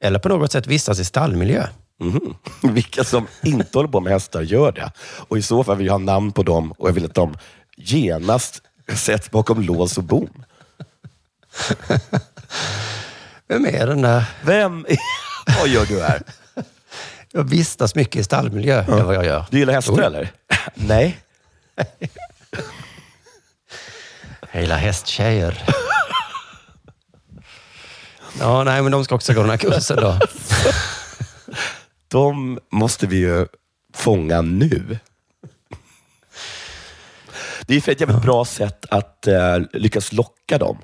Eller 0.00 0.18
på 0.18 0.28
något 0.28 0.52
sätt 0.52 0.66
vistas 0.66 0.98
i 1.00 1.04
stallmiljö. 1.04 1.66
Mhm. 2.00 2.34
Vilka 2.74 3.04
som 3.04 3.26
inte 3.42 3.78
håller 3.78 3.88
på 3.88 4.00
med 4.00 4.12
hästar 4.12 4.42
gör 4.42 4.72
det. 4.72 4.92
Och 5.28 5.38
i 5.38 5.42
så 5.42 5.64
fall 5.64 5.76
vill 5.76 5.86
jag 5.86 5.94
ha 5.94 5.98
namn 5.98 6.32
på 6.32 6.42
dem 6.42 6.72
och 6.72 6.88
jag 6.88 6.92
vill 6.92 7.04
att 7.04 7.14
de 7.14 7.36
genast 7.76 8.62
sätts 8.94 9.30
bakom 9.30 9.62
lås 9.62 9.98
och 9.98 10.04
bom. 10.04 10.44
Vem 13.48 13.66
är 13.66 13.86
den 13.86 14.02
där? 14.02 14.24
Vem? 14.42 14.86
Vad 15.60 15.68
gör 15.68 15.86
du 15.86 16.02
här? 16.02 16.22
Jag 17.32 17.44
vistas 17.44 17.94
mycket 17.94 18.20
i 18.20 18.24
stallmiljö, 18.24 18.78
är 18.78 19.02
vad 19.02 19.14
jag 19.14 19.26
gör. 19.26 19.44
Du 19.50 19.58
gillar 19.58 19.74
hästar 19.74 20.02
eller? 20.02 20.30
Nej. 20.74 21.18
Jag 24.52 24.60
gillar 24.62 24.76
hästtjejer. 24.76 25.64
Ja, 28.40 28.64
nej, 28.64 28.82
men 28.82 28.92
de 28.92 29.04
ska 29.04 29.14
också 29.14 29.34
gå 29.34 29.40
den 29.40 29.50
här 29.50 29.56
kursen 29.56 29.96
då. 29.96 30.18
De 32.08 32.58
måste 32.70 33.06
vi 33.06 33.16
ju 33.16 33.46
fånga 33.94 34.42
nu. 34.42 34.98
Det 37.66 37.76
är 37.76 37.80
för 37.80 37.92
ett 37.92 38.00
jävligt 38.00 38.22
bra 38.22 38.44
sätt 38.44 38.86
att 38.90 39.26
eh, 39.26 39.58
lyckas 39.72 40.12
locka 40.12 40.58
dem. 40.58 40.78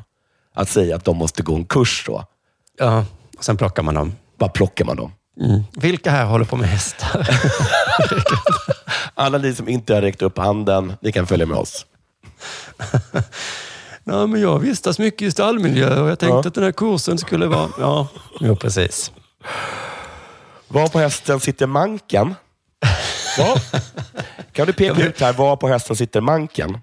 Att 0.54 0.68
säga 0.68 0.96
att 0.96 1.04
de 1.04 1.16
måste 1.16 1.42
gå 1.42 1.54
en 1.54 1.64
kurs 1.64 2.04
då. 2.06 2.24
Ja, 2.78 3.04
och 3.38 3.44
sen 3.44 3.56
plockar 3.56 3.82
man 3.82 3.94
dem. 3.94 4.12
Bara 4.38 4.50
plockar 4.50 4.84
man 4.84 4.96
dem. 4.96 5.12
Mm. 5.40 5.62
Vilka 5.76 6.10
här 6.10 6.24
håller 6.24 6.44
på 6.44 6.56
med 6.56 6.68
hästar? 6.68 7.28
Alla 9.14 9.38
ni 9.38 9.54
som 9.54 9.68
inte 9.68 9.94
har 9.94 10.02
räckt 10.02 10.22
upp 10.22 10.38
handen, 10.38 10.92
ni 11.00 11.12
kan 11.12 11.26
följa 11.26 11.46
med 11.46 11.56
oss. 11.58 11.86
Nej, 14.04 14.26
men 14.26 14.40
jag 14.40 14.58
vistas 14.58 14.98
mycket 14.98 15.22
i 15.22 15.30
stallmiljö 15.30 16.00
och 16.00 16.10
jag 16.10 16.18
tänkte 16.18 16.34
Ja. 16.34 16.48
att 16.48 16.54
den 16.54 16.64
här 16.64 16.72
kursen 16.72 17.18
skulle 17.18 17.46
vara... 17.46 17.68
Ja, 17.80 18.08
jo, 18.40 18.56
precis. 18.56 19.12
Var 20.68 20.88
på 20.88 20.98
hästen 20.98 21.40
sitter 21.40 21.66
manken? 21.66 22.34
Ja. 23.38 23.56
Kan 24.52 24.66
du 24.66 24.72
peka 24.72 25.02
ut 25.02 25.20
här, 25.20 25.32
var 25.32 25.56
på 25.56 25.68
hästen 25.68 25.96
sitter 25.96 26.20
manken? 26.20 26.78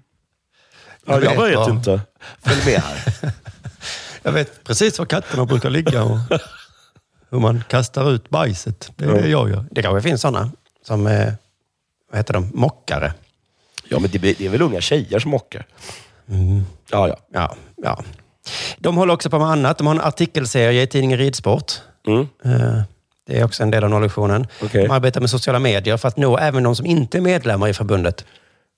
Ja, 1.06 1.12
Jag 1.12 1.24
jag 1.24 1.30
vet 1.30 1.50
vet 1.50 1.56
var. 1.56 1.70
inte. 1.70 2.00
Följ 2.44 2.64
med 2.66 2.82
här. 2.82 3.14
Jag 4.22 4.32
vet 4.32 4.64
precis 4.64 4.98
var 4.98 5.06
katterna 5.06 5.44
brukar 5.44 5.70
ligga 5.70 6.02
och 6.02 6.18
hur 7.30 7.38
man 7.38 7.64
kastar 7.68 8.10
ut 8.10 8.30
bajset. 8.30 8.90
Det 8.96 9.04
är 9.04 9.22
det 9.22 9.28
jag 9.28 9.50
gör. 9.50 9.64
Det 9.70 9.82
kanske 9.82 10.08
finns 10.08 10.20
sådana 10.20 10.50
som, 10.86 11.06
eh, 11.06 11.32
vad 12.10 12.18
heter 12.18 12.34
de, 12.34 12.50
mockare. 12.54 13.12
Ja, 13.88 13.98
men 13.98 14.10
det, 14.10 14.18
det 14.18 14.40
är 14.40 14.48
väl 14.48 14.62
unga 14.62 14.80
tjejer 14.80 15.18
som 15.18 15.34
åker? 15.34 15.66
Ja, 16.90 17.08
ja. 17.08 17.16
Ja, 17.32 17.54
ja. 17.76 18.02
De 18.78 18.96
håller 18.96 19.14
också 19.14 19.30
på 19.30 19.38
med 19.38 19.48
annat. 19.48 19.78
De 19.78 19.86
har 19.86 19.94
en 19.94 20.00
artikelserie 20.00 20.82
i 20.82 20.86
tidningen 20.86 21.18
Ridsport. 21.18 21.72
Eh, 22.44 22.80
Det 23.26 23.38
är 23.38 23.44
också 23.44 23.62
en 23.62 23.70
del 23.70 23.84
av 23.84 23.90
nollvisionen. 23.90 24.46
Okej. 24.62 24.82
De 24.82 24.90
arbetar 24.90 25.20
med 25.20 25.30
sociala 25.30 25.58
medier 25.58 25.96
för 25.96 26.08
att 26.08 26.16
nå 26.16 26.38
även 26.38 26.62
de 26.62 26.76
som 26.76 26.86
inte 26.86 27.18
är 27.18 27.22
medlemmar 27.22 27.68
i 27.68 27.74
förbundet. 27.74 28.24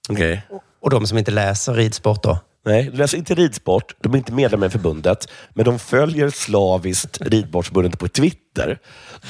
Okej. 0.08 0.42
Och 0.80 0.90
de 0.90 1.06
som 1.06 1.18
inte 1.18 1.30
läser 1.30 1.74
ridsport 1.74 2.22
då. 2.22 2.38
Nej, 2.64 2.84
de 2.84 2.96
läser 2.96 3.18
inte 3.18 3.34
ridsport. 3.34 3.94
De 4.00 4.12
är 4.14 4.18
inte 4.18 4.32
medlemmar 4.32 4.66
i 4.66 4.70
förbundet. 4.70 5.28
Men 5.50 5.64
de 5.64 5.78
följer 5.78 6.30
slaviskt 6.30 7.18
ridsportsförbundet 7.20 7.98
på 7.98 8.08
Twitter. 8.08 8.78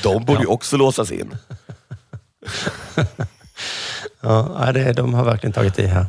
De 0.03 0.25
borde 0.25 0.41
ju 0.41 0.47
också 0.47 0.77
låsas 0.77 1.13
in. 1.13 1.37
Ja, 4.23 4.71
det, 4.75 4.93
de 4.93 5.15
har 5.15 5.25
verkligen 5.25 5.53
tagit 5.53 5.79
i 5.79 5.87
här. 5.87 6.07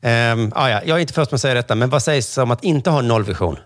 Ehm, 0.00 0.52
ah, 0.54 0.68
ja, 0.68 0.80
jag 0.86 0.96
är 0.96 1.00
inte 1.00 1.12
först 1.12 1.30
med 1.30 1.34
att 1.36 1.40
säga 1.40 1.54
detta, 1.54 1.74
men 1.74 1.90
vad 1.90 2.02
sägs 2.02 2.38
om 2.38 2.50
att 2.50 2.64
inte 2.64 2.90
ha 2.90 3.00
nollvision? 3.02 3.56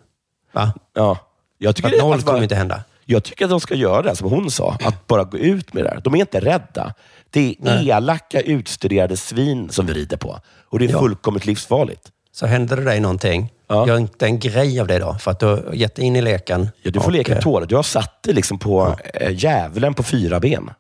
Va? 0.53 0.73
Ja. 0.95 1.19
Jag 1.59 1.77
tycker, 1.77 1.89
Att 1.93 1.99
noll 1.99 2.23
kommer 2.23 2.43
inte 2.43 2.55
hända. 2.55 2.85
jag 3.05 3.25
tycker 3.25 3.45
att 3.45 3.51
de 3.51 3.61
ska 3.61 3.75
göra 3.75 4.03
det 4.03 4.17
som 4.17 4.31
hon 4.31 4.51
sa. 4.51 4.77
Att 4.85 5.07
bara 5.07 5.25
gå 5.25 5.39
ut 5.39 5.73
med 5.75 5.85
det 5.85 5.91
här. 5.91 6.01
De 6.05 6.15
är 6.15 6.19
inte 6.19 6.41
rädda. 6.41 6.95
Det 7.31 7.49
är 7.51 7.55
Nej. 7.59 7.89
elaka, 7.89 8.41
utstuderade 8.41 9.17
svin 9.17 9.71
som 9.71 9.87
vi 9.87 9.93
rider 9.93 10.17
på. 10.17 10.41
Och 10.69 10.79
det 10.79 10.85
är 10.85 10.91
Ja. 10.91 10.99
fullkomligt 10.99 11.47
livsfarligt. 11.47 12.09
Så 12.39 12.47
händer 12.47 12.77
det 12.77 12.85
dig 12.85 13.01
någonting, 13.01 13.53
Ja. 13.69 13.89
gör 13.89 13.97
inte 13.99 14.27
en 14.27 14.39
grej 14.39 14.81
av 14.81 14.87
det 14.87 14.99
då. 14.99 15.15
För 15.15 15.31
att 15.31 15.41
du 15.41 15.47
har 15.47 15.73
gett 15.75 15.99
in 15.99 16.17
i 16.17 16.21
leken. 16.23 16.69
Ja, 16.83 16.91
du 16.91 17.01
får 17.01 17.07
Och, 17.07 17.13
leka 17.13 17.35
eh, 17.35 17.41
tårar. 17.41 17.67
Du 17.67 17.77
har 17.77 17.83
satt 17.83 18.23
dig 18.23 18.35
liksom 18.35 18.59
på 18.59 18.97
ja. 19.21 19.31
djävulen 19.31 19.95
på 19.95 20.03
fyra 20.03 20.41
ben. 20.41 20.71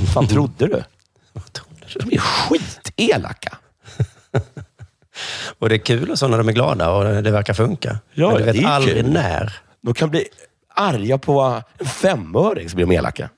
Vad 0.00 0.08
fan 0.08 0.26
trodde 0.26 0.66
du? 0.66 0.82
De 2.00 2.14
är 2.14 2.18
skitelaka. 2.18 3.58
Och 5.58 5.68
det 5.68 5.74
är 5.74 5.78
kul 5.78 6.10
och 6.10 6.18
så 6.18 6.28
när 6.28 6.38
de 6.38 6.48
är 6.48 6.52
glada 6.52 6.90
och 6.90 7.22
det 7.22 7.30
verkar 7.30 7.54
funka. 7.54 7.98
Ja, 8.14 8.28
Men 8.28 8.38
du 8.38 8.44
vet 8.44 8.54
det 8.54 8.62
är 8.62 8.66
aldrig 8.68 8.96
kul. 9.04 9.12
när. 9.12 9.52
De 9.80 9.94
kan 9.94 10.10
bli 10.10 10.24
arga 10.74 11.18
på 11.18 11.62
en 11.78 11.86
femöring 11.86 12.68
så 12.68 12.76
blir 12.76 12.86
de 12.86 12.94
elaka. 12.94 13.28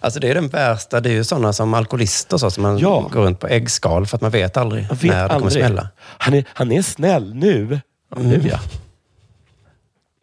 Alltså 0.00 0.20
det 0.20 0.30
är 0.30 0.34
den 0.34 0.48
värsta. 0.48 1.00
Det 1.00 1.08
är 1.10 1.12
ju 1.14 1.24
sådana 1.24 1.52
som 1.52 1.74
alkoholister 1.74 2.36
så, 2.36 2.50
som 2.50 2.62
man 2.62 2.78
Ja. 2.78 3.08
går 3.12 3.20
runt 3.22 3.40
på 3.40 3.46
äggskal 3.48 4.06
för 4.06 4.16
att 4.16 4.20
man 4.22 4.30
vet 4.30 4.56
aldrig 4.56 4.82
Jag 4.90 4.94
vet 4.96 5.02
när 5.02 5.22
det 5.22 5.28
kommer 5.28 5.34
aldrig. 5.46 5.52
smälla. 5.64 5.88
Han 5.98 6.34
är, 6.34 6.44
han 6.54 6.72
är 6.72 6.82
snäll 6.82 7.34
nu. 7.34 7.80
Ja, 8.10 8.16
Nu 8.22 8.42
ja. 8.50 8.58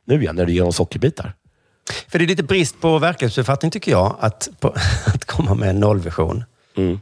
Nu 0.05 0.23
ja, 0.23 0.31
när 0.31 0.45
du 0.45 0.53
ger 0.53 0.61
honom 0.61 0.73
sockerbitar. 0.73 1.33
För 2.07 2.19
det 2.19 2.25
är 2.25 2.27
lite 2.27 2.43
brist 2.43 2.81
på 2.81 2.99
verklighetsuppfattning 2.99 3.71
tycker 3.71 3.91
jag, 3.91 4.15
att, 4.19 4.49
på, 4.59 4.67
att 5.05 5.25
komma 5.25 5.53
med 5.53 5.69
en 5.69 5.79
nollvision. 5.79 6.43
Mm. 6.77 6.99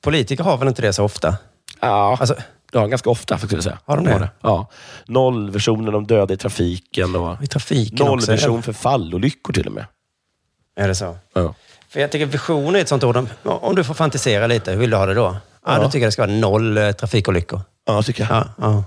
Politiker 0.00 0.44
har 0.44 0.56
väl 0.56 0.68
inte 0.68 0.82
det 0.82 0.92
så 0.92 1.04
ofta? 1.04 1.36
Ja, 1.80 2.16
Alltså, 2.20 2.36
ja 2.72 2.86
ganska 2.86 3.10
ofta 3.10 3.38
skulle 3.38 3.56
jag 3.56 3.64
säga. 3.64 3.78
Har 3.84 3.96
de 3.96 4.04
det? 4.04 4.28
Ja. 4.40 4.66
Nollvisionen 5.06 5.94
om 5.94 6.06
döda 6.06 6.34
i 6.34 6.36
trafiken 6.36 7.16
och 7.16 7.42
I 7.42 7.46
trafiken 7.46 8.08
också. 8.08 8.30
nollvision 8.30 8.62
för 8.62 8.72
fallolyckor 8.72 9.52
till 9.52 9.66
och 9.66 9.72
med. 9.72 9.86
Är 10.76 10.88
det 10.88 10.94
så? 10.94 11.16
Ja. 11.34 11.54
För 11.94 12.00
jag 12.00 12.10
tycker 12.10 12.26
vision 12.26 12.76
är 12.76 12.80
ett 12.80 12.88
sånt 12.88 13.04
ord. 13.04 13.28
Om, 13.42 13.74
du 13.74 13.84
får 13.84 13.94
fantisera 13.94 14.46
lite, 14.46 14.70
hur 14.70 14.78
vill 14.78 14.90
du 14.90 14.96
ha 14.96 15.06
det 15.06 15.14
då? 15.14 15.36
Ja, 15.66 15.76
Ja. 15.76 15.82
Då 15.82 15.90
tycker 15.90 15.98
jag 15.98 16.08
det 16.08 16.12
ska 16.12 16.22
vara 16.22 16.32
noll 16.32 16.76
eh, 16.76 16.92
trafikolyckor. 16.92 17.60
Ja, 17.86 18.02
tycker 18.02 18.26
jag. 18.30 18.32
Ja, 18.32 18.48
ja. 18.58 18.84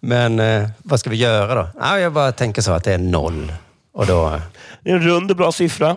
Men 0.00 0.40
eh, 0.40 0.68
vad 0.78 1.00
ska 1.00 1.10
vi 1.10 1.16
göra 1.16 1.54
då? 1.54 1.68
Ja, 1.80 1.98
jag 1.98 2.12
bara 2.12 2.32
tänker 2.32 2.62
så 2.62 2.72
att 2.72 2.84
det 2.84 2.94
är 2.94 2.98
noll. 2.98 3.52
Och 3.92 4.06
då... 4.06 4.40
Det 4.82 4.90
är 4.90 4.94
en 4.94 5.02
rund 5.02 5.30
och 5.30 5.36
bra 5.36 5.52
siffra. 5.52 5.96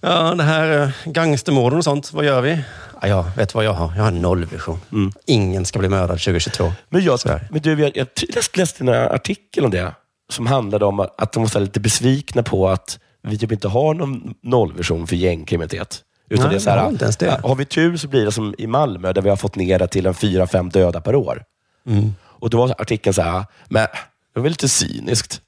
Ja, 0.00 0.34
det 0.34 0.42
här 0.42 0.82
eh, 0.82 0.90
gangstermorden 1.04 1.78
och 1.78 1.84
sånt, 1.84 2.12
vad 2.12 2.24
gör 2.24 2.40
vi? 2.40 2.64
Ja, 3.02 3.08
jag 3.08 3.24
vet 3.36 3.54
vad 3.54 3.64
jag 3.64 3.72
har. 3.72 3.92
Jag 3.96 4.02
har 4.02 4.08
en 4.08 4.22
nollvision. 4.22 4.80
Ingen 5.26 5.64
ska 5.64 5.78
bli 5.78 5.88
mördad 5.88 6.20
2022. 6.20 6.72
Men, 6.88 7.04
jag, 7.04 7.20
men 7.50 7.62
du, 7.62 7.80
jag, 7.80 7.96
jag 7.96 8.06
läste 8.54 8.84
en 8.84 8.88
artikel 8.88 9.64
om 9.64 9.70
det 9.70 9.94
som 10.30 10.46
handlade 10.46 10.84
om 10.84 11.00
att 11.00 11.32
de 11.32 11.42
var 11.42 11.60
lite 11.60 11.80
besvikna 11.80 12.42
på 12.42 12.68
att 12.68 12.98
vi 13.22 13.38
typ 13.38 13.52
inte 13.52 13.68
har 13.68 13.94
någon 13.94 14.34
nollvision 14.42 15.06
för 15.06 15.16
gängkriminalitet. 15.16 16.04
Utan 16.28 16.44
Nej, 16.44 16.50
det 16.50 16.56
är 16.56 16.60
så 16.60 16.70
här, 16.70 17.18
det. 17.18 17.26
ja, 17.26 17.48
har 17.48 17.54
vi 17.54 17.64
tur 17.64 17.96
så 17.96 18.08
blir 18.08 18.24
det 18.24 18.32
som 18.32 18.54
i 18.58 18.66
Malmö 18.66 19.12
där 19.12 19.22
vi 19.22 19.28
har 19.28 19.36
fått 19.36 19.56
ner 19.56 19.78
det 19.78 19.86
till 19.86 20.06
en 20.06 20.14
fyra, 20.14 20.46
fem 20.46 20.68
döda 20.70 21.00
per 21.00 21.14
år. 21.14 21.44
Mm. 21.86 22.14
Och 22.22 22.50
då 22.50 22.58
var 22.58 22.74
artikeln 22.78 23.14
så 23.14 23.22
här, 23.22 23.44
men 23.68 23.86
det 24.34 24.40
var 24.40 24.48
lite 24.48 24.68
cyniskt. 24.68 25.40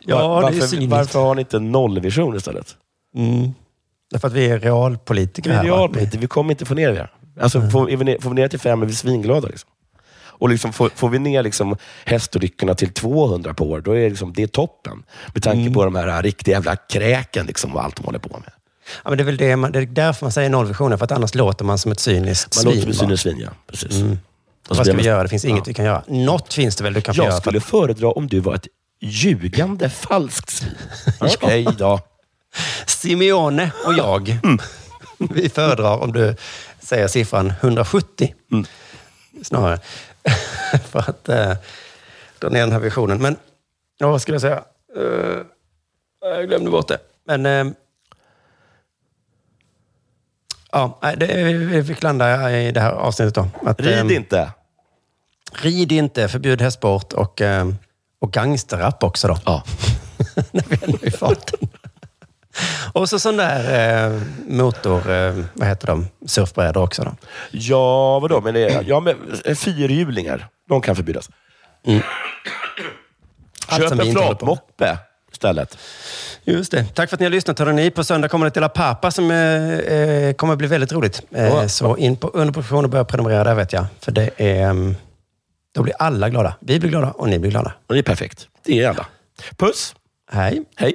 Ja, 0.00 0.28
Var- 0.28 0.40
det 0.40 0.42
varför, 0.42 0.66
cyniskt. 0.66 0.90
varför 0.90 1.20
har 1.20 1.34
ni 1.34 1.40
inte 1.40 1.56
en 1.56 1.72
nollvision 1.72 2.36
istället? 2.36 2.76
Mm. 3.16 3.50
Därför 4.10 4.28
att 4.28 4.34
vi 4.34 4.46
är 4.46 4.58
realpolitiker 4.58 5.50
Vi, 5.50 5.56
är 5.56 5.62
realpolitiker, 5.62 6.18
vi 6.18 6.26
kommer 6.26 6.50
inte 6.50 6.64
få 6.64 6.74
ner 6.74 6.92
det. 6.92 7.08
Alltså, 7.40 7.70
får, 7.70 7.90
är 7.90 7.96
vi 7.96 8.04
ner, 8.04 8.18
får 8.20 8.30
vi 8.30 8.36
ner 8.36 8.48
till 8.48 8.60
fem 8.60 8.82
är 8.82 8.86
vi 8.86 8.94
svinglada. 8.94 9.48
Liksom. 9.48 9.70
Och 10.38 10.48
liksom, 10.48 10.72
får, 10.72 10.90
får 10.94 11.08
vi 11.08 11.18
ner 11.18 11.42
liksom 11.42 11.76
hästolyckorna 12.04 12.74
till 12.74 12.92
200 12.92 13.54
på 13.54 13.70
år, 13.70 13.80
då 13.80 13.92
är 13.92 14.00
det, 14.00 14.08
liksom, 14.08 14.32
det 14.32 14.52
toppen. 14.52 15.02
Med 15.34 15.42
tanke 15.42 15.60
Mm. 15.60 15.72
på 15.74 15.84
de 15.84 15.94
här 15.94 16.22
riktiga 16.22 16.54
jävla 16.56 16.76
kräken 16.76 17.46
liksom, 17.46 17.76
och 17.76 17.84
allt 17.84 17.96
de 17.96 18.04
håller 18.04 18.18
på 18.18 18.38
med. 18.38 18.50
Ja, 19.04 19.10
men 19.10 19.18
det, 19.18 19.22
är 19.22 19.26
väl 19.26 19.36
det, 19.36 19.56
man, 19.56 19.72
det 19.72 19.78
är 19.78 19.86
därför 19.86 20.24
man 20.24 20.32
säger 20.32 20.48
nollvisionen, 20.50 20.98
för 20.98 21.04
att 21.04 21.12
annars 21.12 21.34
låter 21.34 21.64
man 21.64 21.78
som 21.78 21.92
ett 21.92 22.00
cyniskt 22.00 22.56
Man 22.56 22.62
svin. 22.62 22.80
låter 22.80 22.80
som 22.82 22.90
ett 22.90 22.96
cyniskt 22.98 23.22
svin, 23.22 23.38
ja. 23.40 23.50
Precis. 23.66 23.92
Mm. 24.00 24.18
Vad 24.68 24.76
ska 24.78 24.84
vi 24.84 24.92
man- 24.96 25.04
göra? 25.04 25.22
Det 25.22 25.28
finns 25.28 25.44
inget 25.44 25.58
Ja. 25.58 25.64
vi 25.66 25.74
kan 25.74 25.84
göra. 25.84 26.02
Något 26.06 26.54
finns 26.54 26.76
det 26.76 26.84
väl 26.84 26.94
du 26.94 27.00
kan 27.00 27.14
få 27.14 27.18
göra? 27.22 27.26
Jag 27.26 27.34
för 27.36 27.40
skulle 27.40 27.60
föredra 27.60 28.08
om 28.10 28.26
du 28.26 28.40
var 28.40 28.54
ett 28.54 28.66
ljugande 29.00 29.90
falskt 29.90 30.50
svin. 30.50 30.70
Okej 31.20 31.66
då. 31.78 32.00
Simeone 32.86 33.70
och 33.86 33.94
jag, 33.94 34.28
Mm. 34.44 34.58
vi 35.18 35.48
föredrar 35.48 35.98
om 36.02 36.12
du 36.12 36.36
säger 36.80 37.08
siffran 37.08 37.52
170 37.60 38.34
Mm. 38.52 38.66
snarare. 39.42 39.78
För 40.90 40.98
att 40.98 41.28
eh, 41.28 41.52
dra 42.38 42.48
ner 42.48 42.60
den 42.60 42.72
här 42.72 42.80
visionen. 42.80 43.22
Men 43.22 43.36
ja, 43.98 44.10
vad 44.10 44.22
skulle 44.22 44.34
jag 44.34 44.42
säga? 44.42 44.64
Eh, 44.96 45.40
jag 46.20 46.48
glömde 46.48 46.70
bort 46.70 46.88
det. 46.88 46.98
Men 47.24 47.46
eh, 47.46 47.74
ja, 50.72 50.98
det, 51.16 51.26
vi 51.52 51.84
fick 51.84 52.02
landa 52.02 52.52
i 52.60 52.72
det 52.72 52.80
här 52.80 52.92
avsnittet 52.92 53.34
då. 53.34 53.48
Att, 53.66 53.80
Rid 53.80 54.10
eh, 54.10 54.16
inte. 54.16 54.52
Rid 55.52 55.92
inte, 55.92 56.28
förbjud 56.28 56.62
hästsport 56.62 57.12
och, 57.12 57.40
eh, 57.40 57.68
och 58.18 58.32
gangsterrap 58.32 59.04
också 59.04 59.28
då. 59.28 59.38
Ja. 59.44 59.64
När 60.50 60.64
vi 60.68 60.78
ändå 60.82 60.98
är 61.02 61.06
i 61.06 61.10
farten. 61.10 61.68
Och 62.92 63.08
så 63.08 63.18
sån 63.18 63.36
där 63.36 64.06
eh, 64.06 64.20
motor, 64.48 65.10
eh, 65.10 65.34
vad 65.54 65.68
heter 65.68 65.86
de, 65.86 66.08
surfbrädor 66.26 66.82
också 66.82 67.02
då. 67.04 67.14
Ja, 67.50 68.18
vadå? 68.18 68.40
Men 68.40 68.54
det, 68.54 68.84
ja, 68.86 69.00
men 69.00 69.16
eh, 69.44 69.54
fyrhjulingar, 69.54 70.48
de 70.68 70.80
kan 70.80 70.96
förbjudas. 70.96 71.30
Allt 73.66 73.82
Köp 73.82 74.00
en 74.00 74.12
flatmoppe 74.12 74.98
istället. 75.32 75.78
Just 76.44 76.70
det. 76.70 76.84
Tack 76.94 77.10
för 77.10 77.16
att 77.16 77.20
ni 77.20 77.26
har 77.26 77.30
lyssnat 77.30 77.58
hörrni. 77.58 77.90
På 77.90 78.04
söndag 78.04 78.28
kommer 78.28 78.46
det 78.46 78.50
till 78.50 78.62
La 78.62 78.68
Papa 78.68 79.10
som 79.10 79.30
eh, 79.30 79.38
eh, 79.38 80.34
kommer 80.34 80.56
bli 80.56 80.66
väldigt 80.66 80.92
roligt. 80.92 81.22
Eh. 81.30 81.66
Så 81.66 81.96
in 81.96 82.16
på 82.16 82.28
underproduktion 82.28 82.84
och 82.84 82.90
börja 82.90 83.04
prenumerera 83.04 83.44
där 83.44 83.54
vet 83.54 83.72
jag. 83.72 83.86
För 84.00 84.12
det 84.12 84.30
är, 84.36 84.70
mm, 84.70 84.96
då 85.74 85.82
blir 85.82 85.94
alla 85.98 86.28
glada. 86.28 86.56
Vi 86.60 86.80
blir 86.80 86.90
glada 86.90 87.10
och 87.10 87.28
ni 87.28 87.38
blir 87.38 87.50
glada. 87.50 87.72
Och 87.86 87.94
det 87.94 88.00
är 88.00 88.02
perfekt. 88.02 88.48
Det 88.64 88.82
är 88.82 88.88
alla. 88.88 89.06
Puss. 89.56 89.94
Hej. 90.32 90.64
Hej. 90.76 90.94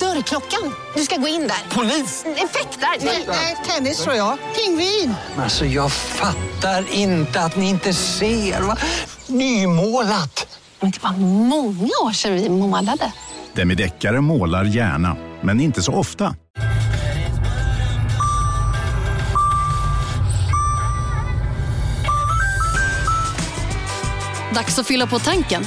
Dörrklockan. 0.00 0.74
Du 0.94 1.02
ska 1.02 1.16
gå 1.16 1.28
in 1.28 1.40
där. 1.48 1.74
Polis? 1.76 2.24
Effektar? 2.36 2.88
Nej, 3.26 3.56
tennis 3.66 4.02
tror 4.02 4.14
jag. 4.16 4.38
Pingvin. 4.56 5.14
Alltså 5.38 5.64
jag 5.64 5.92
fattar 5.92 6.84
inte 6.94 7.40
att 7.40 7.56
ni 7.56 7.68
inte 7.68 7.92
ser. 7.94 8.60
Va? 8.60 8.76
Nymålat! 9.26 10.58
Men 10.80 10.90
det 10.90 11.02
var 11.02 11.12
många 11.12 11.90
år 12.04 12.12
sedan 12.12 12.34
vi 12.34 12.48
målade. 12.48 13.12
Demideckare 13.54 14.20
målar 14.20 14.64
gärna, 14.64 15.16
men 15.42 15.60
inte 15.60 15.82
så 15.82 15.92
ofta. 15.92 16.34
Dags 24.54 24.78
att 24.78 24.86
fylla 24.86 25.06
på 25.06 25.18
tanken. 25.18 25.66